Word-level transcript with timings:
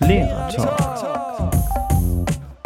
Lehrer 0.00 1.50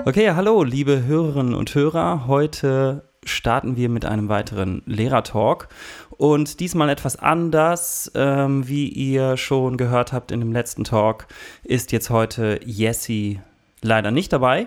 Okay, 0.05 0.31
hallo, 0.31 0.63
liebe 0.63 1.05
Hörerinnen 1.05 1.55
und 1.55 1.75
Hörer. 1.75 2.27
Heute 2.27 3.05
starten 3.25 3.77
wir 3.77 3.89
mit 3.89 4.05
einem 4.05 4.29
weiteren 4.29 4.83
Lehrertalk 4.87 5.69
und 6.17 6.61
diesmal 6.61 6.89
etwas 6.89 7.17
anders. 7.17 8.11
Ähm, 8.15 8.69
wie 8.69 8.89
ihr 8.89 9.37
schon 9.37 9.77
gehört 9.77 10.13
habt 10.13 10.31
in 10.31 10.41
dem 10.41 10.53
letzten 10.53 10.85
Talk, 10.85 11.27
ist 11.63 11.93
jetzt 11.93 12.11
heute 12.11 12.61
Jessie 12.65 13.41
leider 13.83 14.11
nicht 14.11 14.33
dabei. 14.33 14.67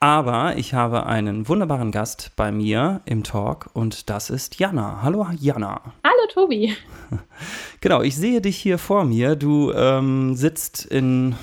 Aber 0.00 0.56
ich 0.56 0.74
habe 0.74 1.06
einen 1.06 1.48
wunderbaren 1.48 1.90
Gast 1.90 2.30
bei 2.36 2.52
mir 2.52 3.00
im 3.04 3.24
Talk 3.24 3.70
und 3.72 4.08
das 4.08 4.30
ist 4.30 4.60
Jana. 4.60 5.00
Hallo 5.02 5.26
Jana. 5.38 5.80
Hallo 6.04 6.26
Tobi. 6.32 6.74
Genau, 7.80 8.02
ich 8.02 8.16
sehe 8.16 8.40
dich 8.40 8.56
hier 8.56 8.76
vor 8.76 9.04
mir. 9.04 9.36
Du 9.36 9.72
ähm, 9.72 10.34
sitzt 10.34 10.84
in 10.84 11.36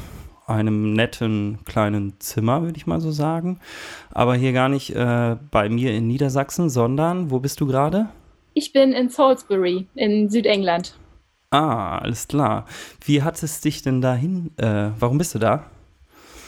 einem 0.48 0.94
netten 0.94 1.60
kleinen 1.66 2.20
Zimmer, 2.20 2.62
würde 2.62 2.78
ich 2.78 2.88
mal 2.88 3.02
so 3.02 3.12
sagen. 3.12 3.60
Aber 4.12 4.36
hier 4.36 4.54
gar 4.54 4.70
nicht 4.70 4.96
äh, 4.96 5.36
bei 5.52 5.70
mir 5.70 5.94
in 5.94 6.08
Niedersachsen, 6.08 6.70
sondern 6.70 7.32
wo 7.32 7.40
bist 7.40 7.60
du 7.62 7.68
gerade? 7.68 8.10
Ich 8.54 8.72
bin 8.72 8.94
in 8.94 9.10
Salisbury 9.10 9.88
in 9.96 10.30
Südengland. 10.30 10.96
Ah, 11.52 12.00
alles 12.00 12.28
klar. 12.28 12.66
Wie 13.04 13.24
hat 13.24 13.42
es 13.42 13.62
dich 13.62 13.82
denn 13.82 14.02
dahin? 14.02 14.52
Äh, 14.58 14.90
warum 15.00 15.18
bist 15.18 15.36
du 15.36 15.40
da? 15.40 15.66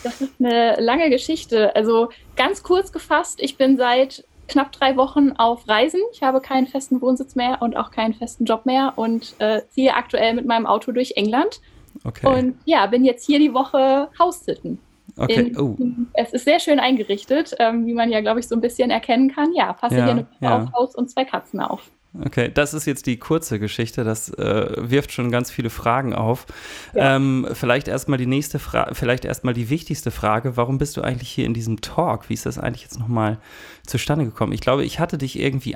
Das 0.03 0.21
ist 0.21 0.33
eine 0.39 0.79
lange 0.79 1.09
Geschichte. 1.09 1.75
Also 1.75 2.09
ganz 2.35 2.63
kurz 2.63 2.91
gefasst, 2.91 3.39
ich 3.41 3.57
bin 3.57 3.77
seit 3.77 4.23
knapp 4.47 4.71
drei 4.71 4.95
Wochen 4.95 5.33
auf 5.33 5.67
Reisen. 5.67 5.99
Ich 6.13 6.23
habe 6.23 6.39
keinen 6.39 6.67
festen 6.67 7.02
Wohnsitz 7.02 7.35
mehr 7.35 7.61
und 7.61 7.75
auch 7.75 7.91
keinen 7.91 8.13
festen 8.13 8.45
Job 8.45 8.66
mehr 8.66 8.93
und 8.95 9.35
äh, 9.39 9.61
ziehe 9.69 9.93
aktuell 9.93 10.33
mit 10.33 10.45
meinem 10.45 10.66
Auto 10.66 10.91
durch 10.91 11.13
England. 11.16 11.59
Okay. 12.07 12.25
Und 12.25 12.55
ja, 12.66 12.85
bin 12.88 13.03
jetzt 13.03 13.25
hier 13.25 13.38
die 13.38 13.53
Woche 13.53 14.07
Haussitten. 14.17 14.79
Okay. 15.17 15.47
In, 15.47 15.59
oh. 15.59 15.75
Es 16.13 16.31
ist 16.31 16.45
sehr 16.45 16.59
schön 16.59 16.80
eingerichtet, 16.80 17.55
ähm, 17.59 17.86
wie 17.86 17.94
man 17.94 18.09
ja, 18.11 18.22
glaube 18.22 18.39
ich, 18.39 18.47
so 18.47 18.55
ein 18.55 18.61
bisschen 18.61 18.91
erkennen 18.91 19.33
kann. 19.33 19.53
Ja, 19.53 19.73
passe 19.73 19.97
ja, 19.97 20.03
hier 20.03 20.11
eine 20.11 20.28
ja. 20.39 20.58
auf 20.58 20.73
Haus 20.73 20.95
und 20.95 21.09
zwei 21.09 21.25
Katzen 21.25 21.59
auf. 21.59 21.89
Okay, 22.25 22.50
das 22.52 22.73
ist 22.73 22.85
jetzt 22.85 23.05
die 23.05 23.17
kurze 23.17 23.59
Geschichte. 23.59 24.03
Das 24.03 24.30
äh, 24.30 24.75
wirft 24.78 25.11
schon 25.11 25.30
ganz 25.30 25.52
viele 25.52 25.69
Fragen 25.69 26.16
auf. 26.16 26.45
Ja. 26.94 27.16
Ähm, 27.16 27.47
vielleicht 27.53 27.88
erstmal 27.88 28.17
die 28.17 28.25
nächste 28.25 28.59
Frage, 28.59 28.95
vielleicht 28.95 29.25
erstmal 29.25 29.53
die 29.53 29.69
wichtigste 29.69 30.09
Frage. 30.09 30.58
Warum 30.58 30.78
bist 30.78 30.97
du 30.97 31.02
eigentlich 31.02 31.30
hier 31.30 31.45
in 31.45 31.53
diesem 31.53 31.81
Talk? 31.81 32.30
Wie 32.30 32.33
ist 32.33 32.45
das 32.45 32.58
eigentlich 32.58 32.83
jetzt 32.83 33.00
nochmal 33.00 33.38
zustande 33.85 34.25
gekommen? 34.25 34.53
Ich 34.53 34.61
glaube, 34.61 34.85
ich 34.85 35.00
hatte 35.00 35.17
dich 35.17 35.38
irgendwie 35.38 35.75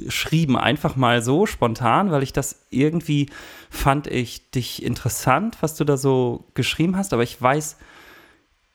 angeschrieben, 0.00 0.56
einfach 0.56 0.96
mal 0.96 1.22
so 1.22 1.46
spontan, 1.46 2.10
weil 2.10 2.22
ich 2.22 2.32
das 2.32 2.66
irgendwie 2.70 3.28
fand 3.68 4.06
ich 4.06 4.50
dich 4.50 4.82
interessant, 4.82 5.58
was 5.60 5.76
du 5.76 5.84
da 5.84 5.96
so 5.96 6.44
geschrieben 6.54 6.96
hast, 6.96 7.12
aber 7.12 7.22
ich 7.22 7.40
weiß 7.40 7.76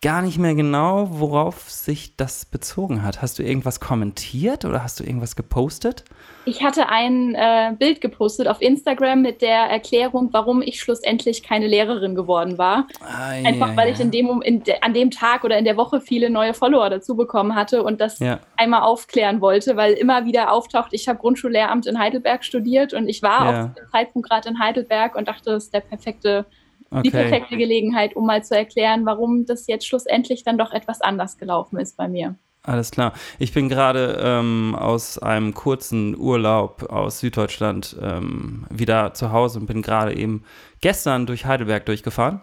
gar 0.05 0.21
nicht 0.21 0.37
mehr 0.37 0.53
genau, 0.53 1.07
worauf 1.09 1.67
sich 1.67 2.15
das 2.15 2.45
bezogen 2.45 3.01
hat. 3.01 3.23
Hast 3.23 3.39
du 3.39 3.43
irgendwas 3.43 3.79
kommentiert 3.79 4.63
oder 4.63 4.83
hast 4.83 4.99
du 4.99 5.03
irgendwas 5.03 5.35
gepostet? 5.35 6.03
Ich 6.45 6.63
hatte 6.63 6.89
ein 6.89 7.33
äh, 7.33 7.73
Bild 7.75 8.01
gepostet 8.01 8.47
auf 8.47 8.61
Instagram 8.61 9.23
mit 9.23 9.41
der 9.41 9.61
Erklärung, 9.61 10.29
warum 10.31 10.61
ich 10.61 10.79
schlussendlich 10.79 11.41
keine 11.41 11.65
Lehrerin 11.65 12.13
geworden 12.13 12.59
war. 12.59 12.87
Ah, 13.01 13.29
Einfach 13.29 13.75
weil 13.75 13.91
ich 13.91 13.99
in 13.99 14.11
dem, 14.11 14.43
in 14.43 14.61
de, 14.61 14.75
an 14.81 14.93
dem 14.93 15.09
Tag 15.09 15.43
oder 15.43 15.57
in 15.57 15.65
der 15.65 15.75
Woche 15.75 15.99
viele 15.99 16.29
neue 16.29 16.53
Follower 16.53 16.91
dazu 16.91 17.15
bekommen 17.15 17.55
hatte 17.55 17.81
und 17.81 17.99
das 17.99 18.19
ja. 18.19 18.37
einmal 18.57 18.83
aufklären 18.83 19.41
wollte, 19.41 19.75
weil 19.75 19.93
immer 19.93 20.25
wieder 20.25 20.51
auftaucht, 20.51 20.89
ich 20.91 21.07
habe 21.07 21.17
Grundschullehramt 21.17 21.87
in 21.87 21.97
Heidelberg 21.97 22.45
studiert 22.45 22.93
und 22.93 23.07
ich 23.09 23.23
war 23.23 23.51
ja. 23.51 23.63
auf 23.63 23.73
dem 23.73 23.89
Zeitpunkt 23.91 24.29
gerade 24.29 24.49
in 24.49 24.59
Heidelberg 24.59 25.15
und 25.15 25.27
dachte, 25.27 25.45
das 25.45 25.63
ist 25.63 25.73
der 25.73 25.79
perfekte 25.79 26.45
okay. 26.91 27.03
die 27.03 27.11
perfekte 27.11 27.57
Gelegenheit, 27.57 28.15
um 28.15 28.25
mal 28.25 28.43
zu 28.43 28.55
erklären, 28.55 29.05
warum 29.05 29.45
das 29.45 29.67
jetzt 29.67 29.87
schlussendlich 29.87 30.43
dann 30.43 30.57
doch 30.57 30.71
etwas 30.71 31.01
anders 31.01 31.37
gelaufen 31.37 31.79
ist 31.79 31.97
bei 31.97 32.07
mir. 32.07 32.35
Alles 32.65 32.89
klar. 32.89 33.13
Ich 33.37 33.53
bin 33.53 33.69
gerade 33.69 34.19
ähm, 34.19 34.75
aus 34.75 35.19
einem 35.19 35.53
kurzen 35.53 36.17
Urlaub 36.17 36.89
aus 36.89 37.19
Süddeutschland 37.19 37.95
ähm, 38.01 38.65
wieder 38.71 39.13
zu 39.13 39.31
Hause 39.31 39.59
und 39.59 39.67
bin 39.67 39.83
gerade 39.83 40.15
eben 40.15 40.43
gestern 40.81 41.27
durch 41.27 41.45
Heidelberg 41.45 41.85
durchgefahren. 41.85 42.41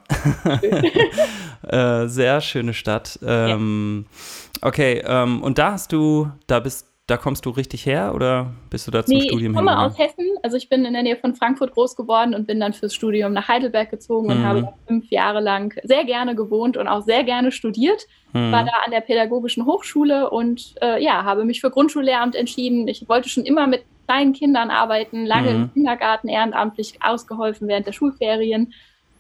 äh, 1.69 2.07
sehr 2.07 2.41
schöne 2.41 2.73
Stadt. 2.73 3.19
Ähm. 3.25 4.07
Okay, 4.61 5.03
ähm, 5.05 5.43
und 5.43 5.59
da 5.59 5.73
hast 5.73 5.91
du, 5.93 6.31
da 6.47 6.61
bist 6.61 6.92
da 7.09 7.17
kommst 7.17 7.45
du 7.45 7.51
richtig 7.51 7.85
her 7.85 8.13
oder 8.15 8.53
bist 8.71 8.87
du 8.87 8.93
da 8.93 9.05
zum 9.05 9.17
nee, 9.17 9.25
Studium 9.29 9.53
Ich 9.53 9.59
komme 9.59 9.79
aus 9.79 9.99
Hessen, 9.99 10.25
also 10.43 10.57
ich 10.57 10.69
bin 10.69 10.85
in 10.85 10.93
der 10.93 11.03
Nähe 11.03 11.17
von 11.17 11.35
Frankfurt 11.35 11.73
groß 11.73 11.97
geworden 11.97 12.35
und 12.35 12.47
bin 12.47 12.61
dann 12.61 12.73
fürs 12.73 12.95
Studium 12.95 13.33
nach 13.33 13.49
Heidelberg 13.49 13.91
gezogen 13.91 14.27
mhm. 14.27 14.33
und 14.33 14.45
habe 14.45 14.75
fünf 14.87 15.11
Jahre 15.11 15.41
lang 15.41 15.75
sehr 15.83 16.05
gerne 16.05 16.37
gewohnt 16.37 16.77
und 16.77 16.87
auch 16.87 17.03
sehr 17.03 17.25
gerne 17.25 17.51
studiert. 17.51 18.07
Mhm. 18.33 18.53
War 18.53 18.65
da 18.65 18.73
an 18.85 18.93
der 18.93 19.01
Pädagogischen 19.01 19.67
Hochschule 19.67 20.31
und 20.31 20.75
äh, 20.81 21.03
ja, 21.03 21.25
habe 21.25 21.45
mich 21.45 21.61
für 21.61 21.71
Grundschullehramt 21.71 22.37
entschieden. 22.37 22.87
Ich 22.87 23.09
wollte 23.09 23.29
schon 23.29 23.45
immer 23.45 23.67
mit 23.67 23.85
kleinen 24.07 24.33
Kindern 24.33 24.71
arbeiten, 24.71 25.27
lange 25.27 25.51
mhm. 25.51 25.63
im 25.63 25.73
Kindergarten 25.73 26.29
ehrenamtlich 26.29 26.99
ausgeholfen 27.03 27.67
während 27.67 27.87
der 27.87 27.93
Schulferien. 27.93 28.73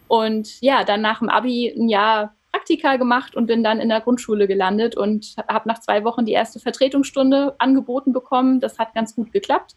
Und 0.06 0.60
ja, 0.60 0.84
dann 0.84 1.00
nach 1.00 1.18
dem 1.18 1.30
Abi 1.30 1.74
ein 1.76 1.88
Jahr 1.88 2.34
Praktika 2.52 2.96
gemacht 2.96 3.34
und 3.34 3.46
bin 3.46 3.64
dann 3.64 3.80
in 3.80 3.88
der 3.88 4.00
Grundschule 4.00 4.46
gelandet 4.46 4.96
und 4.96 5.34
habe 5.48 5.68
nach 5.68 5.80
zwei 5.80 6.04
Wochen 6.04 6.26
die 6.26 6.32
erste 6.32 6.60
Vertretungsstunde 6.60 7.54
angeboten 7.58 8.12
bekommen. 8.12 8.60
Das 8.60 8.78
hat 8.78 8.94
ganz 8.94 9.16
gut 9.16 9.32
geklappt. 9.32 9.74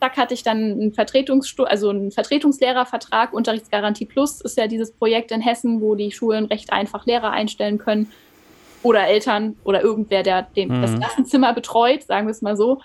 Zack 0.00 0.16
hatte 0.16 0.34
ich 0.34 0.42
dann 0.42 0.58
einen, 0.58 0.92
Vertretungsstu 0.92 1.64
also 1.64 1.90
einen 1.90 2.10
Vertretungslehrervertrag. 2.10 3.32
Unterrichtsgarantie 3.32 4.06
Plus 4.06 4.40
ist 4.40 4.56
ja 4.56 4.66
dieses 4.66 4.92
Projekt 4.92 5.32
in 5.32 5.40
Hessen, 5.40 5.80
wo 5.80 5.94
die 5.94 6.12
Schulen 6.12 6.46
recht 6.46 6.72
einfach 6.72 7.06
Lehrer 7.06 7.30
einstellen 7.30 7.78
können 7.78 8.10
oder 8.82 9.06
Eltern 9.06 9.56
oder 9.64 9.82
irgendwer, 9.82 10.22
der 10.22 10.42
den, 10.42 10.68
mhm. 10.68 10.82
das 10.82 10.94
Klassenzimmer 10.94 11.54
betreut, 11.54 12.02
sagen 12.02 12.26
wir 12.26 12.32
es 12.32 12.42
mal 12.42 12.56
so. 12.56 12.80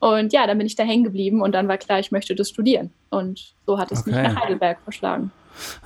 Und 0.00 0.32
ja, 0.32 0.46
dann 0.46 0.58
bin 0.58 0.66
ich 0.66 0.74
da 0.74 0.82
hängen 0.82 1.04
geblieben 1.04 1.42
und 1.42 1.52
dann 1.52 1.68
war 1.68 1.78
klar, 1.78 1.98
ich 1.98 2.10
möchte 2.10 2.34
das 2.34 2.50
studieren. 2.50 2.92
Und 3.10 3.54
so 3.66 3.78
hat 3.78 3.92
es 3.92 4.00
okay. 4.00 4.10
mich 4.10 4.22
nach 4.22 4.42
Heidelberg 4.42 4.78
verschlagen. 4.82 5.30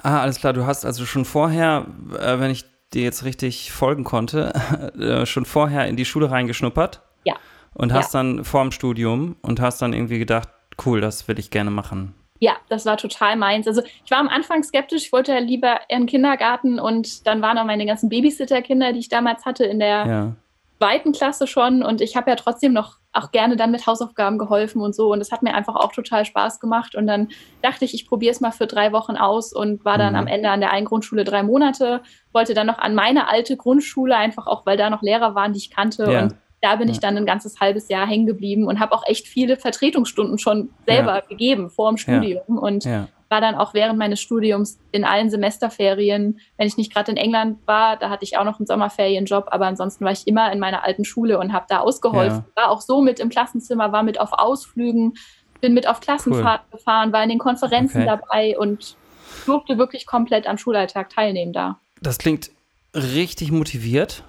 Ah, 0.03 0.23
alles 0.23 0.41
klar. 0.41 0.55
Du 0.55 0.67
hast 0.67 0.85
also 0.85 1.05
schon 1.05 1.25
vorher, 1.25 1.87
äh, 2.19 2.41
wenn 2.41 2.51
ich 2.51 2.65
dir 2.95 3.03
jetzt 3.03 3.25
richtig 3.25 3.73
folgen 3.73 4.05
konnte, 4.05 4.53
äh, 4.99 5.27
schon 5.27 5.45
vorher 5.45 5.87
in 5.87 5.97
die 5.97 6.05
Schule 6.05 6.31
reingeschnuppert. 6.31 7.03
Ja. 7.25 7.35
Und 7.75 7.93
hast 7.93 8.15
ja. 8.15 8.21
dann 8.21 8.45
vor 8.45 8.63
dem 8.63 8.73
Studium 8.73 9.37
und 9.43 9.61
hast 9.61 9.83
dann 9.83 9.93
irgendwie 9.93 10.19
gedacht, 10.19 10.49
cool, 10.85 11.01
das 11.01 11.29
will 11.29 11.39
ich 11.39 11.51
gerne 11.51 11.71
machen. 11.71 12.15
Ja, 12.41 12.57
das 12.69 12.87
war 12.87 12.97
total 12.97 13.37
meins. 13.37 13.67
Also 13.67 13.83
ich 14.05 14.11
war 14.11 14.19
am 14.19 14.29
Anfang 14.29 14.63
skeptisch, 14.63 15.07
ich 15.07 15.13
wollte 15.13 15.33
ja 15.33 15.39
lieber 15.39 15.81
im 15.89 16.07
Kindergarten 16.07 16.79
und 16.79 17.27
dann 17.27 17.43
waren 17.43 17.59
auch 17.59 17.65
meine 17.65 17.85
ganzen 17.85 18.09
Babysitter-Kinder, 18.09 18.93
die 18.93 19.01
ich 19.01 19.09
damals 19.09 19.45
hatte, 19.45 19.65
in 19.65 19.81
der 19.81 20.07
ja. 20.07 20.33
zweiten 20.79 21.13
Klasse 21.13 21.47
schon 21.47 21.83
und 21.83 22.01
ich 22.01 22.17
habe 22.17 22.31
ja 22.31 22.37
trotzdem 22.37 22.73
noch 22.73 22.99
auch 23.19 23.31
gerne 23.31 23.57
dann 23.57 23.71
mit 23.71 23.87
Hausaufgaben 23.87 24.39
geholfen 24.39 24.81
und 24.81 24.95
so. 24.95 25.13
Und 25.13 25.19
das 25.19 25.33
hat 25.33 25.43
mir 25.43 25.55
einfach 25.55 25.77
auch 25.77 25.93
total 25.93 26.25
Spaß 26.25 26.61
gemacht. 26.61 26.95
Und 26.95 27.07
dann 27.07 27.29
dachte 27.63 27.85
ich, 27.85 27.95
ich 27.95 28.07
probiere 28.07 28.33
es 28.33 28.41
mal 28.41 28.53
für 28.53 28.67
drei 28.67 28.93
Wochen 28.93 29.17
aus 29.17 29.53
und 29.53 29.85
war 29.85 29.99
dann 29.99 30.15
mhm. 30.15 30.19
am 30.21 30.27
Ende 30.27 30.51
an 30.51 30.61
der 30.61 30.73
einen 30.73 30.87
Grundschule 30.87 31.25
drei 31.25 31.43
Monate, 31.43 32.03
wollte 32.33 32.55
dann 32.55 32.67
noch 32.67 32.79
an 32.79 32.95
meine 32.95 33.29
alte 33.29 33.57
Grundschule, 33.57 34.17
einfach 34.17 34.47
auch, 34.47 34.65
weil 34.67 34.77
da 34.77 34.91
noch 34.91 35.03
Lehrer 35.03 35.35
waren, 35.35 35.53
die 35.53 35.59
ich 35.59 35.71
kannte. 35.71 36.11
Ja. 36.11 36.23
Und 36.23 36.35
da 36.61 36.77
bin 36.77 36.89
ja. 36.89 36.93
ich 36.93 37.01
dann 37.01 37.17
ein 37.17 37.27
ganzes 37.27 37.61
halbes 37.61 37.89
Jahr 37.89 38.07
hängen 38.07 38.27
geblieben 38.27 38.67
und 38.67 38.81
habe 38.81 38.93
auch 38.93 39.05
echt 39.07 39.29
viele 39.29 39.57
Vertretungsstunden 39.57 40.39
schon 40.39 40.71
selber 40.87 41.17
ja. 41.17 41.21
gegeben 41.21 41.71
vor 41.71 41.91
dem 41.91 41.99
Studium. 41.99 42.59
Und 42.59 42.85
war 43.29 43.41
dann 43.41 43.55
auch 43.55 43.75
während 43.75 43.99
meines 43.99 44.21
Studiums 44.21 44.79
in 44.91 45.05
allen 45.05 45.31
Semesterferien, 45.31 46.41
wenn 46.57 46.67
ich 46.67 46.77
nicht 46.77 46.93
gerade 46.93 47.11
in 47.11 47.17
England 47.17 47.59
war, 47.67 47.97
da 47.97 48.11
hatte 48.11 48.25
ich 48.25 48.39
auch 48.39 48.45
noch 48.45 48.59
einen 48.59 48.67
Sommerferienjob, 48.67 49.49
aber 49.51 49.67
ansonsten 49.67 50.05
war 50.05 50.13
ich 50.13 50.27
immer 50.27 50.51
in 50.53 50.59
meiner 50.59 50.85
alten 50.85 51.05
Schule 51.05 51.39
und 51.39 51.53
habe 51.53 51.67
da 51.69 51.81
ausgeholfen. 51.81 52.45
Ja. 52.57 52.63
War 52.63 52.71
auch 52.71 52.81
so 52.81 53.01
mit 53.01 53.21
im 53.21 53.29
Klassenzimmer, 53.29 53.93
war 53.93 54.03
mit 54.03 54.21
auf 54.21 54.33
Ausflügen, 54.33 55.15
bin 55.61 55.75
mit 55.75 55.87
auf 55.87 56.01
Klassenfahrt 56.01 56.63
cool. 56.67 56.79
gefahren, 56.79 57.13
war 57.13 57.23
in 57.23 57.29
den 57.29 57.39
Konferenzen 57.39 58.03
okay. 58.03 58.07
dabei 58.07 58.59
und 58.59 58.97
durfte 59.45 59.79
wirklich 59.79 60.07
komplett 60.07 60.47
am 60.47 60.59
Schulalltag 60.59 61.11
teilnehmen 61.11 61.53
da. 61.53 61.79
Das 62.01 62.19
klingt 62.19 62.51
richtig 62.95 63.51
motiviert. 63.51 64.23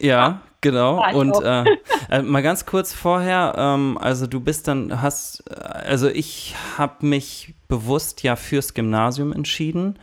Ja, 0.00 0.40
genau. 0.60 1.02
Und 1.14 1.40
äh, 1.42 1.64
äh, 2.10 2.22
mal 2.22 2.42
ganz 2.42 2.66
kurz 2.66 2.92
vorher, 2.92 3.54
ähm, 3.56 3.98
also 4.00 4.26
du 4.26 4.40
bist 4.40 4.68
dann, 4.68 5.02
hast, 5.02 5.44
also 5.50 6.08
ich 6.08 6.54
habe 6.76 7.06
mich 7.06 7.54
bewusst 7.68 8.22
ja 8.22 8.36
fürs 8.36 8.74
Gymnasium 8.74 9.32
entschieden 9.32 9.98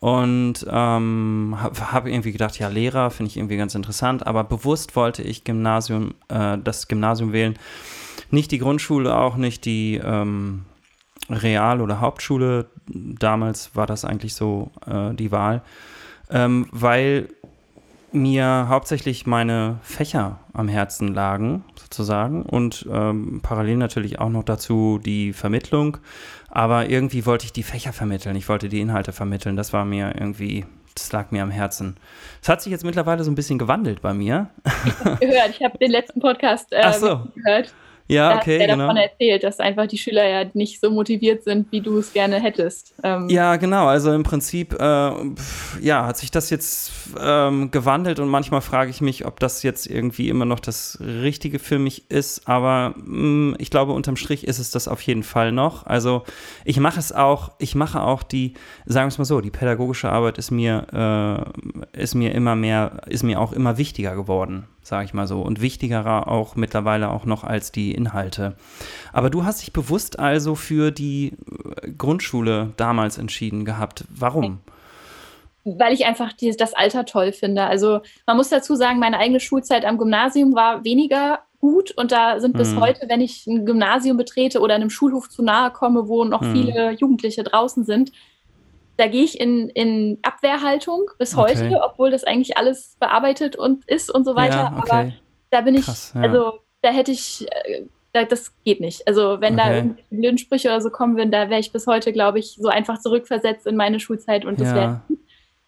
und 0.00 0.66
ähm, 0.68 1.56
habe 1.58 1.92
hab 1.92 2.06
irgendwie 2.06 2.32
gedacht, 2.32 2.58
ja, 2.58 2.68
Lehrer 2.68 3.10
finde 3.10 3.30
ich 3.30 3.36
irgendwie 3.36 3.56
ganz 3.56 3.74
interessant, 3.74 4.26
aber 4.26 4.44
bewusst 4.44 4.94
wollte 4.96 5.22
ich 5.22 5.44
Gymnasium, 5.44 6.14
äh, 6.28 6.58
das 6.62 6.88
Gymnasium 6.88 7.32
wählen. 7.32 7.58
Nicht 8.30 8.50
die 8.50 8.58
Grundschule, 8.58 9.16
auch 9.16 9.36
nicht 9.36 9.64
die 9.64 10.00
ähm, 10.02 10.64
Real- 11.30 11.80
oder 11.80 12.00
Hauptschule. 12.00 12.66
Damals 12.86 13.74
war 13.74 13.86
das 13.86 14.04
eigentlich 14.04 14.34
so 14.34 14.70
äh, 14.86 15.14
die 15.14 15.32
Wahl, 15.32 15.62
ähm, 16.30 16.66
weil 16.72 17.28
mir 18.12 18.66
hauptsächlich 18.68 19.26
meine 19.26 19.78
Fächer 19.82 20.38
am 20.52 20.68
Herzen 20.68 21.14
lagen, 21.14 21.64
sozusagen, 21.76 22.42
und 22.42 22.86
ähm, 22.90 23.40
parallel 23.42 23.76
natürlich 23.76 24.18
auch 24.18 24.30
noch 24.30 24.44
dazu 24.44 24.98
die 25.04 25.32
Vermittlung. 25.32 25.98
Aber 26.48 26.88
irgendwie 26.88 27.26
wollte 27.26 27.44
ich 27.44 27.52
die 27.52 27.62
Fächer 27.62 27.92
vermitteln, 27.92 28.36
ich 28.36 28.48
wollte 28.48 28.68
die 28.68 28.80
Inhalte 28.80 29.12
vermitteln. 29.12 29.56
Das 29.56 29.72
war 29.72 29.84
mir 29.84 30.14
irgendwie 30.18 30.64
das 30.96 31.12
lag 31.12 31.30
mir 31.30 31.42
am 31.42 31.50
Herzen. 31.50 31.96
Es 32.42 32.48
hat 32.48 32.62
sich 32.62 32.72
jetzt 32.72 32.84
mittlerweile 32.84 33.22
so 33.22 33.30
ein 33.30 33.34
bisschen 33.34 33.58
gewandelt 33.58 34.00
bei 34.00 34.14
mir. 34.14 34.48
Ich 34.64 34.98
habe 35.04 35.26
gehört, 35.26 35.50
ich 35.50 35.62
habe 35.62 35.78
den 35.78 35.90
letzten 35.90 36.20
Podcast 36.20 36.72
äh, 36.72 36.92
so. 36.94 37.28
gehört. 37.34 37.74
Ja, 38.08 38.36
okay, 38.36 38.58
der 38.58 38.68
genau. 38.68 38.86
davon 38.86 38.96
erzählt, 38.98 39.42
dass 39.42 39.58
einfach 39.58 39.86
die 39.86 39.98
Schüler 39.98 40.28
ja 40.28 40.48
nicht 40.54 40.80
so 40.80 40.90
motiviert 40.90 41.42
sind, 41.42 41.72
wie 41.72 41.80
du 41.80 41.98
es 41.98 42.12
gerne 42.12 42.40
hättest. 42.40 42.94
Ähm 43.02 43.28
ja, 43.28 43.56
genau. 43.56 43.86
Also 43.86 44.12
im 44.12 44.22
Prinzip, 44.22 44.74
äh, 44.74 45.10
ja, 45.80 46.06
hat 46.06 46.16
sich 46.16 46.30
das 46.30 46.50
jetzt 46.50 46.92
ähm, 47.20 47.70
gewandelt 47.72 48.20
und 48.20 48.28
manchmal 48.28 48.60
frage 48.60 48.90
ich 48.90 49.00
mich, 49.00 49.26
ob 49.26 49.40
das 49.40 49.62
jetzt 49.64 49.86
irgendwie 49.86 50.28
immer 50.28 50.44
noch 50.44 50.60
das 50.60 50.98
Richtige 51.00 51.58
für 51.58 51.78
mich 51.78 52.10
ist. 52.10 52.46
Aber 52.46 52.94
mh, 52.96 53.52
mm, 53.52 53.56
ich 53.58 53.70
glaube, 53.70 53.92
unterm 53.92 54.16
Strich 54.16 54.46
ist 54.46 54.60
es 54.60 54.70
das 54.70 54.86
auf 54.86 55.02
jeden 55.02 55.24
Fall 55.24 55.50
noch. 55.50 55.84
Also 55.86 56.22
ich 56.64 56.78
mache 56.78 57.00
es 57.00 57.12
auch, 57.12 57.52
ich 57.58 57.74
mache 57.74 58.02
auch 58.02 58.22
die, 58.22 58.54
sagen 58.84 59.06
wir 59.06 59.08
es 59.08 59.18
mal 59.18 59.24
so, 59.24 59.40
die 59.40 59.50
pädagogische 59.50 60.10
Arbeit 60.10 60.38
ist 60.38 60.52
mir, 60.52 61.52
äh, 61.92 62.00
ist 62.00 62.14
mir 62.14 62.32
immer 62.32 62.54
mehr, 62.54 63.02
ist 63.08 63.24
mir 63.24 63.40
auch 63.40 63.52
immer 63.52 63.78
wichtiger 63.78 64.14
geworden 64.14 64.68
sage 64.86 65.04
ich 65.04 65.14
mal 65.14 65.26
so, 65.26 65.42
und 65.42 65.60
wichtigerer 65.60 66.28
auch 66.28 66.54
mittlerweile 66.54 67.10
auch 67.10 67.24
noch 67.24 67.42
als 67.42 67.72
die 67.72 67.92
Inhalte. 67.92 68.54
Aber 69.12 69.30
du 69.30 69.44
hast 69.44 69.62
dich 69.62 69.72
bewusst 69.72 70.20
also 70.20 70.54
für 70.54 70.92
die 70.92 71.32
äh, 71.82 71.90
Grundschule 71.90 72.72
damals 72.76 73.18
entschieden 73.18 73.64
gehabt. 73.64 74.04
Warum? 74.08 74.60
Weil 75.64 75.92
ich 75.92 76.06
einfach 76.06 76.32
die, 76.32 76.54
das 76.56 76.74
Alter 76.74 77.04
toll 77.04 77.32
finde. 77.32 77.64
Also 77.64 78.00
man 78.26 78.36
muss 78.36 78.48
dazu 78.48 78.76
sagen, 78.76 79.00
meine 79.00 79.18
eigene 79.18 79.40
Schulzeit 79.40 79.84
am 79.84 79.98
Gymnasium 79.98 80.54
war 80.54 80.84
weniger 80.84 81.40
gut 81.58 81.90
und 81.90 82.12
da 82.12 82.38
sind 82.38 82.56
bis 82.56 82.70
hm. 82.70 82.80
heute, 82.80 83.08
wenn 83.08 83.20
ich 83.20 83.44
ein 83.48 83.66
Gymnasium 83.66 84.16
betrete 84.16 84.60
oder 84.60 84.76
einem 84.76 84.90
Schulhof 84.90 85.28
zu 85.28 85.42
nahe 85.42 85.72
komme, 85.72 86.06
wo 86.06 86.24
noch 86.24 86.42
hm. 86.42 86.52
viele 86.52 86.90
Jugendliche 86.92 87.42
draußen 87.42 87.84
sind, 87.84 88.12
da 88.96 89.06
gehe 89.08 89.24
ich 89.24 89.40
in, 89.40 89.68
in 89.70 90.18
Abwehrhaltung 90.22 91.10
bis 91.18 91.36
okay. 91.36 91.54
heute, 91.56 91.80
obwohl 91.82 92.10
das 92.10 92.24
eigentlich 92.24 92.56
alles 92.56 92.96
bearbeitet 92.98 93.56
und 93.56 93.86
ist 93.88 94.12
und 94.12 94.24
so 94.24 94.34
weiter. 94.34 94.56
Ja, 94.56 94.78
okay. 94.78 94.90
Aber 94.90 95.12
da 95.50 95.60
bin 95.60 95.74
ich, 95.74 95.84
Krass, 95.84 96.12
ja. 96.14 96.22
also 96.22 96.60
da 96.82 96.90
hätte 96.90 97.12
ich, 97.12 97.46
äh, 97.50 97.84
da, 98.12 98.24
das 98.24 98.54
geht 98.64 98.80
nicht. 98.80 99.06
Also 99.06 99.40
wenn 99.40 99.54
okay. 99.54 99.68
da 99.68 99.74
irgendwelche 99.74 100.08
blöden 100.10 100.38
Sprüche 100.38 100.68
oder 100.68 100.80
so 100.80 100.90
kommen 100.90 101.16
würden, 101.16 101.30
da 101.30 101.50
wäre 101.50 101.60
ich 101.60 101.72
bis 101.72 101.86
heute, 101.86 102.12
glaube 102.12 102.38
ich, 102.38 102.56
so 102.58 102.68
einfach 102.68 102.98
zurückversetzt 102.98 103.66
in 103.66 103.76
meine 103.76 104.00
Schulzeit 104.00 104.44
und 104.44 104.60
das 104.60 104.68
ja. 104.68 104.74
wäre. 104.74 105.00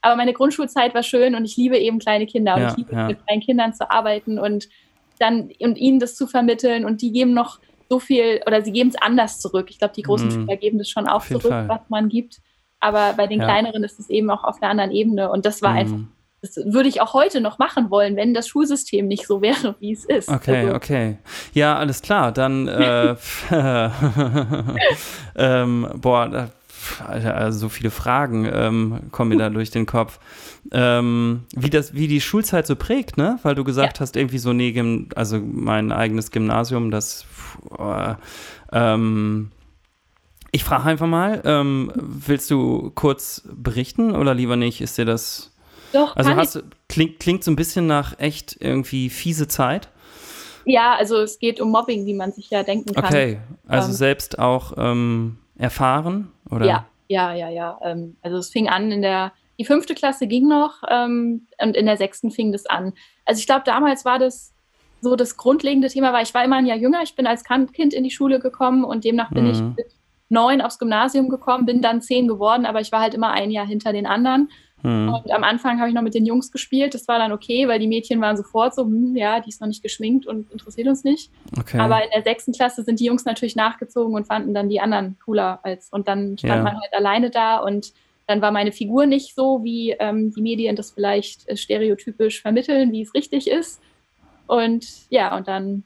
Aber 0.01 0.17
meine 0.17 0.33
Grundschulzeit 0.33 0.95
war 0.95 1.03
schön 1.03 1.35
und 1.35 1.45
ich 1.45 1.57
liebe 1.57 1.77
eben 1.77 1.99
kleine 1.99 2.27
Kinder 2.27 2.55
und 2.55 2.69
ich 2.69 2.77
liebe 2.77 2.95
mit 2.95 3.27
kleinen 3.27 3.43
Kindern 3.43 3.75
zu 3.75 3.91
arbeiten 3.91 4.39
und 4.39 4.69
dann 5.19 5.51
und 5.61 5.77
ihnen 5.77 5.99
das 5.99 6.15
zu 6.15 6.29
vermitteln 6.29 6.85
und 6.85 7.03
die 7.03 7.11
geben 7.11 7.35
noch 7.35 7.59
so 7.89 7.99
viel 7.99 8.41
oder 8.47 8.63
sie 8.63 8.71
geben 8.71 8.91
es 8.91 8.97
anders 8.97 9.41
zurück. 9.41 9.67
Ich 9.71 9.79
glaube, 9.79 9.95
die 9.95 10.03
großen 10.03 10.29
mm. 10.29 10.31
Schüler 10.31 10.57
geben 10.57 10.79
das 10.79 10.89
schon 10.89 11.09
auch 11.09 11.25
zurück, 11.25 11.49
Fall. 11.49 11.69
was 11.69 11.81
man 11.89 12.09
gibt. 12.09 12.41
Aber 12.81 13.15
bei 13.15 13.27
den 13.27 13.41
ja. 13.41 13.47
kleineren 13.47 13.83
ist 13.85 13.99
es 13.99 14.09
eben 14.09 14.31
auch 14.31 14.45
auf 14.45 14.63
einer 14.63 14.71
anderen 14.71 14.91
Ebene. 14.91 15.31
Und 15.31 15.47
das 15.47 15.63
war 15.63 15.73
mhm. 15.73 15.79
einfach, 15.79 15.99
das 16.43 16.57
würde 16.57 16.89
ich 16.89 17.01
auch 17.01 17.15
heute 17.15 17.41
noch 17.41 17.59
machen 17.59 17.91
wollen, 17.91 18.17
wenn 18.17 18.35
das 18.35 18.47
Schulsystem 18.49 19.09
nicht 19.09 19.27
so 19.27 19.43
wäre, 19.43 19.75
wie 19.81 19.93
es 19.93 20.05
ist. 20.05 20.29
Okay, 20.29 20.59
also. 20.59 20.75
okay. 20.75 21.19
Ja, 21.53 21.77
alles 21.77 22.03
klar. 22.03 22.31
Dann, 22.33 22.69
äh, 22.69 23.17
ähm, 25.37 25.89
boah, 25.97 26.51
also 27.07 27.59
so 27.59 27.69
viele 27.69 27.91
Fragen 27.91 28.49
ähm, 28.53 29.11
kommen 29.11 29.31
mir 29.31 29.39
da 29.39 29.51
durch 29.51 29.71
den 29.71 29.87
Kopf. 29.87 30.21
Ähm, 30.71 31.45
wie, 31.55 31.71
das, 31.71 31.95
wie 31.95 32.09
die 32.09 32.21
Schulzeit 32.21 32.67
so 32.67 32.77
prägt, 32.77 33.17
ne? 33.17 33.39
Weil 33.43 33.55
du 33.55 33.65
gesagt 33.65 33.99
ja. 33.99 34.01
hast, 34.01 34.17
irgendwie 34.17 34.39
so, 34.39 34.53
nee, 34.53 35.07
also 35.15 35.41
mein 35.41 35.93
eigenes 35.93 36.31
Gymnasium, 36.31 36.91
das 36.91 37.27
äh, 37.79 38.15
ähm, 38.73 39.51
ich 40.51 40.65
frage 40.65 40.85
einfach 40.85 41.07
mal, 41.07 41.43
ähm, 41.45 41.93
willst 41.95 42.51
du 42.51 42.91
kurz 42.95 43.43
berichten 43.51 44.15
oder 44.15 44.35
lieber 44.35 44.57
nicht? 44.57 44.81
Ist 44.81 44.99
dir 44.99 45.05
das. 45.05 45.53
Doch, 45.93 46.17
also 46.17 46.37
hast 46.37 46.55
du, 46.57 46.61
klingt, 46.89 47.19
klingt 47.21 47.45
so 47.45 47.51
ein 47.51 47.57
bisschen 47.57 47.87
nach 47.87 48.19
echt 48.19 48.57
irgendwie 48.61 49.09
fiese 49.11 49.49
Zeit. 49.49 49.89
Ja, 50.65 50.95
also 50.97 51.17
es 51.19 51.39
geht 51.39 51.61
um 51.61 51.71
Mobbing, 51.71 52.05
wie 52.05 52.15
man 52.15 52.33
sich 52.33 52.51
ja 52.51 52.63
denken 52.63 52.93
kann. 52.93 53.05
Okay, 53.05 53.39
also 53.67 53.89
ähm, 53.89 53.95
selbst 53.95 54.39
auch 54.39 54.75
ähm, 54.77 55.39
erfahren, 55.57 56.31
oder? 56.51 56.67
Ja, 56.67 56.87
ja, 57.09 57.33
ja, 57.35 57.49
ja. 57.49 57.79
Ähm, 57.83 58.17
also 58.23 58.37
es 58.37 58.51
fing 58.51 58.69
an 58.69 58.93
in 58.93 59.01
der, 59.01 59.33
die 59.59 59.65
fünfte 59.65 59.95
Klasse 59.95 60.27
ging 60.27 60.47
noch 60.47 60.83
ähm, 60.91 61.47
und 61.59 61.75
in 61.75 61.87
der 61.87 61.97
sechsten 61.97 62.31
fing 62.31 62.53
das 62.53 62.67
an. 62.67 62.93
Also 63.25 63.39
ich 63.39 63.47
glaube, 63.47 63.63
damals 63.65 64.05
war 64.05 64.19
das 64.19 64.53
so 65.01 65.17
das 65.17 65.37
grundlegende 65.37 65.89
Thema, 65.89 66.13
weil 66.13 66.25
ich 66.25 66.35
war 66.35 66.45
immer 66.45 66.57
ein 66.57 66.67
Jahr 66.67 66.77
jünger. 66.77 67.03
Ich 67.03 67.17
bin 67.17 67.27
als 67.27 67.45
Kind 67.45 67.95
in 67.95 68.05
die 68.05 68.11
Schule 68.11 68.41
gekommen 68.41 68.85
und 68.85 69.05
demnach 69.05 69.31
bin 69.31 69.45
mhm. 69.45 69.51
ich 69.51 69.61
mit 69.61 69.98
neun 70.29 70.61
aufs 70.61 70.79
Gymnasium 70.79 71.29
gekommen, 71.29 71.67
bin 71.67 71.83
dann 71.83 72.03
zehn 72.03 72.29
geworden, 72.29 72.67
aber 72.67 72.81
ich 72.81 72.93
war 72.93 73.01
halt 73.01 73.15
immer 73.15 73.31
ein 73.31 73.51
Jahr 73.51 73.67
hinter 73.67 73.93
den 73.93 74.07
anderen. 74.07 74.49
Hm. 74.83 75.13
Und 75.13 75.33
am 75.33 75.43
Anfang 75.43 75.81
habe 75.81 75.89
ich 75.89 75.95
noch 75.95 76.03
mit 76.03 76.15
den 76.15 76.25
Jungs 76.25 76.53
gespielt. 76.53 76.95
Das 76.95 77.09
war 77.09 77.19
dann 77.19 77.33
okay, 77.33 77.67
weil 77.67 77.81
die 77.81 77.89
Mädchen 77.89 78.21
waren 78.21 78.37
sofort 78.37 78.75
so, 78.75 78.85
hm, 78.85 79.17
ja, 79.17 79.41
die 79.41 79.49
ist 79.49 79.61
noch 79.61 79.67
nicht 79.67 79.83
geschminkt 79.83 80.27
und 80.27 80.51
interessiert 80.53 80.87
uns 80.87 81.03
nicht. 81.03 81.31
Okay. 81.59 81.79
Aber 81.79 82.03
in 82.05 82.11
der 82.15 82.23
sechsten 82.23 82.53
Klasse 82.53 82.85
sind 82.85 83.01
die 83.01 83.07
Jungs 83.07 83.25
natürlich 83.25 83.57
nachgezogen 83.57 84.15
und 84.15 84.27
fanden 84.27 84.55
dann 84.55 84.69
die 84.69 84.81
anderen 84.81 85.17
cooler 85.25 85.59
als. 85.63 85.89
Und 85.91 86.07
dann 86.07 86.39
stand 86.39 86.59
ja. 86.59 86.63
man 86.63 86.81
halt 86.81 86.93
alleine 86.93 87.31
da 87.31 87.59
und 87.59 87.93
dann 88.27 88.43
war 88.43 88.53
meine 88.53 88.73
Figur 88.73 89.07
nicht 89.07 89.35
so, 89.35 89.65
wie 89.65 89.97
ähm, 89.99 90.33
die 90.33 90.43
Medien 90.43 90.77
das 90.77 90.91
vielleicht 90.91 91.49
äh, 91.49 91.57
stereotypisch 91.57 92.43
vermitteln, 92.43 92.93
wie 92.93 93.03
es 93.03 93.15
richtig 93.15 93.51
ist. 93.51 93.81
Und 94.47 94.87
ja, 95.11 95.35
und 95.37 95.49
dann 95.49 95.83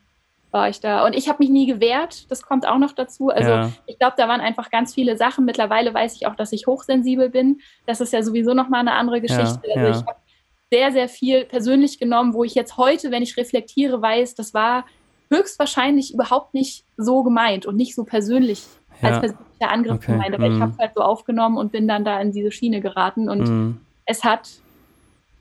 war 0.52 0.68
ich 0.68 0.80
da. 0.80 1.04
Und 1.04 1.14
ich 1.14 1.28
habe 1.28 1.38
mich 1.42 1.50
nie 1.50 1.66
gewehrt, 1.66 2.30
das 2.30 2.42
kommt 2.42 2.66
auch 2.66 2.78
noch 2.78 2.92
dazu. 2.92 3.30
Also 3.30 3.50
ja. 3.50 3.72
ich 3.86 3.98
glaube, 3.98 4.14
da 4.16 4.28
waren 4.28 4.40
einfach 4.40 4.70
ganz 4.70 4.94
viele 4.94 5.16
Sachen. 5.16 5.44
Mittlerweile 5.44 5.92
weiß 5.92 6.14
ich 6.14 6.26
auch, 6.26 6.36
dass 6.36 6.52
ich 6.52 6.66
hochsensibel 6.66 7.30
bin. 7.30 7.60
Das 7.86 8.00
ist 8.00 8.12
ja 8.12 8.22
sowieso 8.22 8.54
nochmal 8.54 8.80
eine 8.80 8.92
andere 8.92 9.20
Geschichte. 9.20 9.60
Ja, 9.64 9.76
also 9.76 9.86
ja. 9.86 9.90
ich 9.90 10.06
habe 10.06 10.18
sehr, 10.70 10.92
sehr 10.92 11.08
viel 11.08 11.44
persönlich 11.44 11.98
genommen, 11.98 12.34
wo 12.34 12.44
ich 12.44 12.54
jetzt 12.54 12.76
heute, 12.76 13.10
wenn 13.10 13.22
ich 13.22 13.36
reflektiere, 13.36 14.00
weiß, 14.00 14.34
das 14.34 14.54
war 14.54 14.84
höchstwahrscheinlich 15.30 16.14
überhaupt 16.14 16.54
nicht 16.54 16.84
so 16.96 17.22
gemeint 17.22 17.66
und 17.66 17.76
nicht 17.76 17.94
so 17.94 18.04
persönlich 18.04 18.64
als 19.00 19.20
persönlicher 19.20 19.70
Angriff 19.70 19.96
okay. 19.96 20.12
gemeint. 20.12 20.34
Aber 20.34 20.48
mm. 20.48 20.54
ich 20.54 20.60
habe 20.60 20.72
es 20.72 20.78
halt 20.78 20.92
so 20.94 21.02
aufgenommen 21.02 21.56
und 21.56 21.72
bin 21.72 21.88
dann 21.88 22.04
da 22.04 22.20
in 22.20 22.32
diese 22.32 22.52
Schiene 22.52 22.80
geraten. 22.80 23.28
Und 23.28 23.48
mm. 23.48 23.80
es 24.06 24.22
hat, 24.22 24.50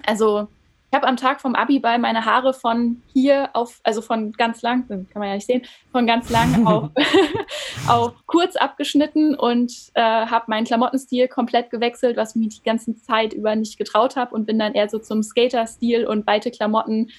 also 0.05 0.47
ich 0.91 0.95
habe 0.97 1.07
am 1.07 1.15
Tag 1.15 1.39
vom 1.39 1.55
Abi-Ball 1.55 1.99
meine 1.99 2.25
Haare 2.25 2.53
von 2.53 3.01
hier 3.13 3.49
auf, 3.53 3.79
also 3.83 4.01
von 4.01 4.33
ganz 4.33 4.61
lang, 4.61 4.89
kann 4.89 5.07
man 5.15 5.29
ja 5.29 5.35
nicht 5.35 5.47
sehen, 5.47 5.61
von 5.93 6.05
ganz 6.05 6.29
lang 6.29 6.67
auf, 6.67 6.89
auf 7.87 8.13
kurz 8.25 8.57
abgeschnitten 8.57 9.35
und 9.35 9.71
äh, 9.93 10.01
habe 10.01 10.45
meinen 10.47 10.65
Klamottenstil 10.65 11.29
komplett 11.29 11.69
gewechselt, 11.69 12.17
was 12.17 12.35
mich 12.35 12.59
die 12.59 12.63
ganze 12.63 12.93
Zeit 12.97 13.31
über 13.31 13.55
nicht 13.55 13.77
getraut 13.77 14.17
habe 14.17 14.35
und 14.35 14.45
bin 14.45 14.59
dann 14.59 14.73
eher 14.73 14.89
so 14.89 14.99
zum 14.99 15.23
Skater-Stil 15.23 16.05
und 16.05 16.27
weite 16.27 16.51
Klamotten 16.51 17.09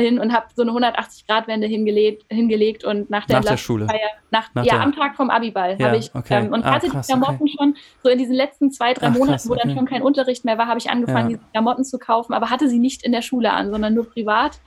hin 0.00 0.18
und 0.18 0.32
habe 0.32 0.46
so 0.54 0.62
eine 0.62 0.72
180-Grad-Wende 0.72 1.66
hingelegt, 1.66 2.24
hingelegt 2.28 2.84
und 2.84 3.10
nach 3.10 3.26
der, 3.26 3.40
nach 3.40 3.44
der 3.44 3.56
Schule. 3.56 3.86
Nach, 4.30 4.54
nach 4.54 4.64
ja, 4.64 4.74
der... 4.74 4.82
am 4.82 4.92
Tag 4.94 5.16
vom 5.16 5.30
Abiball 5.30 5.76
ja, 5.78 5.86
habe 5.86 5.96
ich 5.96 6.14
okay. 6.14 6.44
ähm, 6.44 6.52
und 6.52 6.64
ah, 6.64 6.74
hatte 6.74 6.88
krass, 6.88 7.06
die 7.06 7.12
Klamotten 7.12 7.42
okay. 7.42 7.54
schon 7.56 7.76
so 8.02 8.08
in 8.08 8.18
diesen 8.18 8.34
letzten 8.34 8.70
zwei, 8.70 8.94
drei 8.94 9.08
Ach, 9.08 9.12
Monaten, 9.12 9.32
krass, 9.32 9.48
wo 9.48 9.54
dann 9.54 9.74
schon 9.74 9.86
kein 9.86 10.02
Unterricht 10.02 10.44
mehr 10.44 10.58
war, 10.58 10.66
habe 10.66 10.78
ich 10.78 10.90
angefangen, 10.90 11.30
ja. 11.30 11.36
diese 11.36 11.50
Klamotten 11.52 11.84
zu 11.84 11.98
kaufen, 11.98 12.32
aber 12.32 12.50
hatte 12.50 12.68
sie 12.68 12.78
nicht 12.78 13.02
in 13.02 13.12
der 13.12 13.22
Schule 13.22 13.52
an, 13.52 13.70
sondern 13.70 13.94
nur 13.94 14.08
privat. 14.08 14.60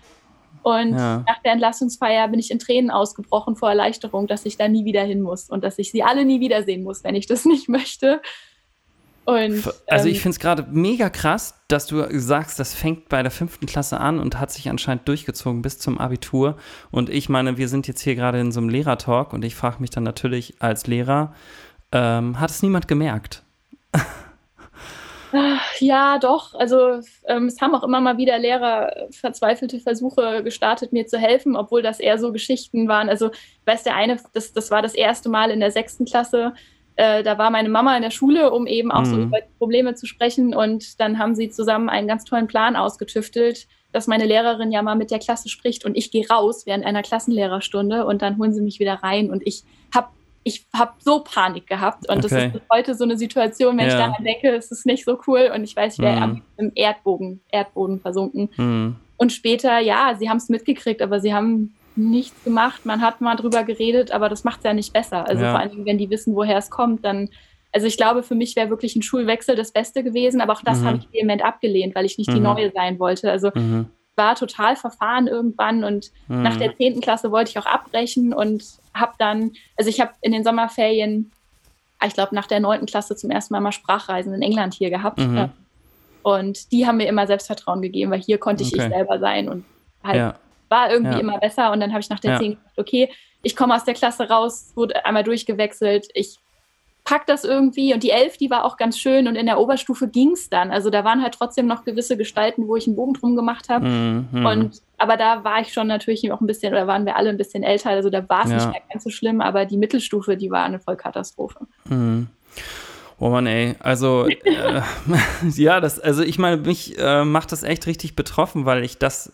Und 0.63 0.93
ja. 0.93 1.23
nach 1.27 1.41
der 1.43 1.53
Entlassungsfeier 1.53 2.27
bin 2.27 2.39
ich 2.39 2.51
in 2.51 2.59
Tränen 2.59 2.91
ausgebrochen 2.91 3.55
vor 3.55 3.69
Erleichterung, 3.69 4.27
dass 4.27 4.45
ich 4.45 4.57
da 4.57 4.67
nie 4.67 4.85
wieder 4.85 5.03
hin 5.03 5.21
muss 5.21 5.49
und 5.49 5.63
dass 5.63 5.79
ich 5.79 5.91
sie 5.91 6.03
alle 6.03 6.23
nie 6.23 6.39
wiedersehen 6.39 6.83
muss, 6.83 7.03
wenn 7.03 7.15
ich 7.15 7.25
das 7.25 7.45
nicht 7.45 7.69
möchte. 7.69 8.21
Und, 9.23 9.71
also 9.87 10.07
ich 10.07 10.15
ähm, 10.17 10.21
finde 10.21 10.35
es 10.35 10.39
gerade 10.39 10.65
mega 10.71 11.09
krass, 11.09 11.55
dass 11.67 11.85
du 11.85 12.03
sagst, 12.19 12.59
das 12.59 12.73
fängt 12.73 13.07
bei 13.07 13.21
der 13.21 13.31
fünften 13.31 13.67
Klasse 13.67 13.99
an 13.99 14.19
und 14.19 14.39
hat 14.39 14.51
sich 14.51 14.69
anscheinend 14.69 15.07
durchgezogen 15.07 15.61
bis 15.61 15.77
zum 15.77 15.99
Abitur. 15.99 16.57
Und 16.89 17.09
ich 17.09 17.29
meine, 17.29 17.57
wir 17.57 17.67
sind 17.67 17.87
jetzt 17.87 18.01
hier 18.01 18.15
gerade 18.15 18.39
in 18.39 18.51
so 18.51 18.59
einem 18.59 18.69
Lehrertalk 18.69 19.33
und 19.33 19.45
ich 19.45 19.55
frage 19.55 19.77
mich 19.79 19.91
dann 19.91 20.03
natürlich 20.03 20.55
als 20.59 20.87
Lehrer, 20.87 21.33
ähm, 21.91 22.39
hat 22.39 22.49
es 22.49 22.63
niemand 22.63 22.87
gemerkt? 22.87 23.43
Ja, 25.79 26.19
doch. 26.19 26.53
Also 26.55 26.99
ähm, 27.25 27.45
es 27.45 27.61
haben 27.61 27.73
auch 27.73 27.83
immer 27.83 28.01
mal 28.01 28.17
wieder 28.17 28.37
Lehrer 28.37 28.91
verzweifelte 29.11 29.79
Versuche 29.79 30.43
gestartet, 30.43 30.91
mir 30.91 31.07
zu 31.07 31.17
helfen, 31.17 31.55
obwohl 31.55 31.81
das 31.81 31.99
eher 31.99 32.17
so 32.17 32.31
Geschichten 32.31 32.87
waren. 32.87 33.09
Also 33.09 33.31
weiß, 33.65 33.83
der 33.83 33.95
eine, 33.95 34.17
das, 34.33 34.53
das 34.53 34.71
war 34.71 34.81
das 34.81 34.93
erste 34.93 35.29
Mal 35.29 35.49
in 35.49 35.59
der 35.59 35.71
sechsten 35.71 36.05
Klasse, 36.05 36.53
äh, 37.01 37.23
da 37.23 37.39
war 37.39 37.49
meine 37.49 37.69
Mama 37.69 37.95
in 37.95 38.03
der 38.03 38.11
Schule, 38.11 38.51
um 38.51 38.67
eben 38.67 38.91
auch 38.91 39.01
mhm. 39.01 39.05
so 39.05 39.21
über 39.21 39.39
die 39.41 39.57
Probleme 39.57 39.95
zu 39.95 40.05
sprechen. 40.05 40.53
Und 40.53 40.99
dann 40.99 41.17
haben 41.17 41.33
sie 41.33 41.49
zusammen 41.49 41.89
einen 41.89 42.07
ganz 42.07 42.25
tollen 42.25 42.45
Plan 42.45 42.75
ausgetüftelt, 42.75 43.67
dass 43.91 44.05
meine 44.05 44.25
Lehrerin 44.25 44.71
ja 44.71 44.83
mal 44.83 44.95
mit 44.95 45.09
der 45.09 45.17
Klasse 45.17 45.49
spricht 45.49 45.83
und 45.83 45.97
ich 45.97 46.11
gehe 46.11 46.27
raus 46.29 46.67
während 46.67 46.85
einer 46.85 47.01
Klassenlehrerstunde 47.01 48.05
und 48.05 48.21
dann 48.21 48.37
holen 48.37 48.53
sie 48.53 48.61
mich 48.61 48.79
wieder 48.79 48.93
rein 48.93 49.31
und 49.31 49.41
ich 49.45 49.63
habe 49.93 50.07
ich 50.43 50.65
habe 50.73 50.93
so 50.99 51.23
Panik 51.23 51.67
gehabt 51.67 52.07
und 52.07 52.23
okay. 52.23 52.51
das 52.51 52.61
ist 52.61 52.69
heute 52.71 52.95
so 52.95 53.03
eine 53.03 53.17
Situation, 53.17 53.77
wenn 53.77 53.87
ja. 53.87 53.91
ich 53.91 53.99
daran 53.99 54.23
denke, 54.23 54.49
ist 54.49 54.71
es 54.71 54.85
nicht 54.85 55.03
so 55.03 55.19
cool 55.27 55.51
und 55.53 55.63
ich 55.63 55.75
weiß, 55.75 55.95
ich 55.95 55.99
wäre 55.99 56.25
mhm. 56.25 56.41
im 56.57 56.71
Erdboden, 56.73 57.41
Erdboden 57.51 57.99
versunken. 57.99 58.49
Mhm. 58.57 58.95
Und 59.17 59.31
später, 59.33 59.79
ja, 59.79 60.15
sie 60.17 60.29
haben 60.29 60.37
es 60.37 60.49
mitgekriegt, 60.49 61.01
aber 61.01 61.19
sie 61.19 61.33
haben 61.33 61.75
nichts 62.09 62.43
gemacht. 62.43 62.85
Man 62.85 63.01
hat 63.01 63.21
mal 63.21 63.35
drüber 63.35 63.63
geredet, 63.63 64.11
aber 64.11 64.29
das 64.29 64.43
macht 64.43 64.59
es 64.59 64.63
ja 64.63 64.73
nicht 64.73 64.93
besser. 64.93 65.27
Also 65.27 65.43
ja. 65.43 65.51
vor 65.51 65.59
allem, 65.59 65.85
wenn 65.85 65.97
die 65.97 66.09
wissen, 66.09 66.35
woher 66.35 66.57
es 66.57 66.69
kommt, 66.69 67.05
dann 67.05 67.29
Also 67.71 67.87
ich 67.87 67.97
glaube, 67.97 68.23
für 68.23 68.35
mich 68.35 68.55
wäre 68.55 68.69
wirklich 68.69 68.95
ein 68.95 69.01
Schulwechsel 69.01 69.55
das 69.55 69.71
Beste 69.71 70.03
gewesen, 70.03 70.41
aber 70.41 70.53
auch 70.53 70.61
das 70.61 70.79
mhm. 70.79 70.85
habe 70.85 70.97
ich 70.97 71.13
vehement 71.13 71.43
abgelehnt, 71.43 71.95
weil 71.95 72.05
ich 72.05 72.17
nicht 72.17 72.29
mhm. 72.29 72.35
die 72.35 72.39
Neue 72.41 72.71
sein 72.71 72.99
wollte. 72.99 73.31
Also 73.31 73.51
mhm. 73.53 73.87
war 74.15 74.35
total 74.35 74.75
verfahren 74.75 75.27
irgendwann 75.27 75.83
und 75.83 76.11
mhm. 76.27 76.41
nach 76.41 76.57
der 76.57 76.75
10. 76.75 77.01
Klasse 77.01 77.31
wollte 77.31 77.51
ich 77.51 77.59
auch 77.59 77.65
abbrechen 77.65 78.33
und 78.33 78.63
habe 78.93 79.13
dann, 79.17 79.51
also 79.77 79.89
ich 79.89 80.01
habe 80.01 80.11
in 80.21 80.31
den 80.33 80.43
Sommerferien, 80.43 81.31
ich 82.05 82.13
glaube 82.13 82.35
nach 82.35 82.47
der 82.47 82.59
9. 82.59 82.85
Klasse 82.87 83.15
zum 83.15 83.31
ersten 83.31 83.53
Mal 83.53 83.61
mal 83.61 83.71
Sprachreisen 83.71 84.33
in 84.33 84.41
England 84.41 84.73
hier 84.73 84.89
gehabt. 84.89 85.19
Mhm. 85.19 85.49
Und 86.23 86.71
die 86.71 86.85
haben 86.85 86.97
mir 86.97 87.07
immer 87.07 87.25
Selbstvertrauen 87.25 87.81
gegeben, 87.81 88.11
weil 88.11 88.21
hier 88.21 88.37
konnte 88.37 88.63
ich 88.63 88.73
okay. 88.73 88.83
ich 88.83 88.93
selber 88.93 89.19
sein 89.19 89.49
und 89.49 89.65
halt 90.03 90.15
ja. 90.17 90.35
War 90.71 90.91
irgendwie 90.91 91.13
ja. 91.13 91.19
immer 91.19 91.37
besser. 91.37 91.71
Und 91.71 91.81
dann 91.81 91.91
habe 91.91 91.99
ich 91.99 92.09
nach 92.09 92.19
der 92.19 92.31
ja. 92.31 92.39
10 92.39 92.51
gesagt, 92.51 92.77
okay, 92.77 93.09
ich 93.43 93.55
komme 93.55 93.75
aus 93.75 93.83
der 93.83 93.93
Klasse 93.93 94.29
raus, 94.29 94.71
wurde 94.75 95.05
einmal 95.05 95.23
durchgewechselt, 95.23 96.07
ich 96.13 96.39
pack 97.03 97.25
das 97.25 97.43
irgendwie 97.43 97.93
und 97.93 98.03
die 98.03 98.11
Elf, 98.11 98.37
die 98.37 98.51
war 98.51 98.63
auch 98.63 98.77
ganz 98.77 98.99
schön 98.99 99.27
und 99.27 99.35
in 99.35 99.47
der 99.47 99.59
Oberstufe 99.59 100.07
ging 100.07 100.33
es 100.33 100.49
dann. 100.49 100.71
Also 100.71 100.91
da 100.91 101.03
waren 101.03 101.23
halt 101.23 101.33
trotzdem 101.33 101.65
noch 101.65 101.83
gewisse 101.83 102.15
Gestalten, 102.15 102.67
wo 102.67 102.75
ich 102.75 102.85
einen 102.85 102.95
Bogen 102.95 103.13
drum 103.13 103.35
gemacht 103.35 103.69
habe. 103.69 103.87
Mhm. 103.87 104.45
Und 104.45 104.81
aber 104.99 105.17
da 105.17 105.43
war 105.43 105.61
ich 105.61 105.73
schon 105.73 105.87
natürlich 105.87 106.31
auch 106.31 106.41
ein 106.41 106.47
bisschen, 106.47 106.73
oder 106.73 106.85
waren 106.85 107.05
wir 107.05 107.15
alle 107.15 107.29
ein 107.29 107.37
bisschen 107.37 107.63
älter, 107.63 107.89
also 107.89 108.11
da 108.11 108.27
war 108.29 108.45
es 108.45 108.51
ja. 108.51 108.57
nicht 108.57 108.71
mehr 108.71 108.81
ganz 108.91 109.03
so 109.03 109.09
schlimm, 109.09 109.41
aber 109.41 109.65
die 109.65 109.77
Mittelstufe, 109.77 110.37
die 110.37 110.51
war 110.51 110.63
eine 110.63 110.79
Vollkatastrophe. 110.79 111.65
Mhm. 111.85 112.27
Oh 113.21 113.29
Mann, 113.29 113.45
ey. 113.45 113.75
Also, 113.77 114.27
äh, 114.27 114.81
ja, 115.55 115.79
das, 115.79 115.99
also 115.99 116.23
ich 116.23 116.39
meine, 116.39 116.57
mich 116.57 116.97
äh, 116.97 117.23
macht 117.23 117.51
das 117.51 117.61
echt 117.61 117.85
richtig 117.85 118.15
betroffen, 118.15 118.65
weil 118.65 118.83
ich 118.83 118.97
das, 118.97 119.27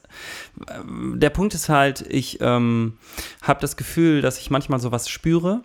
äh, 0.68 0.74
der 1.14 1.30
Punkt 1.30 1.54
ist 1.54 1.70
halt, 1.70 2.02
ich 2.10 2.40
ähm, 2.42 2.98
habe 3.42 3.62
das 3.62 3.78
Gefühl, 3.78 4.22
dass 4.22 4.40
ich 4.40 4.50
manchmal 4.50 4.82
sowas 4.82 5.08
spüre. 5.08 5.62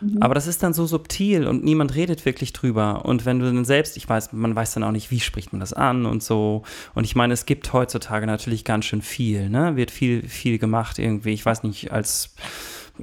Mhm. 0.00 0.22
Aber 0.22 0.34
das 0.34 0.46
ist 0.46 0.62
dann 0.62 0.72
so 0.72 0.86
subtil 0.86 1.46
und 1.46 1.64
niemand 1.64 1.94
redet 1.94 2.24
wirklich 2.24 2.54
drüber. 2.54 3.04
Und 3.04 3.26
wenn 3.26 3.40
du 3.40 3.44
dann 3.44 3.66
selbst, 3.66 3.98
ich 3.98 4.08
weiß, 4.08 4.32
man 4.32 4.56
weiß 4.56 4.72
dann 4.72 4.82
auch 4.82 4.92
nicht, 4.92 5.10
wie 5.10 5.20
spricht 5.20 5.52
man 5.52 5.60
das 5.60 5.74
an 5.74 6.06
und 6.06 6.22
so. 6.22 6.62
Und 6.94 7.04
ich 7.04 7.14
meine, 7.14 7.34
es 7.34 7.44
gibt 7.44 7.74
heutzutage 7.74 8.26
natürlich 8.26 8.64
ganz 8.64 8.86
schön 8.86 9.02
viel, 9.02 9.50
ne? 9.50 9.76
Wird 9.76 9.90
viel, 9.90 10.26
viel 10.26 10.56
gemacht 10.56 10.98
irgendwie. 10.98 11.34
Ich 11.34 11.44
weiß 11.44 11.62
nicht, 11.62 11.92
als 11.92 12.34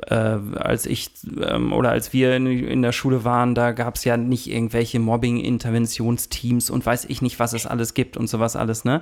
äh, 0.08 0.16
als 0.16 0.86
ich 0.86 1.12
ähm, 1.42 1.74
oder 1.74 1.92
als 1.92 2.14
wir 2.14 2.36
in, 2.36 2.48
in, 2.48 2.82
der 2.82 2.92
Schule 2.92 3.24
waren, 3.24 3.56
da 3.56 3.72
gab 3.72 3.96
es 3.96 4.04
ja 4.04 4.18
nicht 4.18 4.50
irgendwelche 4.50 5.00
Mobbing-Interventionsteams 5.00 6.70
und 6.70 6.86
weiß 6.86 7.06
ich 7.06 7.22
nicht, 7.22 7.40
was 7.40 7.54
es 7.54 7.66
alles 7.66 7.94
gibt 7.94 8.18
und 8.18 8.28
sowas 8.28 8.56
alles, 8.56 8.86
ne? 8.86 9.02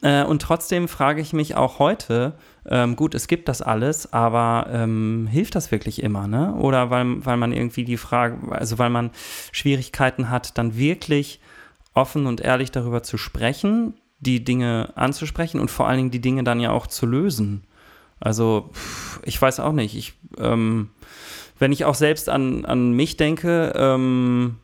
Äh, 0.00 0.24
und 0.24 0.42
trotzdem 0.42 0.86
frage 0.86 1.20
ich 1.20 1.32
mich 1.32 1.56
auch 1.56 1.78
heute, 1.78 2.34
ähm, 2.66 2.94
gut, 2.94 3.14
es 3.14 3.26
gibt 3.26 3.48
das 3.48 3.62
alles, 3.62 4.12
aber 4.12 4.68
ähm, 4.70 5.28
hilft 5.30 5.54
das 5.54 5.72
wirklich 5.72 6.02
immer, 6.02 6.26
ne? 6.28 6.54
Oder 6.54 6.90
weil, 6.90 7.24
weil 7.24 7.36
man 7.36 7.52
irgendwie 7.52 7.84
die 7.84 7.96
Frage, 7.96 8.36
also 8.50 8.78
weil 8.78 8.90
man 8.90 9.10
Schwierigkeiten 9.52 10.30
hat, 10.30 10.56
dann 10.58 10.76
wirklich 10.76 11.40
offen 11.94 12.26
und 12.26 12.40
ehrlich 12.40 12.70
darüber 12.70 13.02
zu 13.02 13.18
sprechen, 13.18 13.94
die 14.20 14.44
Dinge 14.44 14.92
anzusprechen 14.94 15.60
und 15.60 15.70
vor 15.70 15.88
allen 15.88 15.98
Dingen 15.98 16.10
die 16.10 16.20
Dinge 16.20 16.44
dann 16.44 16.60
ja 16.60 16.70
auch 16.70 16.86
zu 16.86 17.06
lösen. 17.06 17.64
Also, 18.20 18.70
ich 19.22 19.40
weiß 19.40 19.60
auch 19.60 19.72
nicht. 19.72 19.96
Ich, 19.96 20.14
ähm, 20.38 20.90
wenn 21.58 21.72
ich 21.72 21.84
auch 21.84 21.94
selbst 21.94 22.28
an, 22.28 22.64
an 22.64 22.92
mich 22.92 23.16
denke, 23.16 23.72
ähm, 23.76 24.56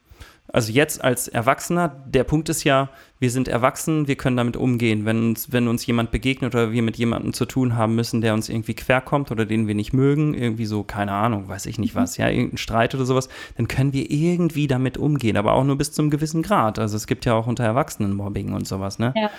also 0.54 0.70
jetzt 0.70 1.02
als 1.02 1.26
Erwachsener, 1.26 1.88
der 1.88 2.22
Punkt 2.22 2.48
ist 2.48 2.62
ja, 2.62 2.88
wir 3.18 3.32
sind 3.32 3.48
erwachsen, 3.48 4.06
wir 4.06 4.14
können 4.14 4.36
damit 4.36 4.56
umgehen. 4.56 5.04
Wenn 5.04 5.30
uns, 5.30 5.50
wenn 5.50 5.66
uns 5.66 5.84
jemand 5.84 6.12
begegnet 6.12 6.54
oder 6.54 6.70
wir 6.70 6.82
mit 6.82 6.96
jemandem 6.96 7.32
zu 7.32 7.44
tun 7.44 7.74
haben 7.74 7.96
müssen, 7.96 8.20
der 8.20 8.34
uns 8.34 8.48
irgendwie 8.48 8.74
querkommt 8.74 9.32
oder 9.32 9.46
den 9.46 9.66
wir 9.66 9.74
nicht 9.74 9.92
mögen, 9.92 10.32
irgendwie 10.32 10.66
so, 10.66 10.84
keine 10.84 11.10
Ahnung, 11.10 11.48
weiß 11.48 11.66
ich 11.66 11.80
nicht 11.80 11.96
was, 11.96 12.18
ja, 12.18 12.28
irgendein 12.28 12.58
Streit 12.58 12.94
oder 12.94 13.04
sowas, 13.04 13.28
dann 13.56 13.66
können 13.66 13.92
wir 13.92 14.08
irgendwie 14.08 14.68
damit 14.68 14.96
umgehen, 14.96 15.36
aber 15.36 15.54
auch 15.54 15.64
nur 15.64 15.76
bis 15.76 15.90
zum 15.90 16.08
gewissen 16.08 16.42
Grad. 16.42 16.78
Also 16.78 16.96
es 16.96 17.08
gibt 17.08 17.24
ja 17.24 17.34
auch 17.34 17.48
unter 17.48 17.64
Erwachsenen 17.64 18.14
Mobbing 18.14 18.52
und 18.52 18.68
sowas, 18.68 19.00
ne? 19.00 19.12
Ja, 19.16 19.30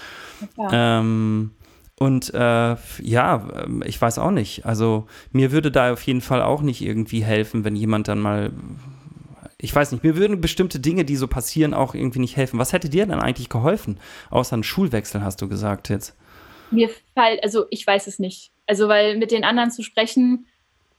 klar. 0.54 0.70
Ähm, 0.74 1.52
und 1.98 2.34
äh, 2.34 2.76
ja, 3.02 3.48
ähm, 3.64 3.84
ich 3.86 4.02
weiß 4.02 4.20
auch 4.20 4.32
nicht. 4.32 4.66
Also 4.66 5.08
mir 5.32 5.52
würde 5.52 5.72
da 5.72 5.94
auf 5.94 6.02
jeden 6.04 6.22
Fall 6.22 6.42
auch 6.42 6.62
nicht 6.62 6.82
irgendwie 6.82 7.24
helfen, 7.24 7.64
wenn 7.64 7.76
jemand 7.76 8.10
dann 8.10 8.20
mal, 8.20 8.52
ich 9.58 9.74
weiß 9.74 9.94
nicht, 9.94 10.04
mir 10.04 10.18
würden 10.18 10.42
bestimmte 10.42 10.80
Dinge, 10.80 11.06
die 11.06 11.16
so 11.16 11.28
passieren, 11.28 11.74
auch 11.74 11.96
irgendwie 11.96 12.20
nicht 12.20 12.36
helfen. 12.36 12.60
Was 12.60 12.74
hätte 12.74 12.90
dir 12.90 13.06
dann 13.06 13.22
eigentlich 13.22 13.48
geholfen? 13.48 13.98
Außer 14.30 14.58
ein 14.58 14.64
Schulwechsel, 14.64 15.22
hast 15.22 15.42
du 15.42 15.48
gesagt 15.48 15.90
jetzt. 15.90 16.16
Mir 16.70 16.90
fällt, 17.14 17.42
also 17.44 17.66
ich 17.70 17.88
weiß 17.88 18.08
es 18.08 18.20
nicht. 18.20 18.52
Also 18.68 18.90
weil 18.90 19.18
mit 19.18 19.32
den 19.32 19.46
anderen 19.46 19.72
zu 19.72 19.82
sprechen, 19.82 20.48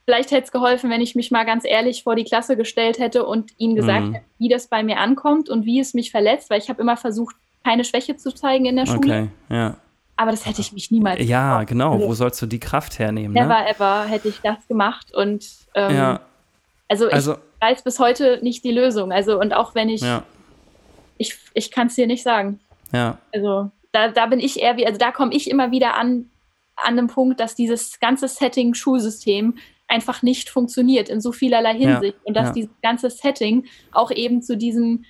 vielleicht 0.06 0.30
hätte 0.30 0.44
es 0.44 0.52
geholfen, 0.52 0.88
wenn 0.88 1.02
ich 1.02 1.14
mich 1.14 1.30
mal 1.30 1.44
ganz 1.44 1.64
ehrlich 1.66 2.04
vor 2.04 2.14
die 2.14 2.24
Klasse 2.24 2.56
gestellt 2.56 2.98
hätte 2.98 3.26
und 3.26 3.50
ihnen 3.58 3.74
gesagt 3.74 4.06
mhm. 4.06 4.14
hätte, 4.14 4.26
wie 4.38 4.48
das 4.48 4.68
bei 4.68 4.82
mir 4.82 4.96
ankommt 4.96 5.50
und 5.50 5.66
wie 5.66 5.78
es 5.78 5.92
mich 5.92 6.10
verletzt, 6.10 6.48
weil 6.48 6.60
ich 6.60 6.70
habe 6.70 6.80
immer 6.80 6.96
versucht, 6.96 7.36
keine 7.64 7.84
Schwäche 7.84 8.16
zu 8.16 8.32
zeigen 8.32 8.64
in 8.64 8.76
der 8.76 8.86
Schule. 8.86 8.98
Okay, 8.98 9.28
ja. 9.50 9.76
Aber 10.16 10.30
das 10.30 10.46
hätte 10.46 10.60
ich 10.62 10.72
mich 10.72 10.90
niemals 10.90 11.22
Ja, 11.22 11.54
gemacht. 11.54 11.66
genau. 11.68 11.92
Also, 11.94 12.08
Wo 12.08 12.14
sollst 12.14 12.40
du 12.40 12.46
die 12.46 12.58
Kraft 12.58 12.98
hernehmen? 12.98 13.34
Ne? 13.34 13.42
Never 13.42 13.60
ne? 13.60 13.68
ever 13.68 14.04
hätte 14.06 14.28
ich 14.28 14.40
das 14.40 14.66
gemacht. 14.66 15.14
Und 15.14 15.46
ähm, 15.74 15.94
ja. 15.94 16.20
also, 16.88 17.08
also 17.08 17.34
ich 17.34 17.38
weiß 17.60 17.82
bis 17.82 17.98
heute 17.98 18.38
nicht 18.42 18.64
die 18.64 18.72
Lösung. 18.72 19.12
Also 19.12 19.38
und 19.38 19.52
auch 19.52 19.74
wenn 19.74 19.88
ich, 19.88 20.00
ja. 20.00 20.22
ich, 21.18 21.36
ich 21.52 21.70
kann 21.70 21.88
es 21.88 21.94
dir 21.94 22.06
nicht 22.06 22.22
sagen. 22.22 22.60
Ja. 22.92 23.18
Also 23.32 23.70
da, 23.92 24.08
da 24.08 24.26
bin 24.26 24.40
ich 24.40 24.60
eher 24.60 24.76
wie, 24.76 24.86
also 24.86 24.98
da 24.98 25.12
komme 25.12 25.34
ich 25.34 25.50
immer 25.50 25.70
wieder 25.70 25.94
an, 25.96 26.30
an 26.76 26.96
dem 26.96 27.08
Punkt, 27.08 27.40
dass 27.40 27.54
dieses 27.54 28.00
ganze 28.00 28.28
Setting 28.28 28.74
Schulsystem 28.74 29.58
einfach 29.88 30.22
nicht 30.22 30.48
funktioniert 30.50 31.08
in 31.08 31.20
so 31.20 31.32
vielerlei 31.32 31.74
Hinsicht 31.74 32.14
ja. 32.14 32.24
und 32.24 32.34
dass 32.34 32.52
dieses 32.52 32.70
ganze 32.82 33.10
Setting 33.10 33.66
auch 33.92 34.10
eben 34.10 34.42
zu 34.42 34.56
diesem, 34.56 35.04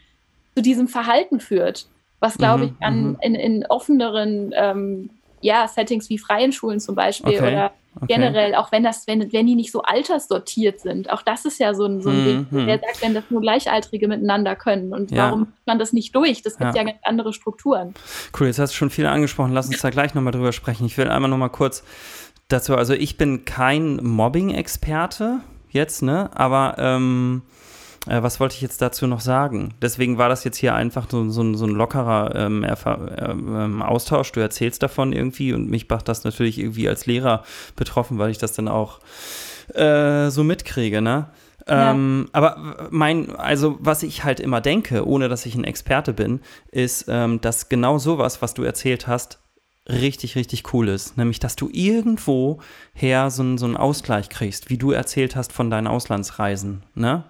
zu 0.55 0.63
diesem 0.63 0.89
Verhalten 0.89 1.41
führt 1.41 1.87
was 2.21 2.39
glaube 2.39 2.67
ich 2.67 2.73
an, 2.81 3.01
mhm, 3.01 3.09
mhm. 3.09 3.17
in, 3.21 3.35
in 3.35 3.67
offeneren 3.67 4.53
ähm, 4.57 5.11
ja, 5.41 5.69
Settings 5.69 6.09
wie 6.09 6.19
freien 6.19 6.53
Schulen 6.53 6.81
zum 6.81 6.95
Beispiel 6.95 7.35
okay. 7.35 7.53
oder 7.53 7.73
okay. 7.97 8.07
generell, 8.09 8.55
auch 8.55 8.73
wenn 8.73 8.83
das, 8.83 9.07
wenn, 9.07 9.33
wenn 9.33 9.47
die 9.47 9.55
nicht 9.55 9.71
so 9.71 9.83
alterssortiert 9.83 10.81
sind, 10.81 11.11
auch 11.11 11.23
das 11.23 11.45
ist 11.45 11.61
ja 11.61 11.75
so 11.75 11.85
ein, 11.85 12.01
so 12.01 12.11
ein 12.11 12.19
mhm. 12.19 12.47
Ding, 12.51 12.67
der 12.67 12.79
sagt, 12.79 13.03
wenn 13.03 13.15
das 13.15 13.25
nur 13.31 13.41
Gleichaltrige 13.41 14.09
miteinander 14.09 14.57
können 14.57 14.93
und 14.93 15.11
ja. 15.11 15.27
warum 15.27 15.53
man 15.67 15.79
das 15.79 15.93
nicht 15.93 16.15
durch? 16.15 16.43
Das 16.43 16.59
gibt 16.59 16.75
ja. 16.75 16.83
ja 16.83 16.85
ganz 16.85 16.99
andere 17.05 17.33
Strukturen. 17.33 17.95
Cool, 18.39 18.49
jetzt 18.49 18.59
hast 18.59 18.73
du 18.73 18.77
schon 18.77 18.91
viele 18.91 19.11
angesprochen, 19.11 19.53
lass 19.53 19.69
uns 19.69 19.81
da 19.81 19.91
gleich 19.91 20.15
nochmal 20.15 20.33
drüber 20.33 20.53
sprechen. 20.53 20.87
Ich 20.87 20.97
will 20.99 21.09
einmal 21.09 21.31
nochmal 21.31 21.51
kurz 21.51 21.85
dazu, 22.49 22.77
also 22.77 22.95
ich 22.95 23.17
bin 23.17 23.45
kein 23.45 23.97
Mobbing-Experte 24.03 25.41
jetzt, 25.71 26.03
ne, 26.03 26.31
aber 26.35 26.77
ähm, 26.79 27.43
äh, 28.09 28.23
was 28.23 28.41
wollte 28.41 28.55
ich 28.55 28.61
jetzt 28.61 28.81
dazu 28.83 29.07
noch 29.07 29.21
sagen? 29.21 29.75
Deswegen 29.83 30.19
war 30.19 30.29
das 30.29 30.45
jetzt 30.45 30.57
hier 30.59 30.75
einfach 30.75 31.07
so, 31.11 31.29
so, 31.31 31.55
so 31.55 31.65
ein 31.67 31.71
lockerer 31.71 32.35
ähm, 32.35 32.65
ähm, 32.65 33.83
Austausch. 33.83 34.33
Du 34.33 34.41
erzählst 34.41 34.83
davon 34.83 35.13
irgendwie 35.13 35.53
und 35.53 35.69
mich 35.69 35.89
macht 35.89 36.09
das 36.09 36.25
natürlich 36.25 36.59
irgendwie 36.59 36.89
als 36.89 37.07
Lehrer 37.07 37.45
betroffen, 37.75 38.19
weil 38.19 38.31
ich 38.31 38.39
das 38.39 38.53
dann 38.53 38.69
auch 38.69 39.01
äh, 39.75 40.31
so 40.31 40.45
mitkriege, 40.45 41.03
ne? 41.03 41.29
Ja. 41.69 41.91
Ähm, 41.91 42.29
aber 42.33 42.89
mein, 42.91 43.35
also 43.35 43.77
was 43.81 44.05
ich 44.05 44.23
halt 44.23 44.39
immer 44.39 44.61
denke, 44.61 45.05
ohne 45.05 45.29
dass 45.29 45.47
ich 45.47 45.57
ein 45.57 45.65
Experte 45.65 46.13
bin, 46.13 46.41
ist, 46.71 47.07
ähm, 47.09 47.41
dass 47.41 47.69
genau 47.69 47.99
sowas, 47.99 48.41
was 48.41 48.55
du 48.55 48.63
erzählt 48.63 49.09
hast, 49.09 49.41
richtig, 49.89 50.37
richtig 50.37 50.73
cool 50.73 50.89
ist. 50.89 51.17
Nämlich, 51.17 51.39
dass 51.39 51.57
du 51.57 51.69
irgendwo 51.73 52.61
her 52.93 53.31
so, 53.31 53.57
so 53.57 53.67
einen 53.67 53.77
Ausgleich 53.77 54.29
kriegst, 54.29 54.71
wie 54.71 54.79
du 54.79 54.91
erzählt 54.91 55.37
hast 55.37 55.53
von 55.53 55.71
deinen 55.71 55.87
Auslandsreisen. 55.87 56.83
Ne? 56.95 57.25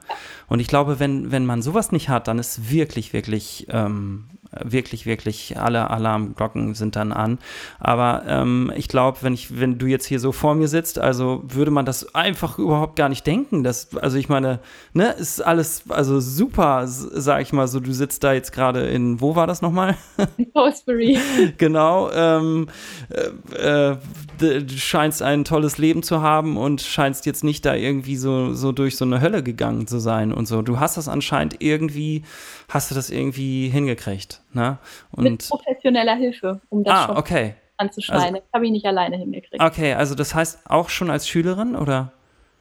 Und 0.48 0.60
ich 0.60 0.68
glaube, 0.68 0.98
wenn, 0.98 1.30
wenn 1.30 1.46
man 1.46 1.62
sowas 1.62 1.92
nicht 1.92 2.08
hat, 2.08 2.28
dann 2.28 2.38
ist 2.38 2.70
wirklich, 2.70 3.12
wirklich 3.12 3.66
ähm, 3.70 4.26
wirklich, 4.52 5.06
wirklich 5.06 5.58
alle 5.58 5.90
Alarmglocken 5.90 6.74
sind 6.74 6.96
dann 6.96 7.12
an. 7.12 7.38
Aber 7.78 8.22
ähm, 8.26 8.72
ich 8.76 8.88
glaube, 8.88 9.18
wenn 9.22 9.34
ich, 9.34 9.60
wenn 9.60 9.78
du 9.78 9.86
jetzt 9.86 10.06
hier 10.06 10.20
so 10.20 10.32
vor 10.32 10.54
mir 10.54 10.68
sitzt, 10.68 10.98
also 10.98 11.42
würde 11.46 11.70
man 11.70 11.86
das 11.86 12.14
einfach 12.14 12.58
überhaupt 12.58 12.96
gar 12.96 13.08
nicht 13.08 13.26
denken. 13.26 13.64
Dass, 13.64 13.96
also 13.96 14.16
ich 14.18 14.28
meine, 14.28 14.60
ne, 14.92 15.10
ist 15.12 15.40
alles 15.40 15.84
also 15.88 16.20
super, 16.20 16.84
sag 16.86 17.42
ich 17.42 17.52
mal 17.52 17.68
so. 17.68 17.80
Du 17.80 17.92
sitzt 17.92 18.24
da 18.24 18.32
jetzt 18.32 18.52
gerade 18.52 18.86
in, 18.86 19.20
wo 19.20 19.36
war 19.36 19.46
das 19.46 19.62
nochmal? 19.62 19.96
In 20.36 20.46
Salisbury. 20.52 21.18
genau. 21.58 22.10
Ähm, 22.12 22.68
äh, 23.10 23.90
äh, 23.90 23.96
du 24.38 24.68
scheinst 24.68 25.22
ein 25.22 25.44
tolles 25.44 25.78
Leben 25.78 26.02
zu 26.02 26.22
haben 26.22 26.56
und 26.56 26.80
scheinst 26.80 27.26
jetzt 27.26 27.44
nicht 27.44 27.64
da 27.64 27.74
irgendwie 27.74 28.16
so, 28.16 28.52
so 28.52 28.72
durch 28.72 28.96
so 28.96 29.04
eine 29.04 29.20
Hölle 29.20 29.42
gegangen 29.42 29.86
zu 29.86 29.98
sein 29.98 30.32
und 30.32 30.46
so. 30.46 30.62
Du 30.62 30.80
hast 30.80 30.96
das 30.96 31.08
anscheinend 31.08 31.62
irgendwie, 31.62 32.24
hast 32.68 32.90
du 32.90 32.94
das 32.94 33.10
irgendwie 33.10 33.68
hingekriegt. 33.68 34.42
Ne? 34.52 34.78
Und 35.10 35.24
Mit 35.24 35.48
professioneller 35.48 36.16
Hilfe, 36.16 36.60
um 36.68 36.84
das 36.84 36.94
ah, 36.94 37.06
schon 37.06 37.16
okay. 37.16 37.54
anzuschneiden. 37.76 38.24
Also, 38.24 38.38
das 38.38 38.52
habe 38.52 38.66
ich 38.66 38.72
nicht 38.72 38.86
alleine 38.86 39.16
hingekriegt. 39.16 39.62
Okay, 39.62 39.94
also 39.94 40.14
das 40.14 40.34
heißt 40.34 40.70
auch 40.70 40.88
schon 40.88 41.10
als 41.10 41.28
Schülerin 41.28 41.76
oder? 41.76 42.12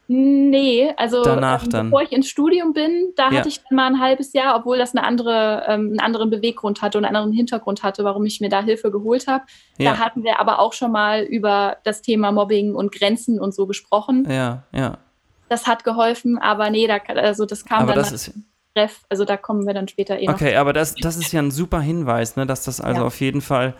Nee, 0.08 0.92
also 0.96 1.24
Danach 1.24 1.64
ähm, 1.64 1.70
dann. 1.70 1.86
bevor 1.86 2.02
ich 2.02 2.12
ins 2.12 2.28
Studium 2.28 2.72
bin, 2.72 3.12
da 3.16 3.30
ja. 3.30 3.38
hatte 3.38 3.48
ich 3.48 3.60
dann 3.62 3.76
mal 3.76 3.86
ein 3.86 4.00
halbes 4.00 4.32
Jahr, 4.32 4.56
obwohl 4.56 4.78
das 4.78 4.94
eine 4.94 5.04
andere, 5.04 5.64
ähm, 5.66 5.88
einen 5.88 6.00
anderen 6.00 6.30
Beweggrund 6.30 6.80
hatte 6.80 6.98
und 6.98 7.04
einen 7.04 7.16
anderen 7.16 7.34
Hintergrund 7.34 7.82
hatte, 7.82 8.04
warum 8.04 8.24
ich 8.24 8.40
mir 8.40 8.48
da 8.48 8.62
Hilfe 8.62 8.92
geholt 8.92 9.26
habe. 9.26 9.44
Ja. 9.78 9.92
Da 9.92 9.98
hatten 9.98 10.22
wir 10.22 10.38
aber 10.38 10.60
auch 10.60 10.72
schon 10.72 10.92
mal 10.92 11.22
über 11.22 11.78
das 11.82 12.02
Thema 12.02 12.30
Mobbing 12.30 12.74
und 12.74 12.92
Grenzen 12.92 13.40
und 13.40 13.54
so 13.54 13.66
gesprochen. 13.66 14.26
Ja, 14.30 14.62
ja. 14.72 14.98
Das 15.48 15.66
hat 15.66 15.84
geholfen, 15.84 16.38
aber 16.38 16.70
nee, 16.70 16.86
da, 16.86 16.98
also 17.14 17.44
das 17.44 17.64
kam 17.64 17.82
aber 17.82 17.94
dann. 17.94 18.02
Das 18.02 18.12
ist, 18.12 18.32
Ref. 18.76 19.00
Also 19.08 19.24
da 19.24 19.36
kommen 19.36 19.66
wir 19.66 19.74
dann 19.74 19.88
später 19.88 20.20
eh 20.20 20.28
Okay, 20.28 20.56
aber 20.56 20.72
das, 20.72 20.94
das 20.94 21.16
ist 21.16 21.32
ja 21.32 21.40
ein 21.40 21.50
super 21.50 21.80
Hinweis, 21.80 22.36
ne, 22.36 22.46
dass 22.46 22.62
das 22.64 22.80
also 22.80 23.00
ja. 23.00 23.06
auf 23.06 23.20
jeden 23.20 23.40
Fall 23.40 23.74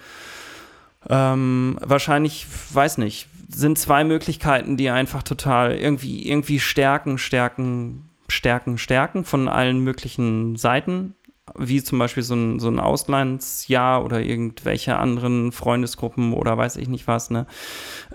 ähm, 1.08 1.76
wahrscheinlich, 1.80 2.46
weiß 2.72 2.98
nicht, 2.98 3.28
sind 3.48 3.78
zwei 3.78 4.04
Möglichkeiten, 4.04 4.76
die 4.76 4.90
einfach 4.90 5.22
total 5.22 5.76
irgendwie, 5.76 6.28
irgendwie 6.28 6.60
stärken, 6.60 7.18
stärken, 7.18 8.08
stärken, 8.28 8.78
stärken 8.78 9.24
von 9.24 9.48
allen 9.48 9.80
möglichen 9.80 10.56
Seiten 10.56 11.14
wie 11.54 11.82
zum 11.82 11.98
Beispiel 11.98 12.22
so 12.22 12.34
ein, 12.34 12.58
so 12.58 12.68
ein 12.68 12.80
Auslandsjahr 12.80 14.04
oder 14.04 14.20
irgendwelche 14.20 14.96
anderen 14.96 15.52
Freundesgruppen 15.52 16.32
oder 16.32 16.58
weiß 16.58 16.76
ich 16.76 16.88
nicht 16.88 17.06
was, 17.06 17.30
ne? 17.30 17.46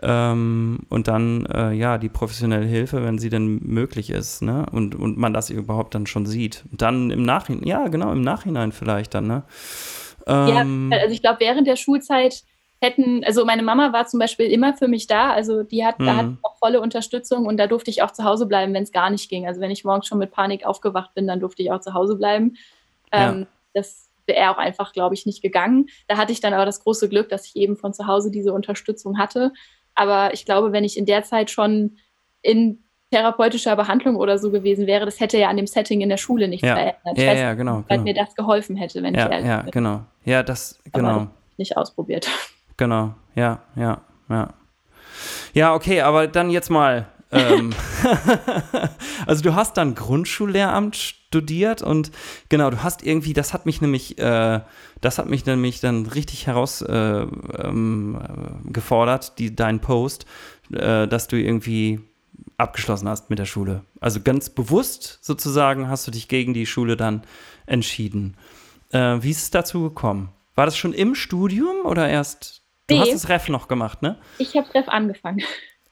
Ähm, 0.01 0.79
und 0.89 1.07
dann, 1.07 1.45
äh, 1.45 1.71
ja, 1.71 1.97
die 1.97 2.09
professionelle 2.09 2.65
Hilfe, 2.65 3.03
wenn 3.03 3.19
sie 3.19 3.29
denn 3.29 3.59
möglich 3.63 4.09
ist, 4.09 4.41
ne? 4.41 4.65
Und, 4.71 4.95
und 4.95 5.17
man 5.17 5.33
das 5.33 5.49
überhaupt 5.49 5.95
dann 5.95 6.07
schon 6.07 6.25
sieht. 6.25 6.65
Und 6.71 6.81
dann 6.81 7.09
im 7.09 7.23
Nachhinein, 7.23 7.65
ja, 7.65 7.87
genau, 7.87 8.11
im 8.11 8.21
Nachhinein 8.21 8.73
vielleicht 8.73 9.13
dann, 9.13 9.27
ne? 9.27 9.43
Ähm, 10.27 10.89
ja, 10.91 10.99
also 10.99 11.13
ich 11.13 11.21
glaube, 11.21 11.39
während 11.39 11.67
der 11.67 11.77
Schulzeit 11.77 12.43
hätten, 12.81 13.23
also 13.23 13.45
meine 13.45 13.61
Mama 13.61 13.93
war 13.93 14.07
zum 14.07 14.19
Beispiel 14.19 14.47
immer 14.47 14.73
für 14.73 14.87
mich 14.87 15.05
da, 15.05 15.31
also 15.31 15.61
die 15.61 15.85
hat, 15.85 15.95
da 15.99 16.15
hat 16.15 16.25
mhm. 16.25 16.39
auch 16.41 16.57
volle 16.57 16.81
Unterstützung 16.81 17.45
und 17.45 17.57
da 17.57 17.67
durfte 17.67 17.91
ich 17.91 18.01
auch 18.01 18.11
zu 18.11 18.23
Hause 18.23 18.47
bleiben, 18.47 18.73
wenn 18.73 18.83
es 18.83 18.91
gar 18.91 19.11
nicht 19.11 19.29
ging. 19.29 19.45
Also 19.47 19.61
wenn 19.61 19.69
ich 19.69 19.85
morgens 19.85 20.07
schon 20.07 20.17
mit 20.17 20.31
Panik 20.31 20.65
aufgewacht 20.65 21.13
bin, 21.13 21.27
dann 21.27 21.39
durfte 21.39 21.61
ich 21.61 21.71
auch 21.71 21.79
zu 21.79 21.93
Hause 21.93 22.15
bleiben. 22.15 22.57
Ähm, 23.11 23.41
ja. 23.41 23.47
Das 23.73 24.09
wäre 24.25 24.49
auch 24.49 24.57
einfach, 24.57 24.93
glaube 24.93 25.13
ich, 25.13 25.27
nicht 25.27 25.43
gegangen. 25.43 25.89
Da 26.07 26.17
hatte 26.17 26.31
ich 26.31 26.41
dann 26.41 26.53
aber 26.53 26.65
das 26.65 26.83
große 26.83 27.07
Glück, 27.07 27.29
dass 27.29 27.45
ich 27.45 27.55
eben 27.55 27.77
von 27.77 27.93
zu 27.93 28.07
Hause 28.07 28.31
diese 28.31 28.51
Unterstützung 28.51 29.19
hatte. 29.19 29.53
Aber 29.93 30.33
ich 30.33 30.45
glaube, 30.45 30.71
wenn 30.71 30.83
ich 30.83 30.97
in 30.97 31.05
der 31.05 31.23
Zeit 31.23 31.51
schon 31.51 31.97
in 32.41 32.83
therapeutischer 33.11 33.75
Behandlung 33.75 34.15
oder 34.15 34.39
so 34.39 34.49
gewesen 34.49 34.87
wäre, 34.87 35.05
das 35.05 35.19
hätte 35.19 35.37
ja 35.37 35.49
an 35.49 35.57
dem 35.57 35.67
Setting 35.67 36.01
in 36.01 36.09
der 36.09 36.17
Schule 36.17 36.47
nichts 36.47 36.65
ja. 36.65 36.75
verändert. 36.75 37.17
Ja, 37.17 37.33
ja, 37.33 37.53
genau, 37.53 37.83
Weil 37.87 37.97
genau. 37.97 38.03
mir 38.03 38.13
das 38.15 38.33
geholfen 38.33 38.75
hätte, 38.75 39.03
wenn 39.03 39.13
ja, 39.13 39.25
ich 39.25 39.31
ehrlich 39.31 39.47
Ja, 39.47 39.61
bin. 39.61 39.71
genau. 39.71 40.01
Ja, 40.25 40.41
das, 40.41 40.79
genau. 40.91 41.27
Nicht 41.57 41.77
ausprobiert. 41.77 42.27
Genau, 42.81 43.13
ja, 43.35 43.61
ja, 43.75 44.01
ja. 44.27 44.55
Ja, 45.53 45.75
okay, 45.75 46.01
aber 46.01 46.25
dann 46.25 46.49
jetzt 46.49 46.71
mal 46.71 47.05
ähm, 47.31 47.75
also 49.27 49.43
du 49.43 49.53
hast 49.53 49.77
dann 49.77 49.93
Grundschullehramt 49.93 50.95
studiert 50.95 51.83
und 51.83 52.09
genau, 52.49 52.71
du 52.71 52.81
hast 52.81 53.05
irgendwie, 53.05 53.33
das 53.33 53.53
hat 53.53 53.67
mich 53.67 53.81
nämlich, 53.81 54.17
äh, 54.17 54.61
das 54.99 55.19
hat 55.19 55.29
mich 55.29 55.45
nämlich 55.45 55.79
dann 55.79 56.07
richtig 56.07 56.47
herausgefordert, 56.47 57.53
äh, 57.59 57.67
ähm, 57.67 59.35
die, 59.37 59.55
dein 59.55 59.79
Post, 59.79 60.25
äh, 60.73 61.07
dass 61.07 61.27
du 61.27 61.35
irgendwie 61.35 61.99
abgeschlossen 62.57 63.07
hast 63.07 63.29
mit 63.29 63.37
der 63.37 63.45
Schule. 63.45 63.83
Also 63.99 64.21
ganz 64.21 64.49
bewusst 64.49 65.19
sozusagen 65.21 65.87
hast 65.87 66.07
du 66.07 66.11
dich 66.11 66.27
gegen 66.27 66.55
die 66.55 66.65
Schule 66.65 66.97
dann 66.97 67.21
entschieden. 67.67 68.37
Äh, 68.89 69.17
wie 69.21 69.29
ist 69.29 69.43
es 69.43 69.51
dazu 69.51 69.83
gekommen? 69.83 70.29
War 70.55 70.65
das 70.65 70.77
schon 70.77 70.93
im 70.93 71.15
Studium 71.15 71.85
oder 71.85 72.09
erst? 72.09 72.60
Du 72.91 72.97
nee. 72.97 73.01
hast 73.01 73.13
das 73.13 73.29
Ref 73.29 73.49
noch 73.49 73.67
gemacht, 73.67 74.01
ne? 74.01 74.17
Ich 74.37 74.55
habe 74.55 74.73
Ref 74.73 74.87
angefangen. 74.87 75.41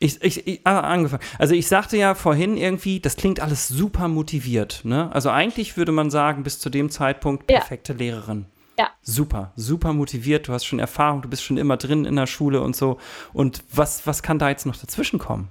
Ich, 0.02 0.24
ich, 0.24 0.48
ich 0.48 0.62
ah, 0.64 0.80
angefangen. 0.80 1.24
Also 1.38 1.54
ich 1.54 1.68
sagte 1.68 1.98
ja 1.98 2.16
vorhin 2.16 2.56
irgendwie, 2.56 3.02
das 3.02 3.18
klingt 3.18 3.42
alles 3.42 3.68
super 3.68 4.08
motiviert. 4.08 4.82
Ne? 4.84 5.10
Also 5.14 5.30
eigentlich 5.30 5.76
würde 5.76 5.92
man 5.92 6.10
sagen, 6.10 6.44
bis 6.44 6.60
zu 6.60 6.70
dem 6.70 6.90
Zeitpunkt 6.90 7.48
perfekte 7.48 7.94
ja. 7.94 8.00
Lehrerin. 8.00 8.46
Ja. 8.78 8.88
Super, 9.02 9.52
super 9.58 9.92
motiviert. 9.92 10.48
Du 10.48 10.54
hast 10.54 10.64
schon 10.64 10.80
Erfahrung, 10.80 11.22
du 11.22 11.30
bist 11.30 11.44
schon 11.44 11.58
immer 11.58 11.76
drin 11.76 12.06
in 12.06 12.16
der 12.16 12.28
Schule 12.28 12.62
und 12.62 12.78
so. 12.78 12.98
Und 13.34 13.62
was, 13.74 14.08
was 14.08 14.24
kann 14.24 14.40
da 14.40 14.50
jetzt 14.50 14.66
noch 14.66 14.78
dazwischen 14.78 15.20
kommen? 15.20 15.50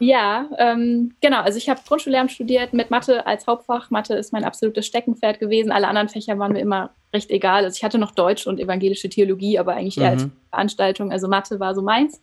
Ja, 0.00 0.48
ähm, 0.58 1.14
genau. 1.20 1.42
Also 1.42 1.58
ich 1.58 1.68
habe 1.68 1.80
Grundschullehramt 1.86 2.32
studiert 2.32 2.72
mit 2.72 2.90
Mathe 2.90 3.24
als 3.24 3.46
Hauptfach. 3.46 3.90
Mathe 3.90 4.14
ist 4.14 4.32
mein 4.32 4.44
absolutes 4.44 4.86
Steckenpferd 4.86 5.38
gewesen. 5.38 5.70
Alle 5.70 5.86
anderen 5.86 6.08
Fächer 6.08 6.38
waren 6.40 6.54
mir 6.54 6.60
immer 6.60 6.90
recht 7.12 7.30
egal. 7.30 7.64
Also 7.64 7.76
ich 7.76 7.84
hatte 7.84 7.98
noch 7.98 8.12
Deutsch 8.12 8.46
und 8.46 8.60
evangelische 8.60 9.08
Theologie, 9.08 9.58
aber 9.58 9.74
eigentlich 9.74 9.98
eher 9.98 10.12
mhm. 10.12 10.18
als 10.18 10.30
Veranstaltung. 10.50 11.12
Also 11.12 11.28
Mathe 11.28 11.60
war 11.60 11.74
so 11.74 11.82
meins. 11.82 12.20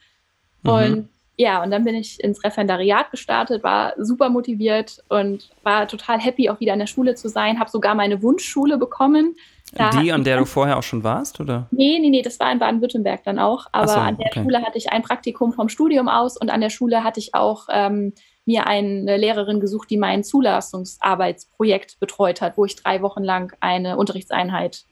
Mhm. 0.63 0.69
Und 0.69 1.10
ja, 1.39 1.62
und 1.62 1.69
dann 1.69 1.84
bin 1.84 1.93
ich 1.93 2.19
ins 2.23 2.43
Referendariat 2.43 3.12
gestartet, 3.12 3.63
war 3.63 3.93
super 3.97 4.30
motiviert 4.30 5.04
und 5.08 5.52
war 5.62 5.88
total 5.88 6.19
happy, 6.19 6.50
auch 6.50 6.60
wieder 6.60 6.73
in 6.73 6.80
der 6.80 6.88
Schule 6.88 7.13
zu 7.13 7.30
sein. 7.30 7.60
Habe 7.60 7.69
sogar 7.69 7.93
meine 7.93 8.23
Wunschschule 8.23 8.80
bekommen. 8.80 9.36
Da 9.73 9.91
Die, 9.91 10.12
an 10.12 10.23
der 10.23 10.38
du 10.39 10.45
vorher 10.45 10.78
auch 10.78 10.84
schon 10.84 11.04
warst, 11.04 11.39
oder? 11.39 11.67
Nee, 11.69 12.00
nee, 12.00 12.10
nee, 12.10 12.23
das 12.23 12.39
war 12.39 12.52
in 12.52 12.58
Baden-Württemberg 12.58 13.23
dann 13.23 13.38
auch. 13.38 13.67
Aber 13.71 13.88
so, 13.88 14.00
an 14.00 14.17
der 14.17 14.28
okay. 14.28 14.41
Schule 14.41 14.63
hatte 14.63 14.80
ich 14.80 14.91
ein 14.91 15.04
Praktikum 15.04 15.54
vom 15.54 15.69
Studium 15.69 16.08
aus 16.08 16.38
und 16.38 16.50
an 16.50 16.62
der 16.62 16.71
Schule 16.71 17.04
hatte 17.04 17.19
ich 17.19 17.36
auch 17.36 17.67
ähm, 17.71 18.13
mir 18.48 18.66
eine 18.66 19.18
Lehrerin 19.18 19.60
gesucht, 19.60 19.90
die 19.90 19.98
mein 19.98 20.24
Zulassungsarbeitsprojekt 20.24 22.00
betreut 22.00 22.42
hat, 22.42 22.58
wo 22.58 22.66
ich 22.66 22.76
drei 22.76 23.02
Wochen 23.02 23.24
lang 23.24 23.56
eine 23.60 23.98
Unterrichtseinheit 23.98 24.86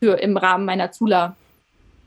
für 0.00 0.20
im 0.20 0.36
Rahmen 0.36 0.64
meiner 0.64 0.90
Zula 0.90 1.36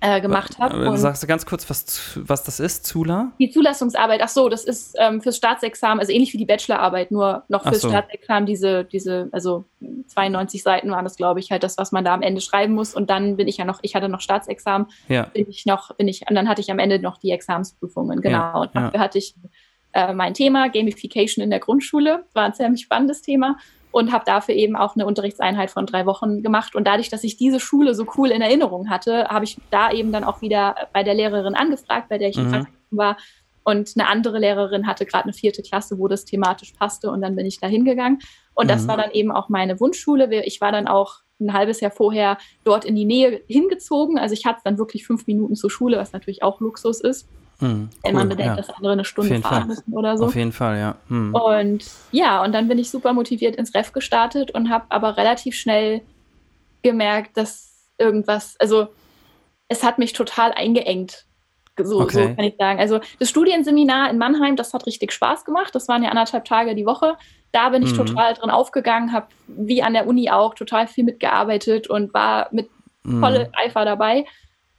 äh, 0.02 0.20
gemacht 0.20 0.58
habe. 0.60 0.98
Sagst 0.98 1.22
du 1.22 1.28
ganz 1.28 1.46
kurz, 1.46 1.70
was, 1.70 2.14
was 2.16 2.44
das 2.44 2.60
ist, 2.60 2.88
Zula? 2.88 3.32
Die 3.40 3.52
Zulassungsarbeit, 3.52 4.22
ach 4.24 4.30
so, 4.30 4.50
das 4.50 4.66
ist 4.66 4.96
ähm, 5.00 5.22
fürs 5.22 5.38
Staatsexamen, 5.38 6.00
also 6.00 6.12
ähnlich 6.12 6.34
wie 6.34 6.38
die 6.38 6.46
Bachelorarbeit, 6.46 7.12
nur 7.12 7.44
noch 7.50 7.64
fürs 7.64 7.82
so. 7.82 7.90
Staatsexamen 7.90 8.46
diese, 8.48 8.84
diese, 8.84 9.30
also 9.32 9.64
92 10.08 10.64
Seiten 10.64 10.90
waren 10.90 11.06
das, 11.06 11.18
glaube 11.18 11.40
ich, 11.40 11.52
halt 11.52 11.64
das, 11.64 11.78
was 11.78 11.92
man 11.92 12.04
da 12.04 12.16
am 12.16 12.24
Ende 12.24 12.42
schreiben 12.42 12.74
muss. 12.74 12.96
Und 12.96 13.10
dann 13.12 13.38
bin 13.38 13.48
ich 13.48 13.58
ja 13.58 13.66
noch, 13.66 13.80
ich 13.84 13.96
hatte 13.96 14.10
noch 14.10 14.22
Staatsexamen, 14.22 14.88
ja. 15.08 15.24
bin 15.26 15.48
ich 15.48 15.66
noch, 15.66 15.96
bin 15.96 16.08
ich, 16.08 16.28
und 16.28 16.36
dann 16.36 16.50
hatte 16.50 16.62
ich 16.62 16.72
am 16.72 16.80
Ende 16.80 17.00
noch 17.00 17.18
die 17.18 17.32
Examensprüfungen, 17.32 18.22
genau. 18.22 18.38
Ja, 18.38 18.58
und 18.58 18.76
dafür 18.76 18.96
ja. 18.96 19.00
hatte 19.00 19.20
ich 19.20 19.36
äh, 19.94 20.14
mein 20.14 20.34
Thema, 20.34 20.70
Gamification 20.70 21.44
in 21.44 21.50
der 21.50 21.60
Grundschule, 21.60 22.26
war 22.34 22.46
ein 22.46 22.54
ziemlich 22.54 22.82
spannendes 22.82 23.22
Thema 23.22 23.58
und 23.92 24.12
habe 24.12 24.26
dafür 24.26 24.56
eben 24.56 24.76
auch 24.76 24.96
eine 24.96 25.06
Unterrichtseinheit 25.06 25.70
von 25.70 25.86
drei 25.86 26.06
Wochen 26.06 26.44
gemacht. 26.44 26.76
Und 26.76 26.86
dadurch, 26.88 27.10
dass 27.10 27.24
ich 27.24 27.38
diese 27.38 27.60
Schule 27.60 27.94
so 27.94 28.06
cool 28.18 28.32
in 28.32 28.42
Erinnerung 28.42 28.90
hatte, 28.90 29.28
habe 29.28 29.46
ich 29.46 29.58
da 29.70 29.92
eben 29.92 30.12
dann 30.12 30.24
auch 30.24 30.42
wieder 30.42 30.76
bei 30.94 31.04
der 31.04 31.14
Lehrerin 31.14 31.56
angefragt, 31.56 32.10
bei 32.10 32.18
der 32.18 32.30
ich 32.30 32.38
mhm. 32.38 32.54
im 32.54 32.68
war. 32.92 33.18
Und 33.64 33.94
eine 33.96 34.08
andere 34.08 34.40
Lehrerin 34.40 34.88
hatte 34.88 35.06
gerade 35.06 35.26
eine 35.26 35.34
vierte 35.34 35.62
Klasse, 35.62 36.00
wo 36.00 36.08
das 36.08 36.26
thematisch 36.26 36.72
passte. 36.72 37.12
Und 37.12 37.22
dann 37.22 37.36
bin 37.36 37.46
ich 37.46 37.60
da 37.60 37.68
hingegangen. 37.68 38.20
Und 38.54 38.66
mhm. 38.66 38.70
das 38.70 38.88
war 38.88 38.98
dann 38.98 39.12
eben 39.12 39.32
auch 39.32 39.50
meine 39.50 39.80
Wunschschule. 39.80 40.44
Ich 40.46 40.62
war 40.62 40.72
dann 40.72 40.88
auch 40.88 41.20
ein 41.40 41.54
halbes 41.54 41.80
Jahr 41.80 41.92
vorher 41.92 42.38
dort 42.64 42.86
in 42.86 42.96
die 42.96 43.06
Nähe 43.06 43.42
hingezogen. 43.48 44.18
Also 44.18 44.34
ich 44.34 44.46
hatte 44.46 44.62
dann 44.64 44.78
wirklich 44.78 45.06
fünf 45.06 45.28
Minuten 45.28 45.56
zur 45.56 45.70
Schule, 45.70 45.98
was 45.98 46.14
natürlich 46.14 46.44
auch 46.44 46.60
Luxus 46.60 47.02
ist. 47.02 47.28
Hm, 47.62 47.90
Wenn 48.02 48.16
man 48.16 48.28
bedenkt, 48.28 48.50
ja. 48.50 48.56
dass 48.56 48.70
andere 48.72 48.94
eine 48.94 49.06
Stunde 49.06 49.40
fahren 49.40 49.68
müssen 49.68 49.94
oder 49.94 50.18
so. 50.18 50.26
Auf 50.26 50.36
jeden 50.36 50.52
Fall, 50.52 50.80
ja. 50.80 50.96
Hm. 51.10 51.34
Und 51.36 51.86
ja, 52.12 52.44
und 52.44 52.54
dann 52.54 52.68
bin 52.68 52.80
ich 52.80 52.90
super 52.90 53.14
motiviert 53.14 53.56
ins 53.56 53.76
Ref 53.76 53.94
gestartet 53.94 54.50
und 54.52 54.70
habe 54.70 54.86
aber 54.90 55.16
relativ 55.16 55.56
schnell 55.56 56.02
gemerkt, 56.82 57.38
dass 57.38 57.88
irgendwas, 58.00 58.56
also 58.60 58.88
es 59.68 59.84
hat 59.84 60.00
mich 60.00 60.14
total 60.14 60.52
eingeengt. 60.54 61.26
So, 61.78 62.02
okay. 62.02 62.30
so 62.30 62.36
kann 62.36 62.46
ich 62.46 62.56
sagen. 62.58 62.80
Also 62.80 63.00
das 63.20 63.30
Studienseminar 63.30 64.10
in 64.10 64.18
Mannheim, 64.18 64.56
das 64.56 64.74
hat 64.74 64.88
richtig 64.88 65.12
Spaß 65.12 65.46
gemacht. 65.46 65.74
Das 65.74 65.88
waren 65.88 66.04
ja 66.04 66.10
anderthalb 66.10 66.46
Tage 66.46 66.76
die 66.76 66.86
Woche. 66.86 67.16
Da 67.52 67.70
bin 67.70 67.84
ich 67.84 67.94
mhm. 67.94 68.08
total 68.08 68.34
drin 68.34 68.50
aufgegangen, 68.50 69.14
habe 69.14 69.28
wie 69.48 69.84
an 69.84 69.94
der 69.94 70.08
Uni 70.08 70.30
auch 70.32 70.56
total 70.56 70.88
viel 70.88 71.04
mitgearbeitet 71.04 71.88
und 71.88 72.14
war 72.14 72.48
mit 72.52 72.70
mhm. 73.04 73.20
volle 73.20 73.50
Eifer 73.54 73.86
dabei. 73.86 74.26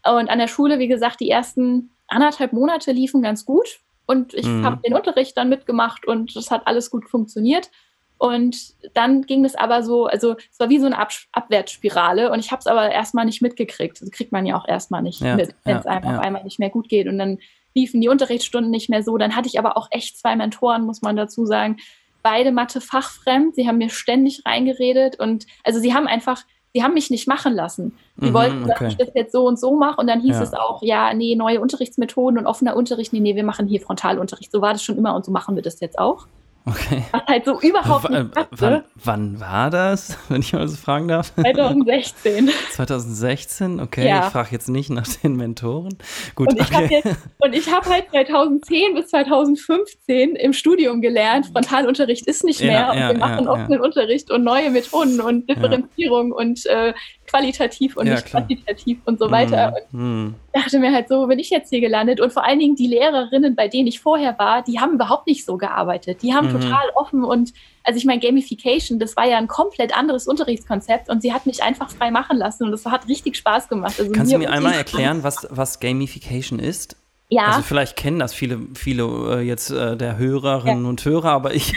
Und 0.05 0.29
an 0.29 0.39
der 0.39 0.49
Schule, 0.49 0.79
wie 0.79 0.89
gesagt, 0.89 1.21
die 1.21 1.31
ersten 1.31 1.91
anderthalb 2.13 2.53
Monate 2.53 2.93
liefen 2.93 3.23
ganz 3.23 3.45
gut 3.45 3.81
und 4.07 4.35
ich 4.35 4.47
mhm. 4.47 4.65
habe 4.65 4.83
den 4.85 4.95
Unterricht 4.95 5.37
dann 5.37 5.49
mitgemacht 5.49 6.07
und 6.07 6.35
es 6.37 6.51
hat 6.51 6.67
alles 6.67 6.91
gut 6.91 7.09
funktioniert. 7.09 7.71
Und 8.19 8.75
dann 8.95 9.23
ging 9.23 9.45
es 9.45 9.57
aber 9.57 9.83
so, 9.83 10.07
also 10.07 10.37
es 10.51 10.61
war 10.61 10.69
wie 10.69 10.79
so 10.79 10.87
eine 10.87 10.97
Ab 10.97 11.11
Abwärtsspirale 11.33 12.31
und 12.31 12.39
ich 12.39 12.53
habe 12.53 12.61
es 12.61 12.69
aber 12.69 12.89
erstmal 12.93 13.25
nicht 13.25 13.43
mitgekriegt. 13.43 14.01
Das 14.01 14.13
kriegt 14.13 14.31
man 14.31 14.47
ja 14.47 14.57
auch 14.57 14.69
erstmal 14.69 15.03
nicht 15.03 15.21
ja, 15.21 15.35
mit, 15.35 15.57
wenn 15.65 15.79
es 15.79 15.85
ja, 15.85 15.91
einem 15.91 16.05
ja. 16.05 16.19
auf 16.19 16.25
einmal 16.25 16.45
nicht 16.45 16.61
mehr 16.61 16.71
gut 16.71 16.89
geht. 16.89 17.09
Und 17.09 17.19
dann 17.19 17.39
liefen 17.75 18.01
die 18.01 18.09
Unterrichtsstunden 18.09 18.71
nicht 18.71 18.89
mehr 18.89 19.03
so. 19.03 19.19
Dann 19.19 19.35
hatte 19.35 19.49
ich 19.49 19.59
aber 19.59 19.77
auch 19.77 19.89
echt 19.91 20.19
zwei 20.19 20.37
Mentoren, 20.37 20.85
muss 20.85 21.03
man 21.03 21.17
dazu 21.17 21.47
sagen. 21.47 21.79
Beide 22.23 22.53
Mathe 22.53 22.81
fachfremd. 22.81 23.57
Sie 23.57 23.67
haben 23.67 23.79
mir 23.79 23.91
ständig 23.91 24.43
reingeredet 24.47 25.19
und 25.19 25.47
also 25.65 25.81
sie 25.81 25.93
haben 25.93 26.07
einfach 26.07 26.45
die 26.75 26.83
haben 26.83 26.95
mich 26.95 27.11
nicht 27.11 27.29
machen 27.29 27.55
lassen. 27.55 27.97
Die 28.17 28.31
mhm, 28.31 28.35
wollten, 28.35 28.67
dass 28.67 28.77
okay. 28.77 28.89
ich 28.89 28.97
das 28.97 29.09
jetzt 29.15 29.33
so 29.33 29.47
und 29.47 29.59
so 29.59 29.77
mache. 29.77 30.01
Und 30.01 30.07
dann 30.07 30.21
hieß 30.21 30.37
ja. 30.37 30.43
es 30.43 30.55
auch, 30.55 30.83
ja, 30.83 31.13
nee, 31.13 31.35
neue 31.37 31.61
Unterrichtsmethoden 31.61 32.39
und 32.39 32.47
offener 32.47 32.77
Unterricht. 32.77 33.13
Nee, 33.13 33.21
nee, 33.21 33.37
wir 33.37 33.45
machen 33.45 33.67
hier 33.67 33.81
Frontalunterricht. 33.81 34.51
So 34.51 34.63
war 34.63 34.73
das 34.73 34.83
schon 34.83 34.97
immer 34.97 35.15
und 35.15 35.25
so 35.25 35.33
machen 35.33 35.55
wir 35.55 35.63
das 35.63 35.81
jetzt 35.81 35.99
auch. 35.99 36.27
Okay. 36.65 37.03
Was 37.11 37.23
halt 37.27 37.45
so 37.45 37.61
überhaupt 37.61 38.09
w 38.09 38.23
nicht 38.23 38.37
wann, 38.51 38.85
wann, 38.95 39.41
war 39.41 39.71
das, 39.71 40.17
wenn 40.29 40.43
ich 40.43 40.53
mal 40.53 40.69
so 40.69 40.77
fragen 40.77 41.09
darf? 41.09 41.33
2016. 41.35 42.51
2016, 42.73 43.81
okay. 43.81 44.07
Ja. 44.07 44.27
Ich 44.27 44.33
frage 44.33 44.49
jetzt 44.53 44.69
nicht 44.69 44.91
nach 44.91 45.07
den 45.09 45.37
Mentoren. 45.37 45.99
Gut, 46.37 46.51
und 46.51 46.61
ich 46.61 46.73
okay. 46.73 47.03
habe 47.73 47.91
halt 47.91 48.11
2010 48.11 48.95
bis 48.95 49.09
2015 49.09 50.37
im 50.37 50.53
Studium 50.53 51.01
gelernt, 51.01 51.47
Frontalunterricht 51.47 52.27
ist 52.27 52.45
nicht 52.45 52.61
mehr 52.61 52.73
ja, 52.73 52.91
und 52.91 52.99
wir 53.15 53.19
machen 53.19 53.49
offenen 53.49 53.81
Unterricht 53.81 54.31
und 54.31 54.45
neue 54.45 54.71
Methoden 54.71 55.21
und 55.21 55.49
Differenzierung 55.49 56.31
und 56.31 56.65
äh, 56.67 56.95
qualitativ 57.27 57.97
und 57.97 58.07
ja, 58.07 58.15
nicht 58.15 58.27
klar. 58.27 58.43
quantitativ 58.43 58.99
und 59.05 59.19
so 59.19 59.31
weiter. 59.31 59.75
Mm, 59.93 59.97
und 59.97 60.25
mm. 60.27 60.35
dachte 60.53 60.79
mir 60.79 60.93
halt 60.93 61.09
so, 61.09 61.27
bin 61.27 61.39
ich 61.39 61.51
jetzt 61.51 61.71
hier 61.71 61.81
gelandet? 61.81 62.21
Und 62.21 62.33
vor 62.33 62.45
allen 62.45 62.59
Dingen 62.59 62.77
die 62.77 62.87
Lehrerinnen, 62.87 63.55
bei 63.55 63.69
denen 63.69 63.87
ich 63.87 64.01
vorher 64.01 64.39
war, 64.39 64.63
die 64.63 64.81
haben 64.81 64.95
überhaupt 64.95 65.27
nicht 65.27 65.45
so 65.45 65.57
gearbeitet. 65.57 66.23
Die 66.23 66.35
haben 66.35 66.49
mm. 66.49 66.61
total 66.61 66.91
offen 66.95 67.25
und, 67.25 67.53
also 67.85 67.97
ich 67.97 68.05
meine, 68.05 68.21
Gamification, 68.21 68.99
das 68.99 69.17
war 69.17 69.27
ja 69.27 69.39
ein 69.39 69.49
komplett 69.49 69.97
anderes 69.97 70.27
Unterrichtskonzept 70.27 71.09
und 71.09 71.23
sie 71.23 71.33
hat 71.33 71.47
mich 71.47 71.63
einfach 71.63 71.91
frei 71.91 72.11
machen 72.11 72.37
lassen 72.37 72.65
und 72.65 72.73
das 72.73 72.85
hat 72.87 73.09
richtig 73.09 73.37
Spaß 73.37 73.69
gemacht. 73.69 73.99
Also 73.99 74.13
Kannst 74.13 74.33
du 74.33 74.39
mir 74.39 74.51
einmal 74.51 74.75
erklären, 74.75 75.23
was, 75.23 75.47
was 75.51 75.81
Gamification 75.81 76.59
ist? 76.59 76.97
Ja. 77.33 77.47
Also 77.47 77.63
vielleicht 77.63 77.97
kennen 77.97 78.19
das 78.19 78.35
viele, 78.35 78.61
viele 78.75 79.05
äh, 79.05 79.41
jetzt 79.41 79.71
äh, 79.71 79.97
der 79.97 80.19
Hörerinnen 80.19 80.83
ja. 80.83 80.89
und 80.91 81.03
Hörer, 81.03 81.31
aber 81.31 81.55
ich, 81.55 81.73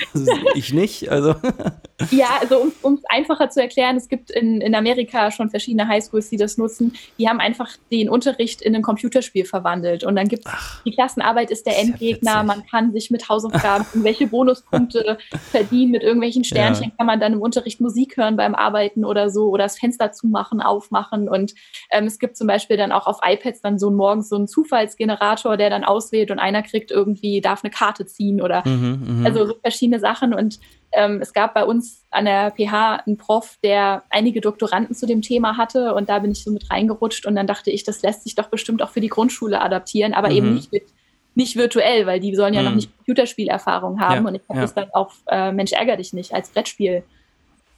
ich 0.55 0.73
nicht. 0.73 1.09
Also. 1.09 1.35
Ja, 2.11 2.27
also 2.41 2.71
um 2.81 2.95
es 2.95 3.05
einfacher 3.07 3.49
zu 3.49 3.61
erklären, 3.61 3.95
es 3.95 4.09
gibt 4.09 4.29
in, 4.29 4.59
in 4.59 4.75
Amerika 4.75 5.31
schon 5.31 5.49
verschiedene 5.49 5.87
Highschools, 5.87 6.29
die 6.29 6.35
das 6.35 6.57
nutzen. 6.57 6.93
Die 7.17 7.29
haben 7.29 7.39
einfach 7.39 7.69
den 7.89 8.09
Unterricht 8.09 8.61
in 8.61 8.75
ein 8.75 8.81
Computerspiel 8.81 9.45
verwandelt. 9.45 10.03
Und 10.03 10.17
dann 10.17 10.27
gibt 10.27 10.45
es, 10.45 10.53
die 10.85 10.91
Klassenarbeit 10.91 11.51
ist 11.51 11.65
der 11.65 11.79
Endgegner, 11.79 12.43
man 12.43 12.65
kann 12.65 12.91
sich 12.91 13.11
mit 13.11 13.29
Hausaufgaben 13.29 13.85
irgendwelche 13.93 14.27
Bonuspunkte 14.27 15.17
verdienen, 15.51 15.91
mit 15.91 16.03
irgendwelchen 16.03 16.43
Sternchen 16.43 16.89
ja. 16.89 16.91
kann 16.97 17.07
man 17.07 17.19
dann 17.21 17.33
im 17.33 17.41
Unterricht 17.41 17.79
Musik 17.79 18.17
hören 18.17 18.35
beim 18.35 18.55
Arbeiten 18.55 19.05
oder 19.05 19.29
so 19.29 19.49
oder 19.49 19.63
das 19.63 19.79
Fenster 19.79 20.11
zumachen, 20.11 20.61
aufmachen. 20.61 21.29
Und 21.29 21.55
ähm, 21.91 22.05
es 22.05 22.19
gibt 22.19 22.35
zum 22.35 22.47
Beispiel 22.47 22.75
dann 22.75 22.91
auch 22.91 23.07
auf 23.07 23.19
iPads 23.23 23.61
dann 23.61 23.79
so 23.79 23.89
morgens 23.89 24.27
so 24.27 24.35
einen 24.35 24.47
Zufallsgenerator, 24.49 25.55
der 25.55 25.69
dann 25.69 25.85
auswählt 25.85 26.29
und 26.29 26.39
einer 26.39 26.61
kriegt 26.61 26.91
irgendwie, 26.91 27.39
darf 27.39 27.63
eine 27.63 27.71
Karte 27.71 28.05
ziehen 28.05 28.41
oder 28.41 28.67
mhm, 28.67 29.19
mhm. 29.19 29.25
also 29.25 29.47
so 29.47 29.55
verschiedene 29.61 30.01
Sachen. 30.01 30.33
Und 30.33 30.59
ähm, 30.95 31.19
es 31.21 31.33
gab 31.33 31.53
bei 31.53 31.63
uns 31.63 32.03
an 32.09 32.25
der 32.25 32.51
PH 32.51 33.03
einen 33.05 33.17
Prof, 33.17 33.57
der 33.63 34.03
einige 34.09 34.41
Doktoranden 34.41 34.95
zu 34.95 35.05
dem 35.05 35.21
Thema 35.21 35.57
hatte 35.57 35.93
und 35.93 36.09
da 36.09 36.19
bin 36.19 36.31
ich 36.31 36.43
so 36.43 36.51
mit 36.51 36.71
reingerutscht 36.71 37.25
und 37.25 37.35
dann 37.35 37.47
dachte 37.47 37.69
ich, 37.69 37.83
das 37.83 38.01
lässt 38.01 38.23
sich 38.23 38.35
doch 38.35 38.47
bestimmt 38.47 38.81
auch 38.81 38.89
für 38.89 39.01
die 39.01 39.09
Grundschule 39.09 39.61
adaptieren, 39.61 40.13
aber 40.13 40.29
mhm. 40.29 40.35
eben 40.35 40.53
nicht 40.55 40.71
mit 40.71 40.83
nicht 41.37 41.57
virtuell, 41.57 42.05
weil 42.05 42.21
die 42.21 42.33
sollen 42.33 42.53
ja 42.53 42.61
mhm. 42.61 42.67
noch 42.67 42.75
nicht 42.75 42.95
Computerspielerfahrung 42.95 43.99
haben 43.99 44.23
ja, 44.23 44.29
und 44.29 44.35
ich 44.35 44.41
habe 44.47 44.59
ja. 44.59 44.61
das 44.61 44.73
dann 44.73 44.89
auf 44.93 45.21
äh, 45.27 45.51
Mensch 45.51 45.73
ärger 45.73 45.97
dich 45.97 46.13
nicht 46.13 46.33
als 46.33 46.49
Brettspiel 46.49 47.03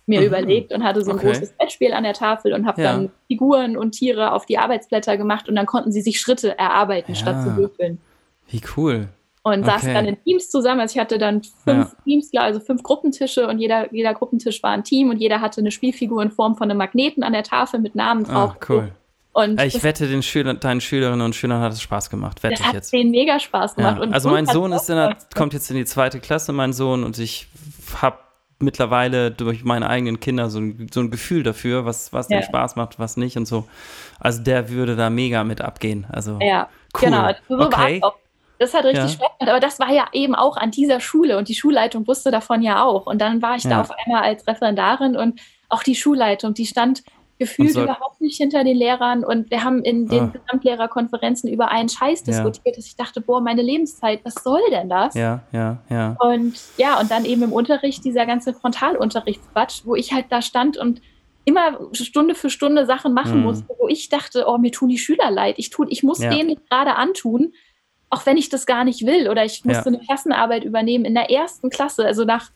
mir 0.05 0.21
mhm. 0.21 0.27
überlegt 0.27 0.71
und 0.71 0.83
hatte 0.83 1.03
so 1.03 1.11
ein 1.11 1.17
okay. 1.17 1.27
großes 1.27 1.53
Brettspiel 1.53 1.93
an 1.93 2.03
der 2.03 2.13
Tafel 2.13 2.53
und 2.53 2.67
habe 2.67 2.81
ja. 2.81 2.93
dann 2.93 3.11
Figuren 3.25 3.75
und 3.75 3.93
Tiere 3.93 4.31
auf 4.31 4.45
die 4.45 4.59
Arbeitsblätter 4.59 5.17
gemacht 5.17 5.49
und 5.49 5.55
dann 5.55 5.65
konnten 5.65 5.91
sie 5.91 6.01
sich 6.01 6.19
Schritte 6.19 6.57
erarbeiten, 6.57 7.15
statt 7.15 7.41
zu 7.43 7.57
würfeln. 7.57 7.99
Wie 8.47 8.61
cool 8.77 9.09
und 9.47 9.61
okay. 9.61 9.71
saßen 9.71 9.93
dann 9.93 10.05
in 10.05 10.23
Teams 10.23 10.49
zusammen. 10.49 10.81
Also 10.81 10.95
ich 10.95 10.99
hatte 10.99 11.17
dann 11.17 11.41
fünf 11.43 11.91
ja. 11.91 12.03
Teams, 12.03 12.31
also 12.35 12.59
fünf 12.59 12.83
Gruppentische 12.83 13.47
und 13.47 13.59
jeder, 13.59 13.93
jeder 13.93 14.13
Gruppentisch 14.13 14.61
war 14.63 14.71
ein 14.71 14.83
Team 14.83 15.09
und 15.09 15.17
jeder 15.17 15.41
hatte 15.41 15.61
eine 15.61 15.71
Spielfigur 15.71 16.21
in 16.21 16.31
Form 16.31 16.55
von 16.55 16.69
einem 16.69 16.77
Magneten 16.77 17.23
an 17.23 17.33
der 17.33 17.43
Tafel 17.43 17.79
mit 17.79 17.95
Namen 17.95 18.25
ah, 18.25 18.33
drauf. 18.33 18.55
Ah, 18.55 18.65
cool. 18.69 18.91
Und 19.33 19.61
ich 19.61 19.83
wette, 19.83 20.07
den 20.07 20.23
Schüler, 20.23 20.55
deinen 20.55 20.81
Schülerinnen 20.81 21.21
und 21.21 21.35
Schülern 21.35 21.61
hat 21.61 21.71
es 21.71 21.81
Spaß 21.81 22.09
gemacht. 22.09 22.41
Wette 22.41 22.55
das 22.55 22.65
hat 22.65 22.73
jetzt. 22.73 22.91
denen 22.91 23.11
mega 23.11 23.39
Spaß 23.39 23.75
gemacht. 23.75 24.01
Ja. 24.03 24.09
also 24.09 24.29
mein 24.29 24.47
Sohn 24.47 24.71
ist 24.71 24.89
in 24.89 24.95
der, 24.95 25.15
kommt 25.35 25.53
jetzt 25.53 25.69
in 25.69 25.77
die 25.77 25.85
zweite 25.85 26.19
Klasse, 26.19 26.53
mein 26.53 26.73
Sohn, 26.73 27.03
und 27.03 27.19
ich 27.19 27.47
habe 28.01 28.17
mittlerweile 28.59 29.29
durch 29.29 29.63
meine 29.63 29.89
eigenen 29.89 30.19
Kinder 30.19 30.49
so 30.49 30.59
ein, 30.59 30.87
so 30.91 31.01
ein 31.01 31.11
Gefühl 31.11 31.43
dafür, 31.43 31.85
was, 31.85 32.13
was 32.13 32.29
ja. 32.29 32.39
dem 32.39 32.45
Spaß 32.45 32.75
macht, 32.75 32.97
was 32.97 33.15
nicht 33.15 33.37
und 33.37 33.45
so. 33.45 33.67
Also 34.19 34.41
der 34.41 34.69
würde 34.69 34.95
da 34.95 35.11
mega 35.11 35.43
mit 35.43 35.61
abgehen. 35.61 36.07
Also 36.09 36.39
ja, 36.41 36.67
cool. 36.95 37.09
genau. 37.09 37.31
So 37.47 37.59
okay. 37.59 38.01
war 38.01 38.09
auch 38.09 38.17
das 38.59 38.73
hat 38.73 38.85
richtig 38.85 39.03
ja. 39.03 39.09
Spaß 39.09 39.37
gemacht. 39.39 39.51
Aber 39.51 39.59
das 39.59 39.79
war 39.79 39.91
ja 39.91 40.07
eben 40.13 40.35
auch 40.35 40.57
an 40.57 40.71
dieser 40.71 40.99
Schule 40.99 41.37
und 41.37 41.47
die 41.47 41.55
Schulleitung 41.55 42.07
wusste 42.07 42.31
davon 42.31 42.61
ja 42.61 42.83
auch. 42.83 43.05
Und 43.05 43.19
dann 43.21 43.41
war 43.41 43.55
ich 43.55 43.63
ja. 43.63 43.69
da 43.71 43.81
auf 43.81 43.91
einmal 43.91 44.23
als 44.23 44.47
Referendarin 44.47 45.15
und 45.15 45.39
auch 45.69 45.83
die 45.83 45.95
Schulleitung, 45.95 46.53
die 46.53 46.65
stand 46.65 47.03
gefühlt 47.39 47.73
so, 47.73 47.83
überhaupt 47.83 48.19
nicht 48.19 48.37
hinter 48.37 48.63
den 48.63 48.75
Lehrern 48.75 49.23
und 49.23 49.51
wir 49.51 49.63
haben 49.63 49.83
in 49.83 50.07
den 50.07 50.23
oh. 50.23 50.31
Gesamtlehrerkonferenzen 50.31 51.51
über 51.51 51.69
einen 51.69 51.87
Scheiß 51.87 52.23
diskutiert, 52.23 52.65
ja. 52.65 52.71
dass 52.75 52.87
ich 52.87 52.95
dachte, 52.95 53.21
boah, 53.21 53.41
meine 53.41 53.61
Lebenszeit, 53.61 54.21
was 54.23 54.35
soll 54.35 54.61
denn 54.71 54.89
das? 54.89 55.13
Ja, 55.13 55.41
ja, 55.51 55.77
ja. 55.89 56.15
Und 56.19 56.59
ja, 56.77 56.99
und 56.99 57.11
dann 57.11 57.25
eben 57.25 57.43
im 57.43 57.53
Unterricht 57.53 58.03
dieser 58.03 58.25
ganze 58.25 58.53
Frontalunterrichtsquatsch, 58.53 59.81
wo 59.85 59.95
ich 59.95 60.13
halt 60.13 60.25
da 60.29 60.41
stand 60.41 60.77
und 60.77 61.01
immer 61.45 61.79
Stunde 61.93 62.35
für 62.35 62.49
Stunde 62.49 62.85
Sachen 62.85 63.13
machen 63.13 63.37
mhm. 63.37 63.43
musste, 63.43 63.73
wo 63.79 63.87
ich 63.87 64.09
dachte, 64.09 64.45
oh, 64.47 64.57
mir 64.57 64.71
tun 64.71 64.89
die 64.89 64.97
Schüler 64.97 65.31
leid. 65.31 65.55
Ich, 65.57 65.69
tu, 65.69 65.85
ich 65.87 66.03
muss 66.03 66.21
ja. 66.21 66.29
denen 66.29 66.57
gerade 66.69 66.95
antun, 66.95 67.53
auch 68.09 68.25
wenn 68.25 68.37
ich 68.37 68.49
das 68.49 68.65
gar 68.65 68.83
nicht 68.83 69.05
will 69.05 69.29
oder 69.29 69.43
ich 69.43 69.65
musste 69.65 69.89
ja. 69.89 69.95
eine 69.95 70.05
Klassenarbeit 70.05 70.63
übernehmen 70.63 71.05
in 71.05 71.13
der 71.13 71.29
ersten 71.29 71.69
Klasse, 71.69 72.05
also 72.05 72.23
nach, 72.23 72.51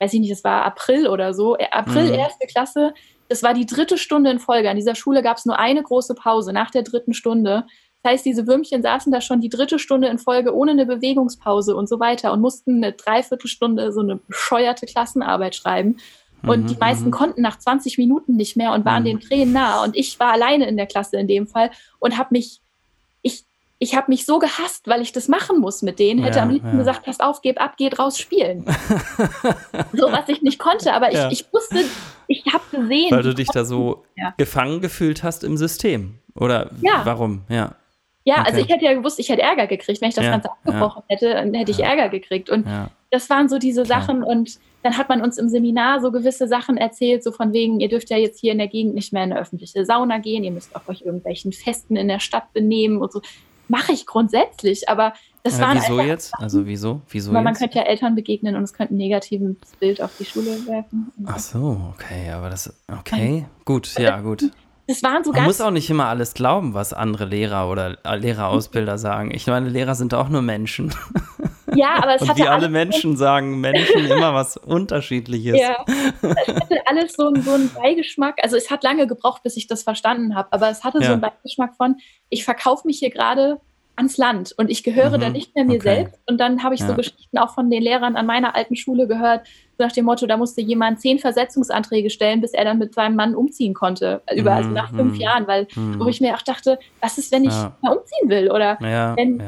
weiß 0.00 0.12
ich 0.12 0.20
nicht, 0.20 0.32
das 0.32 0.44
war 0.44 0.64
April 0.64 1.08
oder 1.08 1.34
so, 1.34 1.56
äh, 1.56 1.68
April, 1.70 2.08
mhm. 2.08 2.14
erste 2.14 2.46
Klasse, 2.46 2.94
das 3.28 3.42
war 3.42 3.54
die 3.54 3.66
dritte 3.66 3.98
Stunde 3.98 4.30
in 4.30 4.38
Folge. 4.38 4.70
An 4.70 4.76
dieser 4.76 4.94
Schule 4.94 5.22
gab 5.22 5.38
es 5.38 5.46
nur 5.46 5.58
eine 5.58 5.82
große 5.82 6.14
Pause 6.14 6.52
nach 6.52 6.70
der 6.70 6.82
dritten 6.82 7.12
Stunde. 7.12 7.64
Das 8.02 8.12
heißt, 8.12 8.24
diese 8.24 8.46
Würmchen 8.46 8.82
saßen 8.82 9.10
da 9.10 9.20
schon 9.20 9.40
die 9.40 9.48
dritte 9.48 9.78
Stunde 9.78 10.08
in 10.08 10.18
Folge 10.18 10.54
ohne 10.54 10.72
eine 10.72 10.86
Bewegungspause 10.86 11.74
und 11.74 11.88
so 11.88 11.98
weiter 11.98 12.32
und 12.32 12.40
mussten 12.40 12.76
eine 12.76 12.92
Dreiviertelstunde 12.92 13.90
so 13.92 14.00
eine 14.00 14.16
bescheuerte 14.16 14.86
Klassenarbeit 14.86 15.56
schreiben. 15.56 15.96
Und 16.42 16.64
mhm, 16.64 16.66
die 16.68 16.76
meisten 16.76 17.06
mhm. 17.06 17.12
konnten 17.12 17.42
nach 17.42 17.58
20 17.58 17.98
Minuten 17.98 18.36
nicht 18.36 18.56
mehr 18.56 18.72
und 18.72 18.84
waren 18.84 19.02
mhm. 19.02 19.06
den 19.06 19.20
Tränen 19.20 19.52
nah. 19.52 19.82
Und 19.82 19.96
ich 19.96 20.20
war 20.20 20.32
alleine 20.32 20.68
in 20.68 20.76
der 20.76 20.86
Klasse 20.86 21.16
in 21.16 21.26
dem 21.26 21.48
Fall 21.48 21.70
und 21.98 22.16
habe 22.16 22.28
mich 22.30 22.60
ich 23.78 23.94
habe 23.94 24.10
mich 24.10 24.24
so 24.24 24.38
gehasst, 24.38 24.88
weil 24.88 25.02
ich 25.02 25.12
das 25.12 25.28
machen 25.28 25.60
muss 25.60 25.82
mit 25.82 25.98
denen. 25.98 26.22
Hätte 26.22 26.38
ja, 26.38 26.44
am 26.44 26.50
liebsten 26.50 26.72
ja. 26.72 26.78
gesagt, 26.78 27.04
passt 27.04 27.22
auf, 27.22 27.42
geb 27.42 27.60
ab, 27.60 27.76
geht 27.76 27.98
raus, 27.98 28.18
spielen. 28.18 28.64
so, 29.92 30.10
was 30.10 30.28
ich 30.28 30.42
nicht 30.42 30.58
konnte, 30.58 30.92
aber 30.94 31.08
ich, 31.08 31.18
ja. 31.18 31.30
ich 31.30 31.44
wusste, 31.52 31.84
ich 32.26 32.44
habe 32.52 32.64
gesehen. 32.70 33.10
Weil 33.10 33.22
du 33.22 33.34
dich 33.34 33.48
da 33.48 33.64
so 33.64 34.04
gefangen 34.38 34.80
gefühlt 34.80 35.22
hast 35.22 35.44
im 35.44 35.56
System. 35.56 36.18
Oder 36.34 36.70
warum? 37.04 37.42
Ja. 37.48 37.74
Ja, 38.24 38.40
okay. 38.40 38.44
also 38.46 38.60
ich 38.60 38.68
hätte 38.68 38.84
ja 38.84 38.92
gewusst, 38.92 39.20
ich 39.20 39.28
hätte 39.28 39.42
Ärger 39.42 39.68
gekriegt. 39.68 40.00
Wenn 40.00 40.08
ich 40.08 40.16
das 40.16 40.24
Ganze 40.24 40.50
abgebrochen 40.50 41.02
hätte, 41.06 41.32
dann 41.32 41.54
hätte 41.54 41.70
ich 41.70 41.80
Ärger 41.80 42.08
gekriegt. 42.08 42.50
Und 42.50 42.66
das 43.10 43.30
waren 43.30 43.48
so 43.48 43.58
diese 43.58 43.84
Sachen. 43.84 44.24
Und 44.24 44.58
dann 44.82 44.98
hat 44.98 45.08
man 45.08 45.20
uns 45.20 45.38
im 45.38 45.48
Seminar 45.48 46.00
so 46.00 46.10
gewisse 46.10 46.48
Sachen 46.48 46.76
erzählt, 46.76 47.22
so 47.22 47.32
von 47.32 47.52
wegen, 47.52 47.80
ihr 47.80 47.88
dürft 47.88 48.10
ja 48.10 48.16
jetzt 48.16 48.40
hier 48.40 48.52
in 48.52 48.58
der 48.58 48.68
Gegend 48.68 48.94
nicht 48.94 49.12
mehr 49.12 49.24
in 49.24 49.32
eine 49.32 49.40
öffentliche 49.40 49.84
Sauna 49.84 50.18
gehen, 50.18 50.44
ihr 50.44 50.50
müsst 50.50 50.74
auf 50.74 50.88
euch 50.88 51.02
irgendwelchen 51.02 51.52
Festen 51.52 51.96
in 51.96 52.08
der 52.08 52.20
Stadt 52.20 52.52
benehmen 52.52 52.98
und 52.98 53.12
so 53.12 53.20
mache 53.68 53.92
ich 53.92 54.06
grundsätzlich, 54.06 54.88
aber 54.88 55.12
das 55.42 55.60
war. 55.60 55.74
Wieso 55.74 56.00
jetzt? 56.00 56.34
Also 56.34 56.66
wieso? 56.66 57.02
Wieso 57.08 57.32
Weil 57.32 57.42
man 57.42 57.52
jetzt? 57.52 57.60
könnte 57.60 57.78
ja 57.78 57.84
Eltern 57.84 58.14
begegnen 58.14 58.56
und 58.56 58.62
es 58.62 58.72
könnte 58.72 58.94
ein 58.94 58.98
negatives 58.98 59.56
Bild 59.78 60.02
auf 60.02 60.10
die 60.18 60.24
Schule 60.24 60.66
werfen. 60.66 61.12
Ach 61.24 61.38
so, 61.38 61.92
okay, 61.94 62.30
aber 62.30 62.50
das 62.50 62.72
okay, 62.88 63.46
gut, 63.64 63.98
ja 63.98 64.20
gut. 64.20 64.50
Das 64.88 65.02
waren 65.02 65.24
so 65.24 65.32
Man 65.32 65.44
muss 65.44 65.60
auch 65.60 65.72
nicht 65.72 65.90
immer 65.90 66.06
alles 66.06 66.34
glauben, 66.34 66.72
was 66.72 66.92
andere 66.92 67.24
Lehrer 67.24 67.68
oder 67.68 67.98
Lehrerausbilder 68.04 68.98
sagen. 68.98 69.32
Ich 69.34 69.46
meine, 69.48 69.68
Lehrer 69.68 69.96
sind 69.96 70.14
auch 70.14 70.28
nur 70.28 70.42
Menschen. 70.42 70.94
Ja, 71.76 71.96
aber 72.02 72.14
es 72.14 72.22
und 72.22 72.28
hatte 72.28 72.42
wie 72.42 72.48
alle 72.48 72.68
Menschen 72.68 73.16
sagen 73.16 73.60
Menschen 73.60 74.06
immer 74.06 74.34
was 74.34 74.56
Unterschiedliches. 74.56 75.60
Ja, 75.60 75.84
es 75.86 76.54
hatte 76.54 76.86
alles 76.86 77.12
so, 77.12 77.32
so 77.34 77.52
einen 77.52 77.70
Beigeschmack. 77.72 78.36
Also 78.42 78.56
es 78.56 78.70
hat 78.70 78.82
lange 78.82 79.06
gebraucht, 79.06 79.42
bis 79.42 79.56
ich 79.56 79.66
das 79.66 79.82
verstanden 79.82 80.34
habe, 80.34 80.48
aber 80.52 80.70
es 80.70 80.84
hatte 80.84 80.98
ja. 80.98 81.06
so 81.06 81.12
einen 81.12 81.20
Beigeschmack 81.20 81.76
von, 81.76 81.96
ich 82.28 82.44
verkaufe 82.44 82.86
mich 82.86 82.98
hier 82.98 83.10
gerade 83.10 83.60
ans 83.96 84.18
Land 84.18 84.54
und 84.56 84.70
ich 84.70 84.82
gehöre 84.82 85.16
mhm, 85.16 85.20
dann 85.20 85.32
nicht 85.32 85.54
mehr 85.54 85.64
mir 85.64 85.76
okay. 85.76 85.96
selbst. 85.96 86.20
Und 86.26 86.38
dann 86.38 86.62
habe 86.62 86.74
ich 86.74 86.82
ja. 86.82 86.88
so 86.88 86.94
Geschichten 86.94 87.38
auch 87.38 87.54
von 87.54 87.70
den 87.70 87.82
Lehrern 87.82 88.16
an 88.16 88.26
meiner 88.26 88.54
alten 88.54 88.76
Schule 88.76 89.06
gehört, 89.08 89.46
so 89.78 89.84
nach 89.84 89.92
dem 89.92 90.04
Motto, 90.04 90.26
da 90.26 90.36
musste 90.36 90.60
jemand 90.60 91.00
zehn 91.00 91.18
Versetzungsanträge 91.18 92.10
stellen, 92.10 92.40
bis 92.40 92.52
er 92.52 92.64
dann 92.64 92.78
mit 92.78 92.94
seinem 92.94 93.16
Mann 93.16 93.34
umziehen 93.34 93.74
konnte, 93.74 94.22
über, 94.34 94.52
also 94.52 94.70
nach 94.70 94.90
fünf 94.90 95.14
mhm. 95.14 95.20
Jahren, 95.20 95.46
weil 95.46 95.66
mhm. 95.74 95.98
wo 95.98 96.08
ich 96.08 96.20
mir 96.20 96.34
auch 96.34 96.42
dachte, 96.42 96.78
was 97.00 97.18
ist, 97.18 97.32
wenn 97.32 97.44
ich 97.44 97.52
ja. 97.52 97.72
mal 97.82 97.96
umziehen 97.96 98.28
will? 98.28 98.50
Oder 98.50 98.78
ja, 98.82 99.16
wenn, 99.16 99.38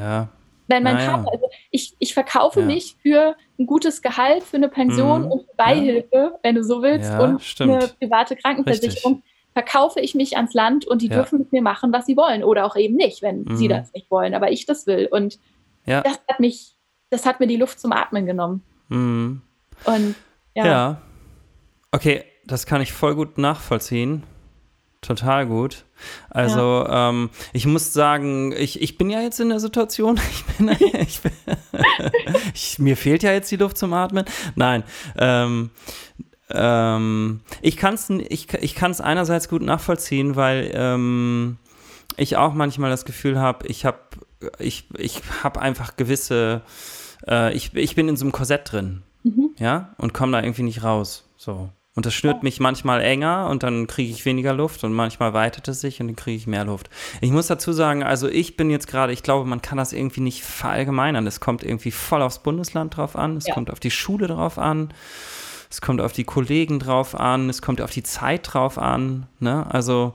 ja. 0.68 0.76
wenn 0.76 0.82
mein 0.82 0.94
naja. 0.96 1.18
Vater, 1.18 1.32
also 1.32 1.50
ich, 1.70 1.94
ich 1.98 2.14
verkaufe 2.14 2.62
mich 2.62 2.96
für 3.02 3.36
ein 3.58 3.66
gutes 3.66 4.02
Gehalt, 4.02 4.42
für 4.42 4.56
eine 4.56 4.68
Pension 4.68 5.26
mhm. 5.26 5.32
und 5.32 5.56
Beihilfe, 5.56 6.38
wenn 6.42 6.54
du 6.54 6.64
so 6.64 6.82
willst, 6.82 7.12
und 7.18 7.42
stimmt. 7.42 7.72
eine 7.72 7.88
private 7.88 8.36
Krankenversicherung. 8.36 9.14
Richtig 9.14 9.34
verkaufe 9.58 9.98
ich 9.98 10.14
mich 10.14 10.36
ans 10.36 10.54
Land 10.54 10.86
und 10.86 11.02
die 11.02 11.08
ja. 11.08 11.16
dürfen 11.16 11.40
mit 11.40 11.50
mir 11.50 11.62
machen, 11.62 11.92
was 11.92 12.06
sie 12.06 12.16
wollen 12.16 12.44
oder 12.44 12.64
auch 12.64 12.76
eben 12.76 12.94
nicht, 12.94 13.22
wenn 13.22 13.42
mhm. 13.42 13.56
sie 13.56 13.66
das 13.66 13.92
nicht 13.92 14.08
wollen, 14.08 14.32
aber 14.34 14.52
ich 14.52 14.66
das 14.66 14.86
will. 14.86 15.08
Und 15.10 15.40
ja. 15.84 16.00
das 16.02 16.20
hat 16.28 16.38
mich, 16.38 16.76
das 17.10 17.26
hat 17.26 17.40
mir 17.40 17.48
die 17.48 17.56
Luft 17.56 17.80
zum 17.80 17.90
Atmen 17.90 18.24
genommen. 18.24 18.62
Mhm. 18.88 19.42
Und 19.84 20.14
ja. 20.54 20.66
ja. 20.66 21.02
Okay, 21.90 22.24
das 22.46 22.66
kann 22.66 22.80
ich 22.80 22.92
voll 22.92 23.16
gut 23.16 23.36
nachvollziehen. 23.36 24.22
Total 25.00 25.46
gut. 25.46 25.84
Also, 26.28 26.58
ja. 26.58 27.10
ähm, 27.10 27.30
ich 27.52 27.66
muss 27.66 27.92
sagen, 27.92 28.52
ich, 28.52 28.82
ich 28.82 28.98
bin 28.98 29.10
ja 29.10 29.20
jetzt 29.20 29.38
in 29.38 29.48
der 29.48 29.60
Situation, 29.60 30.20
ich 30.30 30.44
bin, 30.44 30.68
ich 30.98 31.20
bin 31.20 31.32
ich, 32.54 32.78
mir 32.78 32.96
fehlt 32.96 33.22
ja 33.22 33.32
jetzt 33.32 33.50
die 33.50 33.56
Luft 33.56 33.78
zum 33.78 33.92
Atmen. 33.92 34.24
Nein, 34.56 34.82
ähm, 35.16 35.70
ähm, 36.50 37.40
ich 37.60 37.76
kann 37.76 37.94
es 37.94 38.10
ich, 38.10 38.52
ich 38.54 38.74
kann's 38.74 39.00
einerseits 39.00 39.48
gut 39.48 39.62
nachvollziehen, 39.62 40.34
weil 40.34 40.70
ähm, 40.74 41.58
ich 42.16 42.36
auch 42.36 42.54
manchmal 42.54 42.90
das 42.90 43.04
Gefühl 43.04 43.38
habe, 43.38 43.66
ich 43.68 43.84
habe 43.84 43.98
ich, 44.58 44.88
ich 44.96 45.22
hab 45.42 45.58
einfach 45.58 45.96
gewisse, 45.96 46.62
äh, 47.26 47.52
ich, 47.54 47.74
ich 47.74 47.94
bin 47.94 48.08
in 48.08 48.16
so 48.16 48.24
einem 48.24 48.32
Korsett 48.32 48.72
drin, 48.72 49.02
mhm. 49.22 49.50
ja, 49.58 49.94
und 49.98 50.14
komme 50.14 50.32
da 50.32 50.42
irgendwie 50.42 50.62
nicht 50.62 50.82
raus. 50.82 51.24
So. 51.36 51.70
Und 51.98 52.06
das 52.06 52.14
schnürt 52.14 52.44
mich 52.44 52.60
manchmal 52.60 53.00
enger 53.00 53.48
und 53.50 53.64
dann 53.64 53.88
kriege 53.88 54.12
ich 54.12 54.24
weniger 54.24 54.52
Luft 54.52 54.84
und 54.84 54.92
manchmal 54.92 55.32
weitet 55.32 55.66
es 55.66 55.80
sich 55.80 56.00
und 56.00 56.06
dann 56.06 56.14
kriege 56.14 56.36
ich 56.36 56.46
mehr 56.46 56.64
Luft. 56.64 56.88
Ich 57.20 57.32
muss 57.32 57.48
dazu 57.48 57.72
sagen, 57.72 58.04
also 58.04 58.28
ich 58.28 58.56
bin 58.56 58.70
jetzt 58.70 58.86
gerade, 58.86 59.12
ich 59.12 59.24
glaube, 59.24 59.48
man 59.48 59.62
kann 59.62 59.78
das 59.78 59.92
irgendwie 59.92 60.20
nicht 60.20 60.44
verallgemeinern. 60.44 61.26
Es 61.26 61.40
kommt 61.40 61.64
irgendwie 61.64 61.90
voll 61.90 62.22
aufs 62.22 62.38
Bundesland 62.38 62.96
drauf 62.96 63.16
an, 63.16 63.36
es 63.36 63.48
ja. 63.48 63.54
kommt 63.54 63.68
auf 63.68 63.80
die 63.80 63.90
Schule 63.90 64.28
drauf 64.28 64.58
an, 64.58 64.94
es 65.68 65.80
kommt 65.80 66.00
auf 66.00 66.12
die 66.12 66.22
Kollegen 66.22 66.78
drauf 66.78 67.18
an, 67.18 67.50
es 67.50 67.62
kommt 67.62 67.80
auf 67.80 67.90
die 67.90 68.04
Zeit 68.04 68.54
drauf 68.54 68.78
an. 68.78 69.26
Ne? 69.40 69.66
Also 69.68 70.14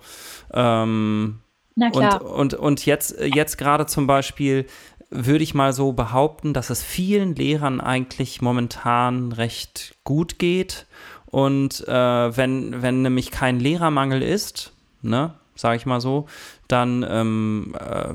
ähm, 0.54 1.42
Na 1.76 1.90
klar. 1.90 2.22
Und, 2.22 2.54
und, 2.54 2.54
und 2.54 2.86
jetzt, 2.86 3.20
jetzt 3.20 3.58
gerade 3.58 3.88
zum 3.88 4.08
Beispiel 4.08 4.68
würde 5.10 5.44
ich 5.44 5.54
mal 5.54 5.74
so 5.74 5.92
behaupten, 5.92 6.54
dass 6.54 6.70
es 6.70 6.82
vielen 6.82 7.36
Lehrern 7.36 7.82
eigentlich 7.82 8.42
momentan 8.42 9.34
recht 9.34 9.96
gut 10.06 10.40
geht 10.40 10.88
und 11.34 11.88
äh, 11.88 12.38
wenn, 12.38 12.84
wenn 12.84 13.02
nämlich 13.02 13.32
kein 13.32 13.60
Lehrermangel 13.60 14.22
ist, 14.22 14.72
ne, 15.02 15.34
sage 15.56 15.78
ich 15.78 15.88
mal 15.88 16.00
so, 16.00 16.28
dann, 16.68 17.04
ähm, 17.10 17.74
äh, 17.80 18.14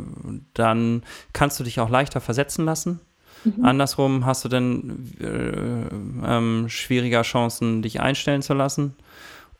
dann 0.54 1.02
kannst 1.32 1.58
du 1.58 1.64
dich 1.64 1.80
auch 1.80 1.90
leichter 1.90 2.20
versetzen 2.20 2.64
lassen. 2.64 3.00
Mhm. 3.42 3.64
Andersrum 3.64 4.24
hast 4.24 4.44
du 4.44 4.48
dann 4.48 5.10
äh, 5.20 6.26
ähm, 6.32 6.68
schwieriger 6.68 7.22
Chancen, 7.22 7.82
dich 7.82 8.00
einstellen 8.00 8.40
zu 8.40 8.54
lassen. 8.54 8.94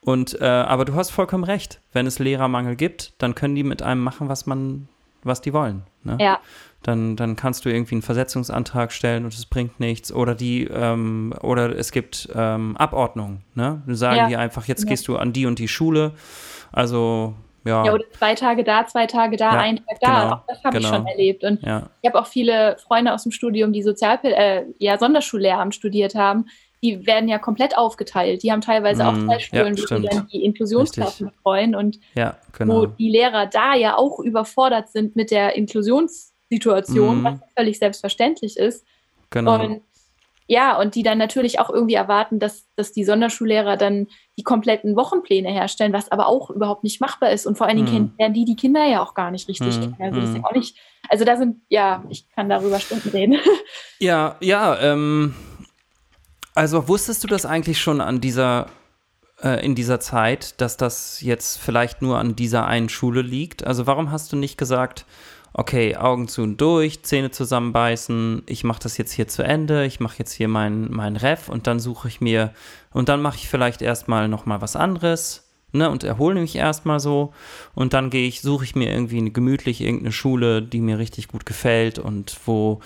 Und 0.03 0.41
äh, 0.41 0.45
aber 0.45 0.85
du 0.85 0.95
hast 0.95 1.11
vollkommen 1.11 1.43
recht. 1.43 1.81
Wenn 1.93 2.07
es 2.07 2.21
Lehrermangel 2.21 2.77
gibt, 2.77 3.13
dann 3.19 3.35
können 3.35 3.57
die 3.57 3.65
mit 3.65 3.83
einem 3.83 4.05
machen, 4.05 4.29
was 4.29 4.47
man, 4.47 4.87
was 5.25 5.41
die 5.41 5.53
wollen. 5.53 5.83
Ne? 6.05 6.17
Ja 6.21 6.39
dann, 6.83 7.17
dann 7.17 7.37
kannst 7.37 7.65
du 7.65 7.71
irgendwie 7.71 7.97
einen 7.97 8.03
Versetzungsantrag 8.03 8.93
stellen 8.93 9.25
und 9.25 9.35
es 9.35 9.47
bringt 9.47 9.81
nichts. 9.81 10.13
Oder 10.13 10.35
die, 10.35 10.65
ähm, 10.65 11.35
oder 11.43 11.77
es 11.77 11.91
gibt 11.91 12.29
ähm, 12.35 12.77
Abordnungen, 12.77 13.43
ne? 13.55 13.83
Du 13.87 13.95
sagen 13.95 14.17
ja. 14.17 14.29
die 14.29 14.37
einfach, 14.37 14.67
jetzt 14.67 14.85
ja. 14.85 14.91
gehst 14.91 15.09
du 15.09 15.17
an 15.17 15.33
die 15.33 15.47
und 15.47 15.59
die 15.59 15.69
Schule. 15.69 16.13
Also 16.71 17.35
ja. 17.65 17.85
ja, 17.85 17.93
oder 17.93 18.05
zwei 18.17 18.35
Tage 18.35 18.65
da, 18.65 18.87
zwei 18.87 19.07
Tage 19.07 19.37
da, 19.37 19.55
ja, 19.55 19.61
ein 19.61 19.77
Tag 19.77 20.01
da. 20.01 20.23
Genau, 20.23 20.35
auch 20.35 20.41
das 20.47 20.65
habe 20.65 20.77
genau. 20.79 20.89
ich 20.89 20.95
schon 20.95 21.07
erlebt. 21.07 21.45
Und 21.45 21.63
ja. 21.63 21.91
ich 22.01 22.09
habe 22.09 22.21
auch 22.21 22.27
viele 22.27 22.77
Freunde 22.79 23.13
aus 23.13 23.25
dem 23.25 23.33
Studium, 23.33 23.73
die 23.73 23.83
Sozial 23.83 24.19
äh, 24.23 24.65
ja, 24.79 24.99
Sonderschullehramt 24.99 25.75
studiert 25.75 26.15
haben. 26.15 26.47
Die 26.81 27.07
werden 27.07 27.29
ja 27.29 27.39
komplett 27.39 27.77
aufgeteilt. 27.77 28.45
Die 28.45 28.53
haben 28.53 28.61
teilweise 28.61 29.03
mm, 29.03 29.07
auch 29.07 29.19
zwei 29.25 29.39
Schulen, 29.41 29.77
wo 29.77 29.97
sie 29.97 30.09
dann 30.09 30.29
die 30.29 30.45
Inklusionsklassen 30.45 31.27
betreuen 31.31 31.75
und 31.75 31.99
genau. 32.57 32.83
wo 32.83 32.87
die 32.87 33.11
Lehrer 33.11 33.47
da 33.47 33.75
ja 33.75 33.97
auch 33.97 34.21
überfordert 34.21 34.89
sind 34.89 35.17
mit 35.17 35.33
der 35.33 35.57
Inklusions- 35.57 36.28
Situation, 36.51 37.21
mhm. 37.21 37.25
was 37.25 37.39
völlig 37.57 37.79
selbstverständlich 37.79 38.57
ist. 38.57 38.85
Genau. 39.31 39.63
Und 39.63 39.83
ja, 40.51 40.81
und 40.81 40.95
die 40.95 41.03
dann 41.03 41.19
natürlich 41.19 41.61
auch 41.61 41.69
irgendwie 41.69 41.95
erwarten, 41.95 42.39
dass, 42.39 42.67
dass 42.75 42.91
die 42.93 43.05
Sonderschullehrer 43.05 43.77
dann 43.77 44.07
die 44.39 44.43
kompletten 44.43 44.97
Wochenpläne 44.97 45.51
herstellen, 45.51 45.93
was 45.93 46.11
aber 46.11 46.27
auch 46.27 46.49
überhaupt 46.49 46.85
nicht 46.85 47.03
machbar 47.03 47.31
ist. 47.31 47.47
Und 47.47 47.59
vor 47.59 47.67
allen 47.67 47.77
Dingen 47.77 48.05
mm. 48.05 48.17
kennen 48.17 48.35
die 48.35 48.47
die 48.47 48.57
Kinder 48.57 48.83
ja 48.87 49.03
auch 49.03 49.13
gar 49.13 49.31
nicht 49.31 49.47
richtig 49.47 49.79
mm. 49.79 49.97
kennen. 49.97 49.97
Also, 50.01 50.21
das 50.21 50.31
ist 50.31 50.37
ja 50.37 50.45
auch 50.45 50.55
nicht, 50.55 50.79
also 51.11 51.25
da 51.27 51.37
sind, 51.37 51.61
ja, 51.69 52.03
ich 52.09 52.31
kann 52.31 52.49
darüber 52.49 52.81
Stunden 52.81 53.11
reden. 53.11 53.39
Ja, 54.01 54.37
ja, 54.41 54.79
ähm, 54.81 55.35
also 56.55 56.87
wusstest 56.87 57.25
du 57.25 57.29
das 57.29 57.45
eigentlich 57.45 57.81
schon 57.81 58.01
an 58.01 58.21
dieser, 58.21 58.69
äh, 59.43 59.65
in 59.65 59.75
dieser 59.75 59.99
Zeit, 59.99 60.61
dass 60.61 60.77
das 60.77 61.21
jetzt 61.21 61.59
vielleicht 61.59 62.01
nur 62.01 62.17
an 62.17 62.37
dieser 62.37 62.65
einen 62.65 62.89
Schule 62.89 63.23
liegt? 63.23 63.67
Also 63.67 63.89
warum 63.89 64.13
hast 64.13 64.33
du 64.33 64.37
nicht 64.37 64.57
gesagt, 64.57 65.05
okay, 65.59 65.97
Augen 65.97 66.29
zu 66.29 66.43
und 66.43 66.61
durch, 66.61 67.03
Zähne 67.03 67.33
zusammenbeißen, 67.33 68.43
ich 68.47 68.63
mache 68.63 68.79
das 68.81 68.97
jetzt 68.97 69.11
hier 69.11 69.27
zu 69.27 69.43
Ende, 69.43 69.85
ich 69.87 69.99
mache 69.99 70.15
jetzt 70.19 70.33
hier 70.33 70.47
mein, 70.47 70.89
mein 70.89 71.17
Ref 71.17 71.49
und 71.49 71.67
dann 71.67 71.81
suche 71.81 72.07
ich 72.07 72.21
mir, 72.21 72.53
und 72.93 73.09
dann 73.09 73.21
mache 73.21 73.39
ich 73.39 73.49
vielleicht 73.49 73.83
erstmal 73.83 74.29
nochmal 74.29 74.63
was 74.63 74.77
anderes. 74.77 75.45
Ne, 75.71 75.91
und 75.91 76.03
erhole 76.03 76.41
mich 76.41 76.57
erstmal 76.57 76.99
so 76.99 77.35
und 77.75 77.93
dann 77.93 78.09
gehe 78.09 78.27
ich, 78.27 78.41
suche 78.41 78.65
ich 78.65 78.75
mir 78.75 78.91
irgendwie 78.91 79.19
eine 79.19 79.31
gemütlich 79.31 79.83
irgendeine 79.83 80.13
Schule, 80.13 80.63
die 80.63 80.81
mir 80.81 80.99
richtig 80.99 81.29
gut 81.29 81.45
gefällt 81.45 81.99
und 81.99 82.35
wo 82.47 82.81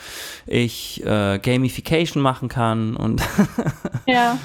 ich 0.48 1.00
äh, 1.06 1.38
Gamification 1.38 2.20
machen 2.20 2.48
kann 2.48 2.96
und 2.96 3.22
ja. 4.08 4.36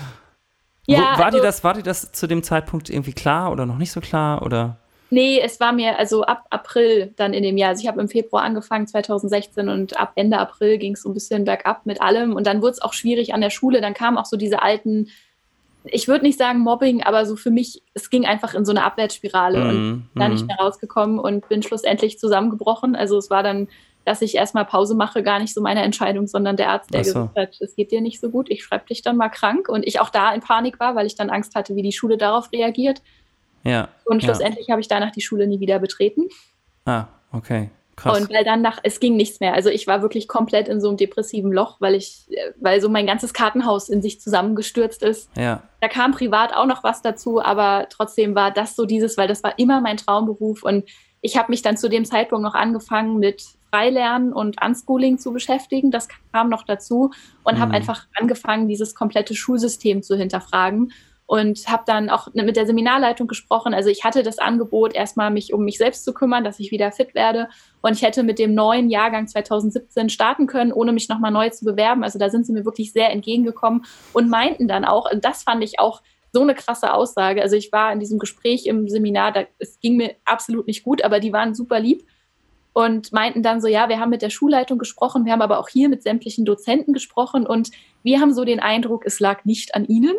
ja 0.86 1.18
war 1.18 1.26
also, 1.26 1.40
dir 1.40 1.44
das, 1.44 1.64
war 1.64 1.74
dir 1.74 1.82
das 1.82 2.12
zu 2.12 2.28
dem 2.28 2.44
Zeitpunkt 2.44 2.92
irgendwie 2.92 3.14
klar 3.14 3.52
oder 3.52 3.66
noch 3.66 3.80
nicht 3.80 3.92
so 3.92 4.02
klar 4.02 4.44
oder? 4.44 4.78
Nee, 5.10 5.40
es 5.40 5.60
war 5.60 5.72
mir 5.72 5.98
also 5.98 6.24
ab 6.24 6.46
April 6.50 7.14
dann 7.16 7.34
in 7.34 7.44
dem 7.44 7.58
Jahr. 7.58 7.70
Also 7.70 7.82
ich 7.82 7.88
habe 7.88 8.02
im 8.02 8.10
Februar 8.10 8.44
angefangen, 8.44 8.88
2016 8.88 9.70
und 9.70 10.00
ab 10.00 10.12
Ende 10.16 10.38
April 10.38 10.78
ging 10.78 10.94
es 10.94 11.04
so 11.04 11.10
ein 11.10 11.14
bisschen 11.14 11.46
bergab 11.46 11.86
mit 11.86 12.02
allem. 12.02 12.36
Und 12.36 12.46
dann 12.46 12.62
wurde 12.62 12.74
es 12.74 12.82
auch 12.82 12.94
schwierig 12.94 13.34
an 13.34 13.42
der 13.42 13.50
Schule. 13.50 13.80
Dann 13.80 13.94
kamen 13.94 14.18
auch 14.18 14.26
so 14.26 14.36
diese 14.36 14.62
alten, 14.62 15.08
ich 15.86 16.10
würde 16.10 16.26
nicht 16.26 16.38
sagen 16.38 16.60
Mobbing, 16.60 17.04
aber 17.04 17.26
so 17.26 17.38
für 17.38 17.52
mich, 17.52 17.82
es 17.94 18.10
ging 18.10 18.26
einfach 18.26 18.54
in 18.54 18.66
so 18.66 18.72
eine 18.72 18.84
Abwärtsspirale 18.84 19.60
mm, 19.60 19.70
und 19.70 20.10
da 20.16 20.28
nicht 20.28 20.42
mhm. 20.42 20.48
mehr 20.48 20.58
rausgekommen 20.58 21.20
und 21.20 21.48
bin 21.48 21.64
schlussendlich 21.64 22.20
zusammengebrochen. 22.20 22.96
Also 22.98 23.18
es 23.18 23.30
war 23.30 23.44
dann, 23.44 23.70
dass 24.04 24.22
ich 24.22 24.36
erstmal 24.36 24.66
Pause 24.66 24.96
mache, 24.96 25.24
gar 25.24 25.40
nicht 25.40 25.54
so 25.54 25.62
meine 25.62 25.84
Entscheidung, 25.84 26.28
sondern 26.28 26.58
der 26.58 26.70
Arzt, 26.72 26.94
der 26.94 27.06
so. 27.06 27.14
gesagt 27.14 27.38
hat, 27.38 27.62
es 27.62 27.76
geht 27.76 27.92
dir 27.92 28.02
nicht 28.02 28.20
so 28.20 28.30
gut, 28.30 28.50
ich 28.50 28.64
schreibe 28.64 28.88
dich 28.88 29.04
dann 29.04 29.16
mal 29.16 29.30
krank. 29.30 29.70
Und 29.70 29.88
ich 29.88 30.02
auch 30.02 30.10
da 30.10 30.34
in 30.34 30.42
Panik 30.42 30.82
war, 30.82 30.96
weil 30.96 31.06
ich 31.06 31.16
dann 31.16 31.30
Angst 31.30 31.56
hatte, 31.56 31.78
wie 31.78 31.82
die 31.82 31.94
Schule 31.94 32.18
darauf 32.18 32.52
reagiert. 32.52 33.02
Ja. 33.64 33.90
Und 34.06 34.24
schlussendlich 34.24 34.68
ja. 34.68 34.74
habe 34.74 34.82
ich 34.82 34.88
danach 34.88 35.12
die 35.12 35.22
Schule 35.22 35.48
nie 35.48 35.60
wieder 35.60 35.80
betreten. 35.80 36.24
Ah, 36.86 37.08
okay. 37.32 37.70
Krass. 37.98 38.20
Und 38.20 38.32
weil 38.32 38.44
dann 38.44 38.62
nach, 38.62 38.78
es 38.84 39.00
ging 39.00 39.18
nichts 39.18 39.40
mehr. 39.40 39.56
Also 39.56 39.70
ich 39.70 39.88
war 39.88 40.04
wirklich 40.04 40.28
komplett 40.28 40.68
in 40.68 40.80
so 40.80 40.88
einem 40.88 40.98
depressiven 40.98 41.52
Loch, 41.52 41.78
weil 41.82 41.96
ich, 41.96 42.28
weil 42.60 42.80
so 42.80 42.90
mein 42.90 43.08
ganzes 43.08 43.34
Kartenhaus 43.34 43.90
in 43.90 44.04
sich 44.04 44.22
zusammengestürzt 44.22 45.02
ist. 45.02 45.32
Ja. 45.36 45.64
Da 45.82 45.88
kam 45.88 46.12
privat 46.12 46.54
auch 46.54 46.68
noch 46.68 46.84
was 46.84 47.02
dazu, 47.02 47.42
aber 47.42 47.88
trotzdem 47.90 48.36
war 48.36 48.52
das 48.52 48.76
so 48.76 48.86
dieses, 48.86 49.18
weil 49.18 49.28
das 49.28 49.42
war 49.42 49.58
immer 49.58 49.82
mein 49.82 49.98
Traumberuf 49.98 50.62
und 50.62 50.88
ich 51.22 51.38
habe 51.38 51.52
mich 51.52 51.64
dann 51.64 51.76
zu 51.76 51.90
dem 51.90 52.06
Zeitpunkt 52.06 52.44
noch 52.44 52.54
angefangen 52.54 53.18
mit 53.18 53.44
Freilernen 53.72 54.32
und 54.32 54.64
Unschooling 54.64 55.18
zu 55.18 55.34
beschäftigen. 55.34 55.90
Das 55.90 56.08
kam 56.32 56.50
noch 56.50 56.64
dazu 56.64 57.12
und 57.44 57.56
mhm. 57.56 57.60
habe 57.60 57.74
einfach 57.74 58.06
angefangen, 58.16 58.68
dieses 58.68 58.94
komplette 58.94 59.34
Schulsystem 59.34 60.04
zu 60.04 60.16
hinterfragen 60.16 60.92
und 61.28 61.68
habe 61.68 61.84
dann 61.86 62.10
auch 62.10 62.30
mit 62.34 62.56
der 62.56 62.66
Seminarleitung 62.66 63.28
gesprochen. 63.28 63.74
Also 63.74 63.90
ich 63.90 64.06
hatte 64.06 64.24
das 64.24 64.40
Angebot, 64.40 64.96
erstmal 64.96 65.30
mich 65.30 65.54
um 65.54 65.66
mich 65.66 65.78
selbst 65.78 66.06
zu 66.06 66.14
kümmern, 66.14 66.46
dass 66.46 66.60
ich 66.60 66.72
wieder 66.72 66.92
fit 66.94 67.14
werde. 67.14 67.50
Und 67.82 67.94
ich 67.94 68.02
hätte 68.02 68.24
mit 68.24 68.40
dem 68.40 68.56
neuen 68.56 68.90
Jahrgang 68.90 69.28
2017 69.28 70.10
starten 70.10 70.48
können, 70.48 70.72
ohne 70.72 70.94
mich 70.94 71.10
nochmal 71.10 71.32
neu 71.32 71.50
zu 71.50 71.66
bewerben. 71.66 72.06
Also 72.06 72.18
da 72.18 72.30
sind 72.30 72.46
sie 72.46 72.54
mir 72.54 72.64
wirklich 72.64 72.94
sehr 72.94 73.12
entgegengekommen 73.12 73.86
und 74.14 74.30
meinten 74.30 74.70
dann 74.70 74.86
auch, 74.86 75.10
das 75.22 75.44
fand 75.44 75.64
ich 75.66 75.80
auch 75.80 76.02
so 76.32 76.42
eine 76.42 76.56
krasse 76.56 76.94
Aussage. 76.94 77.42
Also 77.42 77.58
ich 77.58 77.74
war 77.74 77.92
in 77.92 78.00
diesem 78.00 78.20
Gespräch 78.20 78.66
im 78.66 78.88
Seminar, 78.88 79.34
da, 79.34 79.44
es 79.60 79.82
ging 79.82 79.98
mir 79.98 80.16
absolut 80.24 80.66
nicht 80.66 80.84
gut, 80.84 81.04
aber 81.04 81.20
die 81.20 81.34
waren 81.34 81.54
super 81.54 81.80
lieb 81.82 82.06
und 82.72 83.12
meinten 83.12 83.44
dann 83.44 83.60
so, 83.60 83.68
ja, 83.68 83.90
wir 83.90 84.00
haben 84.00 84.12
mit 84.12 84.22
der 84.22 84.30
Schulleitung 84.30 84.78
gesprochen, 84.78 85.26
wir 85.26 85.34
haben 85.34 85.42
aber 85.42 85.60
auch 85.60 85.68
hier 85.68 85.90
mit 85.90 86.04
sämtlichen 86.04 86.46
Dozenten 86.46 86.94
gesprochen 86.94 87.46
und 87.46 87.72
wir 88.04 88.22
haben 88.22 88.34
so 88.34 88.46
den 88.46 88.60
Eindruck, 88.60 89.06
es 89.06 89.20
lag 89.20 89.44
nicht 89.46 89.76
an 89.76 89.86
ihnen, 89.86 90.16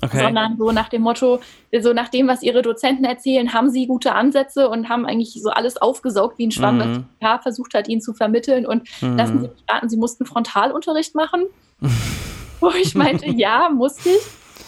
Okay. 0.00 0.20
sondern 0.20 0.56
so 0.56 0.70
nach 0.70 0.88
dem 0.88 1.02
Motto, 1.02 1.40
so 1.80 1.92
nach 1.92 2.08
dem, 2.08 2.28
was 2.28 2.42
ihre 2.42 2.62
Dozenten 2.62 3.04
erzählen, 3.04 3.52
haben 3.52 3.68
sie 3.68 3.88
gute 3.88 4.14
Ansätze 4.14 4.68
und 4.68 4.88
haben 4.88 5.06
eigentlich 5.06 5.42
so 5.42 5.50
alles 5.50 5.76
aufgesaugt 5.76 6.38
wie 6.38 6.46
ein 6.46 6.52
Schwamm, 6.52 6.78
mhm. 6.78 7.04
das 7.20 7.42
versucht 7.42 7.74
hat, 7.74 7.88
ihnen 7.88 8.00
zu 8.00 8.14
vermitteln. 8.14 8.64
Und 8.64 8.84
mhm. 9.00 9.16
lassen 9.16 9.40
Sie 9.40 9.48
mich 9.48 9.64
raten, 9.68 9.88
sie 9.88 9.96
mussten 9.96 10.24
Frontalunterricht 10.24 11.14
machen. 11.14 11.46
Wo 12.60 12.70
ich 12.70 12.94
meinte, 12.94 13.28
ja, 13.36 13.70
musste 13.70 14.10
ich. 14.10 14.22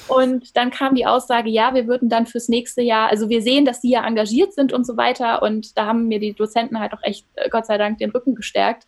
Und 0.09 0.57
dann 0.57 0.71
kam 0.71 0.97
die 0.97 1.07
Aussage, 1.07 1.49
ja, 1.49 1.73
wir 1.75 1.87
würden 1.87 2.09
dann 2.09 2.27
fürs 2.27 2.49
nächste 2.49 2.83
Jahr, 2.83 3.09
also 3.09 3.29
wir 3.29 3.43
sehen, 3.43 3.65
dass 3.65 3.81
sie 3.81 3.91
ja 3.91 4.05
engagiert 4.05 4.53
sind 4.53 4.73
und 4.73 4.85
so 4.85 4.97
weiter. 4.97 5.43
Und 5.43 5.79
da 5.79 5.87
haben 5.87 6.09
mir 6.09 6.19
die 6.19 6.35
Dozenten 6.35 6.81
halt 6.81 6.93
auch 6.93 7.03
echt, 7.03 7.27
äh, 7.37 7.49
Gott 7.49 7.67
sei 7.67 7.79
Dank, 7.79 7.99
den 7.99 8.11
Rücken 8.11 8.35
gestärkt. 8.35 8.87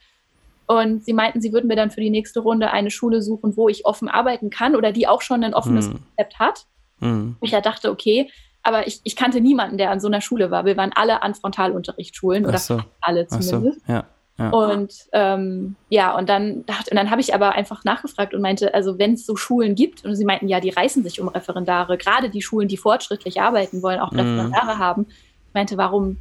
Und 0.72 1.04
sie 1.04 1.12
meinten, 1.12 1.40
sie 1.40 1.52
würden 1.52 1.66
mir 1.66 1.76
dann 1.76 1.90
für 1.90 2.00
die 2.00 2.10
nächste 2.10 2.40
Runde 2.40 2.70
eine 2.70 2.90
Schule 2.90 3.20
suchen, 3.20 3.56
wo 3.56 3.68
ich 3.68 3.84
offen 3.84 4.08
arbeiten 4.08 4.50
kann 4.50 4.76
oder 4.76 4.92
die 4.92 5.08
auch 5.08 5.22
schon 5.22 5.44
ein 5.44 5.54
offenes 5.54 5.88
mhm. 5.88 5.98
Konzept 6.16 6.38
hat. 6.38 6.66
Mhm. 7.00 7.36
Ich 7.40 7.50
ja 7.50 7.60
dachte, 7.60 7.90
okay, 7.90 8.30
aber 8.62 8.86
ich, 8.86 9.00
ich 9.04 9.16
kannte 9.16 9.40
niemanden, 9.40 9.76
der 9.76 9.90
an 9.90 10.00
so 10.00 10.06
einer 10.06 10.20
Schule 10.20 10.50
war. 10.50 10.64
Wir 10.64 10.76
waren 10.76 10.92
alle 10.94 11.22
an 11.22 11.34
Frontalunterrichtsschulen 11.34 12.46
oder 12.46 12.58
so. 12.58 12.80
alle 13.00 13.26
zumindest. 13.26 13.86
So. 13.86 13.92
Ja. 13.92 14.04
Ja. 14.38 14.48
Und 14.48 14.94
ähm, 15.12 15.76
ja, 15.90 16.16
und 16.16 16.28
dann 16.28 16.64
dachte, 16.64 16.90
und 16.90 16.96
dann 16.96 17.10
habe 17.10 17.20
ich 17.20 17.34
aber 17.34 17.52
einfach 17.52 17.84
nachgefragt 17.84 18.32
und 18.32 18.40
meinte, 18.40 18.72
also 18.72 18.98
wenn 18.98 19.12
es 19.12 19.26
so 19.26 19.36
Schulen 19.36 19.74
gibt, 19.74 20.04
und 20.06 20.16
sie 20.16 20.24
meinten, 20.24 20.48
ja, 20.48 20.58
die 20.58 20.70
reißen 20.70 21.02
sich 21.02 21.20
um 21.20 21.28
Referendare, 21.28 21.98
gerade 21.98 22.30
die 22.30 22.40
Schulen, 22.40 22.66
die 22.66 22.78
fortschrittlich 22.78 23.42
arbeiten 23.42 23.82
wollen, 23.82 24.00
auch 24.00 24.10
mhm. 24.10 24.20
Referendare 24.20 24.76
mm. 24.76 24.78
haben. 24.78 25.06
Ich 25.08 25.54
meinte, 25.54 25.76
warum 25.76 26.16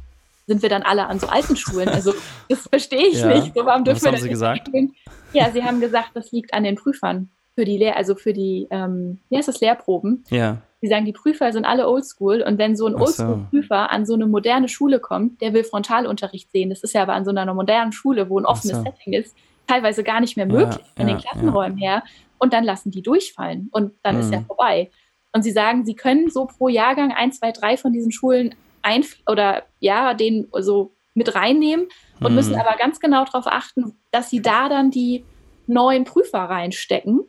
sind 0.46 0.62
wir 0.62 0.68
dann 0.68 0.82
alle 0.82 1.06
an 1.06 1.18
so 1.18 1.28
alten 1.28 1.56
Schulen. 1.56 1.88
Also 1.88 2.14
das 2.48 2.60
verstehe 2.68 3.08
ich 3.08 3.20
ja. 3.20 3.28
nicht. 3.28 3.54
So, 3.54 3.64
warum 3.64 3.84
dürfen 3.84 4.02
Was 4.02 4.12
haben 4.12 4.20
Sie 4.20 4.28
gesagt? 4.28 4.72
Gehen? 4.72 4.94
Ja, 5.32 5.50
Sie 5.50 5.62
haben 5.62 5.80
gesagt, 5.80 6.10
das 6.14 6.32
liegt 6.32 6.52
an 6.54 6.64
den 6.64 6.76
Prüfern 6.76 7.30
für 7.54 7.64
die 7.64 7.76
Lehr, 7.76 7.96
also 7.96 8.14
für 8.14 8.32
die, 8.32 8.66
ähm, 8.70 9.18
wie 9.28 9.36
heißt 9.36 9.48
das, 9.48 9.60
Lehrproben. 9.60 10.24
Ja. 10.30 10.58
Sie 10.80 10.88
sagen, 10.88 11.04
die 11.04 11.12
Prüfer 11.12 11.52
sind 11.52 11.64
alle 11.64 11.88
oldschool 11.88 12.42
und 12.42 12.58
wenn 12.58 12.76
so 12.76 12.86
ein 12.86 12.96
Oldschool-Prüfer 12.96 13.92
an 13.92 14.04
so 14.04 14.14
eine 14.14 14.26
moderne 14.26 14.68
Schule 14.68 14.98
kommt, 14.98 15.40
der 15.40 15.52
will 15.52 15.62
Frontalunterricht 15.62 16.50
sehen. 16.50 16.70
Das 16.70 16.82
ist 16.82 16.92
ja 16.92 17.02
aber 17.02 17.12
an 17.12 17.24
so 17.24 17.30
einer 17.30 17.54
modernen 17.54 17.92
Schule, 17.92 18.28
wo 18.28 18.38
ein 18.38 18.46
offenes 18.46 18.78
so. 18.78 18.82
Setting 18.82 19.12
ist, 19.12 19.36
teilweise 19.68 20.02
gar 20.02 20.20
nicht 20.20 20.36
mehr 20.36 20.46
möglich 20.46 20.84
ja, 20.84 20.92
von 20.96 21.08
ja, 21.08 21.14
den 21.14 21.22
Klassenräumen 21.22 21.78
her. 21.78 22.02
Und 22.38 22.52
dann 22.52 22.64
lassen 22.64 22.90
die 22.90 23.02
durchfallen 23.02 23.68
und 23.70 23.92
dann 24.02 24.16
mhm. 24.16 24.20
ist 24.22 24.32
ja 24.32 24.40
vorbei. 24.40 24.90
Und 25.32 25.44
sie 25.44 25.52
sagen, 25.52 25.84
sie 25.84 25.94
können 25.94 26.30
so 26.30 26.46
pro 26.46 26.68
Jahrgang 26.68 27.12
ein, 27.12 27.30
zwei, 27.30 27.52
drei 27.52 27.76
von 27.76 27.92
diesen 27.92 28.10
Schulen 28.10 28.54
ein 28.82 29.04
oder 29.26 29.64
ja, 29.80 30.14
den 30.14 30.48
so 30.60 30.94
mit 31.14 31.34
reinnehmen 31.34 31.88
und 32.20 32.30
mhm. 32.30 32.36
müssen 32.36 32.54
aber 32.54 32.76
ganz 32.76 33.00
genau 33.00 33.24
darauf 33.24 33.46
achten, 33.46 33.98
dass 34.10 34.30
sie 34.30 34.42
da 34.42 34.68
dann 34.68 34.90
die 34.90 35.24
neuen 35.66 36.04
Prüfer 36.04 36.38
reinstecken. 36.38 37.20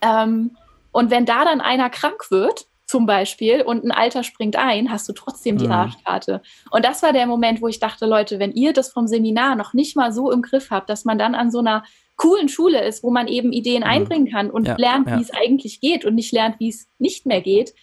Ähm, 0.00 0.56
und 0.92 1.10
wenn 1.10 1.26
da 1.26 1.44
dann 1.44 1.60
einer 1.60 1.90
krank 1.90 2.30
wird, 2.30 2.66
zum 2.86 3.04
Beispiel, 3.04 3.62
und 3.62 3.84
ein 3.84 3.90
Alter 3.90 4.22
springt 4.22 4.56
ein, 4.56 4.90
hast 4.90 5.08
du 5.08 5.12
trotzdem 5.12 5.58
die 5.58 5.66
mhm. 5.66 5.72
Arschkarte. 5.72 6.40
Und 6.70 6.84
das 6.84 7.02
war 7.02 7.12
der 7.12 7.26
Moment, 7.26 7.60
wo 7.60 7.66
ich 7.66 7.80
dachte, 7.80 8.06
Leute, 8.06 8.38
wenn 8.38 8.52
ihr 8.52 8.72
das 8.72 8.92
vom 8.92 9.08
Seminar 9.08 9.56
noch 9.56 9.74
nicht 9.74 9.96
mal 9.96 10.12
so 10.12 10.30
im 10.30 10.40
Griff 10.40 10.70
habt, 10.70 10.88
dass 10.88 11.04
man 11.04 11.18
dann 11.18 11.34
an 11.34 11.50
so 11.50 11.58
einer 11.58 11.84
coolen 12.16 12.48
Schule 12.48 12.82
ist, 12.84 13.02
wo 13.02 13.10
man 13.10 13.26
eben 13.26 13.52
Ideen 13.52 13.82
mhm. 13.82 13.88
einbringen 13.88 14.30
kann 14.30 14.50
und 14.50 14.68
ja, 14.68 14.76
lernt, 14.78 15.08
ja. 15.08 15.18
wie 15.18 15.22
es 15.22 15.32
eigentlich 15.32 15.80
geht 15.80 16.04
und 16.04 16.14
nicht 16.14 16.32
lernt, 16.32 16.60
wie 16.60 16.68
es 16.68 16.88
nicht 16.98 17.26
mehr 17.26 17.40
geht, 17.40 17.74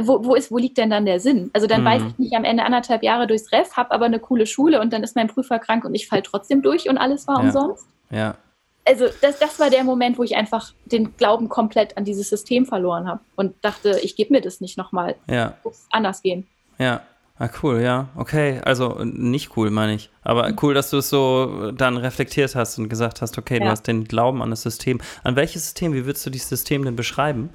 wo, 0.00 0.24
wo, 0.24 0.34
ist, 0.34 0.50
wo 0.50 0.58
liegt 0.58 0.78
denn 0.78 0.90
dann 0.90 1.06
der 1.06 1.20
Sinn? 1.20 1.50
Also 1.52 1.66
dann 1.66 1.82
mhm. 1.82 1.86
weiß 1.86 2.02
ich 2.08 2.18
nicht 2.18 2.34
am 2.34 2.44
Ende 2.44 2.64
anderthalb 2.64 3.02
Jahre 3.02 3.26
durchs 3.26 3.52
Ref, 3.52 3.76
habe 3.76 3.92
aber 3.92 4.06
eine 4.06 4.18
coole 4.18 4.46
Schule 4.46 4.80
und 4.80 4.92
dann 4.92 5.02
ist 5.02 5.16
mein 5.16 5.28
Prüfer 5.28 5.58
krank 5.58 5.84
und 5.84 5.94
ich 5.94 6.08
falle 6.08 6.22
trotzdem 6.22 6.62
durch 6.62 6.88
und 6.88 6.98
alles 6.98 7.26
war 7.28 7.36
ja. 7.36 7.42
umsonst. 7.42 7.86
Ja. 8.10 8.36
Also 8.84 9.06
das, 9.20 9.38
das 9.38 9.58
war 9.58 9.68
der 9.68 9.84
Moment, 9.84 10.16
wo 10.18 10.22
ich 10.22 10.36
einfach 10.36 10.72
den 10.84 11.16
Glauben 11.16 11.48
komplett 11.48 11.96
an 11.96 12.04
dieses 12.04 12.28
System 12.28 12.66
verloren 12.66 13.08
habe 13.08 13.20
und 13.34 13.54
dachte, 13.62 13.98
ich 14.02 14.14
gebe 14.14 14.32
mir 14.32 14.40
das 14.40 14.60
nicht 14.60 14.78
nochmal. 14.78 15.16
Ja. 15.28 15.54
Muss 15.64 15.86
anders 15.90 16.22
gehen. 16.22 16.46
Ja. 16.78 17.02
Ah, 17.38 17.50
cool, 17.62 17.82
ja. 17.82 18.08
Okay, 18.16 18.60
also 18.64 19.00
nicht 19.04 19.58
cool, 19.58 19.70
meine 19.70 19.94
ich. 19.94 20.08
Aber 20.22 20.48
mhm. 20.48 20.56
cool, 20.62 20.72
dass 20.72 20.90
du 20.90 20.98
es 20.98 21.10
so 21.10 21.70
dann 21.72 21.98
reflektiert 21.98 22.54
hast 22.54 22.78
und 22.78 22.88
gesagt 22.88 23.20
hast, 23.20 23.36
okay, 23.36 23.58
ja. 23.58 23.64
du 23.64 23.70
hast 23.70 23.82
den 23.82 24.04
Glauben 24.04 24.40
an 24.40 24.50
das 24.50 24.62
System. 24.62 25.00
An 25.22 25.36
welches 25.36 25.64
System? 25.64 25.92
Wie 25.92 26.06
würdest 26.06 26.24
du 26.24 26.30
dieses 26.30 26.48
System 26.48 26.84
denn 26.84 26.96
beschreiben? 26.96 27.50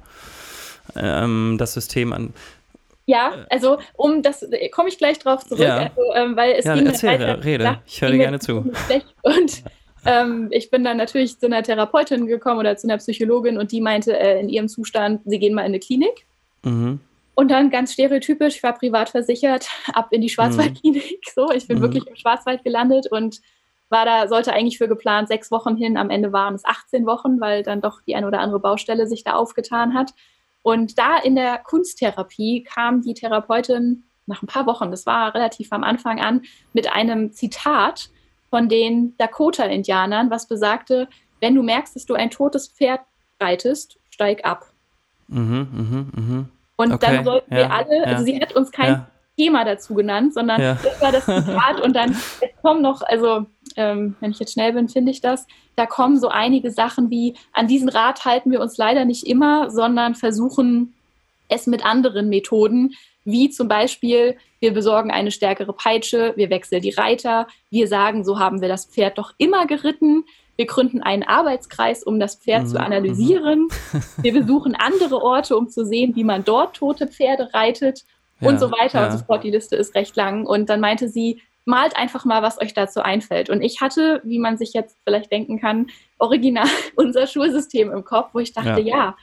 Ähm, 0.96 1.56
das 1.58 1.74
System 1.74 2.12
an. 2.12 2.32
Ja, 3.06 3.32
also 3.50 3.78
um 3.94 4.22
das 4.22 4.46
komme 4.70 4.88
ich 4.88 4.96
gleich 4.96 5.18
drauf 5.18 5.44
zurück, 5.44 5.60
ja. 5.60 5.78
also, 5.78 6.14
ähm, 6.14 6.36
weil 6.36 6.52
es 6.52 6.64
ja, 6.64 6.74
ging 6.74 6.86
erzähl, 6.86 7.20
weiter, 7.20 7.44
Rede, 7.44 7.64
ja, 7.64 7.82
ich 7.84 8.00
höre 8.00 8.12
gerne 8.12 8.38
zu. 8.38 8.58
Und 9.22 9.64
ähm, 10.04 10.48
ich 10.50 10.70
bin 10.70 10.84
dann 10.84 10.96
natürlich 10.96 11.38
zu 11.38 11.46
einer 11.46 11.62
Therapeutin 11.62 12.26
gekommen 12.26 12.60
oder 12.60 12.76
zu 12.76 12.86
einer 12.86 12.98
Psychologin 12.98 13.58
und 13.58 13.72
die 13.72 13.80
meinte 13.80 14.18
äh, 14.18 14.40
in 14.40 14.48
ihrem 14.48 14.68
Zustand, 14.68 15.22
sie 15.24 15.38
gehen 15.38 15.54
mal 15.54 15.62
in 15.62 15.66
eine 15.66 15.80
Klinik. 15.80 16.26
Mhm. 16.62 17.00
Und 17.34 17.50
dann 17.50 17.70
ganz 17.70 17.94
stereotypisch, 17.94 18.56
ich 18.56 18.62
war 18.62 18.74
privat 18.74 19.08
versichert, 19.08 19.66
ab 19.94 20.08
in 20.10 20.20
die 20.20 20.28
Schwarzwaldklinik. 20.28 21.02
Mhm. 21.04 21.30
So, 21.34 21.50
ich 21.50 21.66
bin 21.66 21.78
mhm. 21.78 21.82
wirklich 21.82 22.06
im 22.06 22.16
Schwarzwald 22.16 22.62
gelandet 22.62 23.10
und 23.10 23.40
war 23.88 24.04
da, 24.04 24.26
sollte 24.28 24.52
eigentlich 24.52 24.78
für 24.78 24.88
geplant 24.88 25.28
sechs 25.28 25.50
Wochen 25.50 25.76
hin. 25.76 25.96
Am 25.96 26.10
Ende 26.10 26.32
waren 26.32 26.54
es 26.54 26.64
18 26.64 27.06
Wochen, 27.06 27.40
weil 27.40 27.62
dann 27.62 27.80
doch 27.80 28.00
die 28.02 28.16
eine 28.16 28.26
oder 28.26 28.40
andere 28.40 28.60
Baustelle 28.60 29.06
sich 29.06 29.22
da 29.22 29.34
aufgetan 29.34 29.94
hat. 29.94 30.14
Und 30.62 30.98
da 30.98 31.18
in 31.18 31.34
der 31.34 31.58
Kunsttherapie 31.58 32.62
kam 32.62 33.02
die 33.02 33.14
Therapeutin 33.14 34.04
nach 34.26 34.42
ein 34.42 34.46
paar 34.46 34.66
Wochen, 34.66 34.90
das 34.90 35.06
war 35.06 35.34
relativ 35.34 35.72
am 35.72 35.82
Anfang 35.82 36.20
an, 36.20 36.42
mit 36.72 36.92
einem 36.92 37.32
Zitat 37.32 38.10
von 38.50 38.68
den 38.68 39.16
Dakota-Indianern, 39.18 40.30
was 40.30 40.46
besagte, 40.46 41.08
wenn 41.40 41.54
du 41.54 41.62
merkst, 41.62 41.96
dass 41.96 42.06
du 42.06 42.14
ein 42.14 42.30
totes 42.30 42.68
Pferd 42.68 43.00
reitest, 43.40 43.98
steig 44.10 44.44
ab. 44.44 44.66
Mhm, 45.28 45.68
mh, 45.72 46.20
mh. 46.20 46.44
Und 46.76 46.92
okay, 46.92 47.06
dann 47.06 47.24
sollten 47.24 47.52
ja, 47.52 47.58
wir 47.60 47.72
alle, 47.72 47.96
ja, 47.98 48.04
also 48.04 48.24
sie 48.24 48.40
hat 48.40 48.54
uns 48.54 48.70
kein 48.70 48.92
ja. 48.92 49.08
Thema 49.42 49.64
dazu 49.64 49.94
genannt, 49.94 50.34
sondern 50.34 50.60
ja. 50.60 50.78
das 50.82 51.00
war 51.00 51.12
das 51.12 51.24
Zitat 51.26 51.80
und 51.80 51.94
dann 51.94 52.16
kommen 52.62 52.82
noch, 52.82 53.02
also 53.02 53.46
ähm, 53.76 54.14
wenn 54.20 54.30
ich 54.30 54.38
jetzt 54.38 54.52
schnell 54.52 54.72
bin, 54.72 54.88
finde 54.88 55.10
ich 55.10 55.20
das, 55.20 55.46
da 55.76 55.86
kommen 55.86 56.20
so 56.20 56.28
einige 56.28 56.70
Sachen 56.70 57.10
wie, 57.10 57.34
an 57.52 57.66
diesen 57.66 57.88
Rat 57.88 58.24
halten 58.24 58.50
wir 58.50 58.60
uns 58.60 58.76
leider 58.76 59.04
nicht 59.04 59.26
immer, 59.26 59.70
sondern 59.70 60.14
versuchen 60.14 60.94
es 61.48 61.66
mit 61.66 61.84
anderen 61.84 62.28
Methoden, 62.28 62.94
wie 63.24 63.50
zum 63.50 63.68
Beispiel, 63.68 64.36
wir 64.60 64.72
besorgen 64.72 65.10
eine 65.10 65.30
stärkere 65.30 65.72
Peitsche, 65.72 66.32
wir 66.36 66.50
wechseln 66.50 66.82
die 66.82 66.90
Reiter, 66.90 67.46
wir 67.70 67.88
sagen, 67.88 68.24
so 68.24 68.38
haben 68.38 68.60
wir 68.60 68.68
das 68.68 68.86
Pferd 68.86 69.18
doch 69.18 69.32
immer 69.38 69.66
geritten, 69.66 70.24
wir 70.56 70.66
gründen 70.66 71.02
einen 71.02 71.22
Arbeitskreis, 71.22 72.02
um 72.02 72.20
das 72.20 72.36
Pferd 72.36 72.64
mhm. 72.64 72.68
zu 72.68 72.80
analysieren, 72.80 73.68
wir 74.20 74.32
besuchen 74.32 74.74
andere 74.74 75.22
Orte, 75.22 75.56
um 75.56 75.68
zu 75.68 75.84
sehen, 75.84 76.14
wie 76.14 76.24
man 76.24 76.44
dort 76.44 76.76
tote 76.76 77.06
Pferde 77.06 77.52
reitet 77.54 78.04
ja, 78.42 78.48
und 78.48 78.60
so 78.60 78.70
weiter 78.70 79.00
ja. 79.00 79.06
und 79.06 79.18
so 79.18 79.24
fort. 79.24 79.44
Die 79.44 79.50
Liste 79.50 79.76
ist 79.76 79.94
recht 79.94 80.16
lang. 80.16 80.46
Und 80.46 80.68
dann 80.68 80.80
meinte 80.80 81.08
sie, 81.08 81.40
malt 81.64 81.96
einfach 81.96 82.24
mal, 82.24 82.42
was 82.42 82.60
euch 82.60 82.74
dazu 82.74 83.00
einfällt. 83.00 83.48
Und 83.48 83.62
ich 83.62 83.80
hatte, 83.80 84.20
wie 84.24 84.38
man 84.38 84.58
sich 84.58 84.72
jetzt 84.72 84.98
vielleicht 85.04 85.30
denken 85.30 85.60
kann, 85.60 85.88
original 86.18 86.68
unser 86.96 87.26
Schulsystem 87.26 87.90
im 87.90 88.04
Kopf, 88.04 88.30
wo 88.32 88.40
ich 88.40 88.52
dachte, 88.52 88.80
ja, 88.80 88.96
ja 88.96 89.16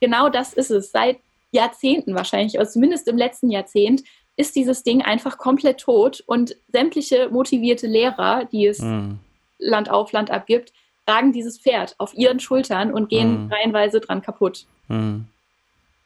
genau 0.00 0.28
das 0.28 0.52
ist 0.52 0.70
es. 0.70 0.90
Seit 0.90 1.18
Jahrzehnten 1.50 2.14
wahrscheinlich, 2.14 2.58
also 2.58 2.72
zumindest 2.72 3.08
im 3.08 3.16
letzten 3.16 3.50
Jahrzehnt, 3.50 4.02
ist 4.36 4.56
dieses 4.56 4.82
Ding 4.82 5.02
einfach 5.02 5.38
komplett 5.38 5.78
tot 5.80 6.22
und 6.26 6.56
sämtliche 6.68 7.28
motivierte 7.30 7.86
Lehrer, 7.86 8.46
die 8.46 8.66
es 8.66 8.80
mhm. 8.80 9.18
Land 9.58 9.88
auf, 9.88 10.10
Land 10.10 10.30
ab 10.30 10.46
gibt, 10.46 10.72
tragen 11.06 11.32
dieses 11.32 11.58
Pferd 11.58 11.94
auf 11.98 12.14
ihren 12.14 12.40
Schultern 12.40 12.92
und 12.92 13.08
gehen 13.08 13.44
mhm. 13.44 13.52
reihenweise 13.52 14.00
dran 14.00 14.22
kaputt. 14.22 14.66
Mhm. 14.88 15.26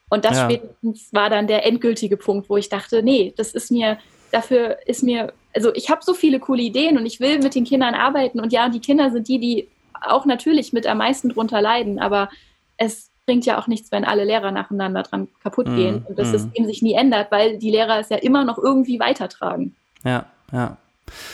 Und 0.09 0.25
das 0.25 0.37
ja. 0.37 0.49
spätestens 0.49 1.13
war 1.13 1.29
dann 1.29 1.47
der 1.47 1.65
endgültige 1.65 2.17
Punkt, 2.17 2.49
wo 2.49 2.57
ich 2.57 2.69
dachte, 2.69 3.03
nee, 3.03 3.33
das 3.37 3.53
ist 3.53 3.71
mir, 3.71 3.99
dafür 4.31 4.77
ist 4.85 5.03
mir 5.03 5.33
also 5.55 5.73
ich 5.73 5.89
habe 5.89 6.01
so 6.03 6.13
viele 6.13 6.39
coole 6.39 6.61
Ideen 6.61 6.97
und 6.97 7.05
ich 7.05 7.19
will 7.19 7.39
mit 7.39 7.55
den 7.55 7.65
Kindern 7.65 7.95
arbeiten 7.95 8.39
und 8.39 8.53
ja, 8.53 8.69
die 8.69 8.79
Kinder 8.79 9.11
sind 9.11 9.27
die, 9.27 9.39
die 9.39 9.67
auch 10.01 10.25
natürlich 10.25 10.73
mit 10.73 10.87
am 10.87 10.99
meisten 10.99 11.29
drunter 11.29 11.61
leiden, 11.61 11.99
aber 11.99 12.29
es 12.77 13.11
bringt 13.25 13.45
ja 13.45 13.59
auch 13.59 13.67
nichts, 13.67 13.91
wenn 13.91 14.05
alle 14.05 14.23
Lehrer 14.23 14.51
nacheinander 14.51 15.03
dran 15.03 15.27
kaputt 15.43 15.67
mm, 15.67 15.75
gehen 15.75 16.05
und 16.07 16.17
das 16.17 16.29
mm. 16.29 16.31
System 16.31 16.65
sich 16.65 16.81
nie 16.81 16.93
ändert, 16.93 17.31
weil 17.31 17.57
die 17.57 17.69
Lehrer 17.69 17.99
es 17.99 18.09
ja 18.09 18.17
immer 18.17 18.45
noch 18.45 18.57
irgendwie 18.57 18.99
weitertragen. 18.99 19.75
Ja, 20.03 20.25
ja. 20.51 20.77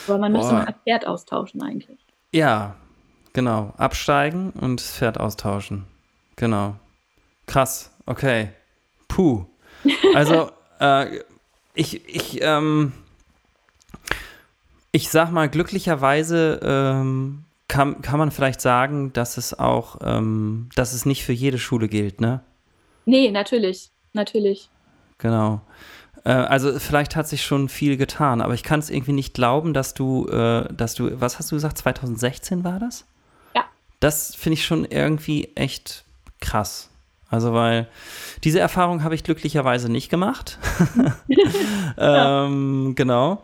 Aber 0.07 0.17
man 0.17 0.31
müsste 0.31 0.53
mal 0.53 0.65
das 0.65 0.75
Pferd 0.83 1.05
austauschen 1.05 1.61
eigentlich. 1.61 1.99
Ja, 2.31 2.75
genau. 3.33 3.73
Absteigen 3.77 4.51
und 4.59 4.79
das 4.79 4.97
Pferd 4.97 5.19
austauschen. 5.19 5.85
Genau. 6.38 6.75
Krass. 7.45 7.91
Okay. 8.05 8.49
Puh. 9.07 9.45
Also, 10.13 10.51
äh, 10.79 11.19
ich, 11.73 12.07
ich, 12.07 12.41
ähm, 12.41 12.93
ich 14.91 15.09
sag 15.09 15.31
mal, 15.31 15.49
glücklicherweise 15.49 16.59
ähm, 16.63 17.43
kann, 17.67 18.01
kann 18.01 18.19
man 18.19 18.31
vielleicht 18.31 18.61
sagen, 18.61 19.11
dass 19.13 19.37
es 19.37 19.57
auch, 19.57 19.97
ähm, 20.01 20.69
dass 20.75 20.93
es 20.93 21.05
nicht 21.05 21.25
für 21.25 21.33
jede 21.33 21.57
Schule 21.57 21.87
gilt, 21.87 22.21
ne? 22.21 22.41
Nee, 23.05 23.31
natürlich, 23.31 23.91
natürlich. 24.13 24.69
Genau. 25.17 25.61
Äh, 26.23 26.31
also 26.31 26.77
vielleicht 26.79 27.15
hat 27.15 27.27
sich 27.27 27.43
schon 27.43 27.69
viel 27.69 27.97
getan, 27.97 28.41
aber 28.41 28.53
ich 28.53 28.63
kann 28.63 28.79
es 28.79 28.89
irgendwie 28.89 29.13
nicht 29.13 29.33
glauben, 29.33 29.73
dass 29.73 29.93
du, 29.93 30.27
äh, 30.27 30.73
dass 30.73 30.95
du, 30.95 31.19
was 31.19 31.39
hast 31.39 31.51
du 31.51 31.55
gesagt, 31.55 31.77
2016 31.77 32.63
war 32.63 32.79
das? 32.79 33.05
Ja. 33.55 33.65
Das 33.99 34.35
finde 34.35 34.55
ich 34.55 34.65
schon 34.65 34.85
irgendwie 34.85 35.49
echt 35.55 36.03
krass. 36.41 36.89
Also, 37.35 37.53
weil 37.53 37.87
diese 38.43 38.59
Erfahrung 38.59 39.03
habe 39.03 39.15
ich 39.15 39.23
glücklicherweise 39.23 39.91
nicht 39.91 40.09
gemacht. 40.09 40.57
ähm, 41.97 42.93
genau. 42.95 43.43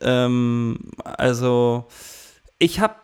Ähm, 0.00 0.78
also, 1.04 1.86
ich 2.58 2.80
habe 2.80 2.94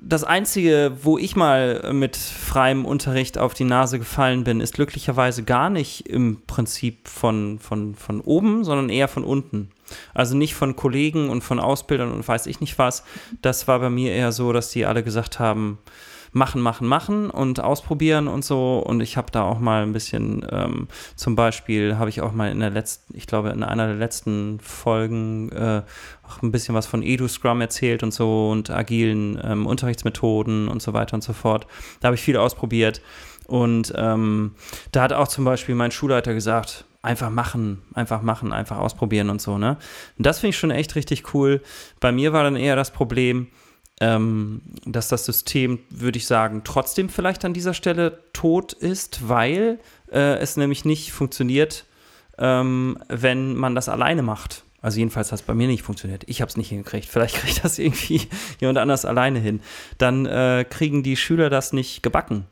das 0.00 0.24
Einzige, 0.24 0.92
wo 1.02 1.16
ich 1.18 1.36
mal 1.36 1.92
mit 1.92 2.16
freiem 2.16 2.84
Unterricht 2.84 3.38
auf 3.38 3.54
die 3.54 3.64
Nase 3.64 3.98
gefallen 3.98 4.44
bin, 4.44 4.60
ist 4.60 4.74
glücklicherweise 4.74 5.42
gar 5.42 5.70
nicht 5.70 6.08
im 6.08 6.42
Prinzip 6.46 7.08
von, 7.08 7.58
von, 7.58 7.94
von 7.94 8.20
oben, 8.20 8.64
sondern 8.64 8.90
eher 8.90 9.08
von 9.08 9.24
unten. 9.24 9.70
Also 10.12 10.36
nicht 10.36 10.54
von 10.54 10.76
Kollegen 10.76 11.30
und 11.30 11.42
von 11.42 11.60
Ausbildern 11.60 12.12
und 12.12 12.26
weiß 12.26 12.46
ich 12.46 12.60
nicht 12.60 12.78
was. 12.78 13.04
Das 13.42 13.66
war 13.66 13.78
bei 13.78 13.90
mir 13.90 14.12
eher 14.12 14.32
so, 14.32 14.52
dass 14.52 14.70
die 14.70 14.84
alle 14.84 15.02
gesagt 15.02 15.38
haben, 15.38 15.78
machen, 16.34 16.60
machen, 16.60 16.86
machen 16.86 17.30
und 17.30 17.60
ausprobieren 17.60 18.26
und 18.26 18.44
so. 18.44 18.78
Und 18.78 19.00
ich 19.00 19.16
habe 19.16 19.30
da 19.30 19.44
auch 19.44 19.60
mal 19.60 19.82
ein 19.82 19.92
bisschen, 19.92 20.44
ähm, 20.50 20.88
zum 21.14 21.36
Beispiel 21.36 21.96
habe 21.96 22.10
ich 22.10 22.20
auch 22.20 22.32
mal 22.32 22.50
in 22.50 22.58
der 22.58 22.70
letzten, 22.70 23.16
ich 23.16 23.28
glaube 23.28 23.50
in 23.50 23.62
einer 23.62 23.86
der 23.86 23.96
letzten 23.96 24.58
Folgen 24.60 25.50
äh, 25.52 25.82
auch 26.26 26.42
ein 26.42 26.50
bisschen 26.50 26.74
was 26.74 26.86
von 26.86 27.02
Edu 27.02 27.28
Scrum 27.28 27.60
erzählt 27.60 28.02
und 28.02 28.12
so 28.12 28.50
und 28.50 28.68
agilen 28.68 29.40
ähm, 29.44 29.66
Unterrichtsmethoden 29.66 30.66
und 30.66 30.82
so 30.82 30.92
weiter 30.92 31.14
und 31.14 31.22
so 31.22 31.32
fort. 31.32 31.68
Da 32.00 32.06
habe 32.06 32.16
ich 32.16 32.22
viel 32.22 32.36
ausprobiert. 32.36 33.00
Und 33.46 33.92
ähm, 33.96 34.56
da 34.90 35.02
hat 35.02 35.12
auch 35.12 35.28
zum 35.28 35.44
Beispiel 35.44 35.76
mein 35.76 35.92
Schulleiter 35.92 36.34
gesagt, 36.34 36.84
einfach 37.02 37.30
machen, 37.30 37.82
einfach 37.92 38.22
machen, 38.22 38.52
einfach 38.52 38.78
ausprobieren 38.78 39.30
und 39.30 39.40
so, 39.40 39.58
ne? 39.58 39.76
Und 40.16 40.26
das 40.26 40.40
finde 40.40 40.50
ich 40.50 40.58
schon 40.58 40.70
echt 40.70 40.94
richtig 40.96 41.34
cool. 41.34 41.60
Bei 42.00 42.10
mir 42.10 42.32
war 42.32 42.42
dann 42.42 42.56
eher 42.56 42.76
das 42.76 42.90
Problem, 42.90 43.48
ähm, 44.00 44.60
dass 44.84 45.08
das 45.08 45.24
System, 45.24 45.78
würde 45.90 46.18
ich 46.18 46.26
sagen, 46.26 46.62
trotzdem 46.64 47.08
vielleicht 47.08 47.44
an 47.44 47.54
dieser 47.54 47.74
Stelle 47.74 48.18
tot 48.32 48.72
ist, 48.72 49.28
weil 49.28 49.78
äh, 50.10 50.38
es 50.38 50.56
nämlich 50.56 50.84
nicht 50.84 51.12
funktioniert, 51.12 51.84
ähm, 52.38 52.98
wenn 53.08 53.54
man 53.54 53.74
das 53.74 53.88
alleine 53.88 54.22
macht. 54.22 54.64
Also 54.82 54.98
jedenfalls 54.98 55.32
hat 55.32 55.38
es 55.40 55.46
bei 55.46 55.54
mir 55.54 55.66
nicht 55.66 55.82
funktioniert. 55.82 56.24
Ich 56.26 56.42
habe 56.42 56.50
es 56.50 56.58
nicht 56.58 56.68
hingekriegt. 56.68 57.06
Vielleicht 57.06 57.36
kriegt 57.36 57.64
das 57.64 57.78
irgendwie 57.78 58.28
jemand 58.60 58.78
anders 58.78 59.04
alleine 59.04 59.38
hin. 59.38 59.60
Dann 59.96 60.26
äh, 60.26 60.66
kriegen 60.68 61.02
die 61.02 61.16
Schüler 61.16 61.48
das 61.48 61.72
nicht 61.72 62.02
gebacken. 62.02 62.46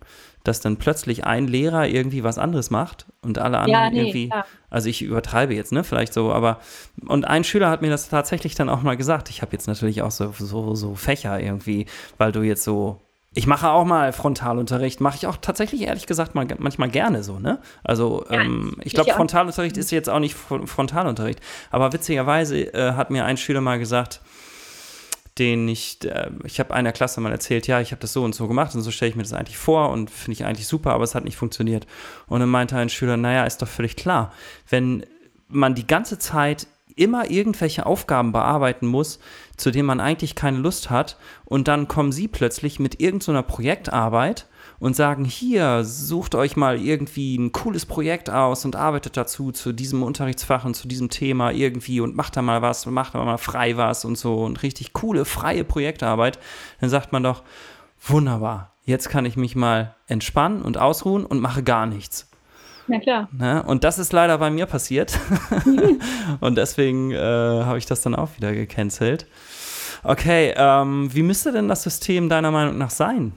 Dass 0.45 0.61
dann 0.61 0.77
plötzlich 0.77 1.25
ein 1.25 1.47
Lehrer 1.47 1.87
irgendwie 1.87 2.25
was 2.25 2.39
anderes 2.39 2.71
macht 2.71 3.07
und 3.23 3.39
alle 3.39 3.59
anderen 3.59 3.85
ja, 3.85 3.91
nee, 3.91 4.01
irgendwie, 4.01 4.29
klar. 4.29 4.47
also 4.71 4.89
ich 4.89 5.03
übertreibe 5.03 5.55
jetzt, 5.55 5.73
ne, 5.73 5.85
vielleicht 5.85 6.13
so, 6.13 6.33
aber 6.33 6.61
und 7.07 7.27
ein 7.27 7.45
Schüler 7.45 7.71
hat 7.71 7.83
mir 7.83 7.91
das 7.91 8.09
tatsächlich 8.09 8.55
dann 8.55 8.69
auch 8.69 8.83
mal 8.83 8.97
gesagt. 8.97 9.31
Ich 9.31 9.43
habe 9.43 9.53
jetzt 9.53 9.67
natürlich 9.67 10.03
auch 10.03 10.11
so, 10.11 10.33
so, 10.37 10.75
so 10.75 10.95
Fächer 10.95 11.41
irgendwie, 11.41 11.87
weil 12.19 12.33
du 12.33 12.43
jetzt 12.43 12.65
so 12.65 13.01
ich 13.35 13.47
mache 13.47 13.71
auch 13.71 13.85
mal 13.85 14.13
Frontalunterricht, 14.13 15.01
mache 15.01 15.17
ich 15.17 15.27
auch 15.27 15.37
tatsächlich 15.39 15.83
ehrlich 15.83 16.07
gesagt 16.07 16.35
mal, 16.35 16.47
manchmal 16.59 16.91
gerne 16.91 17.23
so, 17.23 17.39
ne? 17.39 17.61
Also 17.83 18.27
ja, 18.29 18.43
ähm, 18.43 18.77
ich 18.83 18.93
glaube, 18.93 19.11
Frontalunterricht 19.11 19.77
ist 19.79 19.91
jetzt 19.91 20.11
auch 20.11 20.19
nicht 20.19 20.35
Frontalunterricht, 20.35 21.41
aber 21.71 21.93
witzigerweise 21.93 22.75
äh, 22.75 22.93
hat 22.93 23.11
mir 23.11 23.25
ein 23.25 23.39
Schüler 23.39 23.63
mal 23.63 23.79
gesagt, 23.79 24.21
den 25.39 25.67
ich, 25.69 26.05
äh, 26.05 26.31
ich 26.45 26.61
habe 26.61 26.75
einer 26.75 26.93
Klasse 26.93 27.21
mal 27.21 27.33
erzählt, 27.33 27.67
ja, 27.67 27.81
ich 27.81 27.93
habe 27.93 28.01
das 28.01 28.13
so 28.13 28.23
und 28.25 28.35
so 28.35 28.49
gemacht 28.49 28.75
und 28.75 28.83
so 28.83 28.91
stelle 28.91 29.11
ich 29.11 29.17
mir 29.17 29.23
das 29.23 29.33
eigentlich 29.33 29.59
vor 29.59 29.91
und 29.91 30.11
finde 30.11 30.33
ich 30.33 30.45
eigentlich 30.45 30.67
super, 30.67 30.93
aber 30.93 31.05
es 31.05 31.15
hat 31.15 31.25
nicht 31.25 31.37
funktioniert. 31.37 31.87
Und 32.27 32.41
dann 32.41 32.49
meinte 32.49 32.77
ein 32.77 32.89
Schüler, 32.89 33.17
naja, 33.17 33.45
ist 33.45 33.63
doch 33.63 33.69
völlig 33.69 33.97
klar, 33.97 34.33
wenn 34.69 35.07
man 35.49 35.75
die 35.75 35.87
ganze 35.87 36.19
Zeit 36.19 36.67
immer 36.97 37.31
irgendwelche 37.31 37.87
Aufgaben 37.87 38.33
bearbeiten 38.33 38.87
muss, 38.87 39.19
zu 39.57 39.71
denen 39.71 39.87
man 39.87 40.01
eigentlich 40.01 40.35
keine 40.35 40.59
Lust 40.59 40.91
hat. 40.91 41.17
Und 41.45 41.69
dann 41.69 41.89
kommen 41.89 42.13
sie 42.13 42.29
plötzlich 42.29 42.79
mit 42.79 43.01
irgendeiner 43.01 43.41
so 43.41 43.47
Projektarbeit 43.47 44.47
und 44.83 44.97
sagen, 44.97 45.25
hier, 45.25 45.85
sucht 45.85 46.35
euch 46.35 46.57
mal 46.57 46.77
irgendwie 46.77 47.37
ein 47.37 47.53
cooles 47.53 47.87
Projekt 47.87 48.29
aus 48.29 48.65
und 48.65 48.75
arbeitet 48.75 49.17
dazu, 49.17 49.53
zu 49.53 49.73
diesem 49.73 50.03
Unterrichtsfach 50.03 50.65
und 50.65 50.75
zu 50.75 50.89
diesem 50.89 51.09
Thema 51.09 51.53
irgendwie 51.53 52.01
und 52.01 52.17
macht 52.17 52.37
da 52.37 52.43
mal 52.43 52.63
was, 52.63 52.85
macht 52.87 53.15
da 53.15 53.25
mal 53.25 53.39
frei 53.39 53.77
was 53.77 54.05
und 54.05 54.19
so 54.19 54.43
und 54.43 54.65
richtig 54.65 54.93
coole, 54.93 55.25
freie 55.25 55.63
Projektarbeit. 55.63 56.41
Dann 56.81 56.91
sagt 56.91 57.13
man 57.13 57.23
doch, 57.23 57.45
wunderbar, 58.05 58.73
jetzt 58.85 59.09
kann 59.09 59.25
ich 59.25 59.37
mich 59.37 59.55
mal 59.55 59.95
entspannen 60.09 60.63
und 60.63 60.79
ausruhen 60.79 61.25
und 61.27 61.39
mache 61.39 61.63
gar 61.63 61.87
nichts. 61.87 62.29
Na 62.89 62.99
klar. 62.99 63.29
Ne? 63.31 63.63
Und 63.63 63.85
das 63.85 64.01
ist 64.01 64.13
leider 64.13 64.37
bei 64.39 64.51
mir 64.51 64.67
passiert. 64.67 65.17
und 66.41 66.59
deswegen 66.59 67.13
äh, 67.13 67.19
habe 67.21 67.79
ich 67.79 67.87
das 67.87 68.03
dann 68.03 68.17
auch 68.17 68.31
wieder 68.37 68.53
gecancelt. 68.53 69.29
Okay, 70.03 70.53
ähm, 70.57 71.15
wie 71.15 71.23
müsste 71.23 71.53
denn 71.53 71.69
das 71.69 71.85
System 71.85 72.29
deiner 72.29 72.51
Meinung 72.51 72.79
nach 72.79 72.91
sein? 72.91 73.33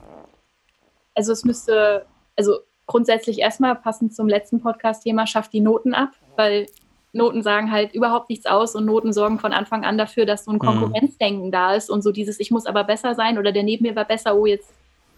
Also 1.16 1.32
es 1.32 1.44
müsste, 1.44 2.06
also 2.36 2.60
grundsätzlich 2.86 3.40
erstmal 3.40 3.76
passend 3.76 4.16
zum 4.16 4.28
letzten 4.28 4.62
Podcast-Thema, 4.62 5.26
schafft 5.26 5.54
die 5.54 5.62
Noten 5.62 5.94
ab, 5.94 6.10
weil 6.36 6.68
Noten 7.14 7.42
sagen 7.42 7.72
halt 7.72 7.94
überhaupt 7.94 8.30
nichts 8.30 8.46
aus 8.46 8.76
und 8.76 8.86
Noten 8.86 9.14
sorgen 9.14 9.40
von 9.40 9.54
Anfang 9.54 9.86
an 9.86 9.98
dafür, 9.98 10.26
dass 10.26 10.46
so 10.46 10.52
ein 10.52 10.56
mhm. 10.56 10.60
Konkurrenzdenken 10.60 11.48
mhm. 11.48 11.52
da 11.52 11.74
ist 11.74 11.90
und 11.90 12.04
so 12.04 12.12
dieses, 12.12 12.40
ich 12.40 12.52
muss 12.52 12.66
aber 12.66 12.84
besser 12.84 13.16
sein 13.16 13.38
oder 13.38 13.52
der 13.52 13.64
neben 13.64 13.84
mir 13.84 13.96
war 13.96 14.06
besser, 14.06 14.36
oh, 14.36 14.46
jetzt 14.46 14.70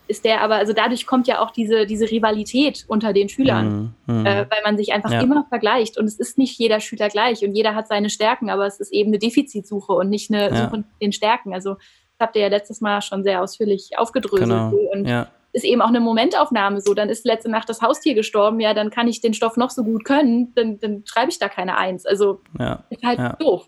ist 0.08 0.24
der 0.24 0.42
aber, 0.42 0.56
also 0.56 0.72
dadurch 0.72 1.06
kommt 1.06 1.28
ja 1.28 1.42
auch 1.42 1.52
diese, 1.52 1.86
diese 1.86 2.10
Rivalität 2.10 2.86
unter 2.88 3.12
den 3.12 3.28
Schülern, 3.28 3.94
mhm, 4.06 4.20
mhm. 4.20 4.26
äh, 4.26 4.46
weil 4.50 4.62
man 4.64 4.78
sich 4.78 4.94
einfach 4.94 5.12
ja. 5.12 5.22
immer 5.22 5.46
vergleicht 5.50 5.98
und 5.98 6.06
es 6.06 6.18
ist 6.18 6.38
nicht 6.38 6.58
jeder 6.58 6.80
Schüler 6.80 7.10
gleich 7.10 7.44
und 7.44 7.54
jeder 7.54 7.76
hat 7.76 7.88
seine 7.88 8.10
Stärken, 8.10 8.50
aber 8.50 8.66
es 8.66 8.80
ist 8.80 8.94
eben 8.94 9.10
eine 9.10 9.20
Defizitsuche 9.20 9.92
und 9.92 10.10
nicht 10.10 10.32
eine 10.32 10.50
ja. 10.50 10.64
Suche 10.64 10.78
nach 10.78 11.00
den 11.02 11.12
Stärken. 11.12 11.54
Also 11.54 11.74
das 11.74 12.28
habt 12.28 12.36
ihr 12.36 12.44
ja 12.44 12.48
letztes 12.48 12.80
Mal 12.80 13.02
schon 13.02 13.24
sehr 13.24 13.42
ausführlich 13.42 13.98
aufgedröselt 13.98 14.50
genau. 14.50 14.74
und 14.94 15.06
ja. 15.06 15.28
Ist 15.58 15.64
eben 15.64 15.82
auch 15.82 15.88
eine 15.88 16.00
Momentaufnahme 16.00 16.82
so, 16.82 16.94
dann 16.94 17.10
ist 17.10 17.26
letzte 17.26 17.50
Nacht 17.50 17.68
das 17.68 17.82
Haustier 17.82 18.14
gestorben, 18.14 18.60
ja, 18.60 18.76
dann 18.76 18.92
kann 18.92 19.08
ich 19.08 19.22
den 19.22 19.34
Stoff 19.34 19.58
noch 19.58 19.72
so 19.72 19.84
gut 19.84 20.06
können, 20.06 20.54
dann, 20.54 20.80
dann 20.80 21.04
schreibe 21.06 21.32
ich 21.32 21.40
da 21.40 21.50
keine 21.50 21.78
Eins. 21.78 22.06
Also 22.06 22.42
ist 22.90 23.04
halt 23.04 23.42
doof. 23.42 23.68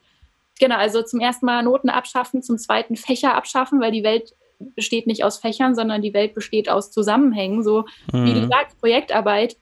Genau, 0.59 0.75
also 0.75 1.01
zum 1.01 1.19
ersten 1.19 1.45
Mal 1.45 1.63
Noten 1.63 1.89
abschaffen, 1.89 2.43
zum 2.43 2.57
zweiten 2.57 2.95
Fächer 2.95 3.33
abschaffen, 3.33 3.81
weil 3.81 3.91
die 3.91 4.03
Welt 4.03 4.35
besteht 4.59 5.07
nicht 5.07 5.23
aus 5.23 5.39
Fächern, 5.39 5.73
sondern 5.73 6.01
die 6.01 6.13
Welt 6.13 6.35
besteht 6.35 6.69
aus 6.69 6.91
Zusammenhängen. 6.91 7.63
So 7.63 7.85
mhm. 8.13 8.25
wie 8.25 8.33
du 8.33 8.47
sagst, 8.47 8.79
Projektarbeit, 8.79 9.57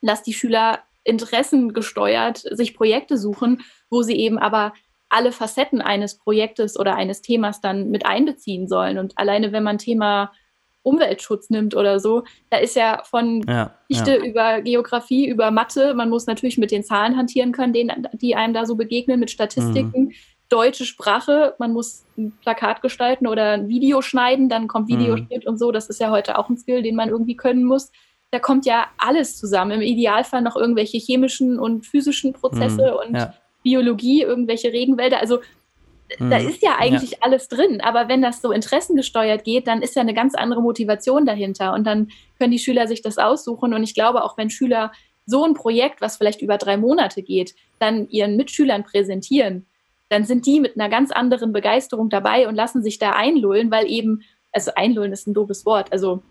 lass 0.00 0.22
die 0.22 0.34
Schüler 0.34 0.80
interessengesteuert 1.04 2.38
sich 2.38 2.74
Projekte 2.74 3.16
suchen, 3.16 3.62
wo 3.88 4.02
sie 4.02 4.16
eben 4.16 4.38
aber 4.38 4.72
alle 5.08 5.32
Facetten 5.32 5.80
eines 5.80 6.16
Projektes 6.18 6.78
oder 6.78 6.94
eines 6.96 7.22
Themas 7.22 7.60
dann 7.60 7.90
mit 7.90 8.06
einbeziehen 8.06 8.68
sollen. 8.68 8.98
Und 8.98 9.18
alleine 9.18 9.52
wenn 9.52 9.62
man 9.62 9.78
Thema 9.78 10.32
Umweltschutz 10.82 11.50
nimmt 11.50 11.76
oder 11.76 12.00
so, 12.00 12.24
da 12.50 12.58
ist 12.58 12.76
ja 12.76 13.02
von 13.04 13.42
ja, 13.48 13.74
Geschichte 13.88 14.18
ja. 14.18 14.24
über 14.24 14.62
Geografie, 14.62 15.28
über 15.28 15.50
Mathe, 15.50 15.94
man 15.94 16.08
muss 16.08 16.26
natürlich 16.26 16.58
mit 16.58 16.70
den 16.70 16.84
Zahlen 16.84 17.16
hantieren 17.16 17.52
können, 17.52 17.72
denen, 17.72 18.08
die 18.12 18.34
einem 18.34 18.54
da 18.54 18.66
so 18.66 18.74
begegnen, 18.74 19.20
mit 19.20 19.30
Statistiken. 19.30 20.04
Mhm 20.04 20.12
deutsche 20.52 20.84
Sprache, 20.84 21.54
man 21.58 21.72
muss 21.72 22.04
ein 22.18 22.32
Plakat 22.42 22.82
gestalten 22.82 23.26
oder 23.26 23.52
ein 23.52 23.68
Video 23.68 24.02
schneiden, 24.02 24.50
dann 24.50 24.68
kommt 24.68 24.88
Videoschnitt 24.88 25.44
mhm. 25.44 25.50
und 25.50 25.58
so. 25.58 25.72
Das 25.72 25.88
ist 25.88 25.98
ja 25.98 26.10
heute 26.10 26.38
auch 26.38 26.50
ein 26.50 26.58
Skill, 26.58 26.82
den 26.82 26.94
man 26.94 27.08
irgendwie 27.08 27.36
können 27.36 27.64
muss. 27.64 27.90
Da 28.30 28.38
kommt 28.38 28.66
ja 28.66 28.86
alles 28.98 29.38
zusammen. 29.38 29.70
Im 29.72 29.80
Idealfall 29.80 30.42
noch 30.42 30.56
irgendwelche 30.56 30.98
chemischen 30.98 31.58
und 31.58 31.86
physischen 31.86 32.34
Prozesse 32.34 32.92
mhm. 32.92 33.08
und 33.08 33.16
ja. 33.16 33.34
Biologie, 33.62 34.22
irgendwelche 34.22 34.72
Regenwälder. 34.72 35.20
Also 35.20 35.40
mhm. 36.18 36.30
da 36.30 36.38
ist 36.38 36.62
ja 36.62 36.76
eigentlich 36.78 37.12
ja. 37.12 37.18
alles 37.20 37.48
drin. 37.48 37.80
Aber 37.80 38.08
wenn 38.08 38.22
das 38.22 38.40
so 38.40 38.52
interessengesteuert 38.52 39.44
geht, 39.44 39.66
dann 39.66 39.82
ist 39.82 39.96
ja 39.96 40.02
eine 40.02 40.14
ganz 40.14 40.34
andere 40.34 40.62
Motivation 40.62 41.26
dahinter. 41.26 41.72
Und 41.74 41.84
dann 41.84 42.08
können 42.38 42.52
die 42.52 42.58
Schüler 42.58 42.86
sich 42.86 43.02
das 43.02 43.18
aussuchen. 43.18 43.74
Und 43.74 43.82
ich 43.82 43.94
glaube, 43.94 44.24
auch 44.24 44.36
wenn 44.36 44.50
Schüler 44.50 44.92
so 45.26 45.44
ein 45.44 45.54
Projekt, 45.54 46.00
was 46.00 46.16
vielleicht 46.16 46.42
über 46.42 46.58
drei 46.58 46.76
Monate 46.76 47.22
geht, 47.22 47.54
dann 47.78 48.08
ihren 48.08 48.36
Mitschülern 48.36 48.84
präsentieren, 48.84 49.66
dann 50.08 50.24
sind 50.24 50.46
die 50.46 50.60
mit 50.60 50.78
einer 50.78 50.88
ganz 50.88 51.10
anderen 51.10 51.52
Begeisterung 51.52 52.10
dabei 52.10 52.46
und 52.46 52.54
lassen 52.54 52.82
sich 52.82 52.98
da 52.98 53.12
einlullen, 53.12 53.70
weil 53.70 53.90
eben, 53.90 54.22
also 54.52 54.72
einlullen 54.74 55.12
ist 55.12 55.26
ein 55.26 55.34
doofes 55.34 55.64
Wort, 55.64 55.90
also 55.92 56.22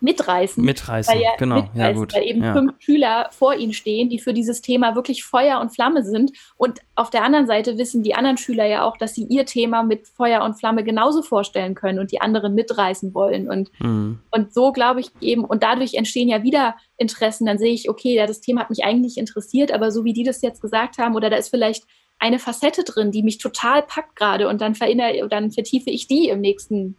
mitreißen. 0.00 0.64
Mitreißen, 0.64 1.14
weil 1.14 1.22
ja, 1.22 1.30
genau, 1.38 1.56
mitreißen, 1.56 1.80
ja 1.80 1.92
gut. 1.92 2.14
Weil 2.14 2.24
eben 2.24 2.42
ja. 2.42 2.52
fünf 2.52 2.74
Schüler 2.78 3.28
vor 3.30 3.54
ihnen 3.54 3.72
stehen, 3.72 4.08
die 4.08 4.18
für 4.18 4.32
dieses 4.32 4.60
Thema 4.62 4.94
wirklich 4.94 5.24
Feuer 5.24 5.60
und 5.60 5.70
Flamme 5.70 6.04
sind. 6.04 6.32
Und 6.56 6.80
auf 6.94 7.10
der 7.10 7.24
anderen 7.24 7.46
Seite 7.46 7.78
wissen 7.78 8.02
die 8.02 8.14
anderen 8.14 8.36
Schüler 8.36 8.66
ja 8.66 8.84
auch, 8.84 8.96
dass 8.96 9.14
sie 9.14 9.24
ihr 9.24 9.44
Thema 9.44 9.82
mit 9.82 10.06
Feuer 10.06 10.42
und 10.42 10.54
Flamme 10.54 10.84
genauso 10.84 11.22
vorstellen 11.22 11.74
können 11.74 11.98
und 11.98 12.12
die 12.12 12.20
anderen 12.20 12.54
mitreißen 12.54 13.14
wollen. 13.14 13.50
Und, 13.50 13.70
mhm. 13.80 14.20
und 14.30 14.54
so 14.54 14.72
glaube 14.72 15.00
ich 15.00 15.10
eben, 15.20 15.44
und 15.44 15.62
dadurch 15.62 15.94
entstehen 15.94 16.28
ja 16.28 16.42
wieder 16.42 16.76
Interessen. 16.96 17.46
Dann 17.46 17.58
sehe 17.58 17.72
ich, 17.72 17.90
okay, 17.90 18.14
ja, 18.14 18.26
das 18.26 18.40
Thema 18.40 18.60
hat 18.62 18.70
mich 18.70 18.84
eigentlich 18.84 19.18
interessiert, 19.18 19.72
aber 19.72 19.90
so 19.90 20.04
wie 20.04 20.12
die 20.12 20.24
das 20.24 20.42
jetzt 20.42 20.60
gesagt 20.60 20.98
haben, 20.98 21.14
oder 21.14 21.30
da 21.30 21.36
ist 21.36 21.48
vielleicht 21.48 21.84
eine 22.18 22.38
Facette 22.38 22.84
drin, 22.84 23.12
die 23.12 23.22
mich 23.22 23.38
total 23.38 23.82
packt 23.82 24.16
gerade 24.16 24.48
und 24.48 24.60
dann 24.60 24.74
dann 24.74 25.50
vertiefe 25.50 25.90
ich 25.90 26.06
die 26.08 26.28
im 26.28 26.40
nächsten 26.40 26.96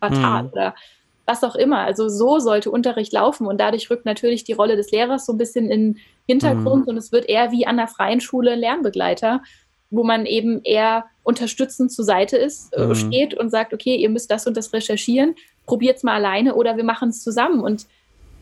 Quartal 0.00 0.44
mhm. 0.44 0.50
oder 0.50 0.74
was 1.30 1.44
auch 1.44 1.54
immer. 1.54 1.78
Also 1.78 2.08
so 2.08 2.40
sollte 2.40 2.70
Unterricht 2.70 3.12
laufen 3.12 3.46
und 3.46 3.58
dadurch 3.58 3.88
rückt 3.88 4.04
natürlich 4.04 4.42
die 4.44 4.52
Rolle 4.52 4.76
des 4.76 4.90
Lehrers 4.90 5.26
so 5.26 5.32
ein 5.32 5.38
bisschen 5.38 5.70
in 5.70 5.94
den 5.94 6.00
Hintergrund 6.26 6.82
mhm. 6.86 6.88
und 6.88 6.96
es 6.96 7.12
wird 7.12 7.28
eher 7.28 7.52
wie 7.52 7.66
an 7.66 7.76
der 7.76 7.86
freien 7.86 8.20
Schule 8.20 8.56
Lernbegleiter, 8.56 9.42
wo 9.90 10.02
man 10.02 10.26
eben 10.26 10.62
eher 10.64 11.04
unterstützend 11.22 11.92
zur 11.92 12.04
Seite 12.04 12.36
ist, 12.36 12.72
äh, 12.74 12.86
mhm. 12.86 12.94
steht 12.94 13.34
und 13.34 13.50
sagt, 13.50 13.72
okay, 13.72 13.96
ihr 13.96 14.10
müsst 14.10 14.30
das 14.30 14.46
und 14.46 14.56
das 14.56 14.72
recherchieren, 14.72 15.34
probiert 15.66 15.98
es 15.98 16.02
mal 16.02 16.14
alleine 16.14 16.54
oder 16.56 16.76
wir 16.76 16.84
machen 16.84 17.10
es 17.10 17.22
zusammen 17.22 17.60
und 17.60 17.86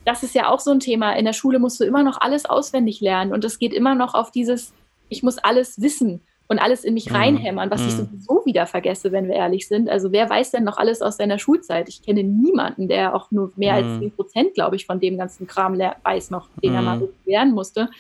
das 0.05 0.23
ist 0.23 0.35
ja 0.35 0.49
auch 0.49 0.61
so 0.61 0.71
ein 0.71 0.81
Thema. 0.81 1.13
In 1.13 1.27
der 1.27 1.35
Schule 1.35 1.59
musst 1.59 1.79
du 1.81 1.85
immer 1.85 2.03
noch 2.03 2.19
alles 2.19 2.47
auswendig 2.47 3.03
lernen 3.03 3.33
und 3.35 3.45
es 3.45 3.59
geht 3.59 3.75
immer 3.75 3.95
noch 3.95 4.15
auf 4.15 4.31
dieses 4.31 4.73
ich 5.11 5.23
muss 5.23 5.39
alles 5.39 5.81
wissen 5.81 6.21
und 6.49 6.59
alles 6.59 6.83
in 6.83 6.95
mich 6.95 7.11
mhm. 7.11 7.17
reinhämmern, 7.17 7.71
was 7.71 7.83
ich 7.83 7.93
mhm. 7.93 8.09
sowieso 8.11 8.43
wieder 8.45 8.67
vergesse, 8.67 9.13
wenn 9.13 9.29
wir 9.29 9.35
ehrlich 9.35 9.69
sind. 9.69 9.89
Also 9.89 10.13
wer 10.13 10.29
weiß 10.29 10.51
denn 10.51 10.65
noch 10.65 10.79
alles 10.79 11.03
aus 11.03 11.19
seiner 11.19 11.39
Schulzeit? 11.39 11.89
Ich 11.89 12.03
kenne 12.03 12.25
niemanden, 12.25 12.89
der 12.89 13.15
auch 13.15 13.31
nur 13.31 13.53
mehr 13.57 13.75
als 13.75 13.87
10 13.87 14.01
mhm. 14.01 14.11
Prozent, 14.13 14.55
glaube 14.55 14.77
ich, 14.77 14.87
von 14.87 14.99
dem 14.99 15.19
ganzen 15.19 15.47
Kram 15.47 15.79
weiß 15.79 16.31
noch, 16.31 16.49
den 16.63 16.75
er 16.75 16.83
mal 16.83 17.09
lernen 17.27 17.53
musste. 17.53 17.91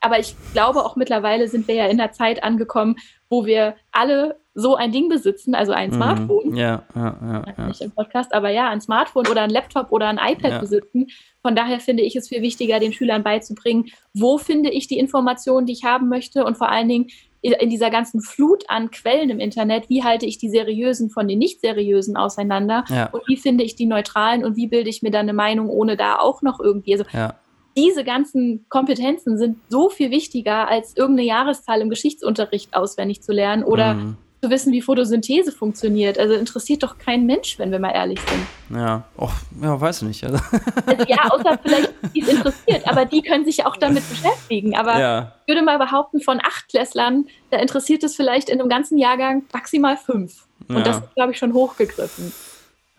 Aber 0.00 0.18
ich 0.18 0.36
glaube, 0.52 0.84
auch 0.84 0.96
mittlerweile 0.96 1.48
sind 1.48 1.66
wir 1.66 1.76
ja 1.76 1.86
in 1.86 1.96
der 1.96 2.12
Zeit 2.12 2.44
angekommen, 2.44 2.96
wo 3.30 3.46
wir 3.46 3.74
alle 3.90 4.36
so 4.52 4.76
ein 4.76 4.92
Ding 4.92 5.08
besitzen, 5.08 5.54
also 5.54 5.72
ein 5.72 5.92
Smartphone. 5.92 6.54
Ja, 6.54 6.82
ja, 6.94 7.16
ja, 7.22 7.54
ja. 7.56 7.66
Nicht 7.66 7.80
im 7.80 7.90
Podcast, 7.90 8.34
aber 8.34 8.50
ja, 8.50 8.68
ein 8.68 8.82
Smartphone 8.82 9.26
oder 9.26 9.40
ein 9.40 9.50
Laptop 9.50 9.90
oder 9.90 10.08
ein 10.08 10.18
iPad 10.18 10.52
ja. 10.52 10.58
besitzen. 10.58 11.06
Von 11.40 11.56
daher 11.56 11.80
finde 11.80 12.02
ich 12.02 12.16
es 12.16 12.28
viel 12.28 12.42
wichtiger, 12.42 12.80
den 12.80 12.92
Schülern 12.92 13.22
beizubringen, 13.22 13.86
wo 14.12 14.36
finde 14.36 14.70
ich 14.70 14.88
die 14.88 14.98
Informationen, 14.98 15.66
die 15.66 15.72
ich 15.72 15.84
haben 15.84 16.08
möchte 16.08 16.44
und 16.44 16.58
vor 16.58 16.68
allen 16.68 16.88
Dingen 16.88 17.06
in 17.52 17.70
dieser 17.70 17.90
ganzen 17.90 18.20
Flut 18.20 18.64
an 18.68 18.90
Quellen 18.90 19.30
im 19.30 19.38
Internet, 19.38 19.88
wie 19.88 20.02
halte 20.02 20.26
ich 20.26 20.38
die 20.38 20.48
seriösen 20.48 21.10
von 21.10 21.28
den 21.28 21.38
nicht 21.38 21.60
seriösen 21.60 22.16
auseinander 22.16 22.84
ja. 22.88 23.10
und 23.12 23.22
wie 23.26 23.36
finde 23.36 23.64
ich 23.64 23.76
die 23.76 23.86
neutralen 23.86 24.44
und 24.44 24.56
wie 24.56 24.66
bilde 24.66 24.88
ich 24.88 25.02
mir 25.02 25.10
dann 25.10 25.22
eine 25.22 25.34
Meinung, 25.34 25.68
ohne 25.68 25.96
da 25.96 26.16
auch 26.18 26.42
noch 26.42 26.58
irgendwie. 26.60 26.92
Also 26.92 27.04
ja 27.12 27.34
diese 27.76 28.04
ganzen 28.04 28.66
Kompetenzen 28.68 29.38
sind 29.38 29.58
so 29.68 29.88
viel 29.88 30.10
wichtiger, 30.10 30.68
als 30.68 30.96
irgendeine 30.96 31.26
Jahreszahl 31.26 31.80
im 31.80 31.90
Geschichtsunterricht 31.90 32.74
auswendig 32.74 33.22
zu 33.22 33.32
lernen 33.32 33.64
oder 33.64 33.94
mhm. 33.94 34.16
Zu 34.44 34.50
wissen, 34.50 34.72
wie 34.72 34.82
Photosynthese 34.82 35.52
funktioniert. 35.52 36.18
Also 36.18 36.34
interessiert 36.34 36.82
doch 36.82 36.98
kein 36.98 37.24
Mensch, 37.24 37.58
wenn 37.58 37.70
wir 37.70 37.78
mal 37.78 37.92
ehrlich 37.92 38.20
sind. 38.20 38.78
Ja, 38.78 39.04
Och, 39.16 39.32
ja 39.62 39.80
weiß 39.80 40.02
nicht. 40.02 40.22
Also. 40.24 40.36
also 40.86 41.04
ja, 41.08 41.30
außer 41.30 41.58
vielleicht, 41.62 41.92
die 42.14 42.20
es 42.20 42.28
interessiert, 42.28 42.86
aber 42.86 43.06
die 43.06 43.22
können 43.22 43.44
sich 43.44 43.64
auch 43.64 43.76
damit 43.76 44.08
beschäftigen. 44.08 44.76
Aber 44.76 44.98
ja. 44.98 45.32
ich 45.46 45.54
würde 45.54 45.64
mal 45.64 45.78
behaupten, 45.78 46.20
von 46.20 46.40
acht 46.40 46.68
Klässlern, 46.68 47.26
da 47.50 47.58
interessiert 47.58 48.04
es 48.04 48.16
vielleicht 48.16 48.48
in 48.50 48.60
einem 48.60 48.68
ganzen 48.68 48.98
Jahrgang 48.98 49.44
maximal 49.52 49.96
fünf. 49.96 50.46
Und 50.68 50.78
ja. 50.78 50.82
das 50.82 50.96
ist, 50.98 51.14
glaube 51.14 51.32
ich, 51.32 51.38
schon 51.38 51.54
hochgegriffen. 51.54 52.32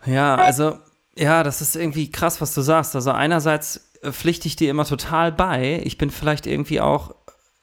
Ja, 0.04 0.34
also 0.36 0.78
Ja, 1.16 1.42
das 1.42 1.60
ist 1.60 1.76
irgendwie 1.76 2.10
krass, 2.10 2.40
was 2.40 2.54
du 2.54 2.60
sagst. 2.60 2.94
Also 2.94 3.10
einerseits 3.12 3.92
pflichte 4.02 4.48
ich 4.48 4.56
dir 4.56 4.70
immer 4.70 4.84
total 4.84 5.32
bei. 5.32 5.80
Ich 5.84 5.96
bin 5.96 6.10
vielleicht 6.10 6.46
irgendwie 6.46 6.80
auch, 6.80 7.14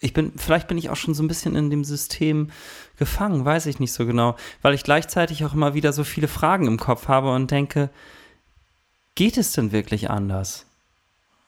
ich 0.04 0.14
bin, 0.14 0.34
vielleicht 0.36 0.68
bin 0.68 0.78
ich 0.78 0.90
auch 0.90 0.98
schon 0.98 1.14
so 1.14 1.24
ein 1.24 1.30
bisschen 1.30 1.56
in 1.56 1.70
dem 1.70 1.86
System 1.86 2.50
gefangen, 2.98 3.46
weiß 3.46 3.68
ich 3.68 3.80
nicht 3.80 3.94
so 3.94 4.06
genau, 4.06 4.36
weil 4.62 4.74
ich 4.74 4.84
gleichzeitig 4.84 5.46
auch 5.46 5.54
immer 5.54 5.74
wieder 5.74 5.94
so 5.94 6.04
viele 6.04 6.28
Fragen 6.28 6.68
im 6.68 6.78
Kopf 6.78 7.08
habe 7.08 7.32
und 7.34 7.50
denke, 7.52 7.90
geht 9.16 9.38
es 9.38 9.54
denn 9.54 9.72
wirklich 9.72 10.10
anders? 10.10 10.66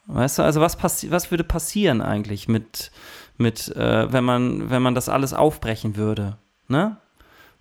Weißt 0.07 0.37
du, 0.37 0.43
also 0.43 0.61
was, 0.61 0.77
passi 0.77 1.11
was 1.11 1.31
würde 1.31 1.43
passieren 1.43 2.01
eigentlich 2.01 2.47
mit, 2.47 2.91
mit 3.37 3.75
äh, 3.75 4.11
wenn, 4.13 4.23
man, 4.23 4.69
wenn 4.69 4.81
man 4.81 4.95
das 4.95 5.09
alles 5.09 5.33
aufbrechen 5.33 5.97
würde? 5.97 6.37
Ne? 6.69 6.95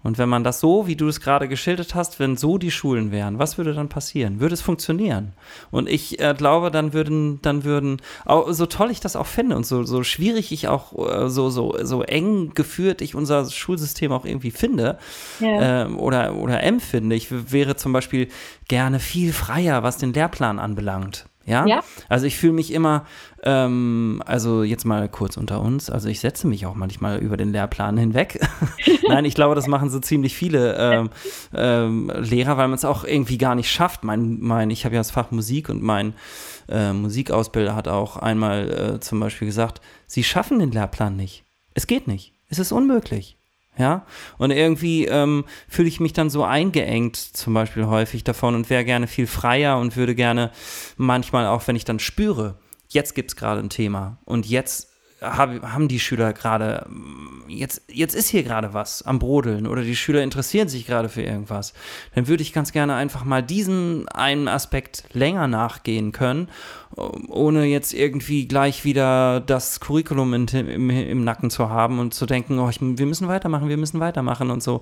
Und 0.05 0.19
wenn 0.19 0.29
man 0.29 0.45
das 0.45 0.61
so, 0.61 0.87
wie 0.87 0.97
du 0.97 1.09
es 1.09 1.21
gerade 1.21 1.49
geschildert 1.49 1.95
hast, 1.95 2.21
wenn 2.21 2.37
so 2.37 2.59
die 2.59 2.71
Schulen 2.71 3.11
wären, 3.11 3.39
was 3.39 3.59
würde 3.59 3.73
dann 3.73 3.89
passieren? 3.89 4.39
Würde 4.39 4.53
es 4.55 4.61
funktionieren? 4.61 5.33
Und 5.71 5.89
ich 5.89 6.21
äh, 6.21 6.35
glaube, 6.37 6.71
dann 6.71 6.93
würden, 6.93 7.41
dann 7.41 7.65
würden, 7.65 8.01
auch, 8.27 8.53
so 8.53 8.67
toll 8.67 8.91
ich 8.91 9.01
das 9.01 9.17
auch 9.17 9.27
finde 9.27 9.57
und 9.57 9.65
so, 9.65 9.83
so 9.83 10.05
schwierig 10.05 10.53
ich 10.53 10.69
auch, 10.69 10.93
äh, 11.09 11.31
so, 11.31 11.49
so, 11.49 11.77
so 11.83 12.03
eng 12.03 12.53
geführt 12.55 13.01
ich 13.01 13.15
unser 13.15 13.51
Schulsystem 13.51 14.13
auch 14.13 14.27
irgendwie 14.27 14.51
finde 14.51 14.99
ja. 15.41 15.85
äh, 15.85 15.89
oder, 15.89 16.35
oder 16.37 16.63
empfinde, 16.63 17.17
ich 17.17 17.29
wäre 17.31 17.77
zum 17.77 17.95
Beispiel 17.95 18.29
gerne 18.69 19.01
viel 19.01 19.33
freier, 19.33 19.83
was 19.83 19.97
den 19.97 20.13
Lehrplan 20.13 20.59
anbelangt. 20.59 21.25
Ja? 21.47 21.67
ja? 21.67 21.83
Also 22.09 22.27
ich 22.27 22.37
fühle 22.37 22.55
mich 22.55 22.73
immer, 22.73 23.05
ähm, 23.43 24.23
also 24.25 24.63
jetzt 24.63 24.85
mal 24.85 25.09
kurz 25.09 25.37
unter 25.37 25.61
uns, 25.61 25.91
also 25.91 26.09
ich 26.09 26.21
setze 26.21 26.47
mich 26.47 26.67
auch 26.67 26.75
manchmal 26.75 27.19
über 27.19 27.37
den 27.37 27.53
Lehrplan 27.53 27.97
hinweg. 27.97 28.41
Nein, 29.09 29.25
ich 29.25 29.35
glaube, 29.35 29.55
das 29.55 29.67
machen 29.67 29.91
so 29.91 29.99
ziemlich 30.01 30.35
viele 30.35 30.77
ähm, 30.79 31.11
ähm, 31.55 32.13
Lehrer, 32.17 32.57
weil 32.57 32.69
man 32.69 32.77
es 32.77 32.85
auch 32.85 33.05
irgendwie 33.05 33.39
gar 33.39 33.55
nicht 33.55 33.71
schafft. 33.71 34.05
Mein, 34.05 34.41
mein, 34.41 34.71
ich 34.71 34.85
habe 34.85 34.95
ja 34.95 35.01
das 35.01 35.11
Fach 35.11 35.31
Musik 35.31 35.69
und 35.69 35.83
mein 35.83 36.15
äh, 36.69 36.93
Musikausbilder 36.93 37.77
hat 37.77 37.89
auch 37.89 38.17
einmal 38.17 38.95
äh, 38.97 39.01
zum 39.01 39.21
Beispiel 39.21 39.47
gesagt, 39.47 39.81
sie 40.07 40.25
schaffen 40.25 40.59
den 40.59 40.73
Lehrplan 40.73 41.17
nicht. 41.17 41.45
Es 41.75 41.87
geht 41.87 42.07
nicht. 42.07 42.33
Es 42.49 42.59
ist 42.59 42.73
unmöglich. 42.73 43.37
Ja, 43.77 44.07
und 44.39 44.53
irgendwie 44.53 45.07
ähm, 45.07 45.45
fühle 45.69 45.89
ich 45.89 45.99
mich 45.99 46.13
dann 46.13 46.31
so 46.31 46.45
eingeengt, 46.45 47.17
zum 47.17 47.55
Beispiel 47.55 47.87
häufig 47.87 48.23
davon 48.23 48.55
und 48.55 48.71
wäre 48.71 48.85
gerne 48.85 49.09
viel 49.09 49.27
freier 49.27 49.79
und 49.79 49.97
würde 49.97 50.15
gerne 50.15 50.53
manchmal 50.97 51.49
auch, 51.49 51.67
wenn 51.67 51.75
ich 51.75 51.85
dann 51.85 51.99
spüre, 51.99 52.57
jetzt 52.89 53.17
gibt 53.17 53.33
es 53.33 53.37
gerade 53.37 53.61
ein 53.61 53.71
Thema 53.71 54.19
und 54.25 54.47
jetzt 54.47 54.94
haben 55.25 55.89
die 55.89 56.01
Schüler 56.01 56.33
gerade, 56.33 56.87
jetzt, 57.49 57.83
jetzt 57.89 58.15
ist 58.15 58.29
hier 58.29 58.43
gerade 58.43 58.75
was 58.75 59.03
am 59.03 59.19
Brodeln 59.19 59.67
oder 59.67 59.83
die 59.83 59.97
Schüler 59.97 60.23
interessieren 60.23 60.69
sich 60.69 60.87
gerade 60.87 61.09
für 61.09 61.23
irgendwas, 61.23 61.73
dann 62.15 62.29
würde 62.29 62.43
ich 62.43 62.53
ganz 62.53 62.73
gerne 62.73 62.95
einfach 62.95 63.25
mal 63.25 63.43
diesen 63.43 64.09
einen 64.09 64.49
Aspekt 64.49 65.05
länger 65.13 65.47
nachgehen 65.47 66.13
können, 66.13 66.49
ohne 66.97 67.65
jetzt 67.65 67.93
irgendwie 67.93 68.47
gleich 68.47 68.85
wieder 68.85 69.41
das 69.41 69.81
Curriculum 69.81 70.35
in, 70.35 70.47
im, 70.47 70.91
im, 70.91 71.25
Nacken 71.25 71.51
zu 71.51 71.69
haben 71.69 71.99
und 71.99 72.15
zu 72.15 72.27
denken, 72.27 72.59
oh, 72.59 72.69
ich, 72.69 72.81
wir 72.81 73.07
müssen 73.07 73.27
weitermachen, 73.27 73.69
wir 73.69 73.77
müssen 73.77 74.01
weitermachen 74.01 74.51
und 74.51 74.63
so. 74.63 74.81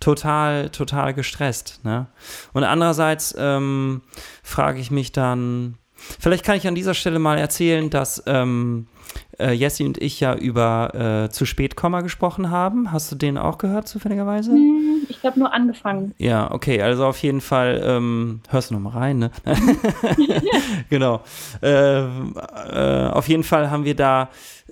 Total, 0.00 0.68
total 0.70 1.14
gestresst. 1.14 1.80
Ne? 1.84 2.06
Und 2.52 2.64
andererseits 2.64 3.34
ähm, 3.38 4.02
frage 4.42 4.80
ich 4.80 4.90
mich 4.90 5.12
dann, 5.12 5.76
vielleicht 5.94 6.44
kann 6.44 6.56
ich 6.56 6.66
an 6.66 6.74
dieser 6.74 6.94
Stelle 6.94 7.18
mal 7.18 7.38
erzählen, 7.38 7.88
dass 7.88 8.22
ähm, 8.26 8.86
äh, 9.38 9.52
Jessie 9.52 9.84
und 9.84 9.98
ich 9.98 10.20
ja 10.20 10.34
über 10.34 11.26
äh, 11.26 11.30
zu 11.30 11.44
spät 11.44 11.76
Komma 11.76 12.00
gesprochen 12.00 12.50
haben. 12.50 12.92
Hast 12.92 13.10
du 13.12 13.16
den 13.16 13.38
auch 13.38 13.58
gehört, 13.58 13.88
zufälligerweise? 13.88 14.52
Hm, 14.52 15.06
ich 15.08 15.24
habe 15.24 15.38
nur 15.38 15.52
angefangen. 15.52 16.14
Ja, 16.18 16.50
okay, 16.50 16.80
also 16.82 17.06
auf 17.06 17.18
jeden 17.18 17.40
Fall, 17.40 17.82
ähm, 17.84 18.40
hörst 18.48 18.70
du 18.70 18.74
noch 18.74 18.80
mal 18.80 18.98
rein, 18.98 19.18
ne? 19.18 19.30
genau. 20.90 21.22
Äh, 21.62 22.00
äh, 22.00 23.08
auf 23.10 23.28
jeden 23.28 23.44
Fall 23.44 23.70
haben 23.70 23.84
wir 23.84 23.94
da 23.94 24.28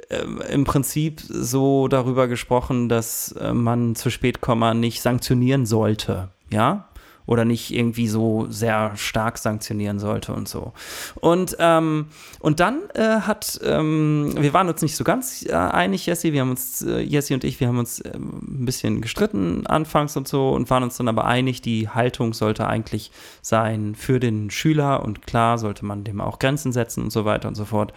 äh, 0.08 0.24
im 0.52 0.64
Prinzip 0.64 1.20
so 1.20 1.88
darüber 1.88 2.28
gesprochen, 2.28 2.88
dass 2.88 3.32
äh, 3.32 3.52
man 3.52 3.94
zu 3.94 4.10
spät 4.10 4.40
Komma 4.40 4.74
nicht 4.74 5.00
sanktionieren 5.00 5.66
sollte. 5.66 6.28
Ja, 6.50 6.88
oder 7.26 7.44
nicht 7.44 7.72
irgendwie 7.72 8.08
so 8.08 8.46
sehr 8.50 8.92
stark 8.96 9.38
sanktionieren 9.38 9.98
sollte 9.98 10.32
und 10.32 10.48
so. 10.48 10.72
Und, 11.20 11.56
ähm, 11.58 12.06
und 12.40 12.60
dann 12.60 12.82
äh, 12.94 13.20
hat, 13.20 13.60
ähm, 13.64 14.34
wir 14.38 14.52
waren 14.52 14.68
uns 14.68 14.82
nicht 14.82 14.96
so 14.96 15.04
ganz 15.04 15.44
äh, 15.46 15.52
einig, 15.52 16.06
Jesse, 16.06 16.32
wir 16.32 16.42
haben 16.42 16.50
uns, 16.50 16.82
äh, 16.82 17.00
Jesse 17.00 17.34
und 17.34 17.44
ich, 17.44 17.60
wir 17.60 17.68
haben 17.68 17.78
uns 17.78 18.00
äh, 18.00 18.12
ein 18.14 18.66
bisschen 18.66 19.00
gestritten 19.00 19.66
anfangs 19.66 20.16
und 20.16 20.28
so 20.28 20.50
und 20.50 20.68
waren 20.68 20.82
uns 20.82 20.96
dann 20.96 21.08
aber 21.08 21.24
einig, 21.24 21.62
die 21.62 21.88
Haltung 21.88 22.34
sollte 22.34 22.66
eigentlich 22.66 23.10
sein 23.40 23.94
für 23.94 24.20
den 24.20 24.50
Schüler 24.50 25.02
und 25.02 25.26
klar 25.26 25.58
sollte 25.58 25.84
man 25.84 26.04
dem 26.04 26.20
auch 26.20 26.38
Grenzen 26.38 26.72
setzen 26.72 27.04
und 27.04 27.10
so 27.10 27.24
weiter 27.24 27.48
und 27.48 27.54
so 27.54 27.64
fort. 27.64 27.94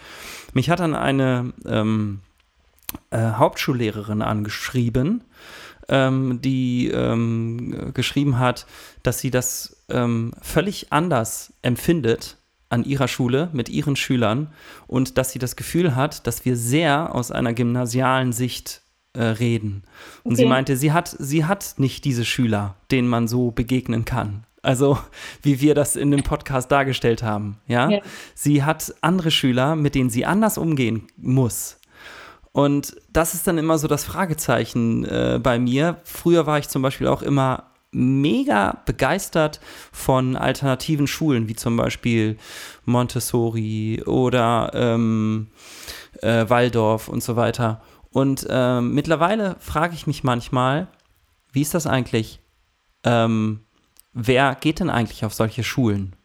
Mich 0.53 0.69
hat 0.69 0.80
dann 0.80 0.95
eine 0.95 1.53
ähm, 1.65 2.21
äh, 3.11 3.32
Hauptschullehrerin 3.34 4.21
angeschrieben, 4.21 5.23
ähm, 5.89 6.39
die 6.41 6.88
ähm, 6.88 7.91
geschrieben 7.93 8.39
hat, 8.39 8.65
dass 9.03 9.19
sie 9.19 9.31
das 9.31 9.85
ähm, 9.89 10.33
völlig 10.41 10.91
anders 10.91 11.53
empfindet 11.61 12.38
an 12.69 12.83
ihrer 12.83 13.07
Schule 13.07 13.49
mit 13.53 13.69
ihren 13.69 13.95
Schülern 13.95 14.51
und 14.88 15.17
dass 15.17 15.31
sie 15.31 15.39
das 15.39 15.55
Gefühl 15.55 15.95
hat, 15.95 16.27
dass 16.27 16.45
wir 16.45 16.57
sehr 16.57 17.15
aus 17.15 17.31
einer 17.31 17.53
gymnasialen 17.53 18.33
Sicht 18.33 18.81
äh, 19.13 19.23
reden. 19.23 19.83
Und 20.23 20.33
okay. 20.33 20.41
sie 20.41 20.45
meinte, 20.45 20.77
sie 20.77 20.91
hat, 20.91 21.15
sie 21.17 21.45
hat 21.45 21.75
nicht 21.77 22.03
diese 22.05 22.25
Schüler, 22.25 22.75
denen 22.91 23.07
man 23.07 23.27
so 23.27 23.51
begegnen 23.51 24.05
kann. 24.05 24.43
Also, 24.61 24.97
wie 25.41 25.61
wir 25.61 25.75
das 25.75 25.95
in 25.95 26.11
dem 26.11 26.23
Podcast 26.23 26.71
dargestellt 26.71 27.23
haben, 27.23 27.57
ja? 27.67 27.89
ja. 27.89 28.01
Sie 28.35 28.63
hat 28.63 28.93
andere 29.01 29.31
Schüler, 29.31 29.77
mit 29.77 29.95
denen 29.95 30.09
sie 30.09 30.25
anders 30.25 30.57
umgehen 30.57 31.07
muss. 31.15 31.79
Und 32.58 32.95
das 33.14 33.36
ist 33.36 33.45
dann 33.45 33.60
immer 33.60 33.78
so 33.78 33.88
das 33.88 34.03
Fragezeichen 34.03 35.05
äh, 35.05 35.39
bei 35.39 35.60
mir. 35.60 36.01
Früher 36.03 36.47
war 36.47 36.58
ich 36.58 36.68
zum 36.68 36.82
Beispiel 36.82 37.05
auch 37.05 37.22
immer 37.22 37.66
mega 37.91 38.82
begeistert 38.84 39.60
von 39.91 40.36
alternativen 40.36 41.05
Schulen, 41.05 41.47
wie 41.49 41.53
zum 41.53 41.78
Beispiel 41.78 42.36
Montessori 42.84 44.01
oder 44.08 44.72
ähm, 44.74 45.49
äh, 46.24 46.49
Waldorf 46.49 47.10
und 47.10 47.22
so 47.22 47.36
weiter. 47.36 47.80
Und 48.10 48.47
äh, 48.49 48.82
mittlerweile 48.82 49.58
frage 49.60 49.93
ich 49.93 50.08
mich 50.08 50.24
manchmal, 50.24 50.88
wie 51.51 51.62
ist 51.62 51.76
das 51.76 51.86
eigentlich? 51.86 52.39
Ähm, 53.03 53.60
wer 54.14 54.55
geht 54.55 54.80
denn 54.80 54.89
eigentlich 54.89 55.26
auf 55.26 55.36
solche 55.36 55.64
Schulen? 55.64 56.16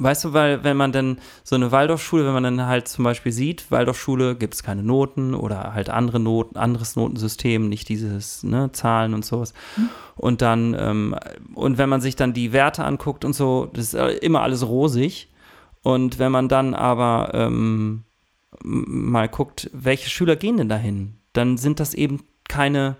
Weißt 0.00 0.24
du, 0.24 0.32
weil 0.32 0.62
wenn 0.62 0.76
man 0.76 0.92
dann 0.92 1.18
so 1.42 1.56
eine 1.56 1.72
Waldorfschule, 1.72 2.24
wenn 2.24 2.32
man 2.32 2.44
dann 2.44 2.66
halt 2.66 2.86
zum 2.86 3.04
Beispiel 3.04 3.32
sieht, 3.32 3.68
Waldorfschule 3.72 4.36
gibt 4.36 4.54
es 4.54 4.62
keine 4.62 4.84
Noten 4.84 5.34
oder 5.34 5.74
halt 5.74 5.90
andere 5.90 6.20
Noten, 6.20 6.56
anderes 6.56 6.94
Notensystem, 6.94 7.68
nicht 7.68 7.88
dieses 7.88 8.44
ne, 8.44 8.70
Zahlen 8.70 9.12
und 9.12 9.24
sowas. 9.24 9.54
Mhm. 9.76 9.88
Und 10.14 10.40
dann, 10.40 10.76
ähm, 10.78 11.16
und 11.52 11.78
wenn 11.78 11.88
man 11.88 12.00
sich 12.00 12.14
dann 12.14 12.32
die 12.32 12.52
Werte 12.52 12.84
anguckt 12.84 13.24
und 13.24 13.32
so, 13.32 13.68
das 13.72 13.92
ist 13.92 14.22
immer 14.22 14.42
alles 14.42 14.68
rosig. 14.68 15.30
Und 15.82 16.20
wenn 16.20 16.30
man 16.30 16.48
dann 16.48 16.74
aber 16.74 17.32
ähm, 17.34 18.04
mal 18.62 19.28
guckt, 19.28 19.68
welche 19.72 20.10
Schüler 20.10 20.36
gehen 20.36 20.58
denn 20.58 20.68
dahin, 20.68 21.18
dann 21.32 21.56
sind 21.56 21.80
das 21.80 21.94
eben 21.94 22.22
keine 22.48 22.96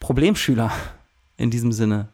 Problemschüler 0.00 0.70
in 1.38 1.50
diesem 1.50 1.72
Sinne. 1.72 2.08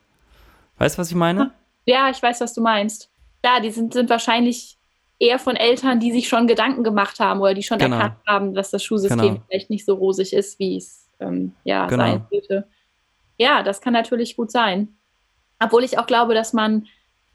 Weißt 0.79 0.97
du, 0.97 1.01
was 1.01 1.11
ich 1.11 1.17
meine? 1.17 1.51
Ja, 1.87 2.09
ich 2.09 2.23
weiß, 2.23 2.41
was 2.41 2.55
du 2.55 2.61
meinst 2.61 3.11
klar, 3.47 3.61
die 3.61 3.71
sind, 3.71 3.93
sind 3.93 4.11
wahrscheinlich 4.11 4.77
eher 5.19 5.39
von 5.39 5.55
Eltern, 5.55 6.01
die 6.01 6.11
sich 6.11 6.29
schon 6.29 6.47
Gedanken 6.47 6.83
gemacht 6.83 7.21
haben 7.21 7.41
oder 7.41 7.55
die 7.55 7.63
schon 7.63 7.79
genau. 7.79 7.97
erkannt 7.97 8.19
haben, 8.27 8.55
dass 8.55 8.71
das 8.71 8.83
Schulsystem 8.83 9.19
genau. 9.19 9.43
vielleicht 9.49 9.71
nicht 9.71 9.85
so 9.85 9.95
rosig 9.95 10.33
ist, 10.33 10.59
wie 10.59 10.77
es 10.77 11.09
ähm, 11.21 11.53
ja, 11.65 11.87
genau. 11.87 12.05
sein 12.05 12.27
sollte. 12.31 12.67
Ja, 13.39 13.63
das 13.63 13.81
kann 13.81 13.93
natürlich 13.93 14.37
gut 14.37 14.51
sein. 14.51 14.97
Obwohl 15.63 15.85
ich 15.85 15.99
auch 15.99 16.07
glaube, 16.07 16.35
dass 16.35 16.53
man 16.53 16.87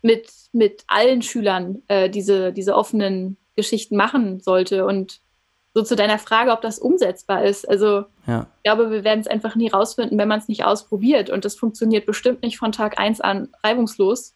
mit, 0.01 0.29
mit 0.51 0.83
allen 0.87 1.21
Schülern 1.21 1.81
äh, 1.87 2.09
diese, 2.09 2.51
diese 2.51 2.75
offenen 2.75 3.37
Geschichten 3.55 3.95
machen 3.95 4.41
sollte. 4.41 4.85
Und 4.85 5.21
so 5.73 5.81
zu 5.81 5.95
deiner 5.95 6.19
Frage, 6.19 6.51
ob 6.51 6.61
das 6.61 6.77
umsetzbar 6.77 7.45
ist. 7.45 7.67
Also 7.67 8.03
ja. 8.27 8.47
ich 8.57 8.63
glaube, 8.63 8.91
wir 8.91 9.03
werden 9.03 9.21
es 9.21 9.27
einfach 9.27 9.55
nie 9.55 9.69
rausfinden, 9.69 10.17
wenn 10.17 10.27
man 10.27 10.39
es 10.39 10.49
nicht 10.49 10.65
ausprobiert. 10.65 11.29
Und 11.29 11.45
das 11.45 11.55
funktioniert 11.55 12.05
bestimmt 12.05 12.43
nicht 12.43 12.57
von 12.57 12.73
Tag 12.73 12.99
1 12.99 13.21
an 13.21 13.47
reibungslos. 13.63 14.35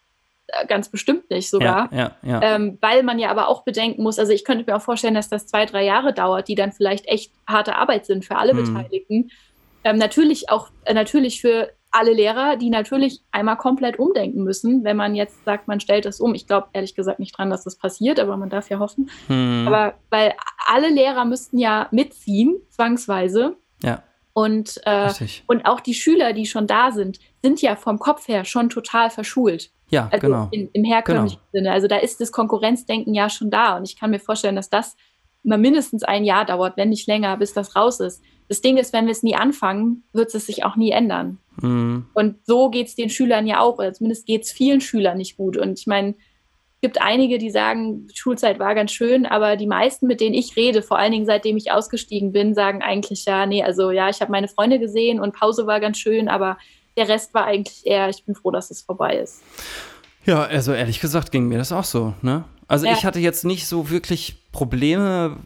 Ganz 0.68 0.88
bestimmt 0.88 1.28
nicht 1.30 1.50
sogar. 1.50 1.92
Ja, 1.92 2.12
ja, 2.22 2.40
ja. 2.40 2.54
Ähm, 2.54 2.78
weil 2.80 3.02
man 3.02 3.18
ja 3.18 3.30
aber 3.30 3.48
auch 3.48 3.64
bedenken 3.64 4.02
muss, 4.02 4.18
also 4.18 4.32
ich 4.32 4.44
könnte 4.44 4.64
mir 4.66 4.76
auch 4.76 4.82
vorstellen, 4.82 5.14
dass 5.14 5.28
das 5.28 5.46
zwei, 5.46 5.66
drei 5.66 5.84
Jahre 5.84 6.12
dauert, 6.12 6.46
die 6.46 6.54
dann 6.54 6.72
vielleicht 6.72 7.06
echt 7.06 7.32
harte 7.48 7.76
Arbeit 7.76 8.06
sind 8.06 8.24
für 8.24 8.36
alle 8.36 8.52
hm. 8.52 8.74
Beteiligten. 8.74 9.30
Ähm, 9.82 9.98
natürlich 9.98 10.48
auch, 10.48 10.68
äh, 10.84 10.94
natürlich 10.94 11.40
für 11.40 11.72
alle 11.90 12.12
Lehrer, 12.12 12.56
die 12.56 12.70
natürlich 12.70 13.22
einmal 13.32 13.56
komplett 13.56 13.98
umdenken 13.98 14.44
müssen, 14.44 14.84
wenn 14.84 14.96
man 14.96 15.14
jetzt 15.14 15.44
sagt, 15.44 15.66
man 15.66 15.80
stellt 15.80 16.04
das 16.04 16.20
um. 16.20 16.34
Ich 16.34 16.46
glaube 16.46 16.68
ehrlich 16.72 16.94
gesagt 16.94 17.18
nicht 17.18 17.36
dran, 17.36 17.50
dass 17.50 17.64
das 17.64 17.76
passiert, 17.76 18.20
aber 18.20 18.36
man 18.36 18.50
darf 18.50 18.68
ja 18.68 18.78
hoffen. 18.78 19.10
Hm. 19.28 19.64
Aber 19.66 19.94
weil 20.10 20.34
alle 20.66 20.90
Lehrer 20.90 21.24
müssten 21.24 21.58
ja 21.58 21.88
mitziehen, 21.90 22.56
zwangsweise. 22.68 23.56
Ja. 23.82 24.02
Und, 24.36 24.82
äh, 24.84 25.14
und 25.46 25.64
auch 25.64 25.80
die 25.80 25.94
Schüler, 25.94 26.34
die 26.34 26.44
schon 26.44 26.66
da 26.66 26.90
sind, 26.92 27.20
sind 27.42 27.62
ja 27.62 27.74
vom 27.74 27.98
Kopf 27.98 28.28
her 28.28 28.44
schon 28.44 28.68
total 28.68 29.08
verschult. 29.08 29.70
Ja, 29.88 30.10
also 30.12 30.26
genau. 30.26 30.48
In, 30.50 30.68
Im 30.74 30.84
herkömmlichen 30.84 31.38
genau. 31.38 31.50
Sinne. 31.52 31.72
Also 31.72 31.88
da 31.88 31.96
ist 31.96 32.20
das 32.20 32.32
Konkurrenzdenken 32.32 33.14
ja 33.14 33.30
schon 33.30 33.50
da. 33.50 33.78
Und 33.78 33.88
ich 33.88 33.98
kann 33.98 34.10
mir 34.10 34.18
vorstellen, 34.18 34.54
dass 34.54 34.68
das 34.68 34.94
immer 35.42 35.56
mindestens 35.56 36.02
ein 36.02 36.22
Jahr 36.22 36.44
dauert, 36.44 36.76
wenn 36.76 36.90
nicht 36.90 37.06
länger, 37.06 37.38
bis 37.38 37.54
das 37.54 37.76
raus 37.76 37.98
ist. 38.00 38.22
Das 38.46 38.60
Ding 38.60 38.76
ist, 38.76 38.92
wenn 38.92 39.06
wir 39.06 39.12
es 39.12 39.22
nie 39.22 39.34
anfangen, 39.34 40.02
wird 40.12 40.34
es 40.34 40.44
sich 40.44 40.66
auch 40.66 40.76
nie 40.76 40.90
ändern. 40.90 41.38
Mhm. 41.62 42.04
Und 42.12 42.36
so 42.44 42.68
geht 42.68 42.88
es 42.88 42.94
den 42.94 43.08
Schülern 43.08 43.46
ja 43.46 43.60
auch, 43.60 43.78
oder 43.78 43.94
zumindest 43.94 44.26
geht 44.26 44.42
es 44.42 44.52
vielen 44.52 44.82
Schülern 44.82 45.16
nicht 45.16 45.38
gut. 45.38 45.56
Und 45.56 45.78
ich 45.78 45.86
meine, 45.86 46.14
gibt 46.82 47.00
einige, 47.00 47.38
die 47.38 47.50
sagen, 47.50 48.06
Schulzeit 48.14 48.58
war 48.58 48.74
ganz 48.74 48.92
schön, 48.92 49.26
aber 49.26 49.56
die 49.56 49.66
meisten, 49.66 50.06
mit 50.06 50.20
denen 50.20 50.34
ich 50.34 50.56
rede, 50.56 50.82
vor 50.82 50.98
allen 50.98 51.12
Dingen 51.12 51.26
seitdem 51.26 51.56
ich 51.56 51.72
ausgestiegen 51.72 52.32
bin, 52.32 52.54
sagen 52.54 52.82
eigentlich 52.82 53.24
ja, 53.24 53.46
nee, 53.46 53.62
also 53.62 53.90
ja, 53.90 54.08
ich 54.08 54.20
habe 54.20 54.30
meine 54.30 54.48
Freunde 54.48 54.78
gesehen 54.78 55.18
und 55.18 55.34
Pause 55.34 55.66
war 55.66 55.80
ganz 55.80 55.98
schön, 55.98 56.28
aber 56.28 56.58
der 56.96 57.08
Rest 57.08 57.34
war 57.34 57.44
eigentlich 57.44 57.86
eher, 57.86 58.08
ich 58.08 58.24
bin 58.24 58.34
froh, 58.34 58.50
dass 58.50 58.70
es 58.70 58.82
vorbei 58.82 59.16
ist. 59.16 59.42
Ja, 60.24 60.42
also 60.42 60.72
ehrlich 60.72 61.00
gesagt 61.00 61.30
ging 61.30 61.48
mir 61.48 61.58
das 61.58 61.72
auch 61.72 61.84
so, 61.84 62.14
ne? 62.22 62.44
Also 62.68 62.86
ja. 62.86 62.92
ich 62.92 63.04
hatte 63.04 63.20
jetzt 63.20 63.44
nicht 63.44 63.68
so 63.68 63.90
wirklich 63.90 64.38
Probleme 64.50 65.36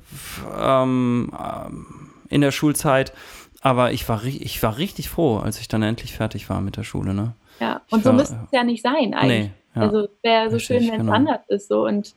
ähm, 0.59 1.31
ähm, 1.39 1.87
in 2.31 2.41
der 2.41 2.51
Schulzeit, 2.51 3.13
aber 3.61 3.93
ich 3.93 4.09
war, 4.09 4.25
ich 4.25 4.63
war 4.63 4.79
richtig 4.79 5.11
froh, 5.11 5.37
als 5.37 5.61
ich 5.61 5.69
dann 5.69 5.83
endlich 5.83 6.15
fertig 6.15 6.49
war 6.49 6.63
mit 6.63 6.79
der 6.79 6.85
Schule, 6.85 7.13
ne? 7.13 7.35
Ja, 7.61 7.83
und 7.91 7.99
ich 7.99 8.05
so 8.05 8.13
müsste 8.15 8.41
es 8.45 8.53
ja 8.53 8.65
nicht 8.65 8.83
sein 8.83 9.13
eigentlich. 9.13 9.49
Nee, 9.49 9.51
ja, 9.75 9.83
also 9.83 10.09
wäre 10.23 10.51
so 10.51 10.59
schön, 10.59 10.87
wenn 10.87 10.95
es 10.95 11.01
genau. 11.01 11.13
anders 11.13 11.49
ist. 11.49 11.69
So. 11.69 11.87
Und 11.87 12.15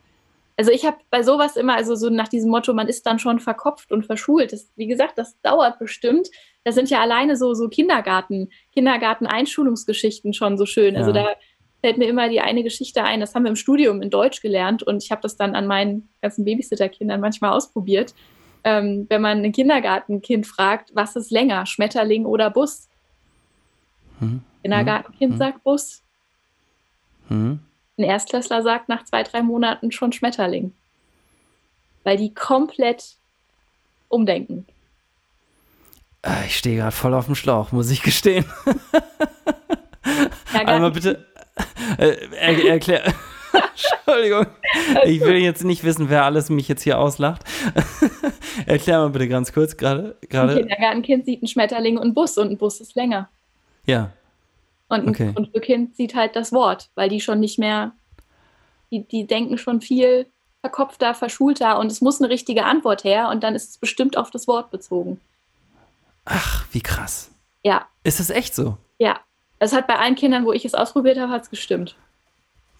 also 0.56 0.70
ich 0.70 0.84
habe 0.84 0.96
bei 1.10 1.22
sowas 1.22 1.56
immer, 1.56 1.74
also 1.74 1.94
so 1.94 2.10
nach 2.10 2.28
diesem 2.28 2.50
Motto, 2.50 2.74
man 2.74 2.88
ist 2.88 3.06
dann 3.06 3.18
schon 3.18 3.40
verkopft 3.40 3.92
und 3.92 4.06
verschult. 4.06 4.52
Das, 4.52 4.70
wie 4.76 4.86
gesagt, 4.86 5.18
das 5.18 5.40
dauert 5.42 5.78
bestimmt. 5.78 6.28
Das 6.64 6.74
sind 6.74 6.90
ja 6.90 7.00
alleine 7.00 7.36
so, 7.36 7.54
so 7.54 7.68
Kindergarten, 7.68 8.50
Kindergarten-Einschulungsgeschichten 8.72 10.32
schon 10.32 10.56
so 10.56 10.66
schön. 10.66 10.96
Also 10.96 11.10
ja. 11.10 11.16
Also 11.16 11.30
da 11.30 11.40
fällt 11.84 11.98
mir 11.98 12.08
immer 12.08 12.28
die 12.28 12.40
eine 12.40 12.62
Geschichte 12.62 13.04
ein, 13.04 13.20
das 13.20 13.34
haben 13.34 13.42
wir 13.42 13.50
im 13.50 13.56
Studium 13.56 14.00
in 14.00 14.08
Deutsch 14.08 14.40
gelernt 14.40 14.82
und 14.82 15.02
ich 15.02 15.10
habe 15.10 15.20
das 15.20 15.36
dann 15.36 15.54
an 15.54 15.66
meinen 15.66 16.08
ganzen 16.22 16.44
Babysitter-Kindern 16.46 17.20
manchmal 17.20 17.52
ausprobiert. 17.52 18.14
Ähm, 18.64 19.04
wenn 19.10 19.20
man 19.20 19.44
ein 19.44 19.52
Kindergartenkind 19.52 20.46
fragt, 20.46 20.92
was 20.94 21.14
ist 21.16 21.30
länger, 21.30 21.66
Schmetterling 21.66 22.24
oder 22.24 22.48
Bus? 22.48 22.88
Hm. 24.20 24.40
Kindergartenkind 24.62 25.32
hm. 25.32 25.38
sagt 25.38 25.62
Bus. 25.62 26.03
Hm. 27.28 27.60
Ein 27.98 28.04
Erstklässler 28.04 28.62
sagt 28.62 28.88
nach 28.88 29.04
zwei, 29.04 29.22
drei 29.22 29.42
Monaten 29.42 29.92
schon 29.92 30.12
Schmetterling. 30.12 30.72
Weil 32.02 32.16
die 32.16 32.34
komplett 32.34 33.16
umdenken. 34.08 34.66
Ah, 36.22 36.42
ich 36.46 36.56
stehe 36.56 36.76
gerade 36.76 36.92
voll 36.92 37.14
auf 37.14 37.26
dem 37.26 37.34
Schlauch, 37.34 37.72
muss 37.72 37.90
ich 37.90 38.02
gestehen. 38.02 38.44
Ja, 40.52 40.60
Einmal 40.60 40.90
bitte, 40.90 41.26
äh, 41.98 42.16
er, 42.36 42.64
erklär. 42.66 43.02
Entschuldigung. 44.06 44.46
Ich 45.04 45.20
will 45.20 45.36
jetzt 45.36 45.64
nicht 45.64 45.84
wissen, 45.84 46.08
wer 46.10 46.24
alles 46.24 46.50
mich 46.50 46.68
jetzt 46.68 46.82
hier 46.82 46.98
auslacht. 46.98 47.42
Erklär 48.66 48.98
mal 48.98 49.10
bitte 49.10 49.28
ganz 49.28 49.52
kurz 49.52 49.76
gerade. 49.76 50.16
Ein 50.30 50.48
Kindergartenkind 50.56 51.24
sieht 51.24 51.42
einen 51.42 51.48
Schmetterling 51.48 51.96
und 51.96 52.02
einen 52.02 52.14
Bus 52.14 52.38
und 52.38 52.50
ein 52.50 52.58
Bus 52.58 52.80
ist 52.80 52.94
länger. 52.94 53.28
Ja. 53.86 54.12
Und 54.88 55.04
ein 55.04 55.08
okay. 55.08 55.32
Grundschulkind 55.32 55.96
sieht 55.96 56.14
halt 56.14 56.36
das 56.36 56.52
Wort, 56.52 56.90
weil 56.94 57.08
die 57.08 57.20
schon 57.20 57.40
nicht 57.40 57.58
mehr, 57.58 57.92
die, 58.90 59.06
die 59.06 59.26
denken 59.26 59.58
schon 59.58 59.80
viel 59.80 60.26
verkopfter, 60.60 61.14
verschulter 61.14 61.78
und 61.78 61.92
es 61.92 62.00
muss 62.00 62.20
eine 62.20 62.30
richtige 62.30 62.64
Antwort 62.64 63.04
her 63.04 63.28
und 63.28 63.42
dann 63.42 63.54
ist 63.54 63.70
es 63.70 63.78
bestimmt 63.78 64.16
auf 64.16 64.30
das 64.30 64.46
Wort 64.46 64.70
bezogen. 64.70 65.20
Ach, 66.24 66.64
wie 66.72 66.80
krass. 66.80 67.30
Ja. 67.62 67.86
Ist 68.02 68.20
das 68.20 68.30
echt 68.30 68.54
so? 68.54 68.78
Ja. 68.98 69.20
Es 69.58 69.72
hat 69.72 69.86
bei 69.86 69.96
allen 69.96 70.14
Kindern, 70.14 70.44
wo 70.44 70.52
ich 70.52 70.64
es 70.64 70.74
ausprobiert 70.74 71.18
habe, 71.18 71.32
hat 71.32 71.42
es 71.42 71.50
gestimmt. 71.50 71.96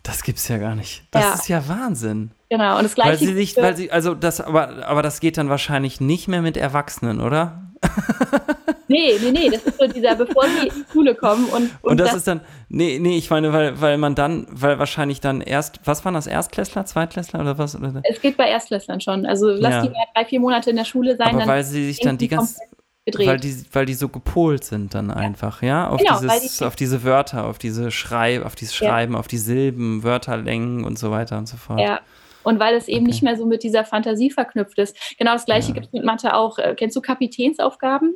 Das 0.03 0.23
gibt's 0.23 0.49
ja 0.49 0.59
gar 0.59 0.75
nicht. 0.75 1.05
Das 1.11 1.23
ja. 1.23 1.35
ist 1.35 1.49
ja 1.49 1.69
Wahnsinn. 1.69 2.31
Genau, 2.51 2.77
und 2.77 2.85
das 2.85 2.95
gleiche. 2.95 3.11
Weil 3.11 3.19
sie 3.19 3.35
sich, 3.35 3.57
weil 3.57 3.77
sie, 3.77 3.91
also 3.91 4.15
das, 4.15 4.41
aber, 4.41 4.87
aber 4.87 5.03
das 5.03 5.21
geht 5.21 5.39
dann 5.39 5.49
wahrscheinlich 5.49 6.01
nicht 6.01 6.29
mehr 6.29 6.43
mit 6.43 6.57
Erwachsenen, 6.57 7.21
oder? 7.21 7.63
nee, 8.95 9.19
nee, 9.21 9.31
nee, 9.31 9.51
das 9.51 9.65
ist 9.65 9.79
so 9.79 9.87
dieser, 9.87 10.15
bevor 10.15 10.45
sie 10.45 10.69
in 10.69 10.75
die 10.75 10.93
Schule 10.93 11.15
kommen 11.15 11.47
und. 11.47 11.65
Und, 11.65 11.71
und 11.83 11.97
das, 11.99 12.09
das, 12.09 12.19
ist 12.19 12.29
dann, 12.29 12.41
nee, 12.69 12.99
nee, 13.01 13.17
ich 13.17 13.31
meine, 13.31 13.53
weil, 13.53 13.81
weil 13.81 13.99
man 13.99 14.15
dann, 14.15 14.47
weil 14.51 14.79
wahrscheinlich 14.79 15.21
dann 15.21 15.41
erst, 15.41 15.81
was 15.85 16.05
waren 16.05 16.15
das, 16.15 16.27
Erstklässler, 16.27 16.87
Zweitklässler 16.87 17.41
oder 17.41 17.59
was? 17.59 17.77
Es 18.05 18.21
geht 18.21 18.37
bei 18.37 18.49
Erstklässlern 18.49 19.01
schon. 19.01 19.27
Also 19.27 19.49
lass 19.49 19.75
ja. 19.75 19.83
die 19.83 19.89
mal 19.89 20.07
drei, 20.15 20.25
vier 20.25 20.41
Monate 20.41 20.71
in 20.71 20.77
der 20.77 20.85
Schule 20.85 21.17
sein. 21.17 21.35
Aber 21.35 21.47
weil 21.47 21.65
sie 21.65 21.87
sich 21.87 22.01
dann 22.01 22.19
die 22.19 22.29
ganze, 22.29 22.61
gedreht. 23.05 23.29
Weil 23.29 23.41
die, 23.41 23.65
weil 23.73 23.87
die 23.87 23.95
so 23.95 24.09
gepolt 24.09 24.65
sind 24.65 24.95
dann 24.95 25.11
einfach, 25.11 25.63
ja? 25.63 25.89
Auf, 25.89 25.99
genau, 25.99 26.21
dieses, 26.21 26.59
die, 26.59 26.65
auf 26.65 26.77
diese 26.77 27.05
Wörter, 27.05 27.47
auf 27.47 27.59
diese 27.59 27.91
Schreib, 27.91 28.45
auf 28.45 28.55
dieses 28.55 28.75
Schreiben, 28.75 29.15
ja. 29.15 29.19
auf 29.19 29.29
die 29.29 29.39
Silben, 29.39 30.03
Wörterlängen 30.03 30.85
und 30.85 30.99
so 30.99 31.11
weiter 31.11 31.39
und 31.39 31.49
so 31.49 31.57
fort. 31.57 31.81
Ja. 31.81 32.01
Und 32.43 32.61
weil 32.61 32.75
es 32.75 32.89
eben 32.89 32.99
okay. 32.99 33.07
nicht 33.07 33.23
mehr 33.23 33.37
so 33.37 33.47
mit 33.47 33.63
dieser 33.63 33.85
Fantasie 33.85 34.31
verknüpft 34.31 34.79
ist. 34.79 34.97
Genau 35.19 35.33
das 35.33 35.47
gleiche 35.47 35.69
ja. 35.69 35.75
gibt 35.75 35.87
es 35.87 35.93
mit 35.93 36.05
Mathe 36.05 36.35
auch. 36.35 36.59
Äh, 36.59 36.75
kennst 36.77 36.95
du 36.95 37.01
Kapitänsaufgaben? 37.01 38.15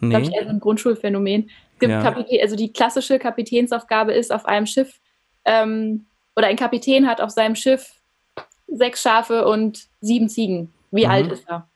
Nee. 0.00 0.10
Glaube 0.10 0.24
ich, 0.26 0.32
eher 0.32 0.44
so 0.44 0.50
ein 0.50 0.60
Grundschulphänomen. 0.60 1.50
Es 1.74 1.80
gibt 1.80 1.92
ja. 1.92 2.02
Kapitän, 2.02 2.40
also 2.42 2.56
die 2.56 2.72
klassische 2.72 3.18
Kapitänsaufgabe 3.18 4.12
ist 4.12 4.32
auf 4.32 4.46
einem 4.46 4.66
Schiff, 4.66 5.00
ähm, 5.44 6.06
oder 6.36 6.46
ein 6.46 6.56
Kapitän 6.56 7.06
hat 7.06 7.20
auf 7.20 7.30
seinem 7.30 7.54
Schiff 7.54 8.00
sechs 8.66 9.02
Schafe 9.02 9.46
und 9.46 9.88
sieben 10.00 10.28
Ziegen. 10.28 10.72
Wie 10.90 11.04
mhm. 11.04 11.10
alt 11.10 11.32
ist 11.32 11.48
er? 11.48 11.68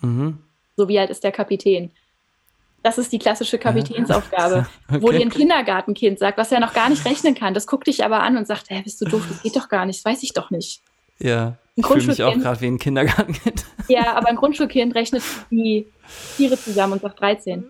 Mhm. 0.00 0.38
So 0.76 0.88
wie 0.88 0.98
alt 0.98 1.10
ist 1.10 1.24
der 1.24 1.32
Kapitän? 1.32 1.90
Das 2.82 2.96
ist 2.96 3.12
die 3.12 3.18
klassische 3.18 3.58
Kapitänsaufgabe, 3.58 4.66
okay. 4.88 5.02
wo 5.02 5.10
dir 5.10 5.20
ein 5.20 5.30
Kindergartenkind 5.30 6.18
sagt, 6.18 6.38
was 6.38 6.50
er 6.50 6.60
noch 6.60 6.72
gar 6.72 6.88
nicht 6.88 7.04
rechnen 7.04 7.34
kann. 7.34 7.52
Das 7.52 7.66
guckt 7.66 7.86
dich 7.86 8.04
aber 8.04 8.22
an 8.22 8.38
und 8.38 8.46
sagt, 8.46 8.70
hä, 8.70 8.80
bist 8.82 9.00
du 9.00 9.04
doof, 9.04 9.26
das 9.28 9.42
geht 9.42 9.54
doch 9.54 9.68
gar 9.68 9.84
nicht, 9.84 9.98
das 9.98 10.10
weiß 10.10 10.22
ich 10.22 10.32
doch 10.32 10.50
nicht. 10.50 10.80
Ja, 11.18 11.58
ein 11.80 11.96
ich 11.96 12.02
fühle 12.02 12.06
mich 12.06 12.22
auch 12.22 12.38
gerade 12.38 12.60
wie 12.60 12.66
ein 12.66 12.78
Kindergartenkind. 12.78 13.64
Ja, 13.88 14.14
aber 14.14 14.28
ein 14.28 14.36
Grundschulkind 14.36 14.94
rechnet 14.94 15.24
die 15.50 15.84
Tiere 16.36 16.56
zusammen 16.56 16.92
und 16.92 17.02
sagt 17.02 17.20
13. 17.20 17.68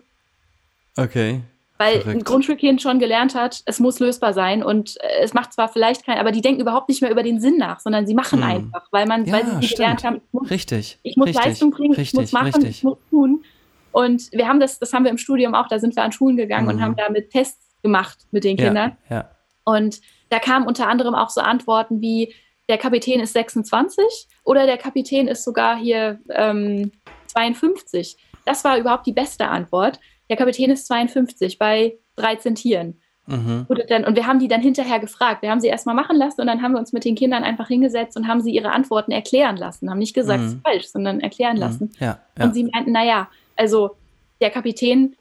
Okay. 0.95 1.41
Weil 1.79 2.01
Verrückt. 2.01 2.15
ein 2.15 2.23
Grundschulkind 2.23 2.79
schon 2.79 2.99
gelernt 2.99 3.33
hat, 3.33 3.63
es 3.65 3.79
muss 3.79 3.99
lösbar 3.99 4.33
sein 4.33 4.61
und 4.61 4.97
äh, 5.01 5.23
es 5.23 5.33
macht 5.33 5.51
zwar 5.53 5.67
vielleicht 5.67 6.05
kein, 6.05 6.19
aber 6.19 6.31
die 6.31 6.41
denken 6.41 6.61
überhaupt 6.61 6.89
nicht 6.89 7.01
mehr 7.01 7.09
über 7.09 7.23
den 7.23 7.41
Sinn 7.41 7.57
nach, 7.57 7.79
sondern 7.79 8.05
sie 8.05 8.13
machen 8.13 8.43
hm. 8.43 8.49
einfach, 8.49 8.83
weil 8.91 9.07
man, 9.07 9.25
ja, 9.25 9.33
weil 9.33 9.61
sie 9.63 9.73
gelernt 9.73 10.03
haben, 10.03 10.17
ich 10.17 10.33
muss, 10.33 10.51
richtig, 10.51 10.99
ich 11.01 11.17
muss 11.17 11.29
richtig, 11.29 11.43
Leistung 11.43 11.71
bringen, 11.71 11.95
richtig, 11.95 12.13
ich 12.13 12.19
muss 12.19 12.31
machen, 12.33 12.45
richtig. 12.53 12.69
ich 12.69 12.83
muss 12.83 12.97
tun. 13.09 13.43
Und 13.91 14.31
wir 14.31 14.47
haben 14.47 14.59
das, 14.59 14.77
das 14.77 14.93
haben 14.93 15.05
wir 15.05 15.11
im 15.11 15.17
Studium 15.17 15.55
auch, 15.55 15.67
da 15.67 15.79
sind 15.79 15.95
wir 15.95 16.03
an 16.03 16.11
Schulen 16.11 16.37
gegangen 16.37 16.65
mhm. 16.65 16.75
und 16.75 16.81
haben 16.81 16.95
damit 16.95 17.31
Tests 17.31 17.75
gemacht 17.81 18.19
mit 18.29 18.43
den 18.43 18.57
Kindern. 18.57 18.97
Ja, 19.09 19.15
ja. 19.15 19.31
Und 19.63 20.01
da 20.29 20.39
kamen 20.39 20.67
unter 20.67 20.87
anderem 20.87 21.15
auch 21.15 21.29
so 21.29 21.41
Antworten 21.41 22.01
wie, 22.01 22.33
der 22.71 22.77
Kapitän 22.77 23.19
ist 23.19 23.33
26 23.33 24.29
oder 24.45 24.65
der 24.65 24.77
Kapitän 24.77 25.27
ist 25.27 25.43
sogar 25.43 25.77
hier 25.77 26.21
ähm, 26.29 26.93
52. 27.27 28.15
Das 28.45 28.63
war 28.63 28.77
überhaupt 28.77 29.05
die 29.05 29.11
beste 29.11 29.49
Antwort. 29.49 29.99
Der 30.29 30.37
Kapitän 30.37 30.71
ist 30.71 30.87
52 30.87 31.59
bei 31.59 31.97
13 32.15 32.55
Tieren. 32.55 33.01
Mhm. 33.27 33.67
Dann, 33.89 34.05
und 34.05 34.15
wir 34.15 34.25
haben 34.25 34.39
die 34.39 34.47
dann 34.47 34.61
hinterher 34.61 34.99
gefragt. 34.99 35.41
Wir 35.41 35.51
haben 35.51 35.59
sie 35.59 35.67
erstmal 35.67 35.95
machen 35.95 36.15
lassen 36.15 36.39
und 36.39 36.47
dann 36.47 36.61
haben 36.61 36.71
wir 36.71 36.79
uns 36.79 36.93
mit 36.93 37.03
den 37.03 37.15
Kindern 37.15 37.43
einfach 37.43 37.67
hingesetzt 37.67 38.15
und 38.15 38.29
haben 38.29 38.39
sie 38.39 38.51
ihre 38.51 38.71
Antworten 38.71 39.11
erklären 39.11 39.57
lassen. 39.57 39.89
Haben 39.89 39.99
nicht 39.99 40.15
gesagt, 40.15 40.39
es 40.39 40.51
mhm. 40.51 40.55
ist 40.55 40.63
falsch, 40.63 40.87
sondern 40.87 41.19
erklären 41.19 41.55
mhm. 41.55 41.59
lassen. 41.59 41.91
Ja, 41.99 42.19
ja. 42.37 42.45
Und 42.45 42.53
sie 42.53 42.63
meinten, 42.63 42.93
naja, 42.93 43.29
also 43.57 43.97
der 44.39 44.49
Kapitän, 44.49 45.17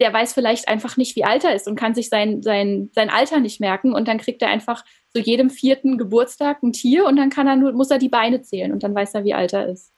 der 0.00 0.12
weiß 0.12 0.32
vielleicht 0.32 0.68
einfach 0.68 0.96
nicht, 0.96 1.16
wie 1.16 1.24
alt 1.24 1.42
er 1.42 1.56
ist 1.56 1.66
und 1.66 1.74
kann 1.74 1.96
sich 1.96 2.08
sein, 2.08 2.40
sein, 2.40 2.88
sein 2.94 3.10
Alter 3.10 3.40
nicht 3.40 3.58
merken. 3.58 3.94
Und 3.94 4.06
dann 4.06 4.18
kriegt 4.18 4.42
er 4.42 4.48
einfach 4.48 4.84
zu 5.14 5.20
jedem 5.20 5.50
vierten 5.50 5.98
Geburtstag 5.98 6.62
ein 6.62 6.72
Tier 6.72 7.06
und 7.06 7.16
dann 7.16 7.30
kann 7.30 7.46
er 7.46 7.56
nur, 7.56 7.72
muss 7.72 7.90
er 7.90 7.98
die 7.98 8.08
Beine 8.08 8.42
zählen 8.42 8.72
und 8.72 8.82
dann 8.82 8.94
weiß 8.94 9.14
er, 9.14 9.24
wie 9.24 9.34
alt 9.34 9.52
er 9.52 9.68
ist. 9.68 9.92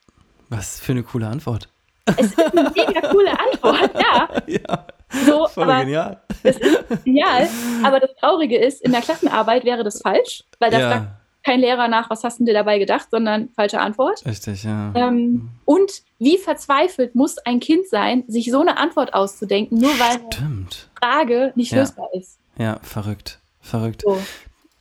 Was 0.49 0.81
für 0.81 0.93
eine 0.93 1.03
coole 1.03 1.27
Antwort. 1.27 1.69
Es 2.17 2.27
ist 2.27 2.39
eine 2.39 2.71
mega 2.71 3.01
coole 3.09 3.31
Antwort, 3.39 3.91
ja. 3.95 4.29
ja. 4.47 4.87
So, 5.27 5.47
Voll 5.49 5.65
aber 5.65 5.81
genial. 5.81 6.21
Das 6.43 6.57
ist 6.57 7.05
genial. 7.05 7.49
Aber 7.83 8.01
das 8.01 8.15
Traurige 8.17 8.59
ist, 8.59 8.83
in 8.83 8.93
der 8.93 9.01
Klassenarbeit 9.01 9.65
wäre 9.65 9.85
das 9.85 10.01
falsch, 10.01 10.45
weil 10.59 10.71
da 10.71 10.79
ja. 10.79 10.91
fragt 10.91 11.09
kein 11.43 11.61
Lehrer 11.61 11.89
nach, 11.89 12.11
was 12.11 12.23
hast 12.23 12.41
du 12.41 12.45
dir 12.45 12.55
dabei 12.55 12.79
gedacht, 12.79 13.09
sondern 13.11 13.49
falsche 13.51 13.81
Antwort. 13.81 14.25
Richtig, 14.27 14.65
ja. 14.65 14.93
Ähm, 14.95 15.51
und 15.65 16.03
wie 16.19 16.39
verzweifelt 16.39 17.15
muss 17.15 17.39
ein 17.39 17.61
Kind 17.61 17.89
sein, 17.89 18.25
sich 18.29 18.51
so 18.51 18.61
eine 18.61 18.77
Antwort 18.77 19.15
auszudenken, 19.15 19.79
nur 19.79 19.99
weil 19.99 20.21
Stimmt. 20.33 20.91
eine 21.01 21.13
Frage 21.13 21.53
nicht 21.55 21.73
ja. 21.73 21.79
lösbar 21.79 22.09
ist. 22.13 22.39
Ja, 22.59 22.79
verrückt. 22.83 23.41
Verrückt. 23.61 24.03
So. 24.03 24.19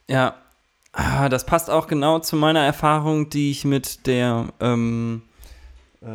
Ja, 0.10 0.36
ah, 0.92 1.30
das 1.30 1.46
passt 1.46 1.70
auch 1.70 1.88
genau 1.88 2.20
zu 2.20 2.36
meiner 2.36 2.62
Erfahrung, 2.62 3.30
die 3.30 3.52
ich 3.52 3.64
mit 3.64 4.08
der 4.08 4.48
ähm, 4.60 5.22
äh, 6.02 6.08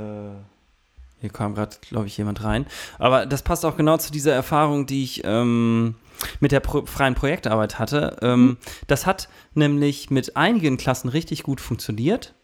hier 1.21 1.31
kam 1.31 1.55
gerade, 1.55 1.75
glaube 1.89 2.07
ich, 2.07 2.19
jemand 2.19 2.45
rein. 2.45 2.67
Aber 2.99 3.25
das 3.25 3.43
passt 3.43 3.65
auch 3.65 3.79
genau 3.79 3.97
zu 3.97 4.13
dieser 4.13 4.35
Erfahrung, 4.35 4.85
die 4.85 5.05
ich 5.05 5.23
ähm, 5.25 5.95
mit 6.39 6.53
der 6.53 6.61
Pro 6.61 6.85
freien 6.85 7.15
Projektarbeit 7.15 7.79
hatte. 7.79 8.19
Ähm, 8.21 8.41
mhm. 8.41 8.57
Das 8.89 9.07
hat 9.07 9.31
nämlich 9.55 10.11
mit 10.11 10.37
einigen 10.37 10.77
Klassen 10.77 11.09
richtig 11.09 11.43
gut 11.43 11.63
funktioniert. 11.63 12.35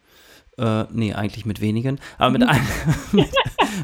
Äh, 0.58 0.84
nee, 0.90 1.14
eigentlich 1.14 1.46
mit 1.46 1.60
wenigen. 1.60 1.98
Aber 2.18 2.32
mit, 2.32 2.42
ein, 2.42 2.60
mit, 3.12 3.30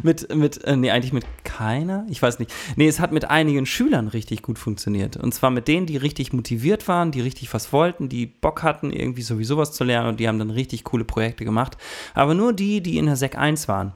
mit, 0.03 0.35
mit 0.35 0.65
äh, 0.65 0.77
nee, 0.77 0.91
eigentlich 0.91 1.13
mit 1.13 1.25
keiner. 1.45 2.05
Ich 2.09 2.21
weiß 2.21 2.39
nicht. 2.39 2.53
Nee, 2.77 2.89
es 2.89 3.01
hat 3.01 3.13
mit 3.13 3.31
einigen 3.31 3.67
Schülern 3.67 4.09
richtig 4.09 4.43
gut 4.43 4.59
funktioniert. 4.59 5.17
Und 5.17 5.33
zwar 5.33 5.51
mit 5.51 5.69
denen, 5.69 5.87
die 5.87 5.97
richtig 5.97 6.33
motiviert 6.33 6.87
waren, 6.89 7.13
die 7.13 7.21
richtig 7.21 7.53
was 7.55 7.73
wollten, 7.73 8.09
die 8.09 8.27
Bock 8.27 8.63
hatten, 8.63 8.93
irgendwie 8.93 9.23
sowieso 9.23 9.57
was 9.57 9.73
zu 9.73 9.85
lernen 9.85 10.09
und 10.09 10.21
die 10.21 10.29
haben 10.29 10.39
dann 10.39 10.51
richtig 10.51 10.85
coole 10.85 11.05
Projekte 11.05 11.45
gemacht. 11.45 11.79
Aber 12.15 12.35
nur 12.35 12.53
die, 12.53 12.83
die 12.83 12.99
in 12.99 13.07
der 13.07 13.17
Sek 13.17 13.39
1 13.39 13.69
waren. 13.69 13.93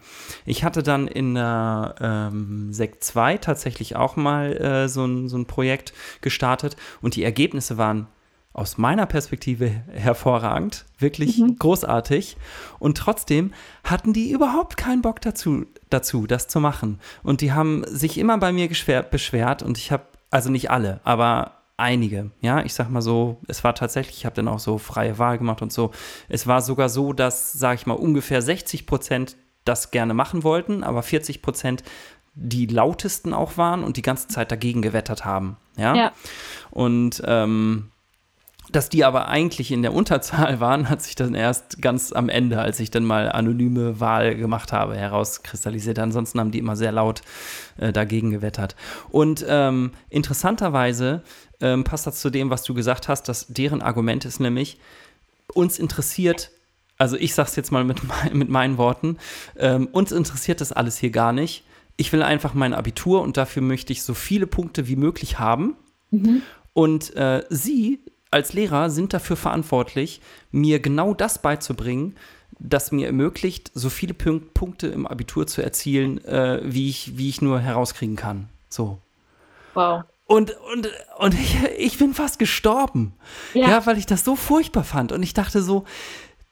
Ich 0.46 0.64
hatte 0.64 0.82
dann 0.82 1.06
in 1.06 1.34
der 1.34 1.96
ähm, 2.00 2.72
Sek 2.72 3.02
2 3.02 3.38
tatsächlich 3.38 3.96
auch 3.96 4.16
mal 4.16 4.56
äh, 4.56 4.88
so, 4.88 5.04
ein, 5.04 5.28
so 5.28 5.36
ein 5.36 5.46
Projekt 5.46 5.92
gestartet 6.20 6.76
und 7.02 7.16
die 7.16 7.24
Ergebnisse 7.24 7.76
waren 7.76 8.06
aus 8.52 8.78
meiner 8.78 9.06
Perspektive 9.06 9.68
hervorragend, 9.92 10.84
wirklich 10.98 11.38
mhm. 11.38 11.56
großartig. 11.56 12.36
Und 12.78 12.98
trotzdem 12.98 13.52
hatten 13.84 14.12
die 14.12 14.32
überhaupt 14.32 14.76
keinen 14.76 15.02
Bock 15.02 15.20
dazu, 15.20 15.66
dazu, 15.88 16.26
das 16.26 16.48
zu 16.48 16.60
machen. 16.60 16.98
Und 17.22 17.42
die 17.42 17.52
haben 17.52 17.84
sich 17.86 18.18
immer 18.18 18.38
bei 18.38 18.52
mir 18.52 18.68
beschwert 18.68 19.62
und 19.62 19.78
ich 19.78 19.92
habe, 19.92 20.04
also 20.30 20.50
nicht 20.50 20.70
alle, 20.70 21.00
aber 21.04 21.60
einige. 21.76 22.30
Ja, 22.40 22.62
ich 22.62 22.74
sag 22.74 22.90
mal 22.90 23.02
so, 23.02 23.38
es 23.48 23.64
war 23.64 23.74
tatsächlich, 23.74 24.18
ich 24.18 24.26
habe 24.26 24.36
dann 24.36 24.48
auch 24.48 24.58
so 24.58 24.78
freie 24.78 25.18
Wahl 25.18 25.38
gemacht 25.38 25.62
und 25.62 25.72
so. 25.72 25.92
Es 26.28 26.46
war 26.46 26.60
sogar 26.60 26.88
so, 26.88 27.12
dass, 27.12 27.52
sage 27.52 27.76
ich 27.76 27.86
mal, 27.86 27.94
ungefähr 27.94 28.42
60 28.42 28.86
Prozent 28.86 29.36
das 29.64 29.90
gerne 29.90 30.12
machen 30.12 30.42
wollten, 30.42 30.82
aber 30.82 31.02
40 31.02 31.40
Prozent 31.40 31.82
die 32.34 32.66
lautesten 32.66 33.34
auch 33.34 33.56
waren 33.56 33.82
und 33.82 33.96
die 33.96 34.02
ganze 34.02 34.28
Zeit 34.28 34.52
dagegen 34.52 34.82
gewettert 34.82 35.24
haben. 35.24 35.56
Ja. 35.76 35.94
ja. 35.94 36.12
Und 36.70 37.22
ähm, 37.26 37.90
dass 38.72 38.88
die 38.88 39.04
aber 39.04 39.28
eigentlich 39.28 39.72
in 39.72 39.82
der 39.82 39.92
Unterzahl 39.92 40.60
waren, 40.60 40.88
hat 40.88 41.02
sich 41.02 41.14
dann 41.14 41.34
erst 41.34 41.80
ganz 41.82 42.12
am 42.12 42.28
Ende, 42.28 42.60
als 42.60 42.80
ich 42.80 42.90
dann 42.90 43.04
mal 43.04 43.30
anonyme 43.30 44.00
Wahl 44.00 44.34
gemacht 44.36 44.72
habe, 44.72 44.96
herauskristallisiert. 44.96 45.98
Ansonsten 45.98 46.40
haben 46.40 46.50
die 46.50 46.58
immer 46.58 46.76
sehr 46.76 46.92
laut 46.92 47.22
äh, 47.78 47.92
dagegen 47.92 48.30
gewettert. 48.30 48.76
Und 49.10 49.44
ähm, 49.48 49.92
interessanterweise 50.08 51.22
ähm, 51.60 51.84
passt 51.84 52.06
das 52.06 52.20
zu 52.20 52.30
dem, 52.30 52.50
was 52.50 52.62
du 52.62 52.74
gesagt 52.74 53.08
hast, 53.08 53.24
dass 53.28 53.46
deren 53.48 53.82
Argument 53.82 54.24
ist 54.24 54.40
nämlich, 54.40 54.78
uns 55.54 55.78
interessiert, 55.78 56.50
also 56.96 57.16
ich 57.16 57.34
sag's 57.34 57.56
jetzt 57.56 57.72
mal 57.72 57.84
mit, 57.84 58.02
mein, 58.08 58.36
mit 58.36 58.48
meinen 58.48 58.78
Worten, 58.78 59.18
ähm, 59.56 59.88
uns 59.92 60.12
interessiert 60.12 60.60
das 60.60 60.72
alles 60.72 60.98
hier 60.98 61.10
gar 61.10 61.32
nicht. 61.32 61.64
Ich 61.96 62.12
will 62.12 62.22
einfach 62.22 62.54
mein 62.54 62.72
Abitur 62.72 63.22
und 63.22 63.36
dafür 63.36 63.62
möchte 63.62 63.92
ich 63.92 64.02
so 64.02 64.14
viele 64.14 64.46
Punkte 64.46 64.88
wie 64.88 64.96
möglich 64.96 65.38
haben. 65.38 65.76
Mhm. 66.10 66.42
Und 66.72 67.14
äh, 67.16 67.44
sie 67.50 68.00
als 68.30 68.52
Lehrer 68.52 68.90
sind 68.90 69.12
dafür 69.12 69.36
verantwortlich, 69.36 70.20
mir 70.50 70.80
genau 70.80 71.14
das 71.14 71.42
beizubringen, 71.42 72.16
das 72.58 72.92
mir 72.92 73.06
ermöglicht, 73.06 73.70
so 73.74 73.88
viele 73.88 74.14
Punk 74.14 74.54
Punkte 74.54 74.88
im 74.88 75.06
Abitur 75.06 75.46
zu 75.46 75.62
erzielen, 75.62 76.22
äh, 76.24 76.60
wie, 76.62 76.88
ich, 76.88 77.16
wie 77.16 77.28
ich 77.28 77.40
nur 77.40 77.60
herauskriegen 77.60 78.16
kann. 78.16 78.48
So. 78.68 78.98
Wow. 79.74 80.04
Und, 80.26 80.56
und, 80.72 80.88
und 81.18 81.34
ich, 81.34 81.56
ich 81.76 81.98
bin 81.98 82.14
fast 82.14 82.38
gestorben. 82.38 83.14
Ja. 83.54 83.68
ja, 83.68 83.86
weil 83.86 83.98
ich 83.98 84.06
das 84.06 84.24
so 84.24 84.36
furchtbar 84.36 84.84
fand. 84.84 85.10
Und 85.10 85.22
ich 85.22 85.34
dachte 85.34 85.62
so, 85.62 85.84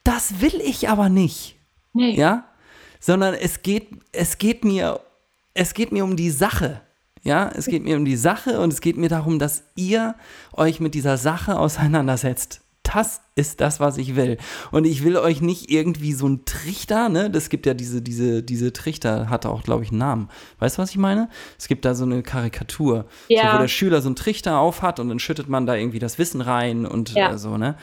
das 0.02 0.40
will 0.40 0.60
ich 0.64 0.88
aber 0.88 1.08
nicht. 1.08 1.56
Nee. 1.92 2.16
Ja? 2.16 2.44
Sondern 2.98 3.34
es 3.34 3.62
geht, 3.62 3.88
es 4.10 4.38
geht 4.38 4.64
mir, 4.64 5.00
es 5.54 5.74
geht 5.74 5.92
mir 5.92 6.04
um 6.04 6.16
die 6.16 6.30
Sache. 6.30 6.80
Ja, 7.28 7.50
es 7.54 7.66
geht 7.66 7.84
mir 7.84 7.98
um 7.98 8.06
die 8.06 8.16
Sache 8.16 8.58
und 8.58 8.72
es 8.72 8.80
geht 8.80 8.96
mir 8.96 9.10
darum, 9.10 9.38
dass 9.38 9.64
ihr 9.74 10.14
euch 10.54 10.80
mit 10.80 10.94
dieser 10.94 11.18
Sache 11.18 11.58
auseinandersetzt. 11.58 12.62
Das 12.82 13.20
ist 13.34 13.60
das, 13.60 13.80
was 13.80 13.98
ich 13.98 14.16
will. 14.16 14.38
Und 14.70 14.86
ich 14.86 15.04
will 15.04 15.18
euch 15.18 15.42
nicht 15.42 15.70
irgendwie 15.70 16.14
so 16.14 16.26
ein 16.26 16.46
Trichter, 16.46 17.10
ne? 17.10 17.28
Das 17.28 17.50
gibt 17.50 17.66
ja 17.66 17.74
diese, 17.74 18.00
diese, 18.00 18.42
diese 18.42 18.72
Trichter, 18.72 19.28
hatte 19.28 19.50
auch, 19.50 19.62
glaube 19.62 19.84
ich, 19.84 19.90
einen 19.90 19.98
Namen. 19.98 20.30
Weißt 20.58 20.78
du, 20.78 20.82
was 20.82 20.88
ich 20.88 20.96
meine? 20.96 21.28
Es 21.58 21.68
gibt 21.68 21.84
da 21.84 21.94
so 21.94 22.04
eine 22.04 22.22
Karikatur, 22.22 23.04
ja. 23.28 23.42
so, 23.50 23.56
wo 23.56 23.60
der 23.60 23.68
Schüler 23.68 24.00
so 24.00 24.08
einen 24.08 24.16
Trichter 24.16 24.58
aufhat 24.58 24.98
und 24.98 25.10
dann 25.10 25.18
schüttet 25.18 25.50
man 25.50 25.66
da 25.66 25.74
irgendwie 25.74 25.98
das 25.98 26.18
Wissen 26.18 26.40
rein 26.40 26.86
und 26.86 27.12
ja. 27.12 27.32
äh, 27.32 27.38
so, 27.38 27.58
ne? 27.58 27.76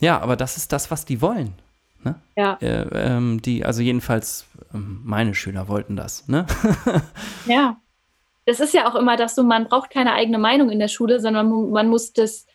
Ja, 0.00 0.20
aber 0.20 0.34
das 0.34 0.56
ist 0.56 0.72
das, 0.72 0.90
was 0.90 1.04
die 1.04 1.22
wollen. 1.22 1.54
Ne? 2.02 2.16
Ja. 2.34 2.58
Äh, 2.60 2.88
ähm, 2.92 3.40
die, 3.42 3.64
also 3.64 3.80
jedenfalls, 3.80 4.46
ähm, 4.74 5.02
meine 5.04 5.36
Schüler 5.36 5.68
wollten 5.68 5.94
das, 5.94 6.26
ne? 6.26 6.46
ja 7.46 7.76
das 8.46 8.60
ist 8.60 8.74
ja 8.74 8.88
auch 8.88 8.94
immer 8.94 9.16
das 9.16 9.34
so, 9.34 9.42
man 9.42 9.68
braucht 9.68 9.90
keine 9.90 10.12
eigene 10.12 10.38
Meinung 10.38 10.70
in 10.70 10.78
der 10.78 10.88
Schule, 10.88 11.20
sondern 11.20 11.48
man, 11.48 11.70
man 11.70 11.88
muss 11.88 12.12
das, 12.12 12.46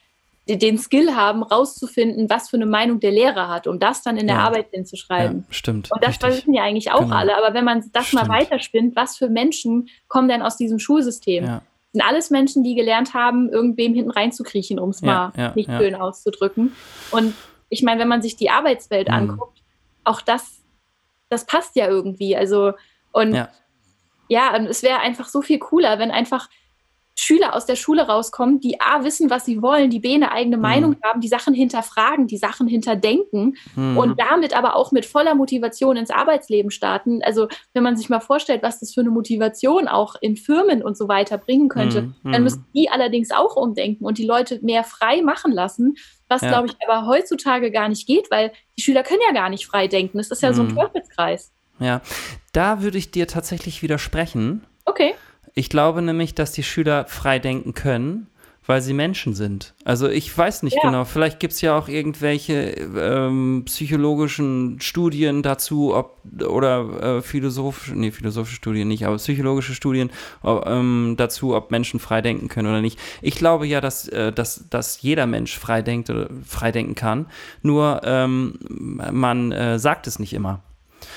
den 0.47 0.77
Skill 0.77 1.15
haben, 1.15 1.43
rauszufinden, 1.43 2.29
was 2.29 2.49
für 2.49 2.57
eine 2.57 2.65
Meinung 2.65 2.99
der 2.99 3.11
Lehrer 3.11 3.49
hat, 3.49 3.67
um 3.67 3.79
das 3.79 4.01
dann 4.01 4.17
in 4.17 4.27
der 4.27 4.37
ja. 4.37 4.43
Arbeit 4.43 4.67
hinzuschreiben. 4.71 5.45
Ja, 5.47 5.53
stimmt. 5.53 5.91
Und 5.91 6.03
das 6.03 6.21
wissen 6.21 6.53
ja 6.53 6.63
eigentlich 6.63 6.91
auch 6.91 7.01
genau. 7.01 7.15
alle. 7.15 7.37
Aber 7.37 7.53
wenn 7.53 7.65
man 7.65 7.83
das 7.91 8.07
stimmt. 8.07 8.27
mal 8.27 8.39
weiterspinnt, 8.39 8.95
was 8.95 9.17
für 9.17 9.29
Menschen 9.29 9.89
kommen 10.07 10.27
denn 10.27 10.41
aus 10.41 10.57
diesem 10.57 10.79
Schulsystem? 10.79 11.43
Ja. 11.43 11.61
sind 11.91 12.01
alles 12.01 12.29
Menschen, 12.29 12.63
die 12.63 12.75
gelernt 12.75 13.13
haben, 13.13 13.49
irgendwem 13.49 13.93
hinten 13.93 14.11
reinzukriechen, 14.11 14.79
um 14.79 14.89
es 14.89 15.01
mal 15.01 15.53
nicht 15.55 15.69
schön 15.69 15.95
auszudrücken. 15.95 16.75
Und 17.11 17.33
ich 17.69 17.83
meine, 17.83 18.01
wenn 18.01 18.07
man 18.07 18.21
sich 18.21 18.35
die 18.35 18.49
Arbeitswelt 18.49 19.07
mhm. 19.07 19.13
anguckt, 19.13 19.59
auch 20.03 20.21
das, 20.21 20.61
das 21.29 21.45
passt 21.45 21.75
ja 21.75 21.87
irgendwie. 21.87 22.35
Also, 22.35 22.73
und 23.11 23.33
ja, 24.29 24.55
es 24.57 24.83
wäre 24.83 24.99
einfach 24.99 25.27
so 25.27 25.41
viel 25.41 25.59
cooler, 25.59 25.99
wenn 25.99 26.11
einfach 26.11 26.47
Schüler 27.19 27.53
aus 27.53 27.65
der 27.65 27.75
Schule 27.75 28.03
rauskommen, 28.03 28.59
die 28.59 28.79
A 28.79 29.03
wissen, 29.03 29.29
was 29.29 29.45
sie 29.45 29.61
wollen, 29.61 29.89
die 29.89 29.99
B 29.99 30.13
eine 30.13 30.31
eigene 30.31 30.55
mhm. 30.55 30.61
Meinung 30.61 30.95
haben, 31.03 31.19
die 31.19 31.27
Sachen 31.27 31.53
hinterfragen, 31.53 32.27
die 32.27 32.37
Sachen 32.37 32.67
hinterdenken 32.67 33.57
mhm. 33.75 33.97
und 33.97 34.19
damit 34.19 34.55
aber 34.55 34.75
auch 34.75 34.91
mit 34.91 35.05
voller 35.05 35.35
Motivation 35.35 35.97
ins 35.97 36.11
Arbeitsleben 36.11 36.71
starten. 36.71 37.21
Also 37.23 37.47
wenn 37.73 37.83
man 37.83 37.97
sich 37.97 38.09
mal 38.09 38.21
vorstellt, 38.21 38.63
was 38.63 38.79
das 38.79 38.93
für 38.93 39.01
eine 39.01 39.09
Motivation 39.09 39.87
auch 39.87 40.15
in 40.21 40.37
Firmen 40.37 40.81
und 40.81 40.97
so 40.97 41.07
weiter 41.07 41.37
bringen 41.37 41.67
könnte, 41.67 42.13
mhm. 42.23 42.31
dann 42.31 42.43
müssen 42.43 42.65
die 42.73 42.89
allerdings 42.89 43.31
auch 43.31 43.55
umdenken 43.57 44.05
und 44.05 44.17
die 44.17 44.25
Leute 44.25 44.59
mehr 44.61 44.83
frei 44.83 45.21
machen 45.21 45.51
lassen, 45.51 45.97
was 46.29 46.41
ja. 46.41 46.49
glaube 46.49 46.67
ich 46.67 46.75
aber 46.87 47.05
heutzutage 47.05 47.71
gar 47.71 47.89
nicht 47.89 48.07
geht, 48.07 48.31
weil 48.31 48.53
die 48.77 48.81
Schüler 48.81 49.03
können 49.03 49.21
ja 49.27 49.33
gar 49.33 49.49
nicht 49.49 49.65
frei 49.65 49.87
denken. 49.87 50.17
Das 50.17 50.31
ist 50.31 50.41
ja 50.41 50.53
so 50.53 50.61
ein 50.61 50.69
mhm. 50.69 50.75
Teufelskreis. 50.75 51.51
Ja, 51.79 52.01
da 52.51 52.81
würde 52.81 52.97
ich 52.97 53.11
dir 53.11 53.27
tatsächlich 53.27 53.81
widersprechen. 53.81 54.65
Okay. 54.85 55.13
Ich 55.53 55.69
glaube 55.69 56.01
nämlich, 56.01 56.35
dass 56.35 56.51
die 56.51 56.63
Schüler 56.63 57.05
frei 57.05 57.39
denken 57.39 57.73
können, 57.73 58.27
weil 58.69 58.83
sie 58.83 58.93
Menschen 58.93 59.33
sind. 59.33 59.73
Also 59.83 60.07
ich 60.07 60.37
weiß 60.37 60.61
nicht 60.61 60.75
ja. 60.75 60.81
genau, 60.83 61.03
vielleicht 61.03 61.39
gibt 61.39 61.53
es 61.53 61.61
ja 61.61 61.75
auch 61.75 61.87
irgendwelche 61.87 62.69
ähm, 62.97 63.63
psychologischen 63.65 64.79
Studien 64.79 65.41
dazu, 65.41 65.95
ob 65.95 66.19
oder 66.47 67.17
äh, 67.17 67.21
philosophische, 67.23 67.95
nee, 67.95 68.11
philosophische 68.11 68.57
Studien 68.57 68.87
nicht, 68.87 69.07
aber 69.07 69.15
psychologische 69.17 69.73
Studien 69.73 70.11
ob, 70.43 70.67
ähm, 70.67 71.15
dazu, 71.17 71.55
ob 71.55 71.71
Menschen 71.71 71.99
frei 71.99 72.21
denken 72.21 72.47
können 72.47 72.67
oder 72.67 72.81
nicht. 72.81 72.99
Ich 73.23 73.33
glaube 73.33 73.65
ja, 73.65 73.81
dass, 73.81 74.07
äh, 74.07 74.31
dass, 74.31 74.69
dass 74.69 75.01
jeder 75.01 75.25
Mensch 75.25 75.57
frei 75.57 75.81
denkt 75.81 76.11
oder 76.11 76.29
frei 76.45 76.71
denken 76.71 76.93
kann, 76.93 77.25
nur 77.63 78.01
ähm, 78.03 78.59
man 78.69 79.51
äh, 79.51 79.79
sagt 79.79 80.05
es 80.05 80.19
nicht 80.19 80.33
immer. 80.33 80.61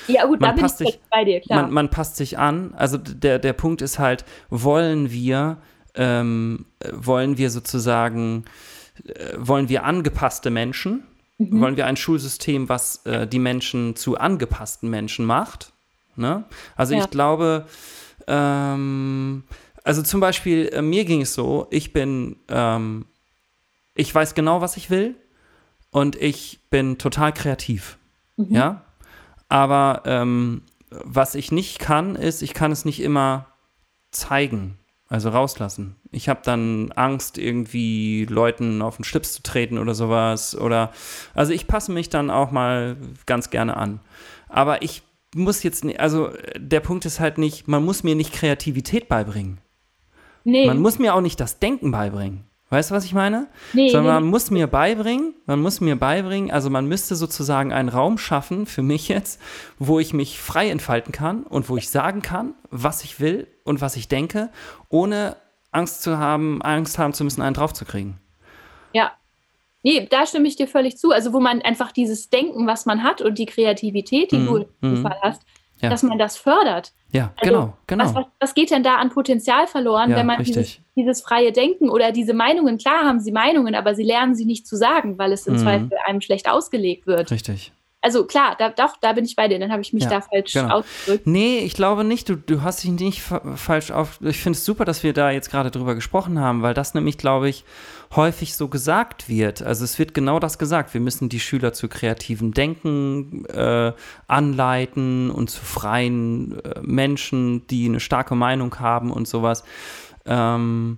Ja, 0.07 0.25
gut, 0.25 0.41
man 0.41 0.51
da 0.51 0.55
bin 0.55 0.65
ich 0.65 0.71
sich, 0.71 0.99
bei 1.09 1.23
dir, 1.23 1.39
klar. 1.41 1.63
Man, 1.63 1.71
man, 1.71 1.89
passt 1.89 2.15
sich 2.15 2.37
an. 2.37 2.73
Also 2.75 2.97
der, 2.97 3.39
der 3.39 3.53
Punkt 3.53 3.81
ist 3.81 3.99
halt, 3.99 4.25
wollen 4.49 5.11
wir, 5.11 5.57
ähm, 5.95 6.65
wollen 6.91 7.37
wir 7.37 7.49
sozusagen, 7.49 8.45
äh, 9.05 9.33
wollen 9.37 9.69
wir 9.69 9.83
angepasste 9.83 10.49
Menschen? 10.49 11.03
Mhm. 11.37 11.61
Wollen 11.61 11.77
wir 11.77 11.85
ein 11.85 11.97
Schulsystem, 11.97 12.69
was 12.69 13.05
äh, 13.05 13.27
die 13.27 13.39
Menschen 13.39 13.95
zu 13.95 14.17
angepassten 14.17 14.89
Menschen 14.89 15.25
macht? 15.25 15.73
Ne? 16.15 16.43
Also 16.75 16.93
ja. 16.93 17.01
ich 17.01 17.09
glaube, 17.09 17.65
ähm, 18.27 19.43
also 19.83 20.01
zum 20.01 20.19
Beispiel, 20.19 20.69
äh, 20.69 20.81
mir 20.81 21.05
ging 21.05 21.21
es 21.21 21.33
so, 21.33 21.67
ich 21.71 21.93
bin, 21.93 22.37
ähm, 22.49 23.05
ich 23.95 24.13
weiß 24.13 24.35
genau, 24.35 24.61
was 24.61 24.77
ich 24.77 24.89
will 24.89 25.15
und 25.91 26.15
ich 26.15 26.59
bin 26.69 26.97
total 26.97 27.33
kreativ. 27.33 27.97
Mhm. 28.37 28.47
Ja, 28.49 28.81
aber 29.49 30.03
ähm, 30.05 30.63
was 30.89 31.35
ich 31.35 31.51
nicht 31.51 31.79
kann, 31.79 32.15
ist, 32.15 32.41
ich 32.41 32.53
kann 32.53 32.71
es 32.71 32.85
nicht 32.85 33.01
immer 33.01 33.47
zeigen, 34.11 34.77
also 35.09 35.29
rauslassen. 35.29 35.95
Ich 36.11 36.29
habe 36.29 36.41
dann 36.43 36.91
Angst, 36.91 37.37
irgendwie 37.37 38.25
Leuten 38.25 38.81
auf 38.81 38.97
den 38.97 39.03
Schlips 39.03 39.33
zu 39.33 39.43
treten 39.43 39.77
oder 39.77 39.95
sowas. 39.95 40.55
Oder 40.55 40.91
also 41.33 41.53
ich 41.53 41.67
passe 41.67 41.91
mich 41.91 42.09
dann 42.09 42.29
auch 42.29 42.51
mal 42.51 42.97
ganz 43.25 43.49
gerne 43.49 43.77
an. 43.77 43.99
Aber 44.49 44.81
ich 44.81 45.01
muss 45.35 45.63
jetzt 45.63 45.83
nicht, 45.83 45.99
also 45.99 46.29
der 46.55 46.79
Punkt 46.79 47.05
ist 47.05 47.19
halt 47.19 47.37
nicht, 47.37 47.67
man 47.67 47.83
muss 47.83 48.03
mir 48.03 48.15
nicht 48.15 48.33
Kreativität 48.33 49.07
beibringen. 49.07 49.59
Nee. 50.43 50.67
Man 50.67 50.79
muss 50.79 50.99
mir 50.99 51.15
auch 51.15 51.21
nicht 51.21 51.39
das 51.39 51.59
Denken 51.59 51.91
beibringen. 51.91 52.43
Weißt 52.73 52.89
du, 52.89 52.95
was 52.95 53.05
ich 53.05 53.13
meine? 53.13 53.45
Nee, 53.73 53.89
Sondern 53.89 54.15
man 54.15 54.23
nee. 54.23 54.29
muss 54.31 54.49
mir 54.49 54.65
beibringen, 54.65 55.35
man 55.45 55.61
muss 55.61 55.79
mir 55.79 55.95
beibringen, 55.95 56.49
also 56.49 56.71
man 56.71 56.87
müsste 56.87 57.15
sozusagen 57.15 57.71
einen 57.71 57.87
Raum 57.87 58.17
schaffen 58.17 58.65
für 58.65 58.81
mich 58.81 59.09
jetzt, 59.09 59.39
wo 59.77 59.99
ich 59.99 60.11
mich 60.11 60.39
frei 60.39 60.71
entfalten 60.71 61.11
kann 61.11 61.43
und 61.43 61.69
wo 61.69 61.77
ich 61.77 61.91
sagen 61.91 62.23
kann, 62.23 62.55
was 62.71 63.03
ich 63.03 63.19
will 63.19 63.45
und 63.63 63.79
was 63.79 63.95
ich 63.95 64.07
denke, 64.07 64.49
ohne 64.89 65.35
Angst 65.71 66.01
zu 66.01 66.17
haben, 66.17 66.63
Angst 66.63 66.97
haben 66.97 67.13
zu 67.13 67.23
müssen, 67.23 67.43
einen 67.43 67.53
draufzukriegen. 67.53 68.15
Ja. 68.91 69.11
Nee, 69.83 70.07
da 70.09 70.25
stimme 70.25 70.47
ich 70.47 70.55
dir 70.55 70.67
völlig 70.67 70.97
zu. 70.97 71.11
Also, 71.11 71.31
wo 71.31 71.39
man 71.39 71.61
einfach 71.61 71.91
dieses 71.91 72.31
Denken, 72.31 72.65
was 72.65 72.87
man 72.87 73.03
hat 73.03 73.21
und 73.21 73.37
die 73.37 73.45
Kreativität, 73.45 74.31
die 74.31 74.39
mm, 74.39 74.45
du 74.47 74.65
im 74.81 75.01
mm. 75.01 75.03
Fall 75.03 75.17
hast, 75.21 75.43
ja. 75.83 75.89
dass 75.89 76.03
man 76.03 76.17
das 76.17 76.37
fördert. 76.37 76.93
Ja, 77.11 77.31
also, 77.35 77.53
genau, 77.53 77.73
genau. 77.85 78.05
Was, 78.05 78.15
was, 78.15 78.25
was, 78.39 78.53
geht 78.55 78.71
denn 78.71 78.81
da 78.81 78.95
an 78.95 79.09
Potenzial 79.09 79.67
verloren, 79.67 80.09
ja, 80.09 80.17
wenn 80.17 80.25
man 80.25 80.43
dieses, 80.43 80.79
dieses, 80.95 81.21
freie 81.21 81.51
Denken 81.51 81.89
oder 81.89 82.11
diese 82.11 82.33
Meinungen, 82.33 82.77
klar 82.77 83.05
haben 83.05 83.19
sie 83.19 83.31
Meinungen, 83.31 83.75
aber 83.75 83.93
sie 83.93 84.03
lernen 84.03 84.33
sie 84.33 84.45
nicht 84.45 84.65
zu 84.65 84.75
sagen, 84.75 85.17
weil 85.19 85.31
es 85.31 85.45
im 85.45 85.55
mm. 85.55 85.59
Zweifel 85.59 85.91
einem 86.07 86.21
schlecht 86.21 86.49
ausgelegt 86.49 87.05
wird. 87.05 87.29
Richtig. 87.29 87.71
Also 88.03 88.25
klar, 88.25 88.57
da, 88.59 88.67
doch, 88.67 88.97
da 88.99 89.13
bin 89.13 89.23
ich 89.23 89.37
bei 89.37 89.47
dir, 89.47 89.59
dann 89.59 89.71
habe 89.71 89.81
ich 89.81 89.93
mich 89.93 90.03
ja, 90.03 90.09
da 90.09 90.21
falsch 90.21 90.51
genau. 90.51 90.79
ausgedrückt. 90.79 91.25
Nee, 91.25 91.59
ich 91.59 91.73
glaube 91.73 92.03
nicht, 92.03 92.27
du, 92.27 92.35
du 92.35 92.61
hast 92.61 92.83
dich 92.83 92.91
nicht 92.91 93.21
falsch 93.21 93.91
auf. 93.91 94.19
Ich 94.21 94.41
finde 94.41 94.57
es 94.57 94.65
super, 94.65 94.83
dass 94.83 95.03
wir 95.03 95.13
da 95.13 95.31
jetzt 95.31 95.49
gerade 95.49 95.71
drüber 95.71 95.95
gesprochen 95.95 96.37
haben, 96.37 96.63
weil 96.63 96.73
das 96.73 96.93
nämlich, 96.95 97.17
glaube 97.17 97.47
ich, 97.47 97.63
häufig 98.13 98.57
so 98.57 98.67
gesagt 98.67 99.29
wird. 99.29 99.61
Also 99.61 99.85
es 99.85 99.97
wird 99.99 100.13
genau 100.13 100.39
das 100.39 100.59
gesagt. 100.59 100.93
Wir 100.93 100.99
müssen 100.99 101.29
die 101.29 101.39
Schüler 101.39 101.71
zu 101.71 101.87
kreativem 101.87 102.53
Denken 102.53 103.45
äh, 103.45 103.93
anleiten 104.27 105.31
und 105.31 105.49
zu 105.49 105.63
freien 105.63 106.59
äh, 106.59 106.81
Menschen, 106.81 107.65
die 107.67 107.85
eine 107.85 108.01
starke 108.01 108.35
Meinung 108.35 108.81
haben 108.81 109.13
und 109.13 109.29
sowas. 109.29 109.63
Ähm, 110.25 110.97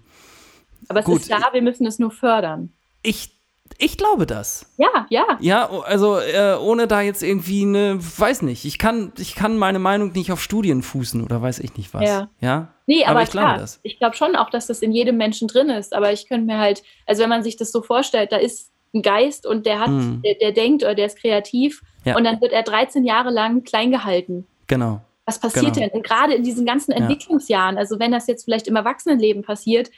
Aber 0.87 1.01
es 1.01 1.05
gut. 1.05 1.21
ist 1.21 1.31
da, 1.31 1.53
wir 1.53 1.61
müssen 1.61 1.85
es 1.85 1.99
nur 1.99 2.09
fördern. 2.09 2.73
Ich 3.03 3.34
ich 3.77 3.97
glaube 3.97 4.25
das. 4.25 4.71
Ja, 4.77 5.05
ja. 5.09 5.37
Ja, 5.41 5.69
also 5.69 6.17
äh, 6.19 6.55
ohne 6.59 6.87
da 6.87 7.01
jetzt 7.01 7.23
irgendwie 7.23 7.63
eine, 7.63 7.97
weiß 7.99 8.43
nicht, 8.43 8.63
ich 8.65 8.79
kann, 8.79 9.11
ich 9.17 9.35
kann 9.35 9.57
meine 9.57 9.79
Meinung 9.79 10.11
nicht 10.13 10.31
auf 10.31 10.41
Studien 10.41 10.81
fußen 10.81 11.23
oder 11.23 11.41
weiß 11.41 11.59
ich 11.59 11.75
nicht 11.75 11.93
was. 11.93 12.03
Ja. 12.03 12.29
ja? 12.39 12.69
Nee, 12.85 13.03
aber, 13.03 13.11
aber 13.11 13.23
ich 13.23 13.29
klar, 13.29 13.45
glaube 13.45 13.59
das. 13.61 13.79
Ich 13.83 13.97
glaube 13.97 14.15
schon 14.15 14.35
auch, 14.35 14.49
dass 14.49 14.67
das 14.67 14.81
in 14.81 14.91
jedem 14.91 15.17
Menschen 15.17 15.47
drin 15.47 15.69
ist. 15.69 15.93
Aber 15.93 16.13
ich 16.13 16.27
könnte 16.27 16.45
mir 16.45 16.59
halt, 16.59 16.83
also 17.05 17.23
wenn 17.23 17.29
man 17.29 17.43
sich 17.43 17.57
das 17.57 17.71
so 17.71 17.81
vorstellt, 17.81 18.31
da 18.31 18.37
ist 18.37 18.71
ein 18.93 19.01
Geist 19.01 19.45
und 19.45 19.65
der 19.65 19.79
hat, 19.79 19.89
mhm. 19.89 20.21
der, 20.23 20.35
der, 20.35 20.51
denkt 20.53 20.83
oder 20.83 20.95
der 20.95 21.07
ist 21.07 21.17
kreativ 21.17 21.81
ja. 22.05 22.15
und 22.15 22.23
dann 22.23 22.39
wird 22.39 22.53
er 22.53 22.63
13 22.63 23.03
Jahre 23.03 23.29
lang 23.29 23.63
klein 23.63 23.91
gehalten. 23.91 24.47
Genau. 24.67 25.01
Was 25.25 25.39
passiert 25.39 25.73
genau. 25.73 25.89
denn? 25.89 26.03
gerade 26.03 26.35
in 26.35 26.43
diesen 26.43 26.65
ganzen 26.65 26.91
Entwicklungsjahren, 26.91 27.77
also 27.77 27.99
wenn 27.99 28.11
das 28.11 28.27
jetzt 28.27 28.45
vielleicht 28.45 28.67
im 28.67 28.75
Erwachsenenleben 28.75 29.41
passiert, 29.41 29.89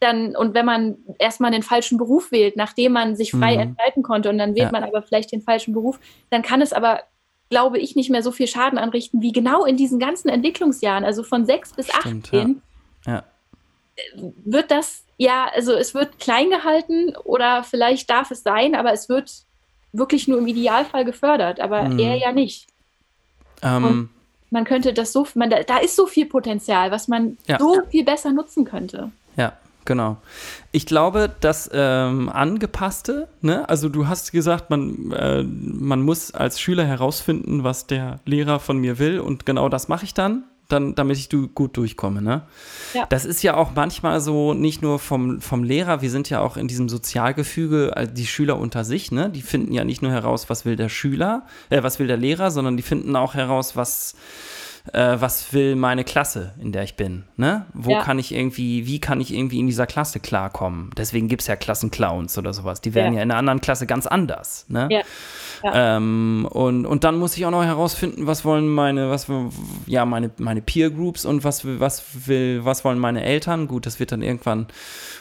dann, 0.00 0.36
und 0.36 0.54
wenn 0.54 0.64
man 0.64 0.96
erstmal 1.18 1.50
den 1.50 1.62
falschen 1.62 1.98
Beruf 1.98 2.30
wählt, 2.30 2.56
nachdem 2.56 2.92
man 2.92 3.16
sich 3.16 3.32
frei 3.32 3.54
mhm. 3.54 3.60
entfalten 3.60 4.02
konnte 4.02 4.30
und 4.30 4.38
dann 4.38 4.54
wählt 4.54 4.66
ja. 4.66 4.72
man 4.72 4.84
aber 4.84 5.02
vielleicht 5.02 5.32
den 5.32 5.42
falschen 5.42 5.74
Beruf, 5.74 5.98
dann 6.30 6.42
kann 6.42 6.62
es 6.62 6.72
aber, 6.72 7.02
glaube 7.50 7.78
ich, 7.78 7.96
nicht 7.96 8.10
mehr 8.10 8.22
so 8.22 8.30
viel 8.30 8.46
Schaden 8.46 8.78
anrichten 8.78 9.22
wie 9.22 9.32
genau 9.32 9.64
in 9.64 9.76
diesen 9.76 9.98
ganzen 9.98 10.28
Entwicklungsjahren, 10.28 11.04
also 11.04 11.22
von 11.22 11.46
sechs 11.46 11.72
bis 11.72 11.88
Stimmt, 11.88 12.26
18, 12.26 12.62
ja. 13.06 13.12
Ja. 13.12 13.24
wird 14.44 14.70
das, 14.70 15.04
ja, 15.16 15.50
also 15.52 15.72
es 15.72 15.94
wird 15.94 16.20
klein 16.20 16.50
gehalten 16.50 17.16
oder 17.24 17.64
vielleicht 17.64 18.08
darf 18.08 18.30
es 18.30 18.44
sein, 18.44 18.76
aber 18.76 18.92
es 18.92 19.08
wird 19.08 19.32
wirklich 19.92 20.28
nur 20.28 20.38
im 20.38 20.46
Idealfall 20.46 21.04
gefördert, 21.04 21.58
aber 21.58 21.84
mhm. 21.84 21.98
er 21.98 22.14
ja 22.14 22.30
nicht. 22.30 22.68
Ähm, 23.62 24.10
man 24.50 24.64
könnte 24.64 24.92
das 24.92 25.12
so, 25.12 25.26
man, 25.34 25.50
da, 25.50 25.62
da, 25.64 25.78
ist 25.78 25.96
so 25.96 26.06
viel 26.06 26.26
Potenzial, 26.26 26.92
was 26.92 27.08
man 27.08 27.36
so 27.58 27.82
viel 27.90 28.04
besser 28.04 28.32
nutzen 28.32 28.64
könnte. 28.64 29.10
Ja, 29.36 29.54
Genau. 29.88 30.18
Ich 30.70 30.84
glaube, 30.84 31.34
das 31.40 31.70
ähm, 31.72 32.28
Angepasste, 32.28 33.26
ne? 33.40 33.66
also 33.70 33.88
du 33.88 34.06
hast 34.06 34.32
gesagt, 34.32 34.68
man, 34.68 35.12
äh, 35.12 35.42
man 35.42 36.02
muss 36.02 36.30
als 36.30 36.60
Schüler 36.60 36.84
herausfinden, 36.84 37.64
was 37.64 37.86
der 37.86 38.20
Lehrer 38.26 38.60
von 38.60 38.76
mir 38.76 38.98
will 38.98 39.18
und 39.18 39.46
genau 39.46 39.70
das 39.70 39.88
mache 39.88 40.04
ich 40.04 40.12
dann, 40.12 40.44
dann, 40.68 40.94
damit 40.94 41.16
ich 41.16 41.30
du 41.30 41.48
gut 41.48 41.78
durchkomme. 41.78 42.20
Ne? 42.20 42.42
Ja. 42.92 43.06
Das 43.08 43.24
ist 43.24 43.42
ja 43.42 43.56
auch 43.56 43.70
manchmal 43.74 44.20
so, 44.20 44.52
nicht 44.52 44.82
nur 44.82 44.98
vom, 44.98 45.40
vom 45.40 45.64
Lehrer, 45.64 46.02
wir 46.02 46.10
sind 46.10 46.28
ja 46.28 46.40
auch 46.40 46.58
in 46.58 46.68
diesem 46.68 46.90
Sozialgefüge, 46.90 47.96
also 47.96 48.12
die 48.12 48.26
Schüler 48.26 48.58
unter 48.58 48.84
sich, 48.84 49.10
ne? 49.10 49.30
die 49.30 49.40
finden 49.40 49.72
ja 49.72 49.84
nicht 49.84 50.02
nur 50.02 50.12
heraus, 50.12 50.50
was 50.50 50.66
will 50.66 50.76
der 50.76 50.90
Schüler, 50.90 51.46
äh, 51.70 51.82
was 51.82 51.98
will 51.98 52.08
der 52.08 52.18
Lehrer, 52.18 52.50
sondern 52.50 52.76
die 52.76 52.82
finden 52.82 53.16
auch 53.16 53.32
heraus, 53.32 53.74
was 53.74 54.16
äh, 54.92 55.20
was 55.20 55.52
will 55.52 55.76
meine 55.76 56.04
Klasse, 56.04 56.54
in 56.60 56.72
der 56.72 56.82
ich 56.82 56.96
bin? 56.96 57.24
Ne? 57.36 57.66
Wo 57.74 57.90
ja. 57.90 58.02
kann 58.02 58.18
ich 58.18 58.34
irgendwie, 58.34 58.86
wie 58.86 59.00
kann 59.00 59.20
ich 59.20 59.32
irgendwie 59.32 59.58
in 59.58 59.66
dieser 59.66 59.86
Klasse 59.86 60.20
klarkommen? 60.20 60.90
Deswegen 60.96 61.28
gibt 61.28 61.42
es 61.42 61.48
ja 61.48 61.56
Klassenclowns 61.56 62.38
oder 62.38 62.52
sowas. 62.52 62.80
Die 62.80 62.94
werden 62.94 63.14
ja. 63.14 63.18
ja. 63.18 63.22
in 63.24 63.30
einer 63.30 63.38
anderen 63.38 63.60
Klasse 63.60 63.86
ganz 63.86 64.06
anders. 64.06 64.66
Ne? 64.68 64.88
Ja. 64.90 65.02
Ähm, 65.96 66.46
und, 66.50 66.86
und 66.86 67.04
dann 67.04 67.16
muss 67.18 67.36
ich 67.36 67.44
auch 67.46 67.50
noch 67.50 67.64
herausfinden, 67.64 68.26
was 68.26 68.44
wollen 68.44 68.68
meine, 68.68 69.10
was 69.10 69.26
ja, 69.86 70.04
meine, 70.04 70.30
meine 70.38 70.62
Peer 70.62 70.90
Groups 70.90 71.24
und 71.24 71.44
was, 71.44 71.64
was 71.64 72.26
will, 72.26 72.64
was 72.64 72.84
wollen 72.84 72.98
meine 72.98 73.24
Eltern? 73.24 73.68
Gut, 73.68 73.86
das 73.86 74.00
wird 74.00 74.12
dann 74.12 74.22
irgendwann 74.22 74.68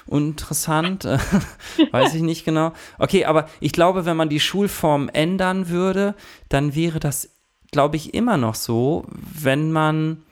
interessant. 0.09 1.05
Weiß 1.91 2.13
ich 2.13 2.21
nicht 2.21 2.45
genau. 2.45 2.73
Okay, 2.99 3.25
aber 3.25 3.47
ich 3.59 3.71
glaube, 3.71 4.05
wenn 4.05 4.17
man 4.17 4.29
die 4.29 4.39
Schulform 4.39 5.09
ändern 5.11 5.69
würde, 5.69 6.15
dann 6.49 6.75
wäre 6.75 6.99
das 6.99 7.36
glaube 7.71 7.95
ich, 7.95 8.13
immer 8.13 8.37
noch 8.37 8.55
so, 8.55 9.05
wenn 9.09 9.71
man, 9.71 10.23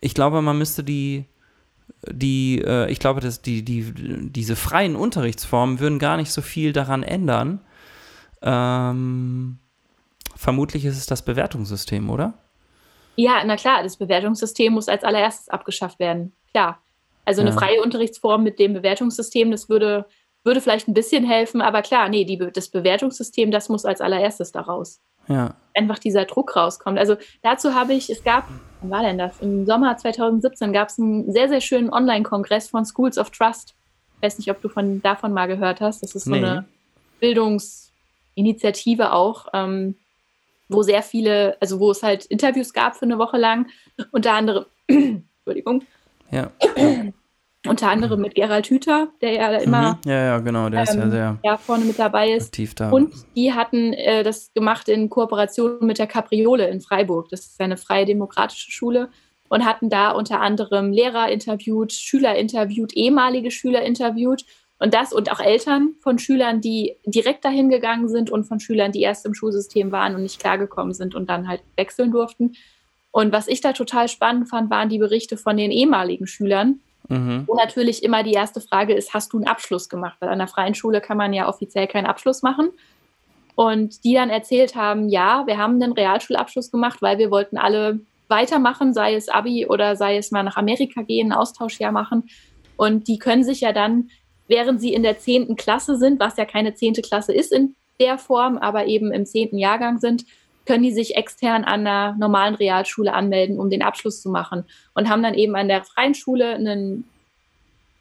ich 0.00 0.14
glaube, 0.14 0.42
man 0.42 0.58
müsste 0.58 0.84
die, 0.84 1.24
die, 2.08 2.62
äh, 2.64 2.90
ich 2.90 2.98
glaube, 2.98 3.20
dass 3.20 3.42
die, 3.42 3.64
die, 3.64 3.92
diese 4.30 4.56
freien 4.56 4.96
Unterrichtsformen 4.96 5.80
würden 5.80 5.98
gar 5.98 6.16
nicht 6.16 6.32
so 6.32 6.42
viel 6.42 6.72
daran 6.72 7.02
ändern. 7.02 7.60
Ähm, 8.42 9.58
vermutlich 10.36 10.84
ist 10.84 10.96
es 10.96 11.06
das 11.06 11.24
Bewertungssystem, 11.24 12.08
oder? 12.08 12.34
Ja, 13.16 13.42
na 13.44 13.56
klar, 13.56 13.82
das 13.82 13.96
Bewertungssystem 13.96 14.72
muss 14.72 14.88
als 14.88 15.04
allererstes 15.04 15.48
abgeschafft 15.48 15.98
werden. 15.98 16.32
Klar. 16.52 16.80
Also 17.26 17.42
eine 17.42 17.50
ja. 17.50 17.56
freie 17.56 17.82
Unterrichtsform 17.82 18.42
mit 18.42 18.58
dem 18.58 18.72
Bewertungssystem, 18.72 19.50
das 19.50 19.68
würde, 19.68 20.06
würde 20.42 20.60
vielleicht 20.60 20.88
ein 20.88 20.94
bisschen 20.94 21.24
helfen, 21.24 21.60
aber 21.60 21.82
klar, 21.82 22.08
nee, 22.08 22.24
die, 22.24 22.38
das 22.38 22.70
Bewertungssystem, 22.70 23.50
das 23.50 23.68
muss 23.68 23.84
als 23.84 24.00
allererstes 24.00 24.52
daraus 24.52 25.00
ja. 25.30 25.54
einfach 25.74 25.98
dieser 25.98 26.24
Druck 26.24 26.56
rauskommt. 26.56 26.98
Also 26.98 27.16
dazu 27.42 27.74
habe 27.74 27.94
ich, 27.94 28.10
es 28.10 28.22
gab, 28.24 28.48
wann 28.80 28.90
war 28.90 29.02
denn 29.02 29.18
das? 29.18 29.40
Im 29.40 29.64
Sommer 29.64 29.96
2017 29.96 30.72
gab 30.72 30.88
es 30.88 30.98
einen 30.98 31.32
sehr, 31.32 31.48
sehr 31.48 31.60
schönen 31.60 31.90
Online-Kongress 31.90 32.68
von 32.68 32.84
Schools 32.84 33.16
of 33.16 33.30
Trust. 33.30 33.74
Ich 34.16 34.22
weiß 34.22 34.38
nicht, 34.38 34.50
ob 34.50 34.60
du 34.60 34.68
von, 34.68 35.00
davon 35.00 35.32
mal 35.32 35.46
gehört 35.46 35.80
hast. 35.80 36.02
Das 36.02 36.14
ist 36.14 36.24
so 36.24 36.32
nee. 36.32 36.38
eine 36.38 36.66
Bildungsinitiative 37.20 39.12
auch, 39.12 39.46
ähm, 39.54 39.94
wo 40.68 40.82
sehr 40.82 41.02
viele, 41.02 41.56
also 41.60 41.80
wo 41.80 41.90
es 41.90 42.02
halt 42.02 42.26
Interviews 42.26 42.72
gab 42.72 42.96
für 42.96 43.04
eine 43.04 43.18
Woche 43.18 43.38
lang, 43.38 43.66
unter 44.10 44.34
anderem, 44.34 44.66
Entschuldigung. 44.88 45.84
Ja. 46.30 46.50
Unter 47.66 47.90
anderem 47.90 48.22
mit 48.22 48.34
Gerald 48.34 48.66
Hüther, 48.68 49.08
der 49.20 49.32
ja 49.32 49.56
immer 49.58 49.92
mhm. 50.04 50.10
ja, 50.10 50.24
ja, 50.24 50.38
genau, 50.38 50.70
der 50.70 50.80
ähm, 50.80 50.84
ist 50.84 50.94
ja 50.94 51.02
ähm, 51.02 51.10
sehr 51.10 51.38
ja, 51.44 51.56
vorne 51.58 51.84
mit 51.84 51.98
dabei 51.98 52.32
ist. 52.32 52.46
Aktiv 52.46 52.74
da. 52.74 52.90
Und 52.90 53.12
die 53.36 53.52
hatten 53.52 53.92
äh, 53.92 54.22
das 54.22 54.52
gemacht 54.54 54.88
in 54.88 55.10
Kooperation 55.10 55.84
mit 55.84 55.98
der 55.98 56.06
Capriole 56.06 56.68
in 56.68 56.80
Freiburg. 56.80 57.28
Das 57.28 57.40
ist 57.40 57.60
eine 57.60 57.76
freie 57.76 58.06
demokratische 58.06 58.70
Schule. 58.70 59.10
Und 59.50 59.64
hatten 59.64 59.90
da 59.90 60.12
unter 60.12 60.40
anderem 60.40 60.92
Lehrer 60.92 61.28
interviewt, 61.28 61.92
Schüler 61.92 62.36
interviewt, 62.36 62.92
ehemalige 62.94 63.50
Schüler 63.50 63.82
interviewt 63.82 64.44
und 64.80 64.94
das 64.94 65.12
und 65.12 65.30
auch 65.30 65.40
Eltern 65.40 65.94
von 66.00 66.18
Schülern, 66.18 66.62
die 66.62 66.96
direkt 67.04 67.44
dahin 67.44 67.68
gegangen 67.68 68.08
sind 68.08 68.30
und 68.30 68.44
von 68.44 68.60
Schülern, 68.60 68.92
die 68.92 69.02
erst 69.02 69.26
im 69.26 69.34
Schulsystem 69.34 69.92
waren 69.92 70.14
und 70.14 70.22
nicht 70.22 70.40
klargekommen 70.40 70.94
sind 70.94 71.14
und 71.14 71.28
dann 71.28 71.48
halt 71.48 71.62
wechseln 71.76 72.10
durften. 72.10 72.54
Und 73.10 73.30
was 73.30 73.46
ich 73.46 73.60
da 73.60 73.74
total 73.74 74.08
spannend 74.08 74.48
fand, 74.48 74.70
waren 74.70 74.88
die 74.88 74.98
Berichte 74.98 75.36
von 75.36 75.58
den 75.58 75.70
ehemaligen 75.70 76.26
Schülern, 76.26 76.80
Mhm. 77.10 77.44
Wo 77.46 77.54
natürlich 77.54 78.02
immer 78.04 78.22
die 78.22 78.32
erste 78.32 78.60
Frage 78.60 78.94
ist, 78.94 79.12
hast 79.12 79.32
du 79.32 79.38
einen 79.38 79.48
Abschluss 79.48 79.88
gemacht? 79.88 80.16
Weil 80.20 80.30
an 80.30 80.38
der 80.38 80.46
freien 80.46 80.74
Schule 80.74 81.00
kann 81.00 81.16
man 81.16 81.32
ja 81.32 81.48
offiziell 81.48 81.88
keinen 81.88 82.06
Abschluss 82.06 82.42
machen. 82.42 82.70
Und 83.56 84.04
die 84.04 84.14
dann 84.14 84.30
erzählt 84.30 84.76
haben, 84.76 85.08
ja, 85.08 85.42
wir 85.46 85.58
haben 85.58 85.82
einen 85.82 85.92
Realschulabschluss 85.92 86.70
gemacht, 86.70 87.02
weil 87.02 87.18
wir 87.18 87.30
wollten 87.30 87.58
alle 87.58 88.00
weitermachen, 88.28 88.94
sei 88.94 89.14
es 89.14 89.28
Abi 89.28 89.66
oder 89.66 89.96
sei 89.96 90.16
es 90.16 90.30
mal 90.30 90.44
nach 90.44 90.56
Amerika 90.56 91.02
gehen, 91.02 91.32
ein 91.32 91.36
Austauschjahr 91.36 91.92
machen. 91.92 92.30
Und 92.76 93.08
die 93.08 93.18
können 93.18 93.42
sich 93.42 93.60
ja 93.60 93.72
dann, 93.72 94.08
während 94.46 94.80
sie 94.80 94.94
in 94.94 95.02
der 95.02 95.18
zehnten 95.18 95.56
Klasse 95.56 95.96
sind, 95.96 96.20
was 96.20 96.36
ja 96.36 96.44
keine 96.44 96.74
zehnte 96.74 97.02
Klasse 97.02 97.34
ist 97.34 97.52
in 97.52 97.74
der 97.98 98.18
Form, 98.18 98.56
aber 98.56 98.86
eben 98.86 99.12
im 99.12 99.26
zehnten 99.26 99.58
Jahrgang 99.58 99.98
sind, 99.98 100.24
können 100.70 100.84
die 100.84 100.92
sich 100.92 101.16
extern 101.16 101.64
an 101.64 101.84
einer 101.84 102.14
normalen 102.16 102.54
Realschule 102.54 103.12
anmelden, 103.12 103.58
um 103.58 103.70
den 103.70 103.82
Abschluss 103.82 104.22
zu 104.22 104.28
machen. 104.28 104.64
Und 104.94 105.08
haben 105.08 105.20
dann 105.20 105.34
eben 105.34 105.56
an 105.56 105.66
der 105.66 105.82
freien 105.82 106.14
Schule 106.14 106.50
einen, 106.50 107.08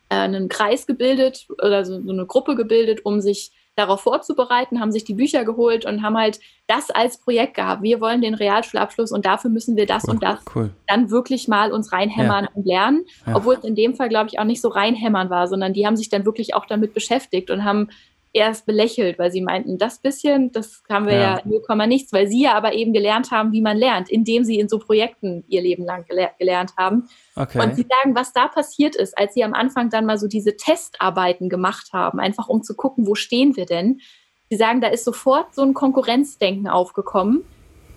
äh, 0.09 0.17
einen 0.17 0.49
Kreis 0.49 0.85
gebildet 0.85 1.47
oder 1.63 1.83
so, 1.83 1.99
so 1.99 2.11
eine 2.11 2.27
Gruppe 2.27 2.53
gebildet, 2.55 3.03
um 3.05 3.21
sich 3.21 3.51
darauf 3.75 4.01
vorzubereiten, 4.01 4.79
haben 4.79 4.91
sich 4.91 5.03
die 5.03 5.15
Bücher 5.15 5.45
geholt 5.45 5.83
und 5.83 6.03
haben 6.03 6.15
halt 6.15 6.39
das 6.67 6.91
als 6.91 7.17
Projekt 7.17 7.55
gehabt. 7.55 7.81
Wir 7.81 8.01
wollen 8.01 8.21
den 8.21 8.35
Realschulabschluss 8.35 9.11
und 9.11 9.25
dafür 9.25 9.49
müssen 9.49 9.75
wir 9.75 9.87
das 9.87 10.03
cool, 10.03 10.11
und 10.11 10.23
das 10.23 10.39
cool. 10.53 10.69
dann 10.85 11.09
wirklich 11.09 11.47
mal 11.47 11.71
uns 11.71 11.91
reinhämmern 11.91 12.43
ja. 12.43 12.51
und 12.53 12.67
lernen. 12.67 13.05
Ja. 13.25 13.35
Obwohl 13.35 13.55
es 13.55 13.63
in 13.63 13.73
dem 13.73 13.95
Fall, 13.95 14.09
glaube 14.09 14.29
ich, 14.31 14.37
auch 14.37 14.43
nicht 14.43 14.61
so 14.61 14.67
reinhämmern 14.67 15.31
war, 15.31 15.47
sondern 15.47 15.73
die 15.73 15.87
haben 15.87 15.97
sich 15.97 16.09
dann 16.09 16.23
wirklich 16.23 16.53
auch 16.53 16.67
damit 16.67 16.93
beschäftigt 16.93 17.49
und 17.49 17.63
haben 17.63 17.89
erst 18.31 18.65
belächelt, 18.65 19.17
weil 19.17 19.31
sie 19.31 19.41
meinten, 19.41 19.77
das 19.77 19.99
bisschen, 19.99 20.51
das 20.51 20.83
haben 20.87 21.07
wir 21.07 21.13
ja, 21.15 21.41
ja 21.45 21.65
0, 21.75 21.87
nichts, 21.87 22.13
weil 22.13 22.27
sie 22.27 22.43
ja 22.43 22.53
aber 22.53 22.73
eben 22.73 22.93
gelernt 22.93 23.31
haben, 23.31 23.51
wie 23.51 23.61
man 23.61 23.77
lernt, 23.77 24.09
indem 24.09 24.43
sie 24.43 24.59
in 24.59 24.69
so 24.69 24.77
Projekten 24.77 25.43
ihr 25.47 25.61
Leben 25.61 25.83
lang 25.83 26.05
gele 26.05 26.29
gelernt 26.37 26.73
haben. 26.77 27.09
Okay. 27.35 27.59
Und 27.59 27.75
sie 27.75 27.87
sagen, 27.89 28.15
was 28.15 28.31
da 28.31 28.47
passiert 28.47 28.95
ist, 28.95 29.17
als 29.17 29.33
sie 29.33 29.43
am 29.43 29.53
Anfang 29.53 29.89
dann 29.89 30.05
mal 30.05 30.17
so 30.19 30.27
diese 30.27 30.55
Testarbeiten 30.55 31.49
gemacht 31.49 31.89
haben, 31.91 32.19
einfach 32.19 32.47
um 32.47 32.61
zu 32.61 32.75
gucken, 32.75 33.07
wo 33.07 33.15
stehen 33.15 33.55
wir 33.55 33.65
denn. 33.65 33.99
Sie 34.49 34.57
sagen, 34.57 34.81
da 34.81 34.87
ist 34.87 35.05
sofort 35.05 35.55
so 35.55 35.63
ein 35.63 35.73
Konkurrenzdenken 35.73 36.67
aufgekommen, 36.67 37.43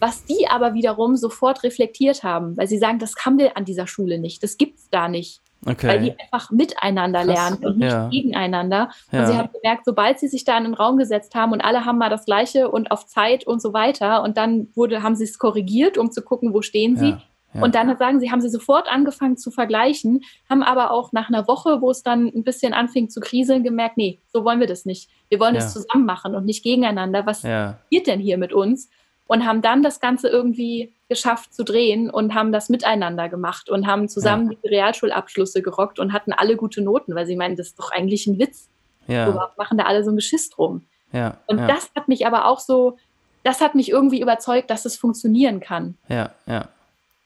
was 0.00 0.24
die 0.24 0.48
aber 0.48 0.72
wiederum 0.74 1.16
sofort 1.16 1.62
reflektiert 1.62 2.22
haben, 2.22 2.56
weil 2.56 2.68
sie 2.68 2.78
sagen, 2.78 2.98
das 2.98 3.14
haben 3.24 3.38
wir 3.38 3.56
an 3.56 3.64
dieser 3.64 3.86
Schule 3.86 4.18
nicht, 4.18 4.42
das 4.42 4.56
gibt 4.56 4.78
es 4.78 4.88
da 4.88 5.08
nicht. 5.08 5.41
Okay. 5.64 5.86
Weil 5.86 6.00
die 6.00 6.14
einfach 6.18 6.50
miteinander 6.50 7.24
Krass. 7.24 7.34
lernen 7.34 7.64
und 7.64 7.78
nicht 7.78 7.92
ja. 7.92 8.08
gegeneinander. 8.08 8.90
Und 9.12 9.18
ja. 9.18 9.26
sie 9.26 9.36
haben 9.36 9.50
gemerkt, 9.52 9.84
sobald 9.84 10.18
sie 10.18 10.28
sich 10.28 10.44
da 10.44 10.58
in 10.58 10.64
den 10.64 10.74
Raum 10.74 10.96
gesetzt 10.96 11.34
haben 11.34 11.52
und 11.52 11.60
alle 11.60 11.84
haben 11.84 11.98
mal 11.98 12.10
das 12.10 12.24
Gleiche 12.24 12.68
und 12.68 12.90
auf 12.90 13.06
Zeit 13.06 13.46
und 13.46 13.62
so 13.62 13.72
weiter 13.72 14.22
und 14.22 14.36
dann 14.36 14.68
wurde, 14.74 15.02
haben 15.02 15.14
sie 15.14 15.24
es 15.24 15.38
korrigiert, 15.38 15.98
um 15.98 16.10
zu 16.10 16.22
gucken, 16.22 16.52
wo 16.52 16.62
stehen 16.62 16.96
sie. 16.96 17.10
Ja. 17.10 17.62
Und 17.62 17.74
dann 17.74 17.96
sagen 17.98 18.18
sie, 18.18 18.30
haben 18.30 18.40
sie 18.40 18.48
sofort 18.48 18.90
angefangen 18.90 19.36
zu 19.36 19.50
vergleichen, 19.50 20.22
haben 20.48 20.62
aber 20.62 20.90
auch 20.90 21.12
nach 21.12 21.28
einer 21.28 21.46
Woche, 21.46 21.82
wo 21.82 21.90
es 21.90 22.02
dann 22.02 22.26
ein 22.28 22.44
bisschen 22.44 22.72
anfing 22.72 23.10
zu 23.10 23.20
kriseln, 23.20 23.62
gemerkt, 23.62 23.98
nee, 23.98 24.20
so 24.32 24.44
wollen 24.44 24.58
wir 24.58 24.66
das 24.66 24.86
nicht. 24.86 25.10
Wir 25.28 25.38
wollen 25.38 25.54
es 25.54 25.72
zusammen 25.72 26.06
machen 26.06 26.34
und 26.34 26.46
nicht 26.46 26.64
gegeneinander. 26.64 27.26
Was 27.26 27.42
passiert 27.42 28.06
denn 28.06 28.20
hier 28.20 28.38
mit 28.38 28.52
uns? 28.52 28.88
Und 29.32 29.46
haben 29.46 29.62
dann 29.62 29.82
das 29.82 29.98
Ganze 29.98 30.28
irgendwie 30.28 30.92
geschafft 31.08 31.54
zu 31.54 31.64
drehen 31.64 32.10
und 32.10 32.34
haben 32.34 32.52
das 32.52 32.68
miteinander 32.68 33.30
gemacht 33.30 33.70
und 33.70 33.86
haben 33.86 34.08
zusammen 34.08 34.50
ja. 34.50 34.58
die 34.62 34.68
Realschulabschlüsse 34.68 35.62
gerockt 35.62 35.98
und 35.98 36.12
hatten 36.12 36.34
alle 36.34 36.56
gute 36.56 36.82
Noten, 36.82 37.14
weil 37.14 37.24
sie 37.24 37.36
meinen, 37.36 37.56
das 37.56 37.68
ist 37.68 37.78
doch 37.78 37.92
eigentlich 37.92 38.26
ein 38.26 38.38
Witz. 38.38 38.68
Ja. 39.06 39.32
So 39.32 39.40
machen 39.56 39.78
da 39.78 39.84
alle 39.84 40.04
so 40.04 40.10
ein 40.10 40.16
Geschiss 40.16 40.50
drum. 40.50 40.82
Ja. 41.12 41.38
Und 41.46 41.58
ja. 41.60 41.66
das 41.66 41.90
hat 41.96 42.08
mich 42.08 42.26
aber 42.26 42.44
auch 42.44 42.60
so, 42.60 42.98
das 43.42 43.62
hat 43.62 43.74
mich 43.74 43.88
irgendwie 43.88 44.20
überzeugt, 44.20 44.68
dass 44.68 44.84
es 44.84 44.98
funktionieren 44.98 45.60
kann. 45.60 45.96
Ja, 46.08 46.32
ja 46.46 46.68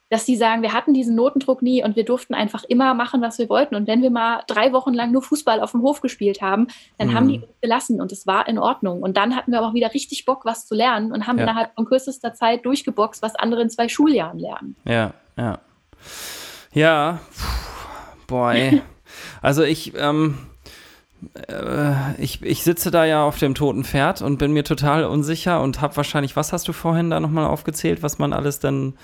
dass 0.08 0.24
die 0.24 0.36
sagen, 0.36 0.62
wir 0.62 0.72
hatten 0.72 0.94
diesen 0.94 1.16
Notendruck 1.16 1.62
nie 1.62 1.82
und 1.82 1.96
wir 1.96 2.04
durften 2.04 2.34
einfach 2.34 2.64
immer 2.64 2.94
machen, 2.94 3.20
was 3.22 3.38
wir 3.38 3.48
wollten. 3.48 3.74
Und 3.74 3.88
wenn 3.88 4.02
wir 4.02 4.10
mal 4.10 4.42
drei 4.46 4.72
Wochen 4.72 4.94
lang 4.94 5.10
nur 5.10 5.22
Fußball 5.22 5.60
auf 5.60 5.72
dem 5.72 5.82
Hof 5.82 6.00
gespielt 6.00 6.40
haben, 6.40 6.68
dann 6.98 7.08
mhm. 7.08 7.14
haben 7.14 7.28
die 7.28 7.38
uns 7.40 7.60
gelassen 7.60 8.00
und 8.00 8.12
es 8.12 8.26
war 8.26 8.46
in 8.48 8.58
Ordnung. 8.58 9.02
Und 9.02 9.16
dann 9.16 9.34
hatten 9.34 9.50
wir 9.50 9.58
aber 9.58 9.68
auch 9.68 9.74
wieder 9.74 9.92
richtig 9.94 10.24
Bock, 10.24 10.44
was 10.44 10.66
zu 10.66 10.74
lernen 10.74 11.12
und 11.12 11.26
haben 11.26 11.38
ja. 11.38 11.44
innerhalb 11.44 11.74
von 11.74 11.86
kürzester 11.86 12.34
Zeit 12.34 12.64
durchgeboxt, 12.64 13.20
was 13.22 13.34
andere 13.34 13.62
in 13.62 13.70
zwei 13.70 13.88
Schuljahren 13.88 14.38
lernen. 14.38 14.76
Ja, 14.84 15.12
ja. 15.36 15.58
Ja, 16.72 17.20
boy. 18.28 18.82
also 19.42 19.62
ich, 19.62 19.94
ähm, 19.96 20.38
äh, 21.48 22.22
ich, 22.22 22.42
ich 22.42 22.62
sitze 22.62 22.90
da 22.90 23.04
ja 23.04 23.24
auf 23.24 23.38
dem 23.38 23.54
toten 23.54 23.82
Pferd 23.82 24.22
und 24.22 24.38
bin 24.38 24.52
mir 24.52 24.62
total 24.62 25.04
unsicher 25.04 25.60
und 25.62 25.80
habe 25.80 25.96
wahrscheinlich, 25.96 26.36
was 26.36 26.52
hast 26.52 26.68
du 26.68 26.72
vorhin 26.72 27.10
da 27.10 27.18
nochmal 27.18 27.46
aufgezählt, 27.46 28.02
was 28.02 28.18
man 28.18 28.32
alles 28.32 28.60
dann 28.60 28.94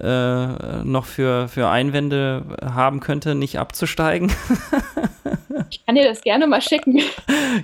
äh, 0.00 0.84
noch 0.84 1.06
für, 1.06 1.48
für 1.48 1.68
Einwände 1.68 2.44
haben 2.62 3.00
könnte, 3.00 3.34
nicht 3.34 3.58
abzusteigen. 3.58 4.32
ich 5.70 5.84
kann 5.84 5.94
dir 5.94 6.04
das 6.04 6.20
gerne 6.20 6.46
mal 6.46 6.60
schicken. 6.62 7.00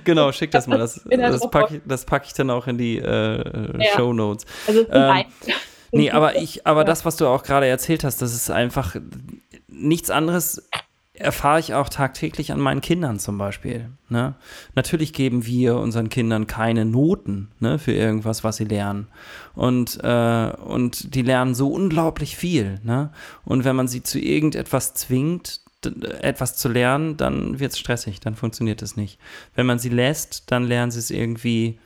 Genau, 0.03 0.31
schick 0.31 0.51
das 0.51 0.67
mal. 0.67 0.77
Das, 0.77 1.05
das 1.09 1.49
packe 1.49 1.81
ich, 1.85 2.05
pack 2.05 2.25
ich 2.25 2.33
dann 2.33 2.49
auch 2.49 2.67
in 2.67 2.77
die 2.77 2.97
äh, 2.97 3.83
ja. 3.83 3.91
Show 3.95 4.13
Notes. 4.13 4.45
Also 4.67 4.85
ähm, 4.91 5.25
nee, 5.91 6.11
aber 6.11 6.35
ich, 6.41 6.65
aber 6.67 6.83
das, 6.83 7.05
was 7.05 7.15
du 7.15 7.27
auch 7.27 7.43
gerade 7.43 7.67
erzählt 7.67 8.03
hast, 8.03 8.21
das 8.21 8.33
ist 8.33 8.49
einfach 8.49 8.95
nichts 9.67 10.09
anderes 10.09 10.67
erfahre 11.17 11.59
ich 11.59 11.73
auch 11.73 11.89
tagtäglich 11.89 12.51
an 12.51 12.59
meinen 12.59 12.81
Kindern 12.81 13.19
zum 13.19 13.37
Beispiel. 13.37 13.89
Ne? 14.09 14.35
Natürlich 14.75 15.13
geben 15.13 15.45
wir 15.45 15.77
unseren 15.77 16.09
Kindern 16.09 16.47
keine 16.47 16.85
Noten 16.85 17.51
ne, 17.59 17.79
für 17.79 17.93
irgendwas, 17.93 18.43
was 18.43 18.57
sie 18.57 18.65
lernen. 18.65 19.07
Und, 19.53 19.99
äh, 20.03 20.51
und 20.65 21.15
die 21.15 21.21
lernen 21.21 21.55
so 21.55 21.69
unglaublich 21.69 22.35
viel. 22.35 22.79
Ne? 22.83 23.11
Und 23.43 23.63
wenn 23.63 23.75
man 23.75 23.87
sie 23.87 24.03
zu 24.03 24.19
irgendetwas 24.19 24.93
zwingt, 24.93 25.61
etwas 26.21 26.55
zu 26.55 26.67
lernen, 26.67 27.15
dann 27.17 27.59
wird 27.59 27.73
es 27.73 27.79
stressig, 27.79 28.19
dann 28.19 28.35
funktioniert 28.35 28.81
es 28.81 28.95
nicht. 28.95 29.19
Wenn 29.53 29.65
man 29.65 29.79
sie 29.79 29.89
lässt, 29.89 30.51
dann 30.51 30.63
lernen 30.63 30.91
sie 30.91 30.99
es 30.99 31.11
irgendwie 31.11 31.79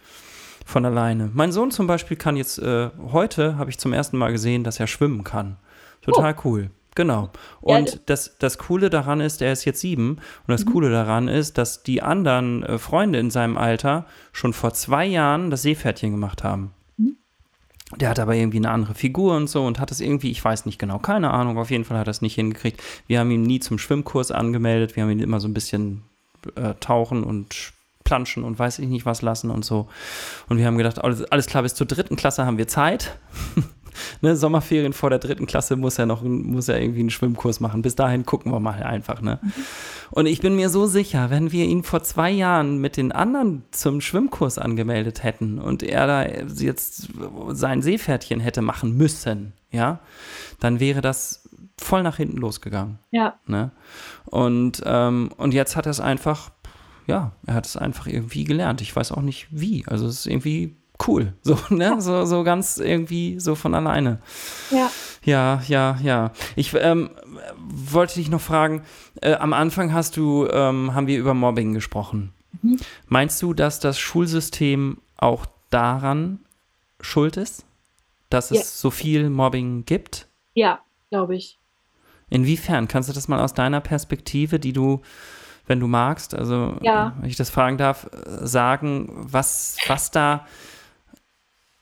von 0.65 0.85
alleine. 0.85 1.29
Mein 1.33 1.51
Sohn 1.51 1.71
zum 1.71 1.87
Beispiel 1.87 2.15
kann 2.15 2.37
jetzt, 2.37 2.59
äh, 2.59 2.89
heute 3.11 3.57
habe 3.57 3.69
ich 3.69 3.77
zum 3.77 3.91
ersten 3.91 4.17
Mal 4.17 4.31
gesehen, 4.31 4.63
dass 4.63 4.79
er 4.79 4.87
schwimmen 4.87 5.23
kann. 5.23 5.57
Total 6.01 6.35
oh. 6.37 6.41
cool. 6.45 6.69
Genau. 6.95 7.29
Und 7.61 7.93
ja, 7.93 7.99
das, 8.07 8.37
das 8.39 8.57
Coole 8.57 8.89
daran 8.89 9.21
ist, 9.21 9.41
er 9.41 9.53
ist 9.53 9.65
jetzt 9.65 9.79
sieben. 9.79 10.17
Und 10.17 10.47
das 10.47 10.65
mhm. 10.65 10.71
Coole 10.71 10.89
daran 10.89 11.27
ist, 11.27 11.57
dass 11.57 11.83
die 11.83 12.01
anderen 12.01 12.63
äh, 12.63 12.77
Freunde 12.77 13.19
in 13.19 13.31
seinem 13.31 13.57
Alter 13.57 14.05
schon 14.33 14.53
vor 14.53 14.73
zwei 14.73 15.05
Jahren 15.05 15.49
das 15.49 15.61
Seepferdchen 15.61 16.11
gemacht 16.11 16.43
haben. 16.43 16.73
Mhm. 16.97 17.15
Der 17.97 18.09
hat 18.09 18.19
aber 18.19 18.35
irgendwie 18.35 18.57
eine 18.57 18.71
andere 18.71 18.95
Figur 18.95 19.35
und 19.35 19.49
so 19.49 19.65
und 19.65 19.79
hat 19.79 19.91
es 19.91 20.01
irgendwie, 20.01 20.31
ich 20.31 20.43
weiß 20.43 20.65
nicht 20.65 20.79
genau, 20.79 20.99
keine 20.99 21.31
Ahnung, 21.31 21.57
auf 21.57 21.71
jeden 21.71 21.85
Fall 21.85 21.97
hat 21.97 22.07
er 22.07 22.11
es 22.11 22.21
nicht 22.21 22.35
hingekriegt. 22.35 22.81
Wir 23.07 23.19
haben 23.19 23.31
ihn 23.31 23.43
nie 23.43 23.59
zum 23.59 23.77
Schwimmkurs 23.77 24.31
angemeldet, 24.31 24.95
wir 24.95 25.03
haben 25.03 25.11
ihn 25.11 25.19
immer 25.19 25.39
so 25.39 25.47
ein 25.47 25.53
bisschen 25.53 26.03
äh, 26.55 26.73
tauchen 26.79 27.23
und 27.23 27.73
planschen 28.03 28.43
und 28.43 28.57
weiß 28.57 28.79
ich 28.79 28.87
nicht 28.87 29.05
was 29.05 29.21
lassen 29.21 29.51
und 29.51 29.63
so. 29.63 29.87
Und 30.47 30.57
wir 30.57 30.65
haben 30.65 30.77
gedacht, 30.77 30.99
alles, 31.03 31.23
alles 31.25 31.45
klar, 31.45 31.63
bis 31.63 31.75
zur 31.75 31.85
dritten 31.85 32.15
Klasse 32.15 32.45
haben 32.45 32.57
wir 32.57 32.67
Zeit. 32.67 33.17
ne, 34.21 34.35
Sommerferien 34.35 34.93
vor 34.93 35.09
der 35.09 35.19
dritten 35.19 35.45
Klasse 35.45 35.75
muss 35.75 35.99
er 35.99 36.05
noch 36.05 36.21
muss 36.23 36.67
er 36.67 36.81
irgendwie 36.81 37.01
einen 37.01 37.09
Schwimmkurs 37.09 37.59
machen. 37.59 37.81
Bis 37.81 37.95
dahin 37.95 38.25
gucken 38.25 38.51
wir 38.51 38.59
mal 38.59 38.83
einfach. 38.83 39.21
Ne? 39.21 39.39
Und 40.11 40.25
ich 40.25 40.41
bin 40.41 40.55
mir 40.55 40.69
so 40.69 40.85
sicher, 40.85 41.29
wenn 41.29 41.51
wir 41.51 41.65
ihn 41.65 41.83
vor 41.83 42.03
zwei 42.03 42.31
Jahren 42.31 42.79
mit 42.79 42.97
den 42.97 43.11
anderen 43.11 43.63
zum 43.71 44.01
Schwimmkurs 44.01 44.57
angemeldet 44.57 45.23
hätten 45.23 45.59
und 45.59 45.83
er 45.83 46.07
da 46.07 46.25
jetzt 46.25 47.09
sein 47.49 47.81
Seepferdchen 47.81 48.39
hätte 48.39 48.61
machen 48.61 48.97
müssen, 48.97 49.53
ja, 49.71 49.99
dann 50.59 50.79
wäre 50.79 51.01
das 51.01 51.47
voll 51.77 52.03
nach 52.03 52.17
hinten 52.17 52.37
losgegangen. 52.37 52.99
Ja. 53.11 53.39
Ne? 53.45 53.71
Und, 54.25 54.81
ähm, 54.85 55.31
und 55.37 55.53
jetzt 55.53 55.75
hat 55.75 55.85
er 55.85 55.91
es 55.91 55.99
einfach, 55.99 56.51
ja, 57.07 57.33
er 57.45 57.53
hat 57.55 57.65
es 57.65 57.77
einfach 57.77 58.07
irgendwie 58.07 58.43
gelernt. 58.43 58.81
Ich 58.81 58.95
weiß 58.95 59.11
auch 59.11 59.21
nicht 59.21 59.47
wie. 59.51 59.85
Also 59.87 60.07
es 60.07 60.19
ist 60.19 60.25
irgendwie 60.27 60.78
cool. 61.07 61.33
So, 61.41 61.57
ne? 61.69 62.01
So, 62.01 62.25
so 62.25 62.43
ganz 62.43 62.77
irgendwie 62.77 63.39
so 63.39 63.55
von 63.55 63.73
alleine. 63.73 64.19
Ja. 64.71 64.89
Ja, 65.23 65.61
ja, 65.67 65.97
ja. 66.01 66.31
Ich 66.55 66.73
ähm, 66.75 67.11
wollte 67.57 68.15
dich 68.15 68.29
noch 68.29 68.41
fragen, 68.41 68.83
äh, 69.21 69.33
am 69.33 69.53
Anfang 69.53 69.93
hast 69.93 70.17
du, 70.17 70.47
ähm, 70.47 70.93
haben 70.93 71.07
wir 71.07 71.19
über 71.19 71.33
Mobbing 71.33 71.73
gesprochen. 71.73 72.33
Mhm. 72.61 72.77
Meinst 73.07 73.41
du, 73.41 73.53
dass 73.53 73.79
das 73.79 73.99
Schulsystem 73.99 74.97
auch 75.17 75.45
daran 75.69 76.39
schuld 77.01 77.37
ist? 77.37 77.65
Dass 78.29 78.49
ja. 78.49 78.61
es 78.61 78.79
so 78.79 78.91
viel 78.91 79.29
Mobbing 79.29 79.85
gibt? 79.85 80.27
Ja, 80.53 80.79
glaube 81.09 81.35
ich. 81.35 81.57
Inwiefern? 82.29 82.87
Kannst 82.87 83.09
du 83.09 83.13
das 83.13 83.27
mal 83.27 83.41
aus 83.41 83.53
deiner 83.53 83.81
Perspektive, 83.81 84.59
die 84.59 84.73
du 84.73 85.01
wenn 85.69 85.79
du 85.79 85.87
magst, 85.87 86.33
also 86.33 86.77
ja. 86.81 87.15
wenn 87.19 87.29
ich 87.29 87.35
das 87.35 87.51
fragen 87.51 87.77
darf, 87.77 88.09
sagen, 88.25 89.07
was, 89.11 89.77
was 89.85 90.09
da 90.09 90.47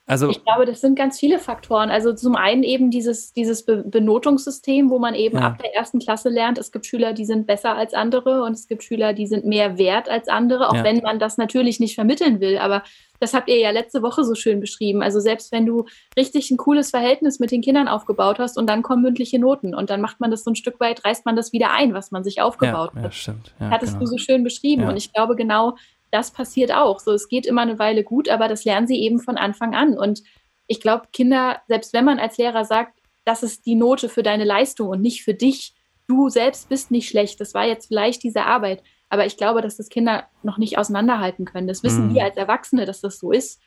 also, 0.09 0.29
ich 0.29 0.41
glaube, 0.45 0.65
das 0.65 0.79
sind 0.79 0.95
ganz 0.95 1.19
viele 1.19 1.37
Faktoren. 1.37 1.89
Also 1.89 2.13
zum 2.13 2.37
einen 2.37 2.63
eben 2.63 2.91
dieses, 2.91 3.33
dieses 3.33 3.65
Be 3.65 3.83
Benotungssystem, 3.85 4.89
wo 4.89 4.99
man 4.99 5.13
eben 5.13 5.37
ja. 5.37 5.47
ab 5.47 5.59
der 5.61 5.75
ersten 5.75 5.99
Klasse 5.99 6.29
lernt, 6.29 6.57
es 6.57 6.71
gibt 6.71 6.85
Schüler, 6.85 7.11
die 7.11 7.25
sind 7.25 7.45
besser 7.45 7.75
als 7.75 7.93
andere 7.93 8.43
und 8.43 8.53
es 8.53 8.69
gibt 8.69 8.83
Schüler, 8.83 9.11
die 9.11 9.27
sind 9.27 9.45
mehr 9.45 9.77
wert 9.77 10.09
als 10.09 10.29
andere, 10.29 10.69
auch 10.69 10.75
ja. 10.75 10.85
wenn 10.85 11.01
man 11.01 11.19
das 11.19 11.37
natürlich 11.37 11.81
nicht 11.81 11.95
vermitteln 11.95 12.39
will. 12.39 12.57
Aber 12.57 12.83
das 13.19 13.33
habt 13.33 13.49
ihr 13.49 13.57
ja 13.57 13.71
letzte 13.71 14.01
Woche 14.01 14.23
so 14.23 14.33
schön 14.33 14.61
beschrieben. 14.61 15.01
Also 15.03 15.19
selbst 15.19 15.51
wenn 15.51 15.65
du 15.65 15.85
richtig 16.15 16.51
ein 16.51 16.57
cooles 16.57 16.91
Verhältnis 16.91 17.39
mit 17.39 17.51
den 17.51 17.61
Kindern 17.61 17.89
aufgebaut 17.89 18.39
hast 18.39 18.57
und 18.57 18.67
dann 18.67 18.83
kommen 18.83 19.01
mündliche 19.01 19.39
Noten 19.39 19.75
und 19.75 19.89
dann 19.89 19.99
macht 19.99 20.21
man 20.21 20.31
das 20.31 20.45
so 20.45 20.51
ein 20.51 20.55
Stück 20.55 20.79
weit, 20.79 21.03
reißt 21.03 21.25
man 21.25 21.35
das 21.35 21.51
wieder 21.51 21.71
ein, 21.71 21.93
was 21.93 22.11
man 22.11 22.23
sich 22.23 22.39
aufgebaut 22.39 22.91
ja, 22.93 23.01
hat. 23.01 23.03
Ja, 23.03 23.11
stimmt. 23.11 23.53
Ja, 23.59 23.71
Hattest 23.71 23.93
genau. 23.93 24.05
du 24.05 24.11
so 24.11 24.17
schön 24.17 24.45
beschrieben. 24.45 24.85
Und 24.85 24.95
ich 24.95 25.11
glaube 25.11 25.35
genau, 25.35 25.75
das 26.11 26.31
passiert 26.31 26.73
auch. 26.73 26.99
So, 26.99 27.11
es 27.11 27.27
geht 27.27 27.45
immer 27.45 27.61
eine 27.61 27.79
Weile 27.79 28.03
gut, 28.03 28.29
aber 28.29 28.47
das 28.47 28.65
lernen 28.65 28.87
sie 28.87 29.01
eben 29.01 29.19
von 29.19 29.37
Anfang 29.37 29.75
an. 29.75 29.97
Und 29.97 30.23
ich 30.67 30.81
glaube, 30.81 31.07
Kinder, 31.13 31.61
selbst 31.67 31.93
wenn 31.93 32.05
man 32.05 32.19
als 32.19 32.37
Lehrer 32.37 32.65
sagt, 32.65 32.99
das 33.25 33.43
ist 33.43 33.65
die 33.65 33.75
Note 33.75 34.09
für 34.09 34.23
deine 34.23 34.45
Leistung 34.45 34.89
und 34.89 35.01
nicht 35.01 35.23
für 35.23 35.33
dich, 35.33 35.73
du 36.07 36.29
selbst 36.29 36.69
bist 36.69 36.91
nicht 36.91 37.09
schlecht, 37.09 37.41
das 37.41 37.53
war 37.53 37.65
jetzt 37.65 37.87
vielleicht 37.87 38.23
diese 38.23 38.45
Arbeit, 38.45 38.81
aber 39.09 39.25
ich 39.25 39.37
glaube, 39.37 39.61
dass 39.61 39.77
das 39.77 39.89
Kinder 39.89 40.25
noch 40.43 40.57
nicht 40.57 40.77
auseinanderhalten 40.77 41.45
können. 41.45 41.67
Das 41.67 41.83
wissen 41.83 42.09
mhm. 42.09 42.15
wir 42.15 42.23
als 42.23 42.37
Erwachsene, 42.37 42.85
dass 42.85 43.01
das 43.01 43.19
so 43.19 43.31
ist. 43.31 43.61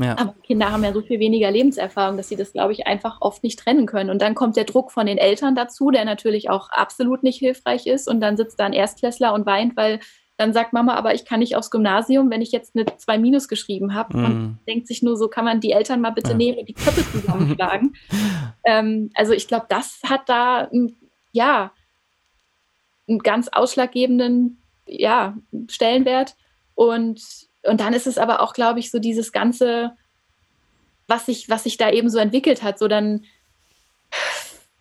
Ja. 0.00 0.18
Aber 0.18 0.34
Kinder 0.42 0.72
haben 0.72 0.82
ja 0.82 0.92
so 0.92 1.02
viel 1.02 1.20
weniger 1.20 1.50
Lebenserfahrung, 1.50 2.16
dass 2.16 2.28
sie 2.28 2.36
das, 2.36 2.52
glaube 2.52 2.72
ich, 2.72 2.86
einfach 2.86 3.18
oft 3.20 3.42
nicht 3.42 3.58
trennen 3.58 3.86
können. 3.86 4.10
Und 4.10 4.20
dann 4.22 4.34
kommt 4.34 4.56
der 4.56 4.64
Druck 4.64 4.90
von 4.90 5.06
den 5.06 5.18
Eltern 5.18 5.54
dazu, 5.54 5.90
der 5.90 6.04
natürlich 6.04 6.50
auch 6.50 6.68
absolut 6.70 7.22
nicht 7.22 7.38
hilfreich 7.38 7.86
ist. 7.86 8.08
Und 8.08 8.20
dann 8.20 8.36
sitzt 8.36 8.58
da 8.58 8.64
ein 8.66 8.72
Erstklässler 8.72 9.32
und 9.32 9.46
weint, 9.46 9.76
weil 9.76 10.00
dann 10.36 10.52
sagt 10.52 10.72
Mama, 10.72 10.94
aber 10.94 11.14
ich 11.14 11.24
kann 11.24 11.40
nicht 11.40 11.56
aufs 11.56 11.70
Gymnasium, 11.70 12.30
wenn 12.30 12.42
ich 12.42 12.52
jetzt 12.52 12.74
eine 12.74 12.84
2 12.84 13.18
Minus 13.18 13.48
geschrieben 13.48 13.94
habe. 13.94 14.16
Mm. 14.16 14.24
Und 14.24 14.34
mhm. 14.34 14.58
denkt 14.66 14.88
sich 14.88 15.02
nur 15.02 15.16
so, 15.16 15.28
kann 15.28 15.44
man 15.44 15.60
die 15.60 15.72
Eltern 15.72 16.00
mal 16.00 16.10
bitte 16.10 16.32
ja. 16.32 16.36
nehmen 16.36 16.58
und 16.58 16.68
die 16.68 16.74
Köpfe 16.74 17.04
zusammenschlagen. 17.12 17.94
ähm, 18.64 19.10
also 19.14 19.32
ich 19.32 19.46
glaube, 19.46 19.66
das 19.68 20.00
hat 20.04 20.28
da 20.28 20.68
ja 21.32 21.72
einen 23.08 23.20
ganz 23.20 23.48
ausschlaggebenden 23.48 24.58
ja, 24.86 25.36
Stellenwert. 25.68 26.34
Und 26.74 27.20
und 27.64 27.80
dann 27.80 27.94
ist 27.94 28.06
es 28.06 28.18
aber 28.18 28.40
auch, 28.40 28.52
glaube 28.52 28.78
ich, 28.78 28.90
so 28.90 28.98
dieses 28.98 29.32
ganze, 29.32 29.92
was 31.06 31.26
sich, 31.26 31.48
was 31.48 31.64
sich 31.64 31.76
da 31.76 31.90
eben 31.90 32.10
so 32.10 32.18
entwickelt 32.18 32.62
hat. 32.62 32.78
So 32.78 32.88
dann, 32.88 33.24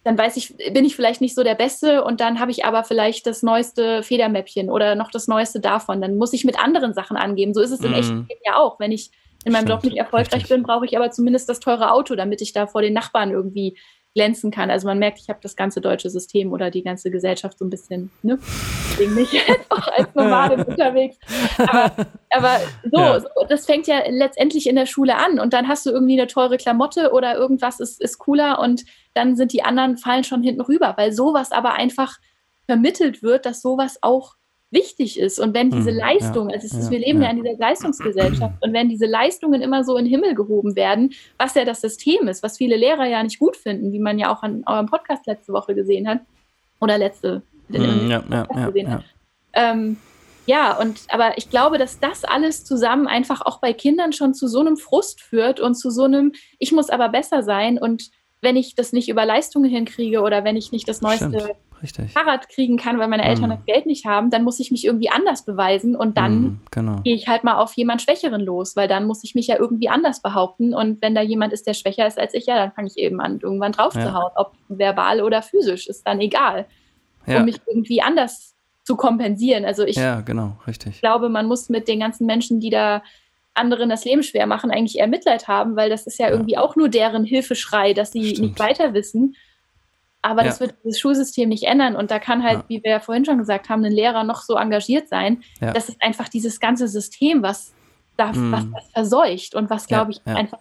dann 0.03 0.17
weiß 0.17 0.35
ich, 0.37 0.55
bin 0.73 0.83
ich 0.83 0.95
vielleicht 0.95 1.21
nicht 1.21 1.33
so 1.33 1.43
der 1.43 1.55
Beste 1.55 2.03
und 2.03 2.19
dann 2.19 2.39
habe 2.39 2.51
ich 2.51 2.65
aber 2.65 2.83
vielleicht 2.83 3.25
das 3.25 3.41
neueste 3.41 4.03
Federmäppchen 4.03 4.69
oder 4.69 4.95
noch 4.95 5.11
das 5.11 5.27
neueste 5.27 5.61
davon. 5.61 6.01
Dann 6.01 6.17
muss 6.17 6.33
ich 6.33 6.43
mit 6.43 6.59
anderen 6.59 6.93
Sachen 6.93 7.15
angeben. 7.15 7.53
So 7.53 7.61
ist 7.61 7.71
es 7.71 7.79
im 7.79 7.91
mm. 7.91 7.95
echten 7.95 8.17
Leben 8.27 8.41
ja 8.45 8.57
auch. 8.57 8.79
Wenn 8.79 8.91
ich 8.91 9.11
in 9.45 9.53
meinem 9.53 9.65
Stimmt, 9.65 9.69
Job 9.69 9.83
nicht 9.85 9.97
erfolgreich 9.97 10.33
richtig. 10.33 10.49
bin, 10.49 10.63
brauche 10.63 10.85
ich 10.85 10.97
aber 10.97 11.11
zumindest 11.11 11.47
das 11.47 11.59
teure 11.59 11.91
Auto, 11.91 12.15
damit 12.15 12.41
ich 12.41 12.53
da 12.53 12.67
vor 12.67 12.81
den 12.81 12.93
Nachbarn 12.93 13.31
irgendwie 13.31 13.77
glänzen 14.15 14.51
kann. 14.51 14.69
Also 14.69 14.87
man 14.87 14.99
merkt, 14.99 15.19
ich 15.19 15.29
habe 15.29 15.39
das 15.41 15.55
ganze 15.55 15.81
deutsche 15.81 16.09
System 16.09 16.51
oder 16.51 16.69
die 16.69 16.83
ganze 16.83 17.09
Gesellschaft 17.09 17.57
so 17.57 17.65
ein 17.65 17.69
bisschen, 17.69 18.11
ne? 18.21 18.37
Deswegen 18.91 19.15
nicht 19.15 19.33
jetzt 19.47 19.71
auch 19.71 19.87
als 19.87 20.13
Nomadin 20.13 20.63
unterwegs. 20.67 21.17
Aber, 21.57 21.91
aber 22.29 22.59
so, 22.91 22.99
ja. 22.99 23.19
so, 23.19 23.27
das 23.49 23.65
fängt 23.65 23.87
ja 23.87 24.03
letztendlich 24.07 24.67
in 24.67 24.75
der 24.75 24.85
Schule 24.85 25.17
an 25.17 25.39
und 25.39 25.53
dann 25.53 25.67
hast 25.67 25.85
du 25.85 25.89
irgendwie 25.89 26.19
eine 26.19 26.27
teure 26.27 26.57
Klamotte 26.57 27.11
oder 27.11 27.35
irgendwas 27.35 27.79
ist, 27.79 28.01
ist 28.01 28.19
cooler 28.19 28.59
und 28.59 28.83
dann 29.13 29.35
sind 29.35 29.51
die 29.51 29.63
anderen 29.63 29.97
fallen 29.97 30.23
schon 30.23 30.43
hinten 30.43 30.61
rüber, 30.61 30.93
weil 30.97 31.11
sowas 31.11 31.51
aber 31.51 31.73
einfach 31.73 32.17
vermittelt 32.65 33.23
wird, 33.23 33.45
dass 33.45 33.61
sowas 33.61 33.97
auch 34.01 34.35
wichtig 34.73 35.19
ist. 35.19 35.39
Und 35.39 35.53
wenn 35.53 35.69
diese 35.69 35.91
hm, 35.91 35.97
Leistung, 35.97 36.51
also 36.51 36.65
ist, 36.65 36.91
wir 36.91 36.99
leben 36.99 37.21
ja. 37.21 37.29
in 37.29 37.43
dieser 37.43 37.57
Leistungsgesellschaft, 37.57 38.55
und 38.61 38.73
wenn 38.73 38.89
diese 38.89 39.05
Leistungen 39.05 39.61
immer 39.61 39.83
so 39.83 39.95
in 39.97 40.05
den 40.05 40.11
Himmel 40.11 40.35
gehoben 40.35 40.75
werden, 40.75 41.13
was 41.37 41.55
ja 41.55 41.65
das 41.65 41.81
System 41.81 42.27
ist, 42.27 42.43
was 42.43 42.57
viele 42.57 42.75
Lehrer 42.75 43.05
ja 43.05 43.23
nicht 43.23 43.39
gut 43.39 43.55
finden, 43.55 43.93
wie 43.93 43.99
man 43.99 44.19
ja 44.19 44.33
auch 44.33 44.43
an 44.43 44.63
eurem 44.65 44.87
Podcast 44.87 45.25
letzte 45.27 45.53
Woche 45.53 45.75
gesehen 45.75 46.07
hat, 46.07 46.19
oder 46.79 46.97
letzte, 46.97 47.41
hm, 47.69 48.09
ja, 48.09 48.23
ja, 48.29 48.65
gesehen 48.65 48.91
hat. 48.91 49.03
Ähm, 49.53 49.97
ja, 50.45 50.77
und 50.77 51.01
aber 51.09 51.37
ich 51.37 51.49
glaube, 51.49 51.77
dass 51.77 51.99
das 51.99 52.25
alles 52.25 52.65
zusammen 52.65 53.07
einfach 53.07 53.41
auch 53.41 53.59
bei 53.59 53.71
Kindern 53.71 54.11
schon 54.11 54.33
zu 54.33 54.47
so 54.47 54.59
einem 54.59 54.75
Frust 54.75 55.21
führt 55.21 55.59
und 55.59 55.75
zu 55.75 55.89
so 55.89 56.03
einem, 56.03 56.33
ich 56.59 56.73
muss 56.73 56.89
aber 56.89 57.09
besser 57.09 57.43
sein 57.43 57.77
und 57.77 58.11
wenn 58.41 58.57
ich 58.57 58.75
das 58.75 58.91
nicht 58.91 59.07
über 59.07 59.25
Leistungen 59.25 59.69
hinkriege 59.69 60.21
oder 60.21 60.43
wenn 60.43 60.57
ich 60.57 60.73
nicht 60.73 60.87
das 60.89 61.01
neueste 61.01 61.39
Stimmt. 61.39 61.55
Richtig. 61.83 62.13
Fahrrad 62.13 62.47
kriegen 62.47 62.77
kann, 62.77 62.97
weil 62.97 63.09
meine 63.09 63.25
Eltern 63.25 63.49
mm. 63.49 63.55
das 63.57 63.65
Geld 63.65 63.85
nicht 63.85 64.05
haben, 64.05 64.29
dann 64.29 64.45
muss 64.45 64.61
ich 64.61 64.71
mich 64.71 64.85
irgendwie 64.85 65.09
anders 65.09 65.43
beweisen 65.43 65.97
und 65.97 66.17
dann 66.17 66.41
mm, 66.41 66.61
genau. 66.71 67.01
gehe 67.03 67.13
ich 67.13 67.27
halt 67.27 67.43
mal 67.43 67.55
auf 67.55 67.73
jemand 67.73 68.01
Schwächeren 68.01 68.39
los, 68.39 68.77
weil 68.77 68.87
dann 68.87 69.05
muss 69.05 69.21
ich 69.25 69.35
mich 69.35 69.47
ja 69.47 69.59
irgendwie 69.59 69.89
anders 69.89 70.21
behaupten 70.21 70.73
und 70.73 71.01
wenn 71.01 71.13
da 71.13 71.21
jemand 71.21 71.51
ist, 71.51 71.67
der 71.67 71.73
schwächer 71.73 72.07
ist 72.07 72.17
als 72.17 72.33
ich, 72.33 72.45
ja, 72.45 72.55
dann 72.55 72.71
fange 72.71 72.87
ich 72.87 72.97
eben 72.97 73.19
an, 73.19 73.41
irgendwann 73.41 73.73
drauf 73.73 73.95
ja. 73.95 74.05
zu 74.05 74.13
hauen, 74.13 74.31
ob 74.35 74.53
verbal 74.69 75.21
oder 75.21 75.41
physisch, 75.41 75.87
ist 75.87 76.07
dann 76.07 76.21
egal, 76.21 76.65
ja. 77.27 77.39
um 77.39 77.45
mich 77.45 77.59
irgendwie 77.67 78.01
anders 78.01 78.55
zu 78.85 78.95
kompensieren. 78.95 79.65
Also 79.65 79.83
ich 79.83 79.97
ja, 79.97 80.21
genau, 80.21 80.57
glaube, 81.01 81.27
man 81.27 81.47
muss 81.47 81.67
mit 81.67 81.89
den 81.89 81.99
ganzen 81.99 82.25
Menschen, 82.25 82.61
die 82.61 82.69
da 82.69 83.03
anderen 83.53 83.89
das 83.89 84.05
Leben 84.05 84.23
schwer 84.23 84.47
machen, 84.47 84.71
eigentlich 84.71 84.99
eher 84.99 85.07
Mitleid 85.07 85.49
haben, 85.49 85.75
weil 85.75 85.89
das 85.89 86.07
ist 86.07 86.17
ja, 86.17 86.27
ja. 86.27 86.31
irgendwie 86.31 86.57
auch 86.57 86.77
nur 86.77 86.87
deren 86.87 87.25
Hilfeschrei, 87.25 87.93
dass 87.93 88.13
sie 88.13 88.29
Stimmt. 88.29 88.47
nicht 88.47 88.59
weiter 88.59 88.93
wissen 88.93 89.35
aber 90.23 90.41
ja. 90.41 90.47
das 90.47 90.59
wird 90.59 90.73
das 90.83 90.97
Schulsystem 90.97 91.49
nicht 91.49 91.63
ändern. 91.63 91.95
Und 91.95 92.09
da 92.09 92.17
kann 92.17 92.43
halt, 92.43 92.59
ja. 92.59 92.63
wie 92.69 92.83
wir 92.83 92.91
ja 92.91 92.99
vorhin 92.99 93.25
schon 93.25 93.37
gesagt 93.37 93.69
haben, 93.69 93.83
ein 93.83 93.91
Lehrer 93.91 94.23
noch 94.23 94.41
so 94.41 94.55
engagiert 94.55 95.09
sein. 95.09 95.43
Ja. 95.61 95.73
Das 95.73 95.89
ist 95.89 96.01
einfach 96.01 96.29
dieses 96.29 96.59
ganze 96.59 96.87
System, 96.87 97.43
was, 97.43 97.73
da, 98.17 98.31
mm. 98.31 98.51
was 98.51 98.65
das 98.71 98.89
verseucht 98.91 99.53
und 99.53 99.69
was, 99.69 99.85
glaube 99.85 100.11
ich, 100.11 100.21
einfach 100.25 100.59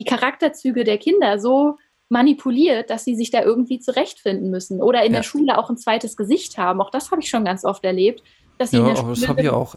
die 0.00 0.04
Charakterzüge 0.04 0.84
der 0.84 0.98
Kinder 0.98 1.38
so 1.38 1.78
manipuliert, 2.08 2.90
dass 2.90 3.04
sie 3.04 3.14
sich 3.14 3.30
da 3.30 3.42
irgendwie 3.42 3.78
zurechtfinden 3.78 4.50
müssen. 4.50 4.82
Oder 4.82 5.04
in 5.04 5.12
der 5.12 5.22
Schule 5.22 5.56
auch 5.56 5.70
ein 5.70 5.76
zweites 5.76 6.16
Gesicht 6.16 6.58
haben. 6.58 6.80
Auch 6.80 6.90
das 6.90 7.10
habe 7.10 7.20
ich 7.20 7.30
schon 7.30 7.44
ganz 7.44 7.64
oft 7.64 7.84
erlebt. 7.84 8.22
Dass 8.58 8.70
sie 8.70 8.78
ja, 8.78 8.82
in 8.82 8.88
der 8.88 8.96
Schule 8.96 9.14
das 9.14 9.28
habe 9.28 9.42
ich 9.42 9.50
auch. 9.50 9.74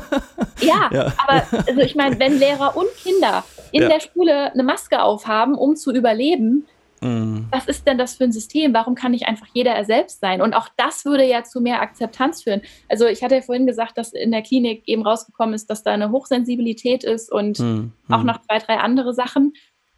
ja, 0.60 1.12
aber 1.18 1.42
also 1.66 1.80
ich 1.80 1.94
meine, 1.94 2.18
wenn 2.20 2.38
Lehrer 2.38 2.76
und 2.76 2.88
Kinder 3.02 3.44
in 3.72 3.88
der 3.88 4.00
Schule 4.00 4.52
eine 4.52 4.62
Maske 4.62 5.02
aufhaben, 5.02 5.56
um 5.56 5.76
zu 5.76 5.92
überleben, 5.92 6.66
Mhm. 7.02 7.46
Was 7.50 7.66
ist 7.66 7.86
denn 7.86 7.98
das 7.98 8.14
für 8.14 8.24
ein 8.24 8.32
System? 8.32 8.72
Warum 8.72 8.94
kann 8.94 9.12
nicht 9.12 9.26
einfach 9.26 9.46
jeder 9.52 9.72
er 9.72 9.84
selbst 9.84 10.20
sein? 10.20 10.40
Und 10.40 10.54
auch 10.54 10.68
das 10.76 11.04
würde 11.04 11.26
ja 11.26 11.42
zu 11.42 11.60
mehr 11.60 11.82
Akzeptanz 11.82 12.42
führen. 12.42 12.62
Also 12.88 13.06
ich 13.06 13.22
hatte 13.22 13.34
ja 13.34 13.40
vorhin 13.42 13.66
gesagt, 13.66 13.98
dass 13.98 14.12
in 14.12 14.30
der 14.30 14.42
Klinik 14.42 14.84
eben 14.86 15.02
rausgekommen 15.02 15.54
ist, 15.54 15.68
dass 15.68 15.82
da 15.82 15.92
eine 15.92 16.10
Hochsensibilität 16.10 17.04
ist 17.04 17.30
und 17.30 17.58
mhm. 17.58 17.92
auch 18.08 18.20
mhm. 18.20 18.26
noch 18.26 18.40
zwei, 18.42 18.58
drei 18.58 18.78
andere 18.78 19.12
Sachen. 19.14 19.52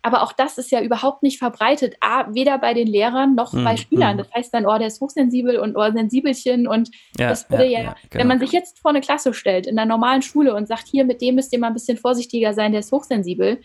Aber 0.05 0.23
auch 0.23 0.33
das 0.33 0.59
ist 0.59 0.71
ja 0.71 0.83
überhaupt 0.83 1.23
nicht 1.23 1.39
verbreitet, 1.39 1.97
A, 2.01 2.27
weder 2.35 2.59
bei 2.59 2.75
den 2.75 2.87
Lehrern 2.87 3.35
noch 3.35 3.55
mhm. 3.55 3.65
bei 3.65 3.79
Schülern. 3.79 4.19
Das 4.19 4.31
heißt 4.35 4.53
dann, 4.53 4.67
oh, 4.67 4.77
der 4.77 4.89
ist 4.89 5.01
hochsensibel 5.01 5.59
und 5.59 5.77
oh, 5.77 5.93
sensibelchen. 5.93 6.69
Und 6.69 6.91
ja, 7.19 7.31
das 7.31 7.49
würde 7.49 7.65
ja, 7.65 7.71
ja, 7.71 7.85
ja 7.85 7.97
genau. 8.11 8.21
wenn 8.21 8.29
man 8.29 8.39
sich 8.39 8.53
jetzt 8.53 8.81
vor 8.81 8.91
eine 8.91 9.01
Klasse 9.01 9.33
stellt, 9.33 9.67
in 9.67 9.77
der 9.77 9.87
normalen 9.87 10.21
Schule 10.21 10.55
und 10.55 10.69
sagt, 10.69 10.89
hier, 10.89 11.07
mit 11.07 11.23
dem 11.23 11.37
müsst 11.37 11.55
ihr 11.55 11.59
mal 11.59 11.69
ein 11.69 11.73
bisschen 11.73 11.97
vorsichtiger 11.97 12.53
sein, 12.53 12.73
der 12.73 12.81
ist 12.81 12.93
hochsensibel, 12.93 13.61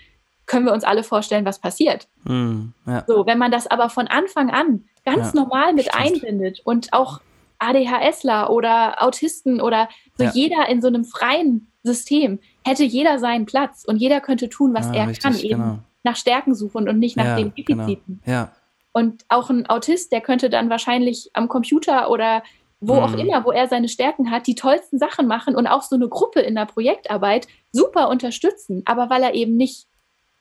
können 0.49 0.65
wir 0.65 0.73
uns 0.73 0.83
alle 0.83 1.03
vorstellen, 1.03 1.45
was 1.45 1.59
passiert. 1.59 2.09
Mm, 2.25 2.69
ja. 2.85 3.05
So, 3.07 3.25
wenn 3.25 3.37
man 3.37 3.51
das 3.51 3.67
aber 3.67 3.89
von 3.89 4.07
Anfang 4.07 4.49
an 4.49 4.83
ganz 5.05 5.33
ja, 5.33 5.41
normal 5.41 5.73
mit 5.73 5.85
stimmt. 5.85 6.03
einbindet 6.03 6.61
und 6.65 6.91
auch 6.91 7.21
ADHSler 7.59 8.49
oder 8.49 9.01
Autisten 9.01 9.61
oder 9.61 9.87
so 10.17 10.25
ja. 10.25 10.31
jeder 10.33 10.67
in 10.67 10.81
so 10.81 10.87
einem 10.87 11.05
freien 11.05 11.71
System 11.83 12.39
hätte 12.65 12.83
jeder 12.83 13.19
seinen 13.19 13.45
Platz 13.45 13.85
und 13.85 13.97
jeder 13.97 14.19
könnte 14.19 14.49
tun, 14.49 14.73
was 14.73 14.87
er 14.87 15.07
richtig, 15.07 15.23
kann, 15.23 15.35
eben 15.37 15.61
genau. 15.61 15.79
nach 16.03 16.15
Stärken 16.15 16.55
suchen 16.55 16.89
und 16.89 16.99
nicht 16.99 17.15
nach 17.15 17.37
den 17.37 17.53
genau. 17.53 17.83
Defiziten. 17.85 18.21
Genau. 18.25 18.47
Und 18.91 19.23
auch 19.29 19.49
ein 19.49 19.69
Autist, 19.69 20.11
der 20.11 20.21
könnte 20.21 20.49
dann 20.49 20.69
wahrscheinlich 20.69 21.29
am 21.33 21.47
Computer 21.47 22.09
oder 22.09 22.43
wo 22.81 22.95
mm. 22.95 22.99
auch 22.99 23.11
mhm. 23.11 23.19
immer, 23.19 23.45
wo 23.45 23.51
er 23.51 23.67
seine 23.67 23.87
Stärken 23.87 24.31
hat, 24.31 24.47
die 24.47 24.55
tollsten 24.55 24.97
Sachen 24.97 25.27
machen 25.27 25.55
und 25.55 25.67
auch 25.67 25.83
so 25.83 25.95
eine 25.95 26.09
Gruppe 26.09 26.39
in 26.39 26.55
der 26.55 26.65
Projektarbeit 26.65 27.47
super 27.71 28.09
unterstützen, 28.09 28.81
aber 28.85 29.09
weil 29.09 29.21
er 29.21 29.35
eben 29.35 29.55
nicht 29.57 29.88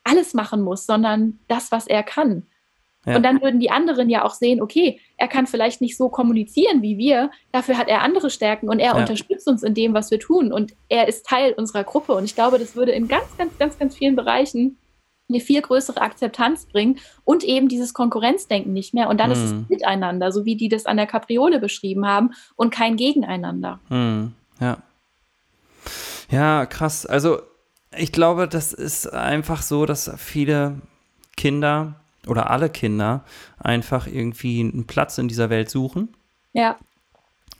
alles 0.09 0.33
machen 0.33 0.61
muss, 0.61 0.85
sondern 0.85 1.39
das, 1.47 1.71
was 1.71 1.87
er 1.87 2.03
kann. 2.03 2.43
Ja. 3.05 3.15
Und 3.15 3.23
dann 3.23 3.41
würden 3.41 3.59
die 3.59 3.71
anderen 3.71 4.09
ja 4.09 4.25
auch 4.25 4.33
sehen, 4.33 4.61
okay, 4.61 4.99
er 5.17 5.27
kann 5.27 5.47
vielleicht 5.47 5.79
nicht 5.79 5.95
so 5.95 6.09
kommunizieren 6.09 6.81
wie 6.81 6.97
wir, 6.97 7.31
dafür 7.51 7.77
hat 7.77 7.87
er 7.87 8.01
andere 8.01 8.29
Stärken 8.29 8.69
und 8.69 8.79
er 8.79 8.93
ja. 8.93 8.97
unterstützt 8.97 9.47
uns 9.47 9.63
in 9.63 9.73
dem, 9.73 9.93
was 9.93 10.11
wir 10.11 10.19
tun 10.19 10.51
und 10.51 10.73
er 10.89 11.07
ist 11.07 11.25
Teil 11.25 11.53
unserer 11.53 11.83
Gruppe. 11.83 12.13
Und 12.13 12.25
ich 12.25 12.35
glaube, 12.35 12.59
das 12.59 12.75
würde 12.75 12.91
in 12.91 13.07
ganz, 13.07 13.25
ganz, 13.37 13.57
ganz, 13.57 13.79
ganz 13.79 13.95
vielen 13.95 14.15
Bereichen 14.15 14.77
eine 15.29 15.39
viel 15.39 15.61
größere 15.61 16.01
Akzeptanz 16.01 16.65
bringen 16.65 16.99
und 17.23 17.43
eben 17.43 17.69
dieses 17.69 17.93
Konkurrenzdenken 17.93 18.73
nicht 18.73 18.93
mehr. 18.93 19.09
Und 19.09 19.19
dann 19.19 19.29
mhm. 19.29 19.35
ist 19.35 19.43
es 19.43 19.53
mhm. 19.53 19.65
miteinander, 19.69 20.31
so 20.31 20.43
wie 20.43 20.55
die 20.55 20.69
das 20.69 20.85
an 20.85 20.97
der 20.97 21.07
Kapriole 21.07 21.59
beschrieben 21.59 22.05
haben 22.05 22.31
und 22.55 22.71
kein 22.71 22.97
Gegeneinander. 22.97 23.79
Mhm. 23.89 24.33
Ja. 24.59 24.77
Ja, 26.31 26.65
krass. 26.65 27.05
Also 27.05 27.39
ich 27.95 28.11
glaube, 28.11 28.47
das 28.47 28.73
ist 28.73 29.11
einfach 29.11 29.61
so, 29.61 29.85
dass 29.85 30.11
viele 30.17 30.81
Kinder 31.37 31.95
oder 32.27 32.49
alle 32.49 32.69
Kinder 32.69 33.23
einfach 33.57 34.07
irgendwie 34.07 34.59
einen 34.61 34.85
Platz 34.85 35.17
in 35.17 35.27
dieser 35.27 35.49
Welt 35.49 35.69
suchen. 35.69 36.09
Ja. 36.53 36.77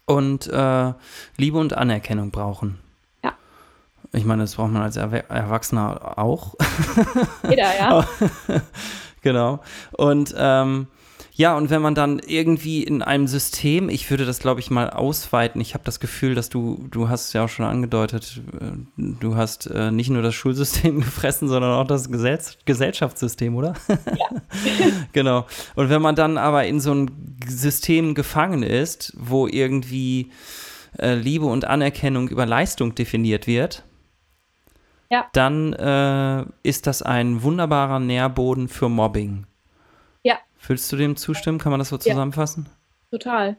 Und 0.06 0.48
äh, 0.48 0.94
Liebe 1.38 1.58
und 1.58 1.74
Anerkennung 1.74 2.32
brauchen. 2.32 2.80
Ja. 3.24 3.34
Ich 4.12 4.26
meine, 4.26 4.44
das 4.44 4.56
braucht 4.56 4.72
man 4.72 4.82
als 4.82 4.98
Erwachsener 4.98 6.18
auch. 6.18 6.56
Jeder, 7.48 7.78
ja. 7.78 8.08
genau. 9.22 9.60
Und 9.92 10.34
ähm, 10.38 10.88
ja, 11.40 11.56
und 11.56 11.70
wenn 11.70 11.82
man 11.82 11.96
dann 11.96 12.20
irgendwie 12.20 12.84
in 12.84 13.02
einem 13.02 13.26
System, 13.26 13.88
ich 13.88 14.12
würde 14.12 14.26
das, 14.26 14.40
glaube 14.40 14.60
ich, 14.60 14.70
mal 14.70 14.90
ausweiten. 14.90 15.62
Ich 15.62 15.74
habe 15.74 15.86
das 15.86 16.02
Gefühl, 16.02 16.36
dass 16.36 16.50
du, 16.50 16.86
du 16.92 17.08
hast 17.08 17.28
es 17.28 17.34
ja 17.34 17.46
auch 17.46 17.48
schon 17.48 17.66
angedeutet, 17.66 18.42
äh, 18.60 18.74
du 18.98 19.38
hast 19.38 19.68
äh, 19.68 19.90
nicht 19.90 20.10
nur 20.10 20.22
das 20.22 20.36
Schulsystem 20.36 21.00
gefressen, 21.00 21.48
sondern 21.48 21.72
auch 21.72 21.88
das 21.88 22.12
Gesell 22.12 22.40
Gesellschaftssystem, 22.66 23.56
oder? 23.56 23.74
Ja. 23.88 24.42
genau. 25.14 25.46
Und 25.76 25.90
wenn 25.90 26.02
man 26.02 26.16
dann 26.16 26.38
aber 26.38 26.66
in 26.66 26.82
so 26.82 26.92
einem 26.92 27.08
System 27.48 28.16
gefangen 28.16 28.62
ist, 28.62 29.14
wo 29.18 29.48
irgendwie 29.48 30.32
äh, 30.98 31.14
Liebe 31.14 31.46
und 31.46 31.64
Anerkennung 31.64 32.28
über 32.28 32.46
Leistung 32.46 32.96
definiert 32.96 33.48
wird, 33.48 33.86
ja. 35.10 35.26
dann 35.32 35.72
äh, 35.72 36.44
ist 36.64 36.86
das 36.86 37.02
ein 37.02 37.44
wunderbarer 37.44 38.02
Nährboden 38.02 38.68
für 38.68 38.90
Mobbing. 38.90 39.45
Willst 40.68 40.91
du 40.91 40.98
dem 40.98 41.15
zustimmen? 41.15 41.57
Kann 41.57 41.72
man 41.72 41.80
das 41.80 41.90
so 41.90 41.98
zusammenfassen? 41.98 42.68
Ja, 43.11 43.18
total. 43.18 43.57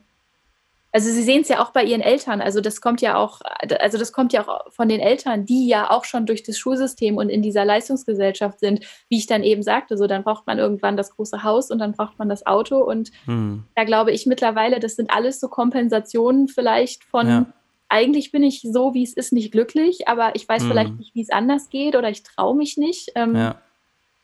Also 0.93 1.09
Sie 1.11 1.23
sehen 1.23 1.43
es 1.43 1.49
ja 1.49 1.63
auch 1.63 1.71
bei 1.71 1.85
Ihren 1.85 2.01
Eltern. 2.01 2.41
Also 2.41 2.61
das 2.61 2.81
kommt 2.81 3.01
ja 3.01 3.17
auch, 3.17 3.41
also 3.79 3.97
das 3.97 4.13
kommt 4.13 4.33
ja 4.33 4.47
auch 4.47 4.73
von 4.73 4.89
den 4.89 4.99
Eltern, 4.99 5.47
die 5.47 5.69
ja 5.69 5.91
auch 5.91 6.05
schon 6.05 6.27
durch 6.27 6.43
das 6.43 6.59
Schulsystem 6.59 7.17
und 7.17 7.29
in 7.29 7.43
dieser 7.43 7.65
Leistungsgesellschaft 7.65 8.59
sind, 8.59 8.85
wie 9.09 9.19
ich 9.19 9.27
dann 9.27 9.45
eben 9.45 9.63
sagte. 9.63 9.97
So, 9.97 10.09
dann 10.09 10.25
braucht 10.25 10.49
man 10.49 10.59
irgendwann 10.59 10.97
das 10.97 11.15
große 11.15 11.45
Haus 11.45 11.71
und 11.71 11.79
dann 11.79 11.93
braucht 11.93 12.19
man 12.19 12.29
das 12.29 12.45
Auto. 12.45 12.79
Und 12.79 13.13
hm. 13.27 13.65
da 13.77 13.85
glaube 13.85 14.11
ich 14.11 14.27
mittlerweile, 14.27 14.81
das 14.81 14.97
sind 14.97 15.13
alles 15.13 15.39
so 15.39 15.49
Kompensationen 15.49 16.49
vielleicht 16.49 17.05
von 17.05 17.29
ja. 17.29 17.47
eigentlich 17.89 18.33
bin 18.33 18.43
ich 18.43 18.63
so, 18.63 18.93
wie 18.93 19.05
es 19.05 19.13
ist, 19.13 19.33
nicht 19.33 19.53
glücklich, 19.53 20.09
aber 20.09 20.35
ich 20.35 20.49
weiß 20.49 20.63
hm. 20.63 20.69
vielleicht 20.69 20.99
nicht, 20.99 21.15
wie 21.15 21.23
es 21.23 21.31
anders 21.31 21.71
geht 21.71 21.95
oder 21.95 22.11
ich 22.11 22.25
traue 22.25 22.57
mich 22.57 22.77
nicht. 22.77 23.13
Ähm, 23.15 23.37
ja 23.37 23.61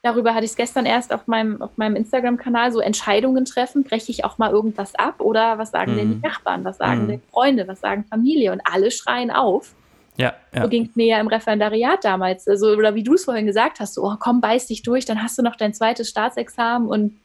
Darüber 0.07 0.35
hatte 0.35 0.45
ich 0.45 0.53
es 0.53 0.57
gestern 0.57 0.87
erst 0.87 1.13
auf 1.13 1.27
meinem, 1.27 1.61
auf 1.61 1.77
meinem 1.79 1.97
Instagram-Kanal, 1.97 2.71
so 2.71 2.79
Entscheidungen 2.79 3.45
treffen, 3.45 3.83
breche 3.83 4.13
ich 4.13 4.25
auch 4.25 4.39
mal 4.39 4.53
irgendwas 4.53 4.95
ab 4.95 5.21
oder 5.21 5.59
was 5.59 5.73
sagen 5.73 5.95
mhm. 5.95 5.97
denn 5.97 6.09
die 6.11 6.15
mhm. 6.15 6.21
Nachbarn, 6.21 6.65
was 6.65 6.79
sagen 6.79 7.03
mhm. 7.03 7.09
denn 7.09 7.23
Freunde, 7.33 7.67
was 7.67 7.81
sagen 7.81 8.05
Familie 8.09 8.53
und 8.53 8.61
alle 8.73 8.93
schreien 8.93 9.33
auf. 9.33 9.75
Ja, 10.17 10.35
ja. 10.55 10.63
So 10.63 10.69
ging 10.69 10.87
es 10.89 10.95
mir 10.95 11.07
ja 11.07 11.19
im 11.19 11.27
Referendariat 11.27 12.05
damals. 12.05 12.47
Also, 12.47 12.69
oder 12.69 12.95
wie 12.95 13.03
du 13.03 13.15
es 13.15 13.25
vorhin 13.25 13.47
gesagt 13.47 13.81
hast, 13.81 13.95
so, 13.95 14.05
oh, 14.05 14.15
komm, 14.17 14.41
beiß 14.41 14.69
dich 14.69 14.85
durch, 14.85 15.07
dann 15.07 15.21
hast 15.25 15.37
du 15.39 15.43
noch 15.43 15.57
dein 15.57 15.75
zweites 15.75 16.09
Staatsexamen 16.09 16.87
und 16.87 17.19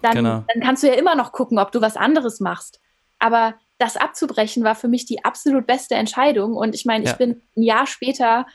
dann, 0.00 0.14
genau. 0.14 0.44
dann 0.46 0.62
kannst 0.62 0.84
du 0.84 0.86
ja 0.86 0.94
immer 0.94 1.16
noch 1.16 1.32
gucken, 1.32 1.58
ob 1.58 1.72
du 1.72 1.80
was 1.80 1.96
anderes 1.96 2.38
machst. 2.38 2.80
Aber 3.18 3.54
das 3.78 3.96
abzubrechen 3.96 4.62
war 4.62 4.76
für 4.76 4.86
mich 4.86 5.06
die 5.06 5.24
absolut 5.24 5.66
beste 5.66 5.96
Entscheidung. 5.96 6.54
Und 6.54 6.76
ich 6.76 6.84
meine, 6.84 7.04
ja. 7.04 7.10
ich 7.10 7.18
bin 7.18 7.42
ein 7.56 7.62
Jahr 7.64 7.88
später 7.88 8.46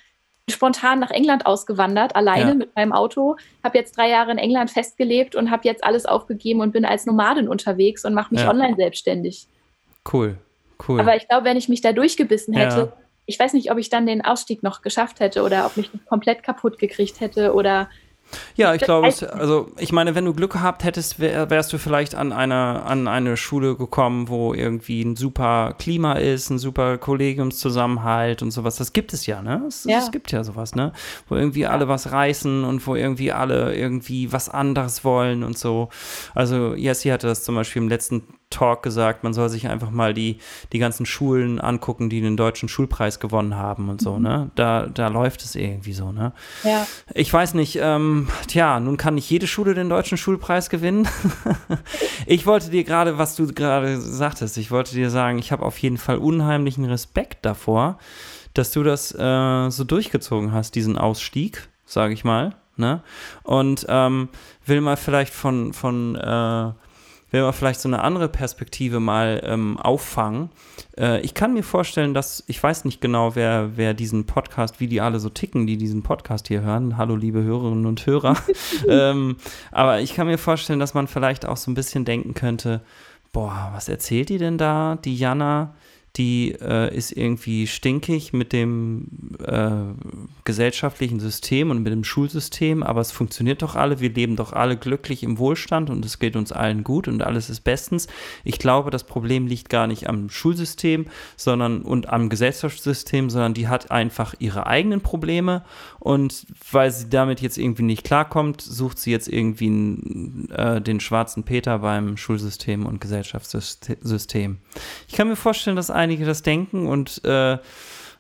spontan 0.50 1.00
nach 1.00 1.12
England 1.12 1.46
ausgewandert, 1.46 2.16
alleine 2.16 2.50
ja. 2.50 2.54
mit 2.54 2.76
meinem 2.76 2.94
Auto, 2.94 3.36
habe 3.64 3.78
jetzt 3.78 3.98
drei 3.98 4.10
Jahre 4.10 4.32
in 4.32 4.38
England 4.38 4.70
festgelebt 4.70 5.36
und 5.36 5.50
habe 5.50 5.64
jetzt 5.66 5.84
alles 5.84 6.06
aufgegeben 6.06 6.62
und 6.62 6.72
bin 6.72 6.86
als 6.86 7.06
Nomadin 7.06 7.48
unterwegs 7.48 8.06
und 8.06 8.14
mache 8.14 8.34
mich 8.34 8.44
ja. 8.44 8.50
online 8.50 8.76
selbstständig. 8.76 9.48
Cool, 10.12 10.38
cool. 10.88 11.00
Aber 11.00 11.16
ich 11.16 11.28
glaube, 11.28 11.46
wenn 11.46 11.58
ich 11.58 11.68
mich 11.68 11.82
da 11.82 11.94
durchgebissen 11.94 12.54
hätte, 12.54 12.78
ja. 12.78 12.94
ich 13.26 13.40
weiß 13.40 13.54
nicht, 13.54 13.72
ob 13.72 13.80
ich 13.80 13.90
dann 13.90 14.06
den 14.06 14.24
Ausstieg 14.24 14.62
noch 14.62 14.84
geschafft 14.84 15.20
hätte 15.20 15.42
oder 15.44 15.66
ob 15.66 15.78
mich 15.78 15.90
komplett 16.08 16.44
kaputt 16.44 16.78
gekriegt 16.78 17.20
hätte 17.22 17.54
oder 17.54 17.90
ja, 18.56 18.74
ich 18.74 18.82
glaube, 18.82 19.14
also 19.34 19.72
ich 19.78 19.92
meine, 19.92 20.16
wenn 20.16 20.26
du 20.26 20.34
Glück 20.34 20.54
gehabt 20.54 20.84
hättest, 20.84 21.20
wär, 21.20 21.50
wärst 21.50 21.72
du 21.74 21.78
vielleicht 21.78 22.16
an 22.16 22.32
eine, 22.32 22.84
an 22.84 23.08
eine 23.08 23.38
Schule 23.38 23.76
gekommen, 23.76 24.30
wo 24.30 24.54
irgendwie 24.54 25.02
ein 25.02 25.16
super 25.16 25.76
Klima 25.78 26.14
ist, 26.14 26.50
ein 26.50 26.60
super 26.60 26.98
Kollegiumszusammenhalt 26.98 28.42
und 28.42 28.52
sowas. 28.52 28.78
Das 28.78 28.94
gibt 28.94 29.14
es 29.14 29.26
ja, 29.26 29.42
ne? 29.42 29.64
Es, 29.68 29.84
ja. 29.86 30.00
es 30.00 30.12
gibt 30.12 30.32
ja 30.32 30.44
sowas, 30.44 30.76
ne? 30.76 30.94
Wo 31.28 31.36
irgendwie 31.36 31.66
alle 31.66 31.88
was 31.88 32.12
reißen 32.12 32.64
und 32.64 32.86
wo 32.88 32.96
irgendwie 32.96 33.32
alle 33.32 33.76
irgendwie 33.76 34.32
was 34.32 34.50
anderes 34.50 35.04
wollen 35.04 35.44
und 35.44 35.58
so. 35.58 35.90
Also 36.34 36.76
Jessie 36.76 37.12
hatte 37.12 37.28
das 37.28 37.44
zum 37.44 37.56
Beispiel 37.56 37.82
im 37.82 37.90
letzten 37.90 38.24
Talk 38.50 38.84
gesagt, 38.84 39.24
man 39.24 39.34
soll 39.34 39.50
sich 39.50 39.68
einfach 39.68 39.90
mal 39.90 40.14
die, 40.14 40.38
die 40.72 40.80
ganzen 40.80 41.06
Schulen 41.06 41.60
angucken, 41.60 42.10
die 42.10 42.22
den 42.22 42.38
deutschen 42.38 42.70
Schulpreis 42.70 43.20
gewonnen 43.20 43.56
haben 43.56 43.90
und 43.90 44.02
so, 44.02 44.16
mhm. 44.16 44.24
ne? 44.24 44.52
Da, 44.56 44.88
da 44.88 45.08
läuft 45.08 45.44
es 45.44 45.56
irgendwie 45.56 45.94
so, 45.94 46.12
ne? 46.12 46.32
Ja. 46.64 46.88
Ich 47.14 47.32
weiß 47.34 47.54
nicht, 47.56 47.80
ähm, 47.82 48.28
tja, 48.48 48.80
nun 48.80 48.98
kann 48.98 49.16
nicht 49.16 49.30
jede 49.30 49.48
Schule 49.48 49.74
den 49.74 49.90
deutschen 49.90 50.18
Schulpreis 50.18 50.70
gewinnen. 50.70 51.08
ich 52.26 52.46
wollte 52.46 52.70
dir 52.70 52.84
gerade, 52.84 53.18
was 53.18 53.36
du 53.36 53.48
gerade 53.48 54.00
sagtest, 54.00 54.58
ich 54.58 54.72
wollte 54.72 54.94
dir 54.94 55.10
sagen, 55.10 55.38
ich 55.38 55.52
habe 55.52 55.66
auf 55.66 55.78
jeden 55.80 55.98
Fall 55.98 56.18
unheimlichen 56.18 56.86
Respekt 56.86 57.46
davor, 57.46 57.98
dass 58.54 58.72
du 58.72 58.84
das 58.84 59.14
äh, 59.14 59.70
so 59.70 59.84
durchgezogen 59.84 60.54
hast, 60.54 60.76
diesen 60.76 60.98
Ausstieg, 60.98 61.68
sage 61.86 62.14
ich 62.14 62.24
mal. 62.24 62.56
Ne? 62.78 63.02
Und 63.44 63.86
ähm, 63.90 64.30
will 64.66 64.82
mal 64.82 64.98
vielleicht 64.98 65.34
von, 65.34 65.74
von 65.74 66.16
äh, 66.16 66.72
wenn 67.32 67.44
wir 67.44 67.54
vielleicht 67.54 67.82
so 67.82 67.90
eine 67.90 68.02
andere 68.02 68.30
Perspektive 68.30 69.00
mal 69.00 69.42
ähm, 69.46 69.78
auffangen. 69.78 70.50
Äh, 70.98 71.22
ich 71.22 71.34
kann 71.34 71.54
mir 71.54 71.64
vorstellen, 71.64 72.14
dass, 72.14 72.44
ich 72.48 72.62
weiß 72.62 72.86
nicht 72.86 73.02
genau, 73.02 73.36
wer, 73.36 73.72
wer 73.76 73.94
diesen 73.94 74.26
Podcast, 74.26 74.80
wie 74.80 74.88
die 74.88 75.02
alle 75.02 75.20
so 75.20 75.30
ticken, 75.30 75.68
die 75.68 75.78
diesen 75.78 76.04
Podcast 76.04 76.48
hier 76.48 76.62
hören. 76.62 76.98
Hallo, 76.98 77.16
liebe 77.16 77.44
Hörerinnen 77.44 77.86
und 77.86 78.06
Hörer. 78.06 78.38
ähm, 78.88 79.38
aber 79.72 80.00
ich 80.02 80.14
kann 80.14 80.28
mir 80.28 80.38
vorstellen, 80.38 80.80
dass 80.80 80.94
man 80.94 81.08
vielleicht 81.08 81.46
auch 81.46 81.58
so 81.58 81.72
ein 81.72 81.76
bisschen 81.76 82.06
denken 82.06 82.34
könnte, 82.34 82.82
boah, 83.32 83.72
was 83.74 83.90
erzählt 83.90 84.30
die 84.30 84.38
denn 84.38 84.58
da, 84.58 84.98
die 85.04 85.16
Jana? 85.16 85.76
Die 86.18 86.56
äh, 86.62 86.96
ist 86.96 87.12
irgendwie 87.12 87.68
stinkig 87.68 88.34
mit 88.34 88.54
dem 88.54 89.08
äh, 89.46 89.70
gesellschaftlichen 90.44 91.20
System 91.20 91.72
und 91.72 91.84
mit 91.84 91.92
dem 91.92 92.04
Schulsystem, 92.04 92.84
aber 92.84 93.02
es 93.02 93.12
funktioniert 93.12 93.62
doch 93.62 93.76
alle, 93.76 94.00
wir 94.00 94.10
leben 94.10 94.36
doch 94.36 94.54
alle 94.54 94.78
glücklich 94.78 95.24
im 95.24 95.38
Wohlstand 95.38 95.90
und 95.90 96.06
es 96.06 96.20
geht 96.20 96.36
uns 96.36 96.52
allen 96.52 96.84
gut 96.84 97.08
und 97.08 97.22
alles 97.22 97.50
ist 97.50 97.62
bestens. 97.62 98.08
Ich 98.44 98.60
glaube, 98.60 98.92
das 98.92 99.04
Problem 99.04 99.48
liegt 99.48 99.70
gar 99.70 99.88
nicht 99.88 100.08
am 100.08 100.30
Schulsystem, 100.30 101.08
sondern 101.36 101.82
und 101.82 102.10
am 102.10 102.30
Gesellschaftssystem, 102.30 103.30
sondern 103.30 103.54
die 103.54 103.68
hat 103.68 103.92
einfach 103.92 104.36
ihre 104.40 104.68
eigenen 104.68 105.02
Probleme 105.02 105.64
und 106.06 106.46
weil 106.72 106.92
sie 106.92 107.10
damit 107.10 107.42
jetzt 107.42 107.58
irgendwie 107.58 107.82
nicht 107.82 108.04
klarkommt, 108.04 108.62
sucht 108.62 109.00
sie 109.00 109.10
jetzt 109.10 109.28
irgendwie 109.28 110.48
äh, 110.52 110.80
den 110.80 111.00
schwarzen 111.00 111.46
Peter 111.46 111.80
beim 111.80 112.16
Schulsystem 112.16 112.86
und 112.86 113.02
Gesellschaftssystem. 113.02 114.60
Ich 115.08 115.16
kann 115.16 115.28
mir 115.28 115.36
vorstellen, 115.36 115.76
dass 115.76 115.90
einige 115.90 116.24
das 116.24 116.44
denken 116.44 116.86
und 116.86 117.26
äh, 117.26 117.58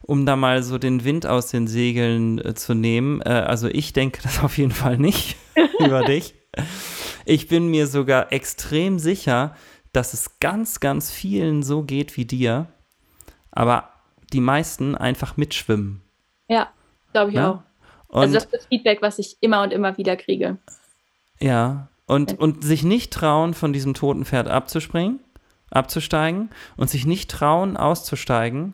um 0.01 0.25
da 0.25 0.35
mal 0.35 0.63
so 0.63 0.79
den 0.79 1.03
Wind 1.03 1.27
aus 1.27 1.49
den 1.51 1.67
Segeln 1.67 2.43
äh, 2.43 2.55
zu 2.55 2.73
nehmen. 2.73 3.21
Äh, 3.21 3.29
also 3.29 3.67
ich 3.67 3.93
denke 3.93 4.19
das 4.23 4.43
auf 4.43 4.57
jeden 4.57 4.71
Fall 4.71 4.97
nicht 4.97 5.37
über 5.79 6.05
dich. 6.05 6.33
Ich 7.25 7.47
bin 7.49 7.67
mir 7.67 7.85
sogar 7.85 8.33
extrem 8.33 8.97
sicher, 8.97 9.55
dass 9.93 10.15
es 10.15 10.39
ganz, 10.39 10.79
ganz 10.79 11.11
vielen 11.11 11.61
so 11.61 11.83
geht 11.83 12.17
wie 12.17 12.25
dir, 12.25 12.65
aber 13.51 13.89
die 14.33 14.41
meisten 14.41 14.95
einfach 14.95 15.37
mitschwimmen. 15.37 16.01
Ja, 16.47 16.69
glaube 17.11 17.29
ich 17.29 17.37
ja? 17.37 17.51
auch. 17.51 17.74
Und 18.15 18.21
also 18.21 18.35
das 18.35 18.45
ist 18.45 18.53
das 18.53 18.65
Feedback, 18.67 19.01
was 19.01 19.19
ich 19.19 19.35
immer 19.41 19.61
und 19.61 19.73
immer 19.73 19.97
wieder 19.97 20.15
kriege. 20.15 20.57
Ja, 21.41 21.89
und, 22.05 22.39
und 22.39 22.63
sich 22.63 22.83
nicht 22.83 23.11
trauen, 23.11 23.53
von 23.53 23.73
diesem 23.73 23.93
toten 23.93 24.23
Pferd 24.23 24.47
abzuspringen, 24.47 25.19
abzusteigen 25.69 26.49
und 26.77 26.89
sich 26.89 27.05
nicht 27.05 27.29
trauen, 27.29 27.75
auszusteigen, 27.75 28.73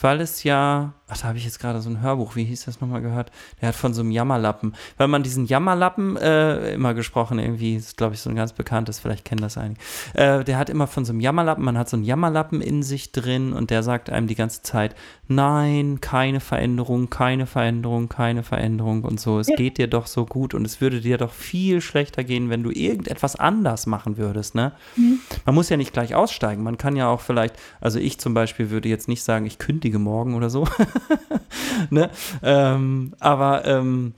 weil 0.00 0.20
es 0.20 0.44
ja, 0.44 0.92
ach, 1.08 1.18
da 1.18 1.28
habe 1.28 1.38
ich 1.38 1.44
jetzt 1.44 1.60
gerade 1.60 1.80
so 1.80 1.88
ein 1.88 2.00
Hörbuch, 2.00 2.34
wie 2.34 2.44
hieß 2.44 2.64
das 2.64 2.80
nochmal 2.80 3.00
gehört? 3.00 3.30
Der 3.60 3.68
hat 3.68 3.76
von 3.76 3.94
so 3.94 4.00
einem 4.00 4.10
Jammerlappen, 4.10 4.74
weil 4.96 5.06
man 5.06 5.22
diesen 5.22 5.46
Jammerlappen 5.46 6.16
äh, 6.16 6.74
immer 6.74 6.94
gesprochen, 6.94 7.38
irgendwie, 7.38 7.76
ist 7.76 7.96
glaube 7.96 8.14
ich 8.14 8.20
so 8.20 8.28
ein 8.28 8.36
ganz 8.36 8.52
bekanntes, 8.52 8.98
vielleicht 8.98 9.24
kennen 9.24 9.40
das 9.40 9.56
einige. 9.56 9.80
Äh, 10.14 10.42
der 10.42 10.58
hat 10.58 10.68
immer 10.68 10.88
von 10.88 11.04
so 11.04 11.12
einem 11.12 11.20
Jammerlappen, 11.20 11.64
man 11.64 11.78
hat 11.78 11.88
so 11.88 11.96
einen 11.96 12.04
Jammerlappen 12.04 12.60
in 12.60 12.82
sich 12.82 13.12
drin 13.12 13.52
und 13.52 13.70
der 13.70 13.84
sagt 13.84 14.10
einem 14.10 14.26
die 14.26 14.34
ganze 14.34 14.62
Zeit, 14.62 14.96
nein, 15.28 16.00
keine 16.00 16.40
Veränderung, 16.40 17.08
keine 17.08 17.46
Veränderung, 17.46 18.08
keine 18.08 18.42
Veränderung 18.42 19.04
und 19.04 19.20
so. 19.20 19.38
Es 19.38 19.46
geht 19.46 19.78
dir 19.78 19.86
doch 19.86 20.08
so 20.08 20.26
gut 20.26 20.54
und 20.54 20.64
es 20.64 20.80
würde 20.80 21.00
dir 21.00 21.18
doch 21.18 21.32
viel 21.32 21.80
schlechter 21.80 22.24
gehen, 22.24 22.50
wenn 22.50 22.64
du 22.64 22.70
irgendetwas 22.70 23.36
anders 23.36 23.86
machen 23.86 24.16
würdest, 24.16 24.56
ne? 24.56 24.72
Mhm. 24.96 25.20
Man 25.44 25.54
muss 25.54 25.68
ja 25.68 25.76
nicht 25.76 25.92
gleich 25.92 26.16
aussteigen, 26.16 26.64
man 26.64 26.78
kann 26.78 26.96
ja 26.96 27.08
auch 27.08 27.20
vielleicht, 27.20 27.54
also 27.80 28.00
ich 28.00 28.18
zum 28.18 28.34
Beispiel 28.34 28.70
würde 28.70 28.88
jetzt 28.88 29.06
nicht 29.06 29.22
sagen, 29.22 29.46
ich 29.46 29.58
kündige 29.58 30.00
morgen 30.00 30.34
oder 30.34 30.50
so. 30.50 30.66
ne? 31.90 32.10
ähm, 32.42 33.14
aber 33.20 33.64
ähm, 33.64 34.14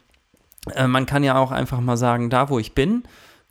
äh, 0.75 0.87
man 0.87 1.07
kann 1.07 1.25
ja 1.25 1.39
auch 1.39 1.51
einfach 1.51 1.81
mal 1.81 1.97
sagen, 1.97 2.31
da 2.31 2.49
wo 2.49 2.59
ich 2.59 2.75
bin, 2.75 3.05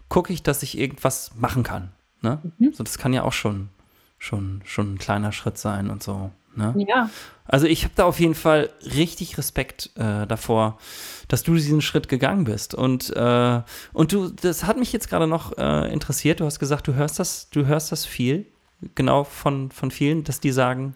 gucke 0.10 0.34
ich, 0.34 0.44
dass 0.44 0.64
ich 0.64 0.78
irgendwas 0.78 1.32
machen 1.36 1.64
kann. 1.64 1.92
Ne? 2.22 2.40
Mhm. 2.58 2.74
So, 2.74 2.84
das 2.84 2.98
kann 2.98 3.14
ja 3.14 3.24
auch 3.24 3.34
schon, 3.34 3.70
schon, 4.18 4.62
schon 4.66 4.94
ein 4.94 4.98
kleiner 4.98 5.32
Schritt 5.32 5.58
sein 5.58 5.90
und 5.90 6.04
so. 6.04 6.32
Ne? 6.56 6.74
Ja. 6.88 7.10
Also 7.46 7.68
ich 7.68 7.84
habe 7.84 7.94
da 7.96 8.06
auf 8.06 8.20
jeden 8.20 8.36
Fall 8.36 8.70
richtig 8.84 9.38
Respekt 9.38 9.92
äh, 9.96 10.26
davor, 10.26 10.78
dass 11.28 11.44
du 11.44 11.54
diesen 11.54 11.82
Schritt 11.82 12.10
gegangen 12.10 12.44
bist. 12.44 12.74
Und, 12.74 13.16
äh, 13.16 13.62
und 13.94 14.12
du, 14.12 14.30
das 14.30 14.66
hat 14.66 14.78
mich 14.78 14.92
jetzt 14.92 15.10
gerade 15.10 15.28
noch 15.28 15.58
äh, 15.58 15.92
interessiert. 15.92 16.40
Du 16.40 16.46
hast 16.46 16.60
gesagt, 16.60 16.88
du 16.88 16.96
hörst 16.96 17.20
das, 17.20 17.50
du 17.52 17.66
hörst 17.66 17.92
das 17.92 18.06
viel, 18.06 18.48
genau 18.96 19.24
von, 19.24 19.72
von 19.72 19.92
vielen, 19.92 20.24
dass 20.24 20.40
die 20.40 20.52
sagen, 20.52 20.96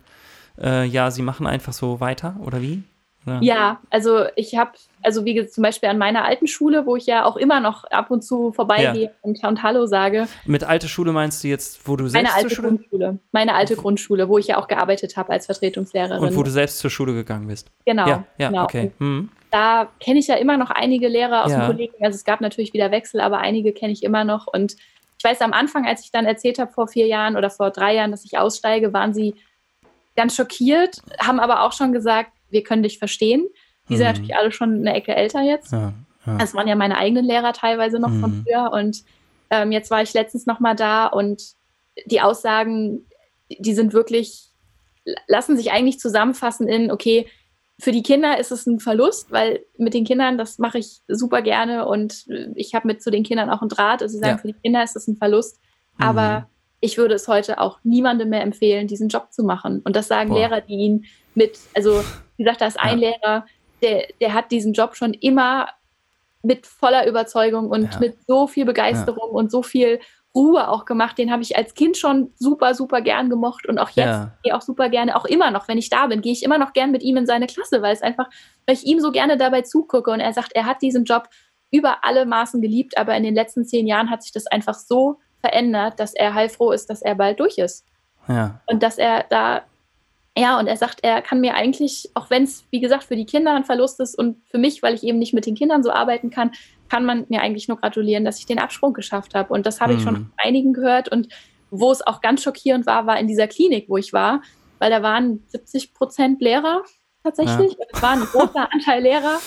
äh, 0.60 0.86
ja, 0.86 1.12
sie 1.12 1.22
machen 1.22 1.48
einfach 1.48 1.74
so 1.74 2.00
weiter 2.00 2.36
oder 2.44 2.62
wie? 2.62 2.84
Oder? 3.26 3.40
Ja, 3.42 3.80
also 3.92 4.26
ich 4.36 4.58
habe, 4.58 4.72
also 5.04 5.26
wie 5.26 5.46
zum 5.46 5.62
Beispiel 5.62 5.90
an 5.90 6.00
meiner 6.00 6.26
alten 6.26 6.48
Schule, 6.48 6.88
wo 6.88 6.96
ich 6.96 7.06
ja 7.06 7.24
auch 7.24 7.38
immer 7.38 7.60
noch 7.60 7.84
ab 7.86 8.10
und 8.10 8.24
zu 8.24 8.52
vorbeigehe 8.52 9.04
ja. 9.04 9.10
und, 9.22 9.44
und 9.44 9.62
Hallo 9.62 9.86
sage. 9.86 10.28
Mit 10.46 10.64
alte 10.64 10.88
Schule 10.88 11.12
meinst 11.12 11.44
du 11.44 11.48
jetzt, 11.48 11.88
wo 11.88 11.96
du 11.96 12.08
selbst 12.08 12.24
meine 12.24 12.36
alte 12.36 12.48
zur 12.48 12.56
Schule? 12.56 12.68
Grundschule, 12.70 13.20
meine 13.32 13.54
alte 13.54 13.76
Grundschule, 13.76 14.28
wo 14.28 14.38
ich 14.40 14.48
ja 14.48 14.58
auch 14.58 14.68
gearbeitet 14.68 15.18
habe 15.18 15.34
als 15.34 15.46
Vertretungslehrerin. 15.46 16.20
Und 16.20 16.36
wo 16.36 16.42
du 16.42 16.50
selbst 16.50 16.80
zur 16.80 16.90
Schule 16.90 17.14
gegangen 17.14 17.48
bist. 17.48 17.70
Genau. 17.86 18.08
Ja, 18.08 18.24
ja 18.40 18.50
genau. 18.50 18.64
okay. 18.64 18.92
Hm. 18.98 19.30
Da 19.52 19.90
kenne 20.00 20.18
ich 20.20 20.28
ja 20.28 20.36
immer 20.36 20.58
noch 20.58 20.72
einige 20.72 21.08
Lehrer 21.08 21.46
aus 21.46 21.52
ja. 21.52 21.60
dem 21.60 21.68
Kollegen. 21.68 21.94
Also 22.04 22.16
es 22.16 22.24
gab 22.24 22.42
natürlich 22.42 22.74
wieder 22.74 22.90
Wechsel, 22.90 23.22
aber 23.22 23.38
einige 23.38 23.72
kenne 23.72 23.94
ich 23.94 24.02
immer 24.02 24.24
noch. 24.24 24.48
Und 24.48 24.78
ich 25.20 25.24
weiß 25.24 25.42
am 25.42 25.54
Anfang, 25.54 25.86
als 25.86 26.04
ich 26.04 26.12
dann 26.12 26.26
erzählt 26.26 26.58
habe 26.58 26.72
vor 26.72 26.88
vier 26.88 27.06
Jahren 27.06 27.38
oder 27.38 27.52
vor 27.52 27.70
drei 27.70 27.94
Jahren, 27.94 28.10
dass 28.10 28.26
ich 28.26 28.40
aussteige, 28.40 28.94
waren 28.94 29.14
sie 29.14 29.36
ganz 30.16 30.36
schockiert, 30.36 31.02
haben 31.20 31.40
aber 31.40 31.64
auch 31.64 31.74
schon 31.74 31.94
gesagt, 31.94 32.32
wir 32.50 32.64
können 32.64 32.84
dich 32.84 33.00
verstehen. 33.00 33.48
Die 33.90 33.98
sind 33.98 34.06
mhm. 34.06 34.12
natürlich 34.12 34.36
alle 34.36 34.52
schon 34.52 34.80
eine 34.80 34.94
Ecke 34.94 35.16
älter 35.16 35.42
jetzt. 35.42 35.72
Ja, 35.72 35.94
ja. 36.26 36.38
Das 36.38 36.54
waren 36.54 36.68
ja 36.68 36.76
meine 36.76 36.98
eigenen 36.98 37.26
Lehrer 37.26 37.54
teilweise 37.54 38.00
noch 38.00 38.10
mhm. 38.10 38.22
von 38.22 38.44
früher. 38.44 38.72
Und 38.72 39.04
ähm, 39.50 39.72
jetzt 39.72 39.92
war 39.92 40.02
ich 40.02 40.14
letztens 40.14 40.46
noch 40.46 40.60
mal 40.60 40.76
da 40.76 41.08
und 41.08 41.42
die 42.06 42.22
Aussagen, 42.22 43.06
die 43.50 43.74
sind 43.74 43.94
wirklich, 43.94 44.50
lassen 45.28 45.58
sich 45.58 45.72
eigentlich 45.72 46.00
zusammenfassen 46.00 46.68
in, 46.68 46.92
okay, 46.92 47.28
für 47.80 47.92
die 47.92 48.04
Kinder 48.04 48.40
ist 48.40 48.52
es 48.52 48.68
ein 48.68 48.80
Verlust, 48.80 49.32
weil 49.32 49.66
mit 49.78 49.96
den 49.96 50.06
Kindern, 50.06 50.38
das 50.38 50.60
mache 50.60 50.78
ich 50.78 51.02
super 51.08 51.42
gerne 51.42 51.88
und 51.88 52.28
ich 52.56 52.76
habe 52.76 52.88
mit 52.88 53.02
zu 53.02 53.10
den 53.10 53.24
Kindern 53.24 53.50
auch 53.50 53.62
einen 53.62 53.70
Draht. 53.70 54.04
Also 54.04 54.14
sie 54.14 54.20
sagen, 54.20 54.36
ja. 54.36 54.38
für 54.38 54.48
die 54.48 54.60
Kinder 54.62 54.84
ist 54.84 54.96
es 54.96 55.08
ein 55.08 55.18
Verlust. 55.18 55.60
Aber 55.98 56.42
mhm 56.42 56.51
ich 56.82 56.98
würde 56.98 57.16
es 57.16 57.28
heute 57.28 57.60
auch 57.60 57.80
niemandem 57.84 58.30
mehr 58.30 58.42
empfehlen, 58.42 58.88
diesen 58.88 59.08
Job 59.08 59.32
zu 59.32 59.44
machen. 59.44 59.82
Und 59.86 59.96
das 59.96 60.08
sagen 60.08 60.30
Boah. 60.30 60.40
Lehrer, 60.40 60.62
die 60.62 60.74
ihn 60.74 61.06
mit, 61.36 61.58
also 61.76 62.04
wie 62.38 62.44
gesagt, 62.44 62.62
da 62.62 62.68
ist 62.68 62.80
ein 62.80 63.00
ja. 63.00 63.12
Lehrer, 63.12 63.46
der, 63.82 64.08
der 64.20 64.34
hat 64.34 64.52
diesen 64.52 64.74
Job 64.74 64.96
schon 64.96 65.14
immer 65.14 65.70
mit 66.44 66.66
voller 66.66 67.08
Überzeugung 67.08 67.70
und 67.70 67.94
ja. 67.94 68.00
mit 68.00 68.18
so 68.28 68.48
viel 68.48 68.66
Begeisterung 68.66 69.30
ja. 69.30 69.36
und 69.36 69.52
so 69.52 69.62
viel 69.62 70.00
Ruhe 70.34 70.70
auch 70.70 70.86
gemacht. 70.86 71.18
Den 71.18 71.32
habe 71.32 71.44
ich 71.44 71.56
als 71.56 71.76
Kind 71.76 71.98
schon 71.98 72.32
super, 72.36 72.74
super 72.74 73.02
gern 73.02 73.30
gemocht 73.30 73.68
und 73.68 73.78
auch 73.78 73.90
jetzt 73.90 74.08
ja. 74.08 74.32
gehe 74.44 74.56
auch 74.56 74.62
super 74.62 74.90
gerne, 74.90 75.16
auch 75.16 75.26
immer 75.26 75.52
noch, 75.52 75.68
wenn 75.68 75.78
ich 75.78 75.90
da 75.90 76.08
bin, 76.08 76.22
gehe 76.22 76.32
ich 76.32 76.44
immer 76.44 76.58
noch 76.58 76.74
gern 76.74 76.92
mit 76.92 77.04
ihm 77.04 77.18
in 77.18 77.26
seine 77.28 77.48
Klasse, 77.48 77.82
weil 77.82 77.94
es 77.94 78.02
einfach, 78.02 78.28
weil 78.66 78.76
ich 78.76 78.86
ihm 78.86 79.00
so 79.00 79.12
gerne 79.12 79.38
dabei 79.38 79.62
zugucke 79.62 80.10
und 80.10 80.20
er 80.20 80.34
sagt, 80.34 80.54
er 80.54 80.66
hat 80.66 80.82
diesen 80.82 81.04
Job 81.04 81.28
über 81.70 82.04
alle 82.04 82.26
Maßen 82.26 82.62
geliebt, 82.62 82.98
aber 82.98 83.16
in 83.16 83.24
den 83.24 83.36
letzten 83.36 83.66
zehn 83.66 83.88
Jahren 83.88 84.10
hat 84.10 84.24
sich 84.24 84.32
das 84.32 84.48
einfach 84.48 84.76
so 84.76 85.20
verändert, 85.42 86.00
dass 86.00 86.14
er 86.14 86.34
heilfroh 86.34 86.72
ist, 86.72 86.90
dass 86.90 87.02
er 87.02 87.16
bald 87.16 87.40
durch 87.40 87.58
ist. 87.58 87.86
Ja. 88.28 88.62
Und 88.68 88.84
dass 88.84 88.98
er 88.98 89.26
da, 89.30 89.64
ja, 90.38 90.60
und 90.60 90.68
er 90.68 90.78
sagt, 90.78 91.00
er 91.04 91.22
kann 91.22 91.42
mir 91.42 91.56
eigentlich, 91.56 92.10
auch 92.14 92.30
wenn 92.30 92.44
es, 92.44 92.64
wie 92.70 92.80
gesagt, 92.80 93.04
für 93.04 93.16
die 93.16 93.26
Kinder 93.26 93.54
ein 93.54 93.66
Verlust 93.66 94.00
ist 94.00 94.18
und 94.18 94.38
für 94.50 94.58
mich, 94.58 94.82
weil 94.82 94.94
ich 94.94 95.04
eben 95.04 95.20
nicht 95.20 95.34
mit 95.34 95.46
den 95.46 95.56
Kindern 95.56 95.84
so 95.84 95.92
arbeiten 95.92 96.30
kann, 96.30 96.52
kann 96.90 97.06
man 97.06 97.26
mir 97.30 97.42
eigentlich 97.42 97.68
nur 97.68 97.78
gratulieren, 97.78 98.26
dass 98.26 98.40
ich 98.40 98.46
den 98.46 98.60
Absprung 98.60 98.94
geschafft 98.94 99.34
habe. 99.34 99.54
Und 99.54 99.66
das 99.66 99.82
habe 99.82 99.94
mhm. 99.94 100.00
ich 100.00 100.04
schon 100.04 100.16
von 100.16 100.32
einigen 100.38 100.74
gehört. 100.74 101.10
Und 101.10 101.30
wo 101.70 101.92
es 101.92 102.06
auch 102.06 102.22
ganz 102.22 102.44
schockierend 102.44 102.86
war, 102.86 103.08
war 103.08 103.20
in 103.20 103.28
dieser 103.28 103.48
Klinik, 103.48 103.86
wo 103.90 103.98
ich 103.98 104.14
war, 104.14 104.42
weil 104.80 104.92
da 104.92 105.02
waren 105.02 105.44
70 105.48 105.94
Prozent 105.94 106.42
Lehrer 106.42 106.84
tatsächlich. 107.24 107.74
Ja. 107.74 107.86
Es 107.92 108.02
war 108.02 108.12
ein 108.12 108.22
großer 108.22 108.68
Anteil 108.74 109.04
Lehrer. 109.04 109.40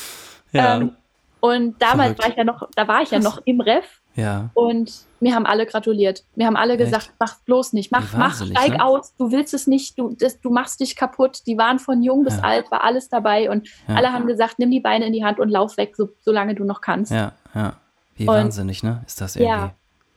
Ja. 0.53 0.77
Ähm, 0.77 0.97
und 1.41 1.81
damals 1.83 2.15
Verrückt. 2.17 2.23
war 2.23 2.29
ich 2.31 2.37
ja 2.37 2.45
noch, 2.45 2.69
da 2.75 2.89
war 2.89 3.03
ich 3.03 3.11
ja 3.11 3.19
noch 3.19 3.43
im 3.45 3.61
Ref. 3.61 4.01
Ja. 4.17 4.51
Und 4.55 4.93
mir 5.21 5.35
haben 5.35 5.47
alle 5.47 5.67
gratuliert. 5.67 6.25
Mir 6.37 6.47
haben 6.47 6.57
alle 6.57 6.77
gesagt, 6.77 7.07
Echt? 7.07 7.15
mach 7.19 7.41
bloß 7.41 7.73
nicht, 7.73 7.91
mach, 7.91 8.13
mach, 8.17 8.45
steig 8.45 8.73
ne? 8.73 8.85
aus, 8.85 9.15
du 9.17 9.33
willst 9.33 9.55
es 9.55 9.67
nicht, 9.67 9.99
du, 9.99 10.15
das, 10.19 10.41
du 10.41 10.51
machst 10.51 10.81
dich 10.81 10.97
kaputt. 10.97 11.43
Die 11.47 11.59
waren 11.59 11.79
von 11.79 12.03
jung 12.03 12.25
bis 12.25 12.37
ja. 12.37 12.43
alt, 12.43 12.71
war 12.71 12.85
alles 12.85 13.09
dabei 13.09 13.51
und 13.51 13.69
ja. 13.89 13.97
alle 13.97 14.13
haben 14.13 14.27
gesagt, 14.27 14.59
nimm 14.59 14.71
die 14.71 14.81
Beine 14.81 15.07
in 15.07 15.13
die 15.13 15.25
Hand 15.25 15.41
und 15.41 15.49
lauf 15.49 15.77
weg, 15.77 15.97
so, 15.97 16.11
solange 16.21 16.55
du 16.55 16.65
noch 16.65 16.81
kannst. 16.81 17.11
Ja, 17.11 17.33
ja. 17.55 17.75
Wie 18.17 18.29
und, 18.29 18.35
wahnsinnig, 18.35 18.83
ne? 18.83 19.03
Ist 19.07 19.21
das 19.21 19.37
irgendwie. 19.37 19.51
Ja. 19.51 19.75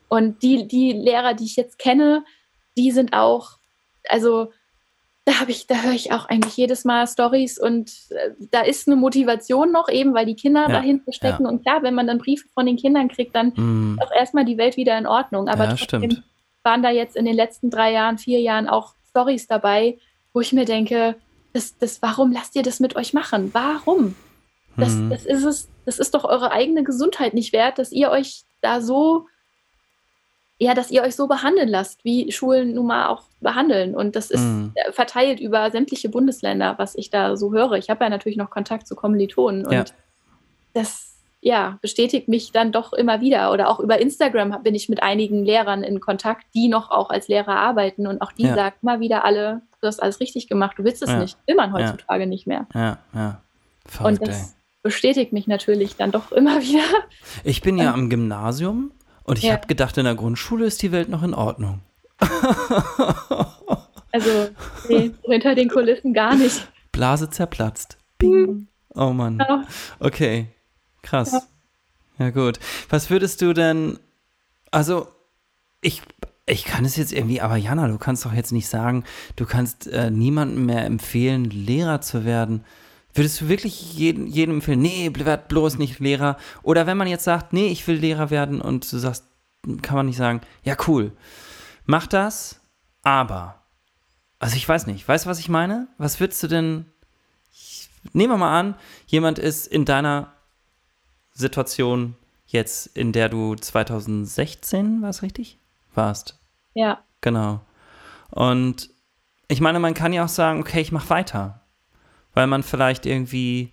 Und 0.10 0.44
die, 0.44 0.68
die 0.68 0.92
Lehrer, 0.92 1.34
die 1.34 1.46
ich 1.46 1.56
jetzt 1.56 1.80
kenne, 1.80 2.24
die 2.78 2.92
sind 2.92 3.14
auch, 3.14 3.58
also 4.08 4.52
da 5.28 5.42
habe 5.42 5.52
ich, 5.52 5.68
da 5.68 5.82
höre 5.82 5.92
ich 5.92 6.14
auch 6.14 6.30
eigentlich 6.30 6.56
jedes 6.56 6.86
Mal 6.86 7.06
Stories 7.06 7.60
und 7.60 7.92
äh, 8.12 8.30
da 8.50 8.62
ist 8.62 8.88
eine 8.88 8.96
Motivation 8.96 9.74
noch 9.74 9.90
eben, 9.90 10.14
weil 10.14 10.26
die 10.26 10.36
Kinder 10.36 10.62
ja, 10.62 10.70
dahinter 10.70 11.12
stecken 11.12 11.44
ja. 11.44 11.50
und 11.50 11.64
klar, 11.64 11.84
wenn 11.84 11.96
man 11.96 12.08
dann 12.08 12.18
Briefe 12.18 12.48
von 12.54 12.66
den 12.66 12.78
Kindern 12.78 13.10
kriegt, 13.10 13.36
dann 13.36 13.52
mm. 13.54 13.98
ist 14.00 14.08
auch 14.08 14.16
erstmal 14.16 14.46
die 14.46 14.58
Welt 14.58 14.78
wieder 14.78 14.98
in 14.98 15.06
Ordnung. 15.06 15.50
Aber 15.50 15.66
ja, 15.66 15.76
trotzdem 15.76 16.10
stimmt. 16.12 16.24
waren 16.64 16.82
da 16.82 16.92
jetzt 16.92 17.18
in 17.18 17.26
den 17.26 17.36
letzten 17.36 17.70
drei 17.70 17.92
Jahren, 17.92 18.18
vier 18.18 18.40
Jahren 18.40 18.70
auch 18.70 18.94
Stories 19.10 19.48
dabei, 19.48 19.98
wo 20.32 20.40
ich 20.40 20.54
mir 20.54 20.64
denke, 20.64 21.18
das, 21.52 21.78
das, 21.78 22.02
warum 22.02 22.32
lasst 22.32 22.56
ihr 22.56 22.64
das 22.64 22.80
mit 22.80 22.96
euch 22.96 23.14
machen? 23.14 23.50
Warum? 23.54 24.16
Das, 24.78 24.94
mm. 24.94 25.10
das 25.10 25.26
ist 25.26 25.44
es, 25.44 25.70
das 25.84 26.00
ist 26.00 26.14
doch 26.14 26.24
eure 26.24 26.52
eigene 26.54 26.86
Gesundheit 26.86 27.34
nicht 27.34 27.52
wert, 27.52 27.80
dass 27.80 27.92
ihr 27.92 28.12
euch 28.12 28.44
da 28.62 28.80
so 28.80 29.28
ja, 30.60 30.74
dass 30.74 30.90
ihr 30.90 31.04
euch 31.04 31.16
so 31.16 31.28
behandeln 31.28 31.70
lasst, 31.70 32.04
wie 32.04 32.32
Schulen 32.32 32.74
nun 32.74 32.88
mal 32.88 33.08
auch 33.08 33.24
behandeln. 33.42 33.96
Und 33.96 34.16
das 34.16 34.32
ist 34.32 34.42
mm. 34.42 34.70
verteilt 34.92 35.40
über 35.40 35.70
sämtliche 35.70 36.10
Bundesländer, 36.10 36.76
was 36.78 36.96
ich 36.96 37.10
da 37.10 37.36
so 37.38 37.54
höre. 37.54 37.74
Ich 37.74 37.90
habe 37.90 38.04
ja 38.04 38.10
natürlich 38.10 38.38
noch 38.38 38.50
Kontakt 38.50 38.88
zu 38.88 38.96
Kommilitonen 38.96 39.66
und 39.66 39.74
ja. 39.74 39.86
das 40.74 41.08
ja, 41.40 41.78
bestätigt 41.82 42.28
mich 42.28 42.52
dann 42.52 42.72
doch 42.72 42.94
immer 42.94 43.22
wieder. 43.22 43.52
Oder 43.52 43.70
auch 43.70 43.80
über 43.80 44.00
Instagram 44.00 44.64
bin 44.64 44.74
ich 44.74 44.90
mit 44.90 45.04
einigen 45.04 45.46
Lehrern 45.46 45.84
in 45.84 46.00
Kontakt, 46.00 46.46
die 46.56 46.68
noch 46.68 46.90
auch 46.90 47.10
als 47.12 47.28
Lehrer 47.28 47.56
arbeiten 47.56 48.08
und 48.08 48.22
auch 48.22 48.32
die 48.32 48.44
ja. 48.44 48.56
sagen 48.56 48.76
immer 48.82 49.00
wieder 49.00 49.24
alle, 49.24 49.62
du 49.80 49.88
hast 49.88 50.02
alles 50.02 50.20
richtig 50.20 50.48
gemacht, 50.48 50.78
du 50.78 50.84
willst 50.84 51.04
es 51.04 51.10
ja. 51.10 51.20
nicht. 51.20 51.38
Will 51.46 51.56
man 51.56 51.74
heutzutage 51.74 52.26
nicht 52.26 52.48
mehr. 52.48 52.66
Ja, 52.74 52.98
ja. 53.14 53.42
Verrückt, 53.86 54.20
und 54.20 54.28
das 54.28 54.56
bestätigt 54.82 55.34
mich 55.34 55.48
natürlich 55.48 55.96
dann 55.96 56.12
doch 56.12 56.32
immer 56.34 56.62
wieder. 56.62 56.84
Ich 57.44 57.62
bin 57.62 57.78
ja 57.78 57.94
am 57.94 58.10
Gymnasium 58.10 58.92
und 59.28 59.38
ich 59.38 59.44
ja. 59.44 59.54
habe 59.54 59.68
gedacht, 59.68 59.98
in 59.98 60.06
der 60.06 60.16
Grundschule 60.16 60.66
ist 60.66 60.82
die 60.82 60.92
Welt 60.94 61.10
noch 61.10 61.22
in 61.22 61.34
Ordnung. 61.34 61.82
also, 64.12 64.50
nee, 64.88 65.12
hinter 65.26 65.54
den 65.54 65.70
Kulissen 65.70 66.14
gar 66.14 66.36
nicht. 66.36 66.66
Blase 66.94 67.30
zerplatzt. 67.30 67.98
Bing. 68.18 68.68
Oh 68.96 69.12
Mann. 69.12 69.44
Okay, 70.00 70.48
krass. 71.04 71.34
Ja. 71.34 72.26
ja, 72.26 72.30
gut. 72.32 72.60
Was 72.90 73.10
würdest 73.10 73.42
du 73.42 73.54
denn, 73.54 74.00
also, 74.72 75.10
ich, 75.82 76.02
ich 76.46 76.64
kann 76.64 76.86
es 76.86 76.96
jetzt 76.96 77.12
irgendwie, 77.12 77.42
aber 77.42 77.58
Jana, 77.58 77.90
du 77.90 77.98
kannst 77.98 78.26
doch 78.26 78.34
jetzt 78.34 78.54
nicht 78.54 78.70
sagen, 78.70 79.04
du 79.36 79.46
kannst 79.46 79.88
äh, 79.88 80.10
niemandem 80.10 80.66
mehr 80.66 80.86
empfehlen, 80.86 81.44
Lehrer 81.44 82.00
zu 82.00 82.24
werden. 82.24 82.64
Würdest 83.18 83.42
du 83.42 83.50
wirklich 83.50 83.96
jedem, 83.96 84.28
jedem 84.28 84.58
empfehlen, 84.58 84.80
nee, 84.80 85.12
werd 85.12 85.48
bloß 85.48 85.80
nicht 85.80 85.98
Lehrer? 85.98 86.38
Oder 86.62 86.86
wenn 86.86 86.98
man 86.98 87.08
jetzt 87.08 87.24
sagt, 87.24 87.52
nee, 87.52 87.70
ich 87.70 87.88
will 87.88 87.96
Lehrer 87.96 88.30
werden 88.30 88.62
und 88.62 88.92
du 88.92 88.98
sagst, 89.00 89.24
kann 89.82 89.96
man 89.96 90.06
nicht 90.06 90.18
sagen, 90.18 90.42
ja, 90.62 90.76
cool, 90.86 91.12
mach 91.86 92.06
das, 92.06 92.62
aber. 93.02 93.64
Also 94.38 94.56
ich 94.56 94.70
weiß 94.70 94.86
nicht, 94.86 95.08
weißt 95.08 95.26
du, 95.26 95.30
was 95.32 95.40
ich 95.40 95.50
meine? 95.50 95.88
Was 95.98 96.20
würdest 96.20 96.44
du 96.44 96.48
denn. 96.48 96.86
Nehmen 98.14 98.34
wir 98.34 98.38
mal 98.38 98.60
an, 98.60 98.76
jemand 99.08 99.40
ist 99.40 99.66
in 99.66 99.84
deiner 99.84 100.32
Situation 101.34 102.16
jetzt, 102.46 102.86
in 102.96 103.14
der 103.14 103.30
du 103.30 103.56
2016, 103.56 105.02
war 105.02 105.10
es 105.10 105.24
richtig? 105.24 105.58
Warst. 105.96 106.38
Ja. 106.76 107.00
Genau. 107.22 107.62
Und 108.30 108.92
ich 109.48 109.60
meine, 109.60 109.80
man 109.80 109.96
kann 109.96 110.14
ja 110.14 110.24
auch 110.24 110.30
sagen, 110.30 110.60
okay, 110.60 110.82
ich 110.82 110.92
mach 110.92 111.10
weiter 111.10 111.62
weil 112.38 112.48
man 112.48 112.64
vielleicht 112.64 113.06
irgendwie 113.06 113.72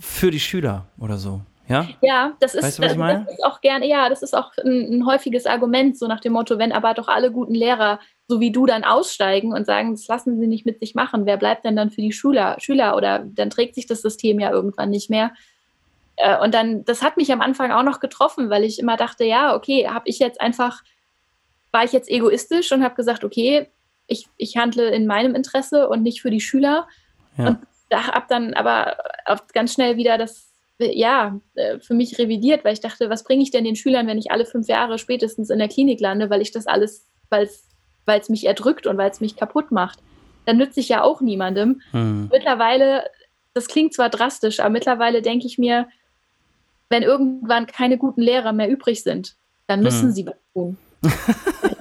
für 0.00 0.30
die 0.32 0.40
Schüler 0.40 0.86
oder 0.98 1.16
so. 1.16 1.40
Ja, 1.68 1.86
ja 2.00 2.32
das, 2.40 2.54
ist, 2.54 2.64
weißt 2.64 2.78
du, 2.78 2.82
das, 2.82 2.96
das 2.96 3.32
ist 3.34 3.44
auch 3.44 3.60
gerne, 3.60 3.88
ja, 3.88 4.08
das 4.08 4.22
ist 4.22 4.36
auch 4.36 4.52
ein, 4.64 4.98
ein, 4.98 5.06
häufiges 5.06 5.46
Argument, 5.46 5.96
so 5.96 6.06
nach 6.06 6.20
dem 6.20 6.32
Motto, 6.32 6.58
wenn 6.58 6.72
aber 6.72 6.94
doch 6.94 7.08
alle 7.08 7.32
guten 7.32 7.54
Lehrer, 7.54 7.98
so 8.28 8.40
wie 8.40 8.52
du, 8.52 8.66
dann 8.66 8.84
aussteigen 8.84 9.52
und 9.52 9.64
sagen, 9.64 9.92
das 9.92 10.06
lassen 10.06 10.38
sie 10.40 10.46
nicht 10.46 10.66
mit 10.66 10.78
sich 10.80 10.94
machen, 10.94 11.26
wer 11.26 11.36
bleibt 11.36 11.64
denn 11.64 11.76
dann 11.76 11.90
für 11.90 12.00
die 12.00 12.12
Schüler, 12.12 12.56
Schüler 12.58 12.96
oder 12.96 13.20
dann 13.20 13.50
trägt 13.50 13.74
sich 13.74 13.86
das 13.86 14.02
System 14.02 14.38
ja 14.38 14.50
irgendwann 14.50 14.90
nicht 14.90 15.10
mehr. 15.10 15.32
Äh, 16.16 16.38
und 16.38 16.54
dann, 16.54 16.84
das 16.84 17.02
hat 17.02 17.16
mich 17.16 17.32
am 17.32 17.40
Anfang 17.40 17.72
auch 17.72 17.82
noch 17.82 18.00
getroffen, 18.00 18.50
weil 18.50 18.64
ich 18.64 18.78
immer 18.78 18.96
dachte, 18.96 19.24
ja, 19.24 19.54
okay, 19.54 19.88
habe 19.88 20.08
ich 20.08 20.18
jetzt 20.18 20.40
einfach, 20.40 20.82
war 21.72 21.84
ich 21.84 21.92
jetzt 21.92 22.10
egoistisch 22.10 22.72
und 22.72 22.82
habe 22.84 22.94
gesagt, 22.94 23.24
okay, 23.24 23.68
ich, 24.06 24.28
ich 24.36 24.56
handle 24.56 24.88
in 24.90 25.06
meinem 25.06 25.34
Interesse 25.34 25.88
und 25.88 26.02
nicht 26.02 26.22
für 26.22 26.30
die 26.30 26.40
Schüler. 26.40 26.86
Ja. 27.36 27.48
Und 27.48 27.58
da 27.88 28.08
habe 28.08 28.26
dann 28.28 28.54
aber 28.54 28.96
ganz 29.52 29.72
schnell 29.72 29.96
wieder 29.96 30.18
das, 30.18 30.52
ja, 30.78 31.38
äh, 31.54 31.78
für 31.78 31.94
mich 31.94 32.18
revidiert, 32.18 32.64
weil 32.64 32.74
ich 32.74 32.80
dachte, 32.80 33.08
was 33.10 33.24
bringe 33.24 33.42
ich 33.42 33.50
denn 33.50 33.64
den 33.64 33.76
Schülern, 33.76 34.06
wenn 34.06 34.18
ich 34.18 34.30
alle 34.30 34.44
fünf 34.44 34.68
Jahre 34.68 34.98
spätestens 34.98 35.50
in 35.50 35.58
der 35.58 35.68
Klinik 35.68 36.00
lande, 36.00 36.30
weil 36.30 36.42
ich 36.42 36.52
das 36.52 36.66
alles, 36.66 37.06
weil 37.30 37.48
es 38.06 38.28
mich 38.28 38.46
erdrückt 38.46 38.86
und 38.86 38.98
weil 38.98 39.10
es 39.10 39.20
mich 39.20 39.36
kaputt 39.36 39.70
macht. 39.70 40.00
Dann 40.44 40.58
nütze 40.58 40.80
ich 40.80 40.88
ja 40.88 41.02
auch 41.02 41.20
niemandem. 41.20 41.80
Hm. 41.90 42.28
Mittlerweile, 42.30 43.04
das 43.54 43.66
klingt 43.66 43.94
zwar 43.94 44.10
drastisch, 44.10 44.60
aber 44.60 44.70
mittlerweile 44.70 45.22
denke 45.22 45.46
ich 45.46 45.58
mir, 45.58 45.88
wenn 46.88 47.02
irgendwann 47.02 47.66
keine 47.66 47.98
guten 47.98 48.22
Lehrer 48.22 48.52
mehr 48.52 48.70
übrig 48.70 49.02
sind, 49.02 49.34
dann 49.66 49.82
müssen 49.82 50.08
hm. 50.08 50.12
sie 50.12 50.26
was 50.26 50.36
tun. 50.52 50.78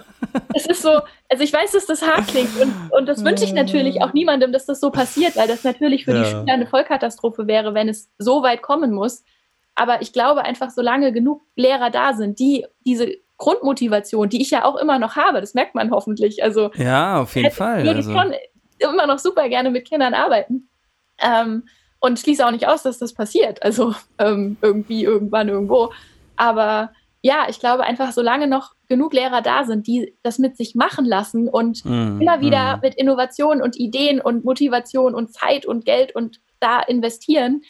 es 0.55 0.65
ist 0.65 0.81
so, 0.81 1.01
also 1.29 1.43
ich 1.43 1.51
weiß, 1.51 1.71
dass 1.71 1.85
das 1.85 2.01
hart 2.01 2.27
klingt 2.27 2.59
und, 2.61 2.73
und 2.91 3.05
das 3.07 3.23
wünsche 3.23 3.43
ich 3.43 3.53
natürlich 3.53 4.01
auch 4.01 4.13
niemandem, 4.13 4.51
dass 4.51 4.65
das 4.65 4.79
so 4.79 4.89
passiert, 4.89 5.35
weil 5.35 5.47
das 5.47 5.63
natürlich 5.63 6.05
für 6.05 6.13
ja. 6.13 6.23
die 6.23 6.29
Schüler 6.29 6.53
eine 6.53 6.65
Vollkatastrophe 6.65 7.45
wäre, 7.45 7.73
wenn 7.73 7.89
es 7.89 8.09
so 8.17 8.41
weit 8.41 8.61
kommen 8.61 8.93
muss. 8.93 9.23
Aber 9.75 10.01
ich 10.01 10.13
glaube 10.13 10.43
einfach, 10.43 10.69
solange 10.69 11.11
genug 11.11 11.41
Lehrer 11.55 11.89
da 11.89 12.13
sind, 12.13 12.39
die 12.39 12.65
diese 12.85 13.17
Grundmotivation, 13.37 14.29
die 14.29 14.41
ich 14.41 14.51
ja 14.51 14.63
auch 14.63 14.77
immer 14.77 14.97
noch 14.97 15.17
habe, 15.17 15.41
das 15.41 15.53
merkt 15.53 15.75
man 15.75 15.91
hoffentlich. 15.91 16.41
Also 16.41 16.71
ja, 16.75 17.21
auf 17.21 17.35
jeden 17.35 17.51
Fall. 17.51 17.83
Würde 17.83 17.97
also. 17.97 18.11
ich 18.11 18.17
schon 18.17 18.33
immer 18.79 19.07
noch 19.07 19.19
super 19.19 19.49
gerne 19.49 19.69
mit 19.71 19.85
Kindern 19.85 20.13
arbeiten. 20.13 20.69
Ähm, 21.19 21.63
und 21.99 22.19
schließe 22.19 22.45
auch 22.45 22.51
nicht 22.51 22.67
aus, 22.67 22.83
dass 22.83 22.99
das 22.99 23.13
passiert. 23.13 23.61
Also 23.63 23.93
ähm, 24.19 24.57
irgendwie, 24.61 25.03
irgendwann, 25.03 25.49
irgendwo. 25.49 25.91
Aber 26.37 26.91
ja, 27.25 27.47
ich 27.49 27.59
glaube 27.59 27.85
einfach, 27.85 28.11
solange 28.11 28.45
noch 28.45 28.75
genug 28.87 29.11
Lehrer 29.11 29.41
da 29.41 29.63
sind, 29.63 29.87
die 29.87 30.13
das 30.21 30.37
mit 30.37 30.57
sich 30.57 30.75
machen 30.75 31.05
lassen 31.05 31.49
und 31.49 31.83
mm, 31.83 32.21
immer 32.21 32.39
wieder 32.39 32.77
mm. 32.77 32.81
mit 32.81 32.93
Innovation 32.93 33.63
und 33.63 33.77
Ideen 33.77 34.21
und 34.21 34.45
Motivation 34.45 35.15
und 35.15 35.33
Zeit 35.33 35.65
und 35.65 35.85
Geld 35.85 36.13
und 36.13 36.39
da 36.59 36.81
investieren, 36.81 37.63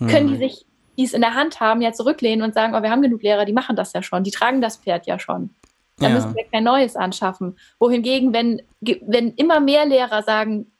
mm. 0.00 0.06
können 0.06 0.28
die 0.28 0.36
sich, 0.36 0.66
die 0.98 1.04
es 1.04 1.14
in 1.14 1.22
der 1.22 1.34
Hand 1.34 1.60
haben, 1.60 1.80
ja 1.80 1.92
zurücklehnen 1.92 2.44
und 2.44 2.52
sagen, 2.52 2.74
oh, 2.74 2.82
wir 2.82 2.90
haben 2.90 3.00
genug 3.00 3.22
Lehrer, 3.22 3.46
die 3.46 3.54
machen 3.54 3.74
das 3.74 3.94
ja 3.94 4.02
schon, 4.02 4.22
die 4.22 4.32
tragen 4.32 4.60
das 4.60 4.76
Pferd 4.76 5.06
ja 5.06 5.18
schon. 5.18 5.48
Da 5.96 6.08
ja. 6.08 6.14
müssen 6.14 6.36
wir 6.36 6.44
kein 6.52 6.64
neues 6.64 6.94
anschaffen. 6.94 7.56
Wohingegen, 7.78 8.34
wenn, 8.34 8.60
wenn 8.82 9.32
immer 9.32 9.60
mehr 9.60 9.86
Lehrer 9.86 10.22
sagen, 10.22 10.70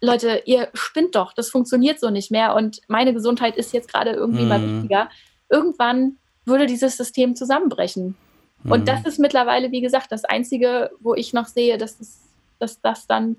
Leute, 0.00 0.42
ihr 0.46 0.68
spinnt 0.74 1.14
doch, 1.14 1.32
das 1.32 1.48
funktioniert 1.48 2.00
so 2.00 2.10
nicht 2.10 2.32
mehr 2.32 2.56
und 2.56 2.80
meine 2.88 3.14
Gesundheit 3.14 3.56
ist 3.56 3.72
jetzt 3.72 3.92
gerade 3.92 4.10
irgendwie 4.10 4.46
mal 4.46 4.58
mm. 4.58 4.82
wichtiger, 4.82 5.08
irgendwann 5.48 6.16
würde 6.48 6.66
dieses 6.66 6.96
System 6.96 7.36
zusammenbrechen. 7.36 8.16
Mhm. 8.62 8.72
Und 8.72 8.88
das 8.88 9.04
ist 9.04 9.18
mittlerweile, 9.18 9.70
wie 9.70 9.80
gesagt, 9.80 10.10
das 10.12 10.24
Einzige, 10.24 10.90
wo 11.00 11.14
ich 11.14 11.32
noch 11.32 11.46
sehe, 11.46 11.78
dass, 11.78 12.00
es, 12.00 12.20
dass 12.58 12.80
das 12.80 13.06
dann 13.06 13.36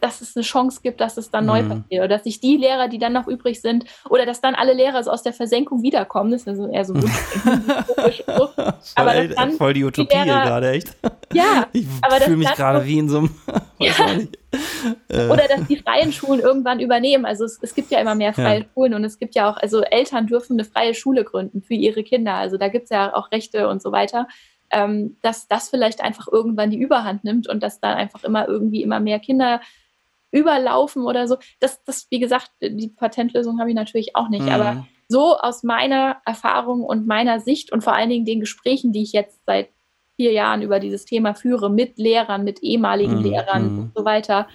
dass 0.00 0.20
es 0.20 0.36
eine 0.36 0.44
Chance 0.44 0.80
gibt, 0.82 1.00
dass 1.00 1.16
es 1.16 1.30
dann 1.30 1.44
mhm. 1.44 1.48
neu 1.48 1.62
passiert. 1.62 2.00
Oder 2.00 2.08
dass 2.08 2.24
sich 2.24 2.40
die 2.40 2.56
Lehrer, 2.56 2.88
die 2.88 2.98
dann 2.98 3.12
noch 3.12 3.26
übrig 3.26 3.60
sind, 3.60 3.84
oder 4.08 4.26
dass 4.26 4.40
dann 4.40 4.54
alle 4.54 4.72
Lehrer 4.72 5.02
so 5.02 5.10
aus 5.10 5.22
der 5.22 5.32
Versenkung 5.32 5.82
wiederkommen. 5.82 6.30
Das 6.32 6.42
ist 6.42 6.48
also 6.48 6.68
eher 6.68 6.84
so 6.84 6.94
ein 6.94 7.02
voll, 8.26 8.48
aber 8.94 9.14
ey, 9.14 9.28
dann 9.28 9.52
voll 9.52 9.74
die 9.74 9.84
Utopie 9.84 10.16
die 10.16 10.24
Lehrer, 10.24 10.44
gerade, 10.44 10.70
echt. 10.70 10.96
Ja, 11.32 11.66
ich 11.72 11.86
fühle 12.20 12.36
mich 12.36 12.52
gerade 12.54 12.84
wie 12.84 12.98
in 12.98 13.08
so 13.08 13.18
einem. 13.18 13.30
Ja. 13.78 13.92
Äh. 15.08 15.28
Oder 15.28 15.48
dass 15.48 15.66
die 15.68 15.76
freien 15.76 16.10
Schulen 16.10 16.40
irgendwann 16.40 16.80
übernehmen. 16.80 17.26
Also 17.26 17.44
es, 17.44 17.58
es 17.60 17.74
gibt 17.74 17.90
ja 17.90 18.00
immer 18.00 18.14
mehr 18.14 18.32
freie 18.32 18.60
ja. 18.60 18.66
Schulen 18.72 18.94
und 18.94 19.04
es 19.04 19.18
gibt 19.18 19.34
ja 19.34 19.50
auch, 19.50 19.58
also 19.58 19.82
Eltern 19.82 20.26
dürfen 20.26 20.54
eine 20.54 20.64
freie 20.64 20.94
Schule 20.94 21.24
gründen 21.24 21.60
für 21.60 21.74
ihre 21.74 22.02
Kinder. 22.02 22.32
Also 22.36 22.56
da 22.56 22.68
gibt 22.68 22.84
es 22.84 22.90
ja 22.90 23.14
auch 23.14 23.30
Rechte 23.32 23.68
und 23.68 23.82
so 23.82 23.92
weiter 23.92 24.28
ähm, 24.70 25.16
dass 25.22 25.48
das 25.48 25.68
vielleicht 25.68 26.00
einfach 26.02 26.28
irgendwann 26.30 26.70
die 26.70 26.80
Überhand 26.80 27.24
nimmt 27.24 27.48
und 27.48 27.62
dass 27.62 27.80
da 27.80 27.94
einfach 27.94 28.24
immer 28.24 28.48
irgendwie 28.48 28.82
immer 28.82 29.00
mehr 29.00 29.18
Kinder 29.18 29.60
überlaufen 30.36 31.02
oder 31.02 31.26
so. 31.26 31.36
Das, 31.60 31.82
das 31.84 32.06
wie 32.10 32.18
gesagt, 32.18 32.50
die 32.60 32.88
Patentlösung 32.88 33.58
habe 33.58 33.70
ich 33.70 33.76
natürlich 33.76 34.16
auch 34.16 34.28
nicht, 34.28 34.44
mhm. 34.44 34.50
aber 34.50 34.86
so 35.08 35.36
aus 35.38 35.62
meiner 35.62 36.18
Erfahrung 36.24 36.82
und 36.82 37.06
meiner 37.06 37.40
Sicht 37.40 37.72
und 37.72 37.82
vor 37.84 37.94
allen 37.94 38.10
Dingen 38.10 38.24
den 38.24 38.40
Gesprächen, 38.40 38.92
die 38.92 39.02
ich 39.02 39.12
jetzt 39.12 39.40
seit 39.46 39.68
vier 40.16 40.32
Jahren 40.32 40.62
über 40.62 40.80
dieses 40.80 41.04
Thema 41.04 41.34
führe, 41.34 41.70
mit 41.70 41.98
Lehrern, 41.98 42.44
mit 42.44 42.62
ehemaligen 42.62 43.18
mhm. 43.18 43.24
Lehrern 43.24 43.72
mhm. 43.72 43.78
und 43.78 43.92
so 43.94 44.04
weiter, 44.04 44.48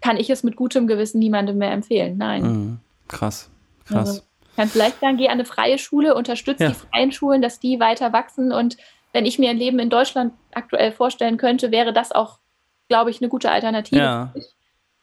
kann 0.00 0.16
ich 0.16 0.30
es 0.30 0.42
mit 0.42 0.56
gutem 0.56 0.86
Gewissen 0.86 1.18
niemandem 1.18 1.58
mehr 1.58 1.72
empfehlen. 1.72 2.16
Nein. 2.16 2.42
Mhm. 2.42 2.78
Krass, 3.08 3.50
krass. 3.86 4.08
Also, 4.08 4.22
kann 4.56 4.68
vielleicht 4.68 5.00
sagen, 5.00 5.16
geh 5.16 5.26
an 5.26 5.34
eine 5.34 5.44
freie 5.44 5.78
Schule, 5.78 6.14
unterstütze 6.14 6.64
ja. 6.64 6.70
die 6.70 6.74
freien 6.74 7.12
Schulen, 7.12 7.42
dass 7.42 7.60
die 7.60 7.78
weiter 7.78 8.12
wachsen 8.12 8.52
und 8.52 8.76
wenn 9.12 9.24
ich 9.24 9.38
mir 9.38 9.50
ein 9.50 9.56
Leben 9.56 9.78
in 9.78 9.90
Deutschland 9.90 10.32
aktuell 10.52 10.92
vorstellen 10.92 11.36
könnte, 11.36 11.70
wäre 11.70 11.92
das 11.92 12.12
auch, 12.12 12.40
glaube 12.88 13.10
ich, 13.10 13.20
eine 13.20 13.28
gute 13.28 13.50
Alternative. 13.50 14.00
Ja. 14.00 14.32
Ich, 14.34 14.54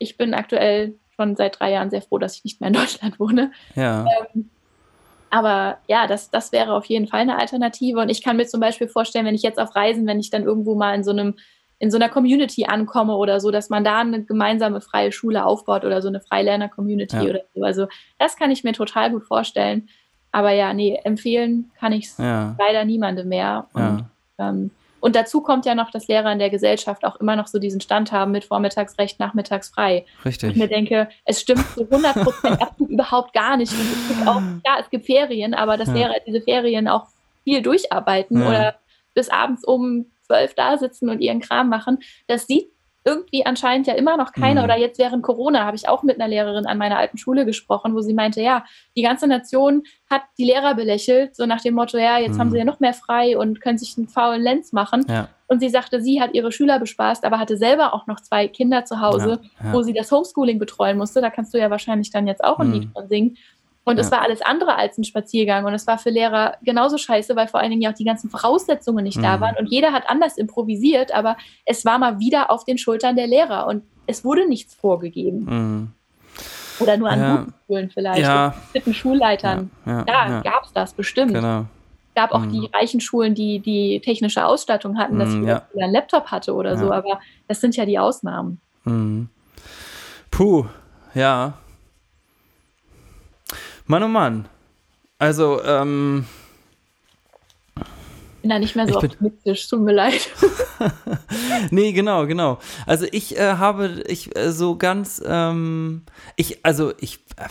ich, 0.05 0.17
bin 0.17 0.33
aktuell 0.33 0.95
schon 1.15 1.35
seit 1.35 1.59
drei 1.59 1.71
Jahren 1.71 1.89
sehr 1.89 2.01
froh, 2.01 2.17
dass 2.17 2.37
ich 2.37 2.43
nicht 2.43 2.61
mehr 2.61 2.69
in 2.69 2.73
Deutschland 2.73 3.19
wohne. 3.19 3.51
Ja. 3.75 4.05
Ähm, 4.33 4.49
aber 5.29 5.79
ja, 5.87 6.07
das, 6.07 6.31
das 6.31 6.51
wäre 6.51 6.73
auf 6.73 6.85
jeden 6.85 7.07
Fall 7.07 7.21
eine 7.21 7.37
Alternative. 7.37 7.99
Und 7.99 8.09
ich 8.09 8.23
kann 8.23 8.37
mir 8.37 8.47
zum 8.47 8.61
Beispiel 8.61 8.87
vorstellen, 8.87 9.25
wenn 9.25 9.35
ich 9.35 9.41
jetzt 9.41 9.59
auf 9.59 9.75
Reisen, 9.75 10.07
wenn 10.07 10.19
ich 10.19 10.29
dann 10.29 10.43
irgendwo 10.43 10.75
mal 10.75 10.95
in 10.95 11.03
so 11.03 11.11
einem 11.11 11.35
in 11.77 11.91
so 11.91 11.97
einer 11.97 12.07
Community 12.07 12.65
ankomme 12.65 13.15
oder 13.15 13.41
so, 13.41 13.51
dass 13.51 13.69
man 13.69 13.83
da 13.83 13.99
eine 13.99 14.23
gemeinsame 14.23 14.79
freie 14.79 15.11
Schule 15.11 15.45
aufbaut 15.45 15.83
oder 15.83 16.01
so 16.01 16.07
eine 16.07 16.21
Freilerner-Community 16.21 17.17
ja. 17.17 17.23
oder 17.23 17.41
so. 17.53 17.63
Also 17.63 17.87
das 18.17 18.37
kann 18.37 18.49
ich 18.49 18.63
mir 18.63 18.71
total 18.71 19.11
gut 19.11 19.25
vorstellen. 19.25 19.89
Aber 20.31 20.51
ja, 20.51 20.73
nee, 20.73 20.99
empfehlen 21.03 21.71
kann 21.77 21.91
ich 21.91 22.05
es 22.05 22.17
ja. 22.17 22.55
leider 22.57 22.85
niemandem 22.85 23.27
mehr. 23.27 23.67
Und, 23.73 24.05
ja. 24.39 24.49
ähm, 24.49 24.71
und 25.05 25.15
dazu 25.15 25.41
kommt 25.41 25.67
ja 25.67 25.75
noch, 25.75 25.91
dass 25.91 26.07
Lehrer 26.07 26.31
in 26.31 26.39
der 26.39 26.49
Gesellschaft 26.49 27.05
auch 27.05 27.17
immer 27.17 27.35
noch 27.35 27.45
so 27.45 27.59
diesen 27.59 27.79
Stand 27.79 28.11
haben 28.11 28.31
mit 28.31 28.43
Vormittagsrecht, 28.43 29.19
nachmittags 29.19 29.69
frei. 29.69 30.03
Richtig. 30.25 30.47
Und 30.47 30.55
ich 30.55 30.61
mir 30.63 30.67
denke, 30.67 31.09
es 31.25 31.41
stimmt 31.41 31.63
zu 31.75 31.81
100 31.81 32.23
Prozent 32.23 32.59
überhaupt 32.79 33.31
gar 33.31 33.55
nicht. 33.55 33.71
Und 33.71 33.81
es 33.81 34.07
gibt 34.07 34.27
auch, 34.27 34.41
ja, 34.65 34.79
es 34.79 34.89
gibt 34.89 35.05
Ferien, 35.05 35.53
aber 35.53 35.77
dass 35.77 35.89
ja. 35.89 35.93
Lehrer 35.93 36.15
diese 36.25 36.41
Ferien 36.41 36.87
auch 36.87 37.05
viel 37.43 37.61
durcharbeiten 37.61 38.41
oder 38.41 38.79
bis 39.13 39.29
abends 39.29 39.63
um 39.63 40.07
zwölf 40.23 40.55
da 40.55 40.75
sitzen 40.79 41.07
und 41.09 41.19
ihren 41.19 41.39
Kram 41.39 41.69
machen, 41.69 41.99
das 42.25 42.47
sieht 42.47 42.71
irgendwie 43.05 43.45
anscheinend 43.45 43.85
ja 43.85 43.93
immer 43.93 44.17
noch 44.17 44.33
keiner. 44.33 44.61
Mhm. 44.61 44.65
Oder 44.65 44.77
jetzt 44.77 44.97
während 44.97 45.23
Corona 45.23 45.63
habe 45.63 45.77
ich 45.77 45.87
auch 45.87 46.01
mit 46.01 46.19
einer 46.19 46.27
Lehrerin 46.27 46.65
an 46.65 46.79
meiner 46.79 46.97
alten 46.97 47.17
Schule 47.17 47.45
gesprochen, 47.45 47.93
wo 47.93 48.01
sie 48.01 48.15
meinte, 48.15 48.41
ja, 48.41 48.65
die 48.97 49.03
ganze 49.03 49.27
Nation 49.27 49.83
hat 50.09 50.23
die 50.39 50.45
Lehrer 50.45 50.73
belächelt, 50.73 51.35
so 51.35 51.45
nach 51.45 51.61
dem 51.61 51.75
Motto, 51.75 51.97
ja, 51.97 52.17
jetzt 52.17 52.35
mhm. 52.35 52.39
haben 52.39 52.51
sie 52.51 52.57
ja 52.57 52.65
noch 52.65 52.79
mehr 52.79 52.93
frei 52.93 53.37
und 53.37 53.61
können 53.61 53.77
sich 53.77 53.95
einen 53.97 54.07
faulen 54.07 54.41
Lenz 54.41 54.73
machen. 54.73 55.05
Ja. 55.07 55.29
Und 55.47 55.59
sie 55.59 55.69
sagte, 55.69 56.01
sie 56.01 56.19
hat 56.19 56.33
ihre 56.33 56.51
Schüler 56.51 56.79
bespaßt, 56.79 57.23
aber 57.23 57.37
hatte 57.37 57.57
selber 57.57 57.93
auch 57.93 58.07
noch 58.07 58.19
zwei 58.19 58.47
Kinder 58.47 58.85
zu 58.85 58.99
Hause, 58.99 59.39
ja, 59.59 59.67
ja. 59.67 59.73
wo 59.73 59.83
sie 59.83 59.93
das 59.93 60.11
Homeschooling 60.11 60.57
betreuen 60.57 60.97
musste. 60.97 61.21
Da 61.21 61.29
kannst 61.29 61.53
du 61.53 61.59
ja 61.59 61.69
wahrscheinlich 61.69 62.09
dann 62.09 62.25
jetzt 62.25 62.43
auch 62.43 62.57
ein 62.57 62.69
mhm. 62.69 62.73
Lied 62.73 62.89
von 62.91 63.07
singen. 63.07 63.37
Und 63.85 63.97
ja. 63.97 64.01
es 64.01 64.11
war 64.11 64.21
alles 64.21 64.41
andere 64.41 64.75
als 64.75 64.97
ein 64.97 65.03
Spaziergang. 65.03 65.63
Und 65.63 65.73
es 65.73 65.87
war 65.87 65.97
für 65.97 66.09
Lehrer 66.09 66.57
genauso 66.63 66.97
scheiße, 66.97 67.35
weil 67.35 67.47
vor 67.47 67.59
allen 67.59 67.69
Dingen 67.69 67.83
ja 67.83 67.91
auch 67.91 67.95
die 67.95 68.03
ganzen 68.03 68.29
Voraussetzungen 68.29 69.03
nicht 69.03 69.17
mhm. 69.17 69.23
da 69.23 69.39
waren. 69.39 69.55
Und 69.57 69.67
jeder 69.67 69.93
hat 69.93 70.09
anders 70.09 70.37
improvisiert, 70.37 71.13
aber 71.13 71.37
es 71.65 71.85
war 71.85 71.99
mal 71.99 72.19
wieder 72.19 72.51
auf 72.51 72.65
den 72.65 72.77
Schultern 72.77 73.15
der 73.15 73.27
Lehrer 73.27 73.67
und 73.67 73.83
es 74.07 74.25
wurde 74.25 74.47
nichts 74.49 74.73
vorgegeben. 74.73 75.45
Mhm. 75.45 75.91
Oder 76.79 76.97
nur 76.97 77.09
an 77.09 77.19
ja. 77.19 77.35
guten 77.37 77.53
Schulen 77.65 77.89
vielleicht. 77.91 78.21
Ja. 78.21 78.53
Mit 78.73 78.85
den 78.85 78.93
Schulleitern. 78.93 79.71
Ja, 79.85 80.05
ja, 80.07 80.29
ja. 80.29 80.41
gab 80.41 80.63
es 80.65 80.73
das 80.73 80.93
bestimmt. 80.93 81.33
Genau. 81.33 81.61
Es 82.09 82.15
gab 82.15 82.31
auch 82.31 82.39
mhm. 82.39 82.51
die 82.51 82.69
reichen 82.73 83.01
Schulen, 83.01 83.35
die 83.35 83.59
die 83.59 84.01
technische 84.03 84.45
Ausstattung 84.45 84.97
hatten, 84.97 85.19
dass 85.19 85.29
mhm, 85.29 85.41
jeder 85.41 85.67
einen 85.79 85.93
Laptop 85.93 86.27
hatte 86.31 86.53
oder 86.53 86.77
so. 86.77 86.91
Aber 86.91 87.19
das 87.47 87.61
sind 87.61 87.75
ja 87.75 87.85
die 87.85 87.99
Ausnahmen. 87.99 88.59
Mhm. 88.83 89.29
Puh, 90.31 90.65
ja. 91.13 91.53
Mann, 93.87 94.03
oh 94.03 94.07
Mann. 94.07 94.47
Also, 95.19 95.63
ähm. 95.63 96.25
Bin 98.41 98.49
da 98.49 98.59
nicht 98.59 98.75
mehr 98.75 98.87
so 98.87 98.97
optimistisch, 98.97 99.67
tut 99.67 99.81
mir 99.81 99.93
leid. 99.93 100.29
nee, 101.71 101.91
genau, 101.93 102.27
genau. 102.27 102.59
Also 102.85 103.05
ich 103.11 103.37
äh, 103.37 103.53
habe, 103.57 104.03
ich 104.07 104.35
äh, 104.35 104.51
so 104.51 104.77
ganz, 104.77 105.21
ähm, 105.25 106.03
ich, 106.35 106.63
also 106.63 106.93
ich, 106.99 107.19
äh, 107.37 107.47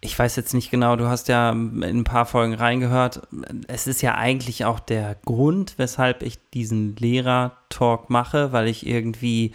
ich 0.00 0.16
weiß 0.16 0.36
jetzt 0.36 0.54
nicht 0.54 0.70
genau, 0.70 0.94
du 0.94 1.06
hast 1.06 1.26
ja 1.26 1.50
in 1.50 1.82
ein 1.82 2.04
paar 2.04 2.26
Folgen 2.26 2.54
reingehört. 2.54 3.22
Es 3.66 3.88
ist 3.88 4.00
ja 4.02 4.14
eigentlich 4.14 4.64
auch 4.64 4.78
der 4.78 5.16
Grund, 5.24 5.74
weshalb 5.78 6.22
ich 6.22 6.38
diesen 6.54 6.94
Lehrer-Talk 6.96 8.08
mache, 8.08 8.52
weil 8.52 8.68
ich 8.68 8.86
irgendwie 8.86 9.52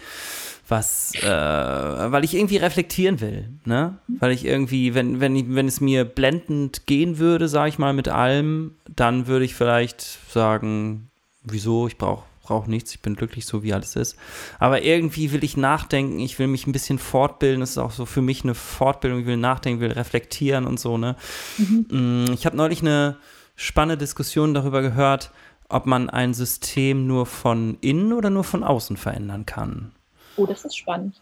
was, 0.68 1.14
äh, 1.22 1.28
weil 1.28 2.24
ich 2.24 2.34
irgendwie 2.36 2.58
reflektieren 2.58 3.20
will, 3.20 3.50
ne? 3.66 3.98
Weil 4.08 4.32
ich 4.32 4.46
irgendwie, 4.46 4.94
wenn, 4.96 5.20
wenn, 5.20 5.36
ich, 5.36 5.46
wenn 5.50 5.68
es 5.68 5.82
mir 5.82 6.06
blendend 6.06 6.86
gehen 6.86 7.20
würde, 7.20 7.48
sage 7.48 7.70
ich 7.70 7.80
mal, 7.80 7.94
mit 7.94 8.08
allem, 8.08 8.76
dann 8.96 9.28
würde 9.28 9.46
ich 9.46 9.56
vielleicht 9.56 10.02
sagen, 10.32 11.10
wieso, 11.44 11.88
ich 11.88 11.98
brauche 11.98 12.24
brauche 12.44 12.70
nichts, 12.70 12.94
ich 12.94 13.00
bin 13.00 13.16
glücklich 13.16 13.46
so, 13.46 13.64
wie 13.64 13.74
alles 13.74 13.96
ist. 13.96 14.18
Aber 14.60 14.84
irgendwie 14.84 15.32
will 15.32 15.44
ich 15.44 15.58
nachdenken, 15.58 16.20
ich 16.20 16.38
will 16.40 16.48
mich 16.48 16.68
ein 16.68 16.74
bisschen 16.74 17.00
fortbilden, 17.00 17.62
das 17.62 17.72
ist 17.72 17.78
auch 17.78 17.92
so 17.92 18.06
für 18.06 18.22
mich 18.22 18.44
eine 18.44 18.54
Fortbildung, 18.54 19.22
ich 19.22 19.26
will 19.26 19.38
nachdenken, 19.38 19.80
will 19.80 19.94
reflektieren 19.94 20.68
und 20.68 20.80
so, 20.80 20.98
ne? 20.98 21.16
Mhm. 21.58 21.86
Mm, 21.90 22.34
ich 22.34 22.46
habe 22.46 22.58
neulich 22.58 22.82
eine 22.82 23.18
spannende 23.56 23.98
Diskussion 23.98 24.54
darüber 24.54 24.82
gehört, 24.82 25.32
ob 25.70 25.86
man 25.86 26.10
ein 26.10 26.34
System 26.34 27.08
nur 27.08 27.26
von 27.26 27.78
innen 27.82 28.14
oder 28.14 28.30
nur 28.30 28.44
von 28.44 28.64
außen 28.64 28.98
verändern 28.98 29.46
kann. 29.46 29.94
Oh, 30.38 30.46
das 30.46 30.66
ist 30.66 30.76
spannend. 30.76 31.22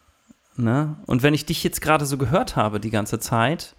Ne? 0.55 0.95
Und 1.05 1.23
wenn 1.23 1.33
ich 1.33 1.45
dich 1.45 1.63
jetzt 1.63 1.81
gerade 1.81 2.05
so 2.05 2.17
gehört 2.17 2.55
habe 2.55 2.79
die 2.79 2.89
ganze 2.89 3.19
Zeit, 3.19 3.75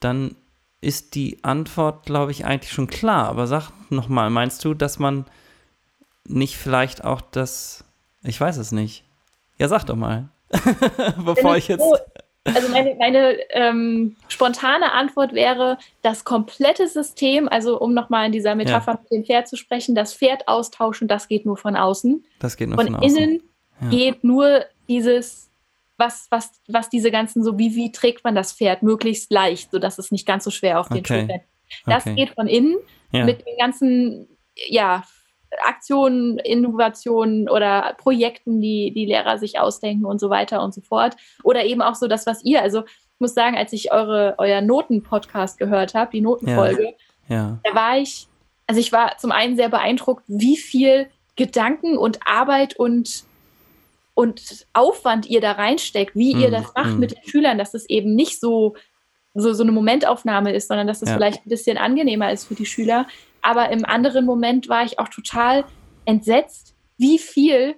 dann 0.00 0.36
ist 0.80 1.14
die 1.14 1.42
Antwort, 1.42 2.06
glaube 2.06 2.32
ich, 2.32 2.44
eigentlich 2.44 2.72
schon 2.72 2.88
klar. 2.88 3.28
Aber 3.28 3.46
sag 3.46 3.70
nochmal, 3.90 4.30
meinst 4.30 4.64
du, 4.64 4.74
dass 4.74 4.98
man 4.98 5.24
nicht 6.26 6.56
vielleicht 6.56 7.04
auch 7.04 7.20
das, 7.20 7.84
ich 8.22 8.40
weiß 8.40 8.56
es 8.56 8.72
nicht. 8.72 9.04
Ja, 9.58 9.68
sag 9.68 9.84
doch 9.84 9.96
mal. 9.96 10.28
Bevor 11.24 11.56
ich 11.56 11.68
jetzt. 11.68 11.80
So, 11.80 11.96
also 12.44 12.68
meine, 12.68 12.96
meine 12.96 13.36
ähm, 13.50 14.16
spontane 14.26 14.92
Antwort 14.92 15.32
wäre, 15.32 15.78
das 16.02 16.24
komplette 16.24 16.88
System, 16.88 17.48
also 17.48 17.78
um 17.80 17.94
nochmal 17.94 18.26
in 18.26 18.32
dieser 18.32 18.56
Metapher 18.56 18.92
ja. 18.92 18.98
mit 19.00 19.12
dem 19.12 19.24
Pferd 19.24 19.46
zu 19.46 19.56
sprechen, 19.56 19.94
das 19.94 20.14
Pferd 20.14 20.48
austauschen, 20.48 21.06
das 21.06 21.28
geht 21.28 21.46
nur 21.46 21.56
von 21.56 21.76
außen. 21.76 22.24
Das 22.40 22.56
geht 22.56 22.68
nur 22.68 22.76
von, 22.76 22.86
von 22.86 22.96
außen. 22.96 23.10
Von 23.10 23.22
innen 23.22 23.42
ja. 23.82 23.88
geht 23.90 24.24
nur 24.24 24.64
dieses, 24.88 25.50
was, 25.96 26.26
was, 26.30 26.60
was 26.68 26.88
diese 26.88 27.10
ganzen, 27.10 27.44
so 27.44 27.58
wie, 27.58 27.74
wie 27.74 27.92
trägt 27.92 28.24
man 28.24 28.34
das 28.34 28.52
Pferd 28.52 28.82
möglichst 28.82 29.30
leicht, 29.30 29.70
sodass 29.70 29.98
es 29.98 30.10
nicht 30.10 30.26
ganz 30.26 30.44
so 30.44 30.50
schwer 30.50 30.80
auf 30.80 30.88
den 30.88 30.98
okay. 30.98 31.20
Schultern. 31.20 31.40
Das 31.86 32.06
okay. 32.06 32.14
geht 32.14 32.30
von 32.30 32.48
innen 32.48 32.76
ja. 33.12 33.24
mit 33.24 33.46
den 33.46 33.56
ganzen, 33.58 34.28
ja, 34.54 35.04
Aktionen, 35.64 36.38
Innovationen 36.38 37.48
oder 37.48 37.94
Projekten, 37.98 38.60
die 38.60 38.92
die 38.94 39.06
Lehrer 39.06 39.38
sich 39.38 39.58
ausdenken 39.58 40.06
und 40.06 40.18
so 40.18 40.30
weiter 40.30 40.62
und 40.62 40.72
so 40.72 40.80
fort. 40.80 41.16
Oder 41.42 41.64
eben 41.64 41.82
auch 41.82 41.94
so 41.94 42.08
das, 42.08 42.26
was 42.26 42.42
ihr, 42.44 42.62
also 42.62 42.84
ich 42.84 43.20
muss 43.20 43.34
sagen, 43.34 43.56
als 43.56 43.72
ich 43.72 43.92
eure, 43.92 44.34
euer 44.38 44.60
Noten-Podcast 44.62 45.58
gehört 45.58 45.94
habe, 45.94 46.10
die 46.10 46.20
Notenfolge, 46.20 46.94
ja. 47.28 47.36
Ja. 47.36 47.58
da 47.64 47.74
war 47.74 47.98
ich, 47.98 48.26
also 48.66 48.80
ich 48.80 48.92
war 48.92 49.18
zum 49.18 49.30
einen 49.30 49.56
sehr 49.56 49.68
beeindruckt, 49.68 50.24
wie 50.26 50.56
viel 50.56 51.08
Gedanken 51.36 51.96
und 51.96 52.20
Arbeit 52.26 52.76
und 52.76 53.24
und 54.14 54.66
Aufwand 54.72 55.26
ihr 55.26 55.40
da 55.40 55.52
reinsteckt, 55.52 56.14
wie 56.14 56.32
ihr 56.32 56.48
mhm, 56.48 56.52
das 56.52 56.74
macht 56.74 56.96
mm. 56.96 56.98
mit 56.98 57.12
den 57.12 57.24
Schülern, 57.24 57.58
dass 57.58 57.74
es 57.74 57.88
eben 57.88 58.14
nicht 58.14 58.40
so, 58.40 58.74
so, 59.34 59.52
so 59.54 59.62
eine 59.62 59.72
Momentaufnahme 59.72 60.52
ist, 60.52 60.68
sondern 60.68 60.86
dass 60.86 61.02
es 61.02 61.08
ja. 61.08 61.14
vielleicht 61.14 61.46
ein 61.46 61.48
bisschen 61.48 61.78
angenehmer 61.78 62.30
ist 62.32 62.46
für 62.46 62.54
die 62.54 62.66
Schüler. 62.66 63.06
Aber 63.40 63.70
im 63.70 63.84
anderen 63.84 64.26
Moment 64.26 64.68
war 64.68 64.84
ich 64.84 64.98
auch 64.98 65.08
total 65.08 65.64
entsetzt, 66.04 66.74
wie 66.98 67.18
viel 67.18 67.76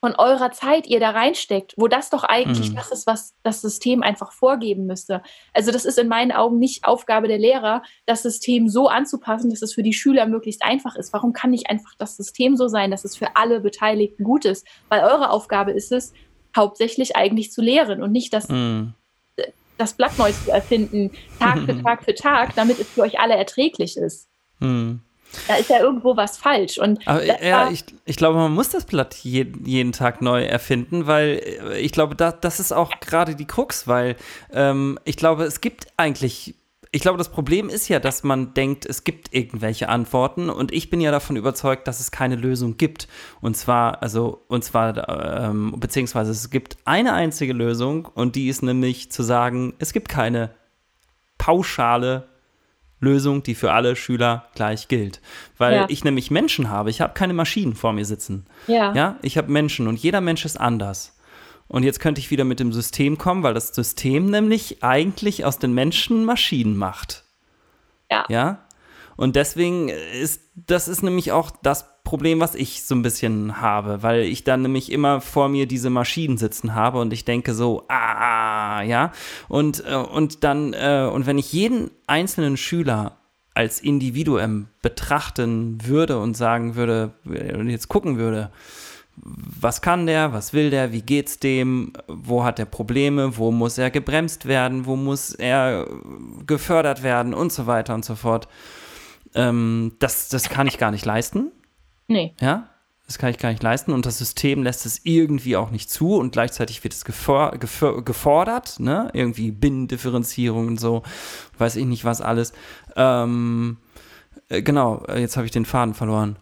von 0.00 0.14
eurer 0.14 0.52
Zeit 0.52 0.86
ihr 0.86 1.00
da 1.00 1.10
reinsteckt, 1.10 1.74
wo 1.76 1.88
das 1.88 2.10
doch 2.10 2.22
eigentlich 2.22 2.70
mhm. 2.70 2.76
das 2.76 2.90
ist, 2.92 3.06
was 3.06 3.34
das 3.42 3.60
System 3.60 4.02
einfach 4.02 4.32
vorgeben 4.32 4.86
müsste. 4.86 5.22
Also 5.54 5.72
das 5.72 5.84
ist 5.84 5.98
in 5.98 6.08
meinen 6.08 6.32
Augen 6.32 6.58
nicht 6.58 6.84
Aufgabe 6.84 7.28
der 7.28 7.38
Lehrer, 7.38 7.82
das 8.04 8.22
System 8.22 8.68
so 8.68 8.88
anzupassen, 8.88 9.50
dass 9.50 9.62
es 9.62 9.74
für 9.74 9.82
die 9.82 9.94
Schüler 9.94 10.26
möglichst 10.26 10.62
einfach 10.62 10.96
ist. 10.96 11.12
Warum 11.12 11.32
kann 11.32 11.50
nicht 11.50 11.70
einfach 11.70 11.94
das 11.98 12.16
System 12.16 12.56
so 12.56 12.68
sein, 12.68 12.90
dass 12.90 13.04
es 13.04 13.16
für 13.16 13.36
alle 13.36 13.60
Beteiligten 13.60 14.22
gut 14.22 14.44
ist? 14.44 14.66
Weil 14.88 15.02
eure 15.02 15.30
Aufgabe 15.30 15.72
ist 15.72 15.92
es, 15.92 16.12
hauptsächlich 16.54 17.16
eigentlich 17.16 17.50
zu 17.50 17.62
lehren 17.62 18.02
und 18.02 18.12
nicht 18.12 18.32
das, 18.32 18.48
mm. 18.48 18.88
das 19.78 19.94
Blatt 19.94 20.18
neu 20.18 20.32
zu 20.32 20.50
erfinden, 20.50 21.10
Tag 21.38 21.60
für 21.60 21.82
Tag 21.82 22.04
für 22.04 22.14
Tag, 22.14 22.54
damit 22.54 22.78
es 22.78 22.88
für 22.88 23.02
euch 23.02 23.18
alle 23.18 23.34
erträglich 23.34 23.96
ist. 23.96 24.28
Mm. 24.60 24.96
Da 25.48 25.56
ist 25.56 25.70
ja 25.70 25.80
irgendwo 25.80 26.16
was 26.16 26.38
falsch. 26.38 26.78
Und 26.78 27.06
Aber, 27.06 27.24
ja, 27.24 27.70
ich, 27.70 27.84
ich 28.04 28.16
glaube, 28.16 28.38
man 28.38 28.52
muss 28.52 28.70
das 28.70 28.84
Blatt 28.84 29.14
je, 29.14 29.46
jeden 29.64 29.92
Tag 29.92 30.22
neu 30.22 30.44
erfinden, 30.44 31.06
weil 31.06 31.40
äh, 31.62 31.78
ich 31.80 31.92
glaube, 31.92 32.14
da, 32.14 32.32
das 32.32 32.60
ist 32.60 32.72
auch 32.72 32.90
gerade 33.00 33.34
die 33.34 33.46
Krux, 33.46 33.86
weil 33.86 34.16
ähm, 34.52 34.98
ich 35.04 35.16
glaube, 35.16 35.44
es 35.44 35.60
gibt 35.60 35.86
eigentlich 35.96 36.54
ich 36.92 37.02
glaube, 37.02 37.18
das 37.18 37.28
Problem 37.28 37.68
ist 37.68 37.88
ja, 37.88 38.00
dass 38.00 38.22
man 38.22 38.54
denkt, 38.54 38.86
es 38.86 39.04
gibt 39.04 39.34
irgendwelche 39.34 39.90
Antworten 39.90 40.48
und 40.48 40.72
ich 40.72 40.88
bin 40.88 41.00
ja 41.02 41.10
davon 41.10 41.36
überzeugt, 41.36 41.86
dass 41.88 42.00
es 42.00 42.10
keine 42.10 42.36
Lösung 42.36 42.78
gibt. 42.78 43.06
Und 43.42 43.54
zwar, 43.54 44.02
also, 44.02 44.44
und 44.48 44.64
zwar, 44.64 45.06
ähm, 45.08 45.74
beziehungsweise 45.78 46.30
es 46.30 46.48
gibt 46.48 46.78
eine 46.86 47.12
einzige 47.12 47.52
Lösung 47.52 48.06
und 48.06 48.34
die 48.34 48.48
ist 48.48 48.62
nämlich 48.62 49.12
zu 49.12 49.22
sagen, 49.22 49.74
es 49.78 49.92
gibt 49.92 50.08
keine 50.08 50.54
pauschale 51.36 52.28
Lösung, 53.00 53.42
die 53.42 53.54
für 53.54 53.72
alle 53.72 53.96
Schüler 53.96 54.46
gleich 54.54 54.88
gilt. 54.88 55.20
Weil 55.58 55.74
ja. 55.74 55.86
ich 55.88 56.04
nämlich 56.04 56.30
Menschen 56.30 56.70
habe, 56.70 56.90
ich 56.90 57.00
habe 57.00 57.14
keine 57.14 57.34
Maschinen 57.34 57.74
vor 57.74 57.92
mir 57.92 58.04
sitzen. 58.04 58.46
Ja. 58.66 58.94
Ja, 58.94 59.18
ich 59.22 59.36
habe 59.36 59.52
Menschen 59.52 59.86
und 59.86 59.98
jeder 59.98 60.20
Mensch 60.20 60.44
ist 60.44 60.58
anders. 60.58 61.16
Und 61.68 61.82
jetzt 61.82 62.00
könnte 62.00 62.20
ich 62.20 62.30
wieder 62.30 62.44
mit 62.44 62.60
dem 62.60 62.72
System 62.72 63.18
kommen, 63.18 63.42
weil 63.42 63.54
das 63.54 63.74
System 63.74 64.26
nämlich 64.26 64.82
eigentlich 64.82 65.44
aus 65.44 65.58
den 65.58 65.74
Menschen 65.74 66.24
Maschinen 66.24 66.76
macht. 66.76 67.24
Ja. 68.10 68.24
Ja. 68.28 68.66
Und 69.16 69.36
deswegen 69.36 69.88
ist, 69.88 70.42
das 70.54 70.88
ist 70.88 71.02
nämlich 71.02 71.32
auch 71.32 71.50
das 71.62 71.86
Problem, 72.06 72.38
was 72.38 72.54
ich 72.54 72.84
so 72.84 72.94
ein 72.94 73.02
bisschen 73.02 73.60
habe, 73.60 74.02
weil 74.04 74.22
ich 74.22 74.44
dann 74.44 74.62
nämlich 74.62 74.92
immer 74.92 75.20
vor 75.20 75.48
mir 75.48 75.66
diese 75.66 75.90
Maschinen 75.90 76.38
sitzen 76.38 76.74
habe 76.74 77.00
und 77.00 77.12
ich 77.12 77.24
denke 77.24 77.52
so, 77.52 77.84
ah, 77.88 78.80
ja. 78.82 79.10
Und, 79.48 79.84
äh, 79.84 79.96
und 79.96 80.44
dann, 80.44 80.72
äh, 80.72 81.10
und 81.12 81.26
wenn 81.26 81.36
ich 81.36 81.52
jeden 81.52 81.90
einzelnen 82.06 82.56
Schüler 82.56 83.16
als 83.54 83.80
Individuum 83.80 84.68
betrachten 84.82 85.78
würde 85.84 86.20
und 86.20 86.36
sagen 86.36 86.76
würde, 86.76 87.12
und 87.24 87.68
jetzt 87.68 87.88
gucken 87.88 88.18
würde, 88.18 88.52
was 89.16 89.82
kann 89.82 90.06
der, 90.06 90.32
was 90.32 90.52
will 90.52 90.70
der, 90.70 90.92
wie 90.92 91.02
geht's 91.02 91.40
dem, 91.40 91.92
wo 92.06 92.44
hat 92.44 92.60
er 92.60 92.66
Probleme, 92.66 93.36
wo 93.36 93.50
muss 93.50 93.78
er 93.78 93.90
gebremst 93.90 94.46
werden, 94.46 94.86
wo 94.86 94.94
muss 94.94 95.34
er 95.34 95.88
gefördert 96.46 97.02
werden 97.02 97.34
und 97.34 97.50
so 97.50 97.66
weiter 97.66 97.94
und 97.94 98.04
so 98.04 98.14
fort. 98.14 98.46
Ähm, 99.34 99.94
das, 99.98 100.28
das 100.28 100.48
kann 100.48 100.68
ich 100.68 100.78
gar 100.78 100.92
nicht 100.92 101.04
leisten. 101.04 101.50
Nee. 102.08 102.34
Ja, 102.40 102.68
das 103.06 103.18
kann 103.18 103.30
ich 103.30 103.38
gar 103.38 103.50
nicht 103.50 103.62
leisten 103.62 103.92
und 103.92 104.04
das 104.04 104.18
System 104.18 104.62
lässt 104.62 104.84
es 104.84 105.00
irgendwie 105.04 105.56
auch 105.56 105.70
nicht 105.70 105.90
zu 105.90 106.16
und 106.16 106.32
gleichzeitig 106.32 106.82
wird 106.82 106.92
es 106.92 107.04
gefor 107.04 107.52
gefor 107.52 108.04
gefordert, 108.04 108.80
ne? 108.80 109.10
Irgendwie 109.12 109.52
Binnendifferenzierung 109.52 110.66
und 110.66 110.80
so, 110.80 111.02
weiß 111.58 111.76
ich 111.76 111.86
nicht 111.86 112.04
was 112.04 112.20
alles. 112.20 112.52
Ähm, 112.96 113.78
äh, 114.48 114.62
genau, 114.62 115.04
jetzt 115.16 115.36
habe 115.36 115.46
ich 115.46 115.52
den 115.52 115.64
Faden 115.64 115.94
verloren. 115.94 116.36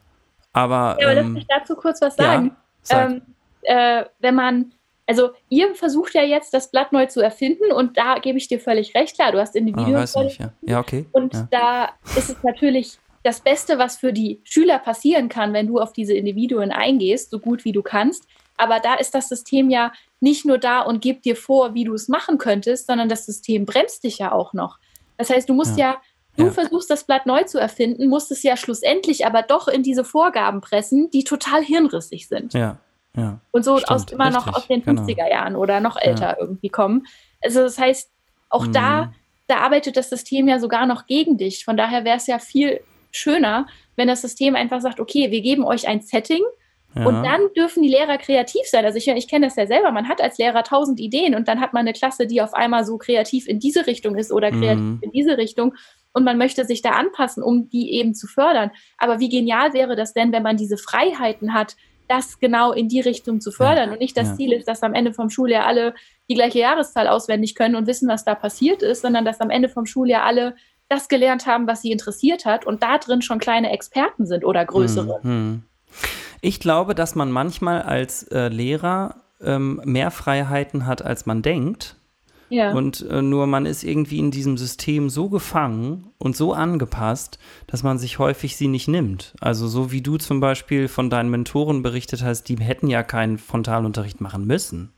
Aber, 0.52 0.96
ja, 1.00 1.08
aber 1.08 1.16
ähm, 1.16 1.16
lass 1.16 1.28
mich 1.28 1.46
dazu 1.46 1.74
kurz 1.74 2.00
was 2.00 2.16
sagen. 2.16 2.56
Ja? 2.88 3.06
ähm, 3.06 3.22
äh, 3.62 4.04
wenn 4.20 4.34
man, 4.34 4.72
also 5.06 5.30
ihr 5.48 5.74
versucht 5.74 6.14
ja 6.14 6.22
jetzt 6.22 6.54
das 6.54 6.70
Blatt 6.70 6.92
neu 6.92 7.06
zu 7.06 7.20
erfinden 7.20 7.72
und 7.72 7.98
da 7.98 8.18
gebe 8.20 8.38
ich 8.38 8.48
dir 8.48 8.60
völlig 8.60 8.94
recht, 8.94 9.16
klar, 9.16 9.32
du 9.32 9.40
hast 9.40 9.56
Individuen. 9.56 9.96
Ah, 9.96 10.00
weiß 10.00 10.16
nicht, 10.16 10.40
ja. 10.40 10.52
ja, 10.62 10.80
okay. 10.80 11.06
Und 11.12 11.34
ja. 11.34 11.48
da 11.50 11.88
ist 12.16 12.30
es 12.30 12.42
natürlich 12.42 12.98
das 13.24 13.40
Beste, 13.40 13.78
was 13.78 13.96
für 13.96 14.12
die 14.12 14.40
Schüler 14.44 14.78
passieren 14.78 15.28
kann, 15.28 15.52
wenn 15.52 15.66
du 15.66 15.80
auf 15.80 15.92
diese 15.92 16.14
Individuen 16.14 16.70
eingehst, 16.70 17.30
so 17.30 17.40
gut 17.40 17.64
wie 17.64 17.72
du 17.72 17.82
kannst. 17.82 18.28
Aber 18.56 18.78
da 18.78 18.94
ist 18.94 19.14
das 19.14 19.28
System 19.28 19.70
ja 19.70 19.92
nicht 20.20 20.44
nur 20.44 20.58
da 20.58 20.82
und 20.82 21.00
gibt 21.00 21.24
dir 21.24 21.34
vor, 21.34 21.74
wie 21.74 21.84
du 21.84 21.94
es 21.94 22.08
machen 22.08 22.38
könntest, 22.38 22.86
sondern 22.86 23.08
das 23.08 23.26
System 23.26 23.66
bremst 23.66 24.04
dich 24.04 24.18
ja 24.18 24.30
auch 24.30 24.52
noch. 24.52 24.78
Das 25.16 25.30
heißt, 25.30 25.48
du 25.48 25.54
musst 25.54 25.76
ja, 25.76 25.92
ja 25.92 26.00
Du 26.36 26.46
ja. 26.46 26.50
versuchst 26.50 26.90
das 26.90 27.04
Blatt 27.04 27.26
neu 27.26 27.44
zu 27.44 27.58
erfinden, 27.58 28.08
musst 28.08 28.32
es 28.32 28.42
ja 28.42 28.56
schlussendlich 28.56 29.24
aber 29.24 29.42
doch 29.42 29.68
in 29.68 29.82
diese 29.82 30.04
Vorgaben 30.04 30.60
pressen, 30.60 31.10
die 31.10 31.22
total 31.22 31.62
hirnrissig 31.62 32.26
sind. 32.28 32.54
Ja. 32.54 32.78
Ja, 33.16 33.38
und 33.52 33.64
so 33.64 33.76
aus, 33.76 34.06
immer 34.10 34.26
richtig, 34.26 34.44
noch 34.44 34.56
aus 34.56 34.66
den 34.66 34.82
50er 34.82 35.14
genau. 35.14 35.28
Jahren 35.28 35.54
oder 35.54 35.78
noch 35.78 35.96
älter 35.96 36.30
ja. 36.30 36.36
irgendwie 36.40 36.68
kommen. 36.68 37.06
Also 37.44 37.60
das 37.60 37.78
heißt, 37.78 38.10
auch 38.48 38.66
mhm. 38.66 38.72
da, 38.72 39.12
da 39.46 39.58
arbeitet 39.58 39.96
das 39.96 40.10
System 40.10 40.48
ja 40.48 40.58
sogar 40.58 40.84
noch 40.86 41.06
gegen 41.06 41.38
dich. 41.38 41.64
Von 41.64 41.76
daher 41.76 42.04
wäre 42.04 42.16
es 42.16 42.26
ja 42.26 42.40
viel 42.40 42.80
schöner, 43.16 43.66
wenn 43.96 44.08
das 44.08 44.22
System 44.22 44.56
einfach 44.56 44.80
sagt, 44.80 45.00
okay, 45.00 45.30
wir 45.30 45.40
geben 45.40 45.64
euch 45.64 45.88
ein 45.88 46.00
Setting, 46.00 46.42
ja. 46.96 47.06
Und 47.06 47.24
dann 47.24 47.52
dürfen 47.56 47.82
die 47.82 47.88
Lehrer 47.88 48.18
kreativ 48.18 48.62
sein. 48.66 48.84
Also 48.84 48.98
ich, 48.98 49.08
ich 49.08 49.28
kenne 49.28 49.46
das 49.46 49.56
ja 49.56 49.66
selber, 49.66 49.90
man 49.90 50.08
hat 50.08 50.20
als 50.20 50.38
Lehrer 50.38 50.62
tausend 50.62 51.00
Ideen 51.00 51.34
und 51.34 51.48
dann 51.48 51.60
hat 51.60 51.72
man 51.72 51.80
eine 51.80 51.92
Klasse, 51.92 52.26
die 52.26 52.40
auf 52.40 52.54
einmal 52.54 52.84
so 52.84 52.98
kreativ 52.98 53.48
in 53.48 53.58
diese 53.58 53.86
Richtung 53.86 54.14
ist 54.14 54.30
oder 54.30 54.50
kreativ 54.50 54.78
mhm. 54.78 54.98
in 55.02 55.10
diese 55.10 55.36
Richtung 55.36 55.74
und 56.12 56.24
man 56.24 56.38
möchte 56.38 56.64
sich 56.64 56.82
da 56.82 56.90
anpassen, 56.90 57.42
um 57.42 57.68
die 57.68 57.92
eben 57.94 58.14
zu 58.14 58.28
fördern. 58.28 58.70
Aber 58.98 59.18
wie 59.18 59.28
genial 59.28 59.74
wäre 59.74 59.96
das 59.96 60.14
denn, 60.14 60.30
wenn 60.32 60.44
man 60.44 60.56
diese 60.56 60.78
Freiheiten 60.78 61.52
hat, 61.52 61.76
das 62.06 62.38
genau 62.38 62.72
in 62.72 62.88
die 62.88 63.00
Richtung 63.00 63.40
zu 63.40 63.50
fördern 63.50 63.88
ja. 63.88 63.92
und 63.92 64.00
nicht 64.00 64.16
das 64.16 64.28
ja. 64.28 64.36
Ziel 64.36 64.52
ist, 64.52 64.68
dass 64.68 64.82
am 64.82 64.94
Ende 64.94 65.12
vom 65.12 65.30
Schuljahr 65.30 65.66
alle 65.66 65.94
die 66.28 66.34
gleiche 66.34 66.60
Jahreszahl 66.60 67.08
auswendig 67.08 67.54
können 67.54 67.74
und 67.74 67.86
wissen, 67.86 68.08
was 68.08 68.24
da 68.24 68.34
passiert 68.34 68.82
ist, 68.82 69.02
sondern 69.02 69.24
dass 69.24 69.40
am 69.40 69.50
Ende 69.50 69.68
vom 69.68 69.86
Schuljahr 69.86 70.22
alle 70.24 70.54
das 70.88 71.08
gelernt 71.08 71.46
haben, 71.46 71.66
was 71.66 71.82
sie 71.82 71.92
interessiert 71.92 72.44
hat 72.44 72.66
und 72.66 72.82
da 72.82 72.98
drin 72.98 73.22
schon 73.22 73.38
kleine 73.38 73.72
Experten 73.72 74.26
sind 74.26 74.44
oder 74.44 74.64
größere. 74.64 75.20
Mhm. 75.22 75.62
Ich 76.40 76.60
glaube, 76.60 76.94
dass 76.94 77.14
man 77.14 77.30
manchmal 77.32 77.82
als 77.82 78.24
äh, 78.24 78.48
Lehrer 78.48 79.16
ähm, 79.40 79.80
mehr 79.84 80.10
Freiheiten 80.10 80.86
hat, 80.86 81.02
als 81.02 81.26
man 81.26 81.42
denkt. 81.42 81.96
Ja. 82.50 82.72
Und 82.72 83.00
äh, 83.08 83.22
nur 83.22 83.46
man 83.46 83.66
ist 83.66 83.82
irgendwie 83.82 84.18
in 84.18 84.30
diesem 84.30 84.56
System 84.56 85.08
so 85.10 85.28
gefangen 85.28 86.10
und 86.18 86.36
so 86.36 86.52
angepasst, 86.52 87.38
dass 87.66 87.82
man 87.82 87.98
sich 87.98 88.18
häufig 88.18 88.56
sie 88.56 88.68
nicht 88.68 88.86
nimmt. 88.86 89.34
Also 89.40 89.66
so 89.66 89.90
wie 89.90 90.02
du 90.02 90.18
zum 90.18 90.40
Beispiel 90.40 90.88
von 90.88 91.10
deinen 91.10 91.30
Mentoren 91.30 91.82
berichtet 91.82 92.22
hast, 92.22 92.44
die 92.44 92.56
hätten 92.56 92.88
ja 92.88 93.02
keinen 93.02 93.38
Frontalunterricht 93.38 94.20
machen 94.20 94.46
müssen. 94.46 94.93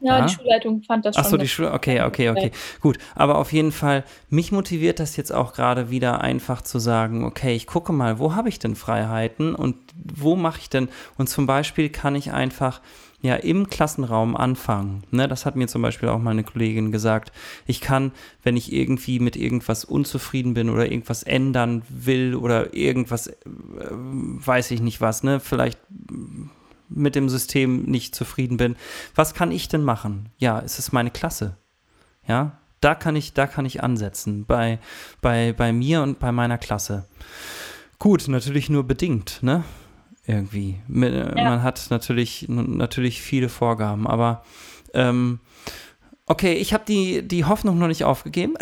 Ja, 0.00 0.18
ja, 0.18 0.26
die 0.26 0.34
Schulleitung 0.34 0.82
fand 0.82 1.06
das 1.06 1.16
Ach 1.16 1.24
so, 1.24 1.38
die 1.38 1.48
Schule, 1.48 1.72
okay, 1.72 2.02
okay, 2.02 2.28
okay. 2.28 2.50
Gut, 2.80 2.98
aber 3.14 3.38
auf 3.38 3.52
jeden 3.52 3.72
Fall, 3.72 4.04
mich 4.28 4.52
motiviert 4.52 5.00
das 5.00 5.16
jetzt 5.16 5.32
auch 5.32 5.54
gerade 5.54 5.90
wieder 5.90 6.20
einfach 6.20 6.60
zu 6.60 6.78
sagen, 6.78 7.24
okay, 7.24 7.54
ich 7.54 7.66
gucke 7.66 7.92
mal, 7.92 8.18
wo 8.18 8.34
habe 8.34 8.50
ich 8.50 8.58
denn 8.58 8.76
Freiheiten 8.76 9.54
und 9.54 9.76
wo 9.94 10.36
mache 10.36 10.60
ich 10.60 10.68
denn, 10.68 10.88
und 11.16 11.28
zum 11.28 11.46
Beispiel 11.46 11.88
kann 11.88 12.14
ich 12.14 12.32
einfach 12.32 12.82
ja 13.22 13.34
im 13.36 13.68
Klassenraum 13.68 14.36
anfangen. 14.36 15.02
Ne, 15.10 15.26
das 15.28 15.46
hat 15.46 15.56
mir 15.56 15.66
zum 15.66 15.82
Beispiel 15.82 16.08
auch 16.08 16.18
meine 16.18 16.44
Kollegin 16.44 16.92
gesagt. 16.92 17.32
Ich 17.66 17.80
kann, 17.80 18.12
wenn 18.42 18.56
ich 18.56 18.72
irgendwie 18.72 19.18
mit 19.18 19.36
irgendwas 19.36 19.84
unzufrieden 19.84 20.54
bin 20.54 20.70
oder 20.70 20.90
irgendwas 20.90 21.22
ändern 21.22 21.82
will 21.88 22.34
oder 22.34 22.74
irgendwas, 22.74 23.28
äh, 23.28 23.34
weiß 23.46 24.70
ich 24.70 24.80
nicht 24.80 25.00
was, 25.00 25.22
ne, 25.22 25.40
vielleicht 25.40 25.78
mit 26.96 27.14
dem 27.14 27.28
System 27.28 27.82
nicht 27.84 28.14
zufrieden 28.14 28.56
bin, 28.56 28.76
was 29.14 29.34
kann 29.34 29.52
ich 29.52 29.68
denn 29.68 29.82
machen? 29.82 30.30
Ja, 30.38 30.60
es 30.60 30.78
ist 30.78 30.92
meine 30.92 31.10
Klasse. 31.10 31.56
Ja, 32.26 32.58
da 32.80 32.94
kann 32.94 33.16
ich, 33.16 33.32
da 33.34 33.46
kann 33.46 33.66
ich 33.66 33.82
ansetzen, 33.82 34.44
bei, 34.46 34.78
bei, 35.20 35.52
bei 35.52 35.72
mir 35.72 36.02
und 36.02 36.18
bei 36.18 36.32
meiner 36.32 36.58
Klasse. 36.58 37.06
Gut, 37.98 38.28
natürlich 38.28 38.68
nur 38.68 38.84
bedingt, 38.84 39.42
ne? 39.42 39.64
Irgendwie. 40.26 40.80
Ja. 40.88 41.50
Man 41.50 41.62
hat 41.62 41.86
natürlich, 41.90 42.46
natürlich 42.48 43.22
viele 43.22 43.48
Vorgaben, 43.48 44.06
aber 44.06 44.42
ähm, 44.92 45.40
okay, 46.26 46.54
ich 46.54 46.74
habe 46.74 46.84
die, 46.86 47.26
die 47.26 47.44
Hoffnung 47.44 47.78
noch 47.78 47.86
nicht 47.86 48.04
aufgegeben. 48.04 48.54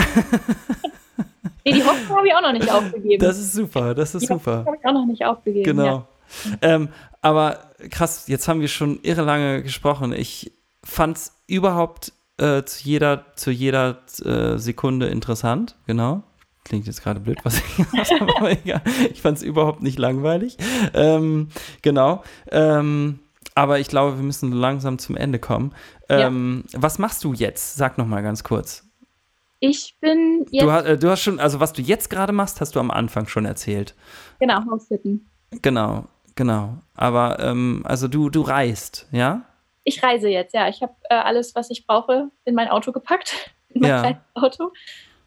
nee, 1.65 1.73
die 1.73 1.85
Hoffnung 1.85 2.19
habe 2.19 2.28
ich 2.28 2.35
auch 2.35 2.43
noch 2.43 2.52
nicht 2.52 2.70
aufgegeben. 2.73 3.19
Das 3.19 3.39
ist 3.39 3.55
super, 3.55 3.94
das 3.94 4.15
ist 4.15 4.23
die 4.23 4.27
super. 4.27 4.65
habe 4.66 4.77
ich 4.78 4.86
auch 4.86 4.93
noch 4.93 5.06
nicht 5.06 5.24
aufgegeben. 5.24 5.65
Genau. 5.65 5.85
Ja. 5.85 6.09
Ähm, 6.62 6.88
aber 7.22 7.70
krass, 7.90 8.28
jetzt 8.28 8.48
haben 8.48 8.60
wir 8.60 8.68
schon 8.68 9.01
irre 9.02 9.22
lange 9.22 9.62
gesprochen. 9.62 10.12
Ich 10.12 10.52
fand 10.82 11.16
es 11.16 11.32
überhaupt 11.46 12.12
äh, 12.38 12.64
zu 12.64 12.84
jeder, 12.84 13.26
zu 13.36 13.51
jeder 13.51 14.02
äh, 14.24 14.59
Sekunde 14.59 15.06
interessant, 15.06 15.76
genau. 15.86 16.22
Klingt 16.64 16.86
jetzt 16.86 17.02
gerade 17.02 17.20
blöd, 17.20 17.38
was 17.44 17.59
ich 17.59 17.78
habe, 18.20 18.36
aber 18.36 18.51
egal. 18.52 18.82
Ich 19.12 19.20
fand 19.20 19.36
es 19.36 19.42
überhaupt 19.42 19.82
nicht 19.82 19.98
langweilig. 19.98 20.56
Ähm, 20.94 21.48
genau. 21.82 22.24
Ähm, 22.51 23.20
aber 23.55 23.78
ich 23.78 23.88
glaube, 23.88 24.16
wir 24.16 24.24
müssen 24.24 24.51
langsam 24.51 24.98
zum 24.98 25.16
Ende 25.16 25.38
kommen. 25.38 25.74
Ähm, 26.09 26.64
ja. 26.72 26.82
Was 26.82 26.98
machst 26.98 27.22
du 27.22 27.34
jetzt? 27.34 27.76
Sag 27.76 27.98
noch 27.98 28.06
mal 28.06 28.22
ganz 28.22 28.44
kurz. 28.44 28.84
Ich 29.60 29.96
bin 30.01 30.46
jetzt. 30.51 30.64
Du, 30.64 30.72
hast, 30.72 30.84
äh, 30.84 30.98
du 30.98 31.10
hast 31.10 31.22
schon, 31.22 31.38
also 31.38 31.60
was 31.60 31.72
du 31.72 31.82
jetzt 31.82 32.10
gerade 32.10 32.32
machst, 32.32 32.60
hast 32.60 32.74
du 32.74 32.80
am 32.80 32.90
Anfang 32.90 33.28
schon 33.28 33.44
erzählt. 33.44 33.94
Genau, 34.40 34.60
Haussitten. 34.70 35.30
Genau. 35.62 36.06
Genau. 36.35 36.78
Aber 36.94 37.39
ähm, 37.40 37.82
also 37.85 38.09
du, 38.09 38.31
du 38.31 38.43
reist, 38.43 39.09
ja? 39.12 39.43
Ich 39.85 40.02
reise 40.02 40.28
jetzt, 40.28 40.55
ja. 40.55 40.69
Ich 40.69 40.82
habe 40.82 40.94
äh, 41.11 41.15
alles, 41.15 41.55
was 41.55 41.70
ich 41.70 41.86
brauche, 41.86 42.31
in 42.44 42.55
mein 42.55 42.69
Auto 42.69 42.93
gepackt, 42.93 43.51
in 43.69 43.82
mein 43.82 43.90
ja. 43.90 44.01
kleines 44.01 44.23
Auto 44.35 44.73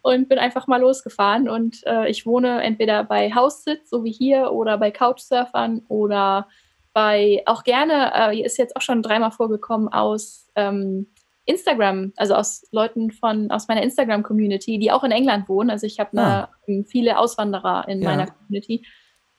und 0.01 0.29
bin 0.29 0.39
einfach 0.39 0.67
mal 0.67 0.81
losgefahren. 0.81 1.49
Und 1.49 1.85
äh, 1.85 2.09
ich 2.09 2.25
wohne 2.25 2.61
entweder 2.63 3.03
bei 3.03 3.33
Haussitz, 3.33 3.89
so 3.89 4.03
wie 4.03 4.11
hier, 4.11 4.51
oder 4.51 4.77
bei 4.77 4.91
Couchsurfern 4.91 5.83
oder 5.87 6.47
bei 6.93 7.43
auch 7.45 7.63
gerne, 7.63 8.11
äh, 8.15 8.41
ist 8.41 8.57
jetzt 8.57 8.75
auch 8.75 8.81
schon 8.81 9.03
dreimal 9.03 9.31
vorgekommen 9.31 9.87
aus 9.89 10.49
ähm, 10.55 11.07
Instagram, 11.45 12.13
also 12.17 12.35
aus 12.35 12.67
Leuten 12.71 13.11
von 13.11 13.51
aus 13.51 13.67
meiner 13.67 13.83
Instagram-Community, 13.83 14.79
die 14.79 14.91
auch 14.91 15.03
in 15.03 15.11
England 15.11 15.47
wohnen. 15.47 15.69
Also 15.69 15.85
ich 15.85 15.99
habe 15.99 16.17
ah. 16.19 16.49
viele 16.87 17.17
Auswanderer 17.17 17.87
in 17.87 18.01
ja. 18.01 18.09
meiner 18.09 18.27
Community 18.27 18.85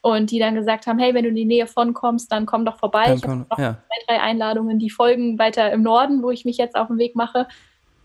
und 0.01 0.31
die 0.31 0.39
dann 0.39 0.55
gesagt 0.55 0.87
haben, 0.87 0.99
hey, 0.99 1.15
wenn 1.15 1.25
du 1.25 1.31
in 1.31 1.35
die 1.35 1.45
Nähe 1.45 1.67
von 1.67 1.93
kommst, 1.93 2.31
dann 2.31 2.47
komm 2.47 2.65
doch 2.65 2.79
vorbei. 2.79 3.05
Dann 3.07 3.17
ich 3.17 3.23
habe 3.25 3.47
noch 3.49 3.59
ja. 3.59 3.75
zwei, 3.75 4.07
drei 4.07 4.21
Einladungen, 4.23 4.79
die 4.79 4.91
folgen 4.91 5.39
weiter 5.39 5.73
im 5.73 5.83
Norden, 5.83 6.23
wo 6.23 6.31
ich 6.31 6.45
mich 6.45 6.57
jetzt 6.57 6.77
auf 6.77 6.89
den 6.89 6.99
Weg 6.99 7.17
mache 7.17 7.47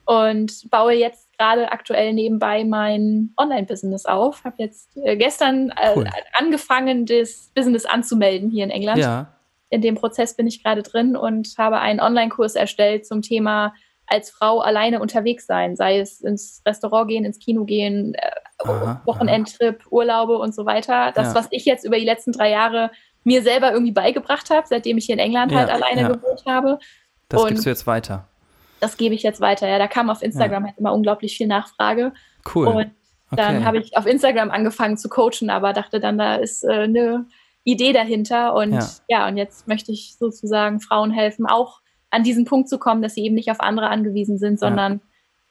und 0.06 0.70
baue 0.70 0.94
jetzt 0.94 1.32
gerade 1.38 1.72
aktuell 1.72 2.14
nebenbei 2.14 2.66
mein 2.66 3.34
Online-Business 3.38 4.06
auf. 4.06 4.44
Habe 4.44 4.56
jetzt 4.60 4.98
äh, 4.98 5.16
gestern 5.16 5.70
äh, 5.70 5.94
cool. 5.96 6.08
angefangen, 6.34 7.06
das 7.06 7.52
Business 7.56 7.86
anzumelden 7.86 8.50
hier 8.50 8.66
in 8.66 8.70
England. 8.70 9.00
Ja. 9.00 9.34
In 9.70 9.82
dem 9.82 9.96
Prozess 9.96 10.36
bin 10.36 10.48
ich 10.48 10.64
gerade 10.64 10.84
drin 10.84 11.16
und 11.16 11.54
habe 11.58 11.80
einen 11.80 12.00
Online-Kurs 12.00 12.56
erstellt 12.56 13.06
zum 13.06 13.22
Thema 13.22 13.74
als 14.08 14.30
Frau 14.30 14.60
alleine 14.60 15.00
unterwegs 15.00 15.46
sein, 15.46 15.76
sei 15.76 16.00
es 16.00 16.22
ins 16.22 16.62
Restaurant 16.66 17.08
gehen, 17.08 17.26
ins 17.26 17.40
Kino 17.40 17.64
gehen, 17.64 18.14
äh, 18.16 18.32
aha, 18.60 19.02
Wochenendtrip, 19.06 19.82
aha. 19.82 19.88
Urlaube 19.90 20.38
und 20.38 20.54
so 20.54 20.66
weiter. 20.66 21.12
Das, 21.14 21.30
ja. 21.30 21.36
was 21.36 21.48
ich 21.52 21.66
jetzt 21.66 21.86
über 21.86 21.98
die 21.98 22.06
letzten 22.06 22.32
drei 22.32 22.50
Jahre 22.50 22.92
mir 23.24 23.42
selber 23.42 23.72
irgendwie 23.72 23.94
beigebracht 23.94 24.50
habe, 24.50 24.68
seitdem 24.68 24.98
ich 24.98 25.06
hier 25.06 25.14
in 25.14 25.20
England 25.20 25.52
ja, 25.52 25.60
halt 25.60 25.70
alleine 25.70 26.02
ja. 26.02 26.08
gewohnt 26.10 26.44
habe. 26.46 26.80
Das 27.30 27.42
und 27.42 27.50
gibst 27.50 27.66
du 27.66 27.70
jetzt 27.70 27.88
weiter. 27.88 28.28
Das 28.80 28.98
gebe 28.98 29.16
ich 29.16 29.24
jetzt 29.24 29.40
weiter. 29.40 29.68
Ja, 29.68 29.80
da 29.80 29.88
kam 29.88 30.10
auf 30.10 30.22
Instagram 30.22 30.66
halt 30.66 30.78
immer 30.78 30.94
unglaublich 30.94 31.38
viel 31.38 31.48
Nachfrage. 31.48 32.12
Cool. 32.54 32.68
Und 32.68 32.92
dann 33.32 33.58
okay. 33.58 33.66
habe 33.66 33.78
ich 33.78 33.98
auf 33.98 34.06
Instagram 34.06 34.52
angefangen 34.52 34.98
zu 34.98 35.08
coachen, 35.10 35.50
aber 35.50 35.74
dachte 35.74 36.00
dann, 36.00 36.18
da 36.18 36.36
ist 36.36 36.64
äh, 36.64 36.72
eine 36.72 37.26
Idee 37.64 37.94
dahinter. 37.94 38.54
Und 38.54 38.78
ja, 39.08 39.28
und 39.28 39.38
jetzt 39.38 39.68
möchte 39.68 39.92
ich 39.92 40.18
sozusagen 40.18 40.82
Frauen 40.82 41.12
helfen, 41.12 41.46
auch 41.46 41.80
an 42.14 42.24
diesen 42.24 42.46
Punkt 42.46 42.70
zu 42.70 42.78
kommen, 42.78 43.02
dass 43.02 43.16
sie 43.16 43.26
eben 43.26 43.36
nicht 43.36 43.50
auf 43.50 43.60
andere 43.60 43.90
angewiesen 43.90 44.38
sind, 44.38 44.60
sondern 44.60 44.94
ja. 44.94 45.00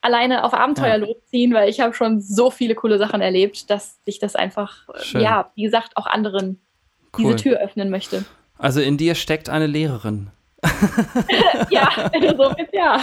alleine 0.01 0.45
auf 0.45 0.55
Abenteuer 0.55 0.97
ja. 0.97 0.97
losziehen, 0.97 1.53
weil 1.53 1.69
ich 1.69 1.81
habe 1.81 1.93
schon 1.93 2.21
so 2.21 2.51
viele 2.51 2.75
coole 2.75 2.99
Sachen 2.99 3.21
erlebt, 3.21 3.69
dass 3.69 3.99
ich 4.05 4.19
das 4.19 4.37
einfach, 4.37 4.89
Schön. 5.03 5.23
ja, 5.23 5.51
wie 5.57 5.65
gesagt, 5.65 5.97
auch 5.97 6.07
anderen 6.07 6.61
cool. 7.19 7.25
diese 7.25 7.37
Tür 7.37 7.59
öffnen 7.59 7.91
möchte. 7.91 8.25
Also 8.59 8.81
in 8.81 8.97
dir 8.97 9.17
steckt 9.17 9.49
eine 9.49 9.67
Lehrerin. 9.67 10.31
ja, 11.71 11.91
so 12.37 12.55
ja. 12.73 13.01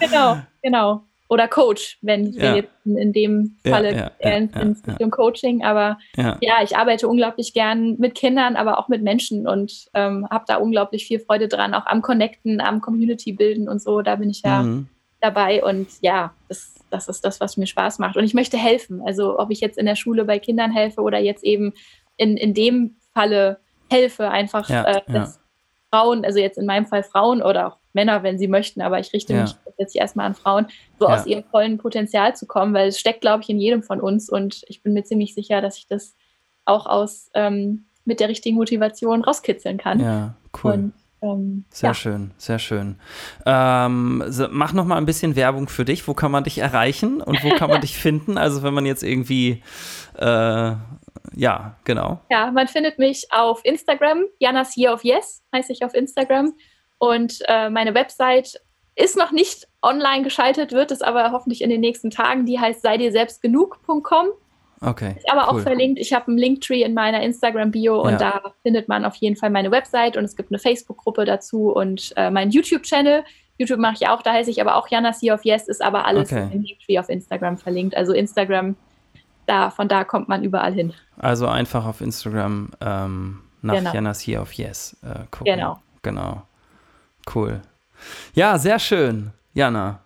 Genau, 0.00 0.38
genau 0.60 1.04
oder 1.34 1.48
Coach, 1.48 1.98
wenn 2.00 2.32
ja. 2.32 2.40
wir 2.40 2.56
jetzt 2.56 2.70
in, 2.84 3.12
dem 3.12 3.56
Falle 3.66 3.92
ja, 3.92 4.10
ja, 4.20 4.30
ins, 4.36 4.56
ins 4.56 4.86
Richtung 4.86 5.10
Coaching. 5.10 5.64
Aber 5.64 5.98
ja. 6.16 6.38
ich 6.62 6.76
arbeite 6.76 7.08
unglaublich 7.08 7.52
gern 7.52 7.96
mit 7.98 8.14
Kindern, 8.14 8.54
aber 8.56 8.78
auch 8.78 8.88
mit 8.88 9.02
Menschen 9.02 9.46
und 9.46 9.86
ähm, 9.94 10.26
habe 10.30 10.44
da 10.46 10.56
unglaublich 10.56 11.06
viel 11.06 11.18
Freude 11.18 11.48
dran, 11.48 11.74
auch 11.74 11.86
am 11.86 12.02
Connecten, 12.02 12.60
am 12.60 12.80
Community 12.80 13.32
bilden 13.32 13.68
und 13.68 13.82
so. 13.82 14.00
Da 14.00 14.16
bin 14.16 14.30
ich 14.30 14.42
ja 14.42 14.62
mhm. 14.62 14.88
dabei 15.20 15.62
und 15.64 15.88
ja, 16.00 16.32
das, 16.48 16.76
das 16.90 17.08
ist 17.08 17.24
das, 17.24 17.40
was 17.40 17.56
mir 17.56 17.66
Spaß 17.66 17.98
macht. 17.98 18.16
Und 18.16 18.24
ich 18.24 18.34
möchte 18.34 18.56
helfen. 18.56 19.02
Also 19.04 19.38
ob 19.38 19.50
ich 19.50 19.60
jetzt 19.60 19.76
in 19.76 19.86
der 19.86 19.96
Schule 19.96 20.24
bei 20.24 20.38
Kindern 20.38 20.70
helfe 20.70 21.00
oder 21.00 21.18
jetzt 21.18 21.42
eben 21.42 21.72
in, 22.16 22.36
in 22.36 22.54
dem 22.54 22.96
Falle 23.12 23.58
helfe, 23.90 24.30
einfach 24.30 24.70
äh, 24.70 25.02
dass 25.08 25.40
Frauen, 25.90 26.24
also 26.24 26.38
jetzt 26.38 26.58
in 26.58 26.66
meinem 26.66 26.86
Fall 26.86 27.02
Frauen 27.02 27.42
oder 27.42 27.68
auch 27.68 27.76
Männer, 27.92 28.22
wenn 28.22 28.38
sie 28.38 28.48
möchten, 28.48 28.82
aber 28.82 28.98
ich 28.98 29.12
richte 29.12 29.34
mich 29.34 29.54
jetzt 29.78 29.96
erstmal 29.96 30.26
an 30.26 30.34
Frauen, 30.34 30.66
so 30.98 31.08
ja. 31.08 31.14
aus 31.14 31.26
ihrem 31.26 31.44
vollen 31.44 31.78
Potenzial 31.78 32.34
zu 32.36 32.46
kommen, 32.46 32.74
weil 32.74 32.88
es 32.88 32.98
steckt, 32.98 33.20
glaube 33.20 33.42
ich, 33.42 33.48
in 33.48 33.58
jedem 33.58 33.82
von 33.82 34.00
uns 34.00 34.28
und 34.28 34.62
ich 34.68 34.82
bin 34.82 34.92
mir 34.92 35.04
ziemlich 35.04 35.34
sicher, 35.34 35.60
dass 35.60 35.78
ich 35.78 35.86
das 35.86 36.14
auch 36.64 36.86
aus 36.86 37.30
ähm, 37.34 37.86
mit 38.04 38.20
der 38.20 38.28
richtigen 38.28 38.56
Motivation 38.56 39.24
rauskitzeln 39.24 39.78
kann. 39.78 40.00
Ja, 40.00 40.34
cool. 40.62 40.72
Und, 40.72 40.92
ähm, 41.22 41.64
sehr 41.70 41.90
ja. 41.90 41.94
schön, 41.94 42.30
sehr 42.36 42.58
schön. 42.58 42.96
Ähm, 43.46 44.22
so, 44.28 44.46
mach 44.50 44.72
noch 44.72 44.84
mal 44.84 44.96
ein 44.96 45.06
bisschen 45.06 45.36
Werbung 45.36 45.68
für 45.68 45.84
dich. 45.84 46.06
Wo 46.06 46.12
kann 46.12 46.30
man 46.30 46.44
dich 46.44 46.58
erreichen 46.58 47.22
und 47.22 47.42
wo 47.42 47.50
kann 47.50 47.70
man 47.70 47.80
dich 47.82 47.96
finden? 47.96 48.36
Also 48.36 48.62
wenn 48.62 48.74
man 48.74 48.84
jetzt 48.84 49.02
irgendwie 49.02 49.62
äh, 50.18 50.72
ja, 51.36 51.76
genau. 51.84 52.20
Ja, 52.30 52.50
man 52.50 52.68
findet 52.68 52.98
mich 52.98 53.26
auf 53.30 53.64
Instagram, 53.64 54.24
Janas 54.38 54.76
Year 54.76 54.92
of 54.92 55.04
Yes 55.04 55.42
heiße 55.54 55.72
ich 55.72 55.84
auf 55.84 55.94
Instagram. 55.94 56.54
Und 56.98 57.40
äh, 57.48 57.70
meine 57.70 57.94
Website 57.94 58.60
ist 58.96 59.16
noch 59.16 59.32
nicht 59.32 59.66
online 59.82 60.22
geschaltet, 60.22 60.72
wird 60.72 60.90
es 60.90 61.02
aber 61.02 61.32
hoffentlich 61.32 61.62
in 61.62 61.70
den 61.70 61.80
nächsten 61.80 62.10
Tagen. 62.10 62.46
Die 62.46 62.60
heißt 62.60 62.82
sei 62.82 62.96
dir 62.96 63.12
selbst 63.12 63.42
genug.com. 63.42 64.28
Okay. 64.80 65.14
Ist 65.16 65.30
aber 65.30 65.50
cool. 65.50 65.60
auch 65.60 65.62
verlinkt. 65.62 65.98
Ich 65.98 66.12
habe 66.12 66.28
einen 66.28 66.38
Linktree 66.38 66.82
in 66.82 66.94
meiner 66.94 67.22
Instagram-Bio 67.22 68.02
und 68.02 68.12
ja. 68.12 68.18
da 68.18 68.52
findet 68.62 68.88
man 68.88 69.04
auf 69.04 69.16
jeden 69.16 69.36
Fall 69.36 69.50
meine 69.50 69.70
Website 69.70 70.16
und 70.16 70.24
es 70.24 70.36
gibt 70.36 70.50
eine 70.50 70.58
Facebook-Gruppe 70.58 71.24
dazu 71.24 71.72
und 71.72 72.12
äh, 72.16 72.30
meinen 72.30 72.50
YouTube-Channel. 72.50 73.24
YouTube 73.56 73.78
mache 73.78 73.94
ich 73.94 74.08
auch, 74.08 74.20
da 74.22 74.32
heiße 74.32 74.50
ich 74.50 74.60
aber 74.60 74.76
auch 74.76 74.88
Jana 74.88 75.12
Sea 75.12 75.34
of 75.34 75.44
Yes, 75.44 75.68
ist 75.68 75.80
aber 75.80 76.06
alles 76.06 76.30
okay. 76.30 76.48
im 76.52 76.62
Linktree 76.62 76.98
auf 76.98 77.08
Instagram 77.08 77.56
verlinkt. 77.56 77.96
Also 77.96 78.12
Instagram, 78.12 78.76
da, 79.46 79.70
von 79.70 79.88
da 79.88 80.04
kommt 80.04 80.28
man 80.28 80.42
überall 80.42 80.72
hin. 80.72 80.92
Also 81.16 81.46
einfach 81.46 81.86
auf 81.86 82.00
Instagram 82.00 82.70
ähm, 82.80 83.40
nach 83.62 83.76
genau. 83.76 83.92
Jana 83.94 84.12
Sea 84.12 84.42
of 84.42 84.52
Yes 84.52 84.96
äh, 85.02 85.20
gucken. 85.30 85.54
Genau. 85.54 85.78
Genau. 86.02 86.42
Cool. 87.32 87.62
Ja, 88.34 88.58
sehr 88.58 88.78
schön, 88.78 89.32
Jana. 89.52 90.00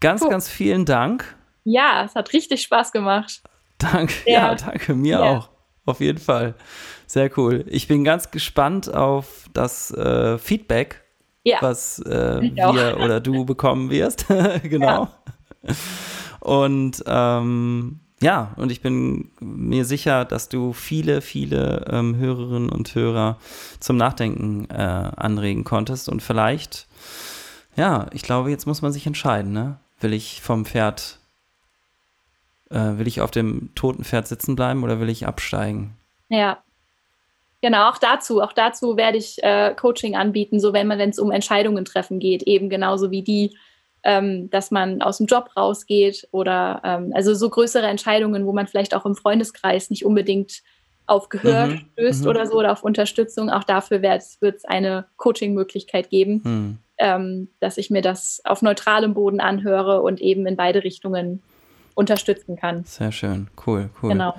Ganz, 0.00 0.22
cool. 0.22 0.30
ganz 0.30 0.48
vielen 0.48 0.84
Dank. 0.84 1.36
Ja, 1.64 2.04
es 2.04 2.14
hat 2.14 2.32
richtig 2.32 2.62
Spaß 2.62 2.92
gemacht. 2.92 3.42
Danke, 3.78 4.14
ja, 4.26 4.32
ja 4.32 4.54
danke, 4.54 4.94
mir 4.94 5.18
ja. 5.18 5.22
auch. 5.22 5.48
Auf 5.84 6.00
jeden 6.00 6.18
Fall. 6.18 6.54
Sehr 7.06 7.30
cool. 7.38 7.64
Ich 7.68 7.86
bin 7.86 8.02
ganz 8.04 8.30
gespannt 8.30 8.92
auf 8.92 9.48
das 9.52 9.92
äh, 9.92 10.38
Feedback, 10.38 11.02
ja. 11.44 11.58
was 11.60 12.00
äh, 12.00 12.40
wir 12.42 12.98
oder 13.02 13.20
du 13.20 13.44
bekommen 13.46 13.90
wirst. 13.90 14.26
genau. 14.62 15.08
Und 16.40 17.04
ähm, 17.06 18.00
ja, 18.20 18.54
und 18.56 18.72
ich 18.72 18.80
bin 18.80 19.30
mir 19.40 19.84
sicher, 19.84 20.24
dass 20.24 20.48
du 20.48 20.72
viele, 20.72 21.20
viele 21.20 21.84
ähm, 21.90 22.16
Hörerinnen 22.16 22.70
und 22.70 22.94
Hörer 22.94 23.36
zum 23.78 23.96
Nachdenken 23.96 24.68
äh, 24.70 24.74
anregen 24.74 25.64
konntest. 25.64 26.08
Und 26.08 26.22
vielleicht, 26.22 26.86
ja, 27.76 28.06
ich 28.12 28.22
glaube, 28.22 28.50
jetzt 28.50 28.66
muss 28.66 28.82
man 28.82 28.92
sich 28.92 29.06
entscheiden, 29.06 29.52
ne? 29.52 29.78
Will 30.00 30.12
ich 30.12 30.42
vom 30.42 30.64
Pferd, 30.66 31.18
äh, 32.70 32.98
will 32.98 33.06
ich 33.06 33.20
auf 33.20 33.30
dem 33.30 33.74
toten 33.74 34.04
Pferd 34.04 34.26
sitzen 34.28 34.56
bleiben 34.56 34.82
oder 34.84 35.00
will 35.00 35.08
ich 35.08 35.26
absteigen? 35.26 35.96
Ja. 36.28 36.58
Genau, 37.62 37.88
auch 37.88 37.98
dazu, 37.98 38.42
auch 38.42 38.52
dazu 38.52 38.96
werde 38.96 39.18
ich 39.18 39.42
äh, 39.42 39.74
Coaching 39.74 40.14
anbieten, 40.14 40.60
so 40.60 40.72
wenn 40.72 40.86
man, 40.86 40.98
wenn 40.98 41.10
es 41.10 41.18
um 41.18 41.30
Entscheidungen 41.30 41.84
treffen 41.84 42.18
geht, 42.18 42.42
eben 42.42 42.68
genauso 42.68 43.10
wie 43.10 43.22
die, 43.22 43.56
ähm, 44.04 44.50
dass 44.50 44.70
man 44.70 45.00
aus 45.02 45.18
dem 45.18 45.26
Job 45.26 45.50
rausgeht 45.56 46.28
oder 46.30 46.80
ähm, 46.84 47.12
also 47.14 47.34
so 47.34 47.48
größere 47.48 47.86
Entscheidungen, 47.86 48.46
wo 48.46 48.52
man 48.52 48.66
vielleicht 48.66 48.94
auch 48.94 49.06
im 49.06 49.16
Freundeskreis 49.16 49.90
nicht 49.90 50.04
unbedingt 50.04 50.62
auf 51.06 51.28
Gehör 51.28 51.66
mhm. 51.66 51.86
stößt 51.92 52.22
mhm. 52.22 52.28
oder 52.28 52.46
so 52.46 52.54
oder 52.54 52.72
auf 52.72 52.82
Unterstützung. 52.82 53.50
Auch 53.50 53.64
dafür 53.64 54.02
wird 54.02 54.22
es 54.40 54.64
eine 54.64 55.06
Coaching-Möglichkeit 55.16 56.10
geben, 56.10 56.40
mhm. 56.44 56.78
Ähm, 56.98 57.48
dass 57.60 57.78
ich 57.78 57.90
mir 57.90 58.02
das 58.02 58.40
auf 58.44 58.62
neutralem 58.62 59.14
Boden 59.14 59.40
anhöre 59.40 60.02
und 60.02 60.20
eben 60.20 60.46
in 60.46 60.56
beide 60.56 60.84
Richtungen 60.84 61.42
unterstützen 61.94 62.56
kann. 62.56 62.84
Sehr 62.84 63.12
schön, 63.12 63.48
cool, 63.66 63.90
cool. 64.02 64.10
Genau. 64.10 64.34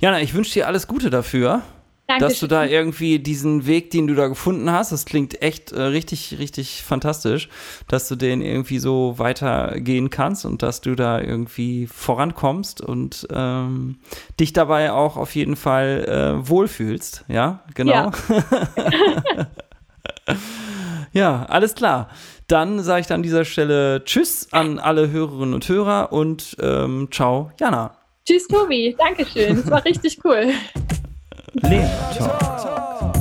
Jana, 0.00 0.20
ich 0.20 0.34
wünsche 0.34 0.52
dir 0.52 0.66
alles 0.66 0.86
Gute 0.86 1.10
dafür. 1.10 1.62
Dankeschön. 2.08 2.28
dass 2.28 2.40
du 2.40 2.46
da 2.48 2.64
irgendwie 2.64 3.20
diesen 3.20 3.66
Weg, 3.66 3.90
den 3.90 4.06
du 4.06 4.14
da 4.14 4.26
gefunden 4.26 4.70
hast, 4.70 4.92
das 4.92 5.06
klingt 5.06 5.40
echt 5.40 5.72
äh, 5.72 5.80
richtig, 5.80 6.36
richtig 6.38 6.82
fantastisch, 6.82 7.48
dass 7.88 8.08
du 8.08 8.16
den 8.16 8.42
irgendwie 8.42 8.80
so 8.80 9.18
weitergehen 9.18 10.10
kannst 10.10 10.44
und 10.44 10.62
dass 10.62 10.80
du 10.80 10.94
da 10.94 11.20
irgendwie 11.20 11.86
vorankommst 11.86 12.80
und 12.80 13.26
ähm, 13.32 13.98
dich 14.38 14.52
dabei 14.52 14.92
auch 14.92 15.16
auf 15.16 15.34
jeden 15.34 15.56
Fall 15.56 16.04
äh, 16.42 16.48
wohlfühlst. 16.48 17.24
Ja, 17.28 17.62
genau. 17.74 17.92
Ja. 17.92 18.12
ja, 21.12 21.46
alles 21.48 21.74
klar. 21.74 22.08
Dann 22.48 22.80
sage 22.80 23.02
ich 23.02 23.12
an 23.12 23.22
dieser 23.22 23.44
Stelle 23.44 24.04
Tschüss 24.04 24.48
an 24.50 24.78
alle 24.78 25.10
Hörerinnen 25.10 25.54
und 25.54 25.68
Hörer 25.68 26.12
und 26.12 26.56
ähm, 26.60 27.08
ciao, 27.10 27.50
Jana. 27.58 27.96
Tschüss, 28.26 28.46
Tobi. 28.46 28.94
Dankeschön. 28.98 29.56
Das 29.56 29.70
war 29.70 29.84
richtig 29.84 30.18
cool. 30.24 30.52
Lehner 31.54 32.10
Talk. 32.16 33.11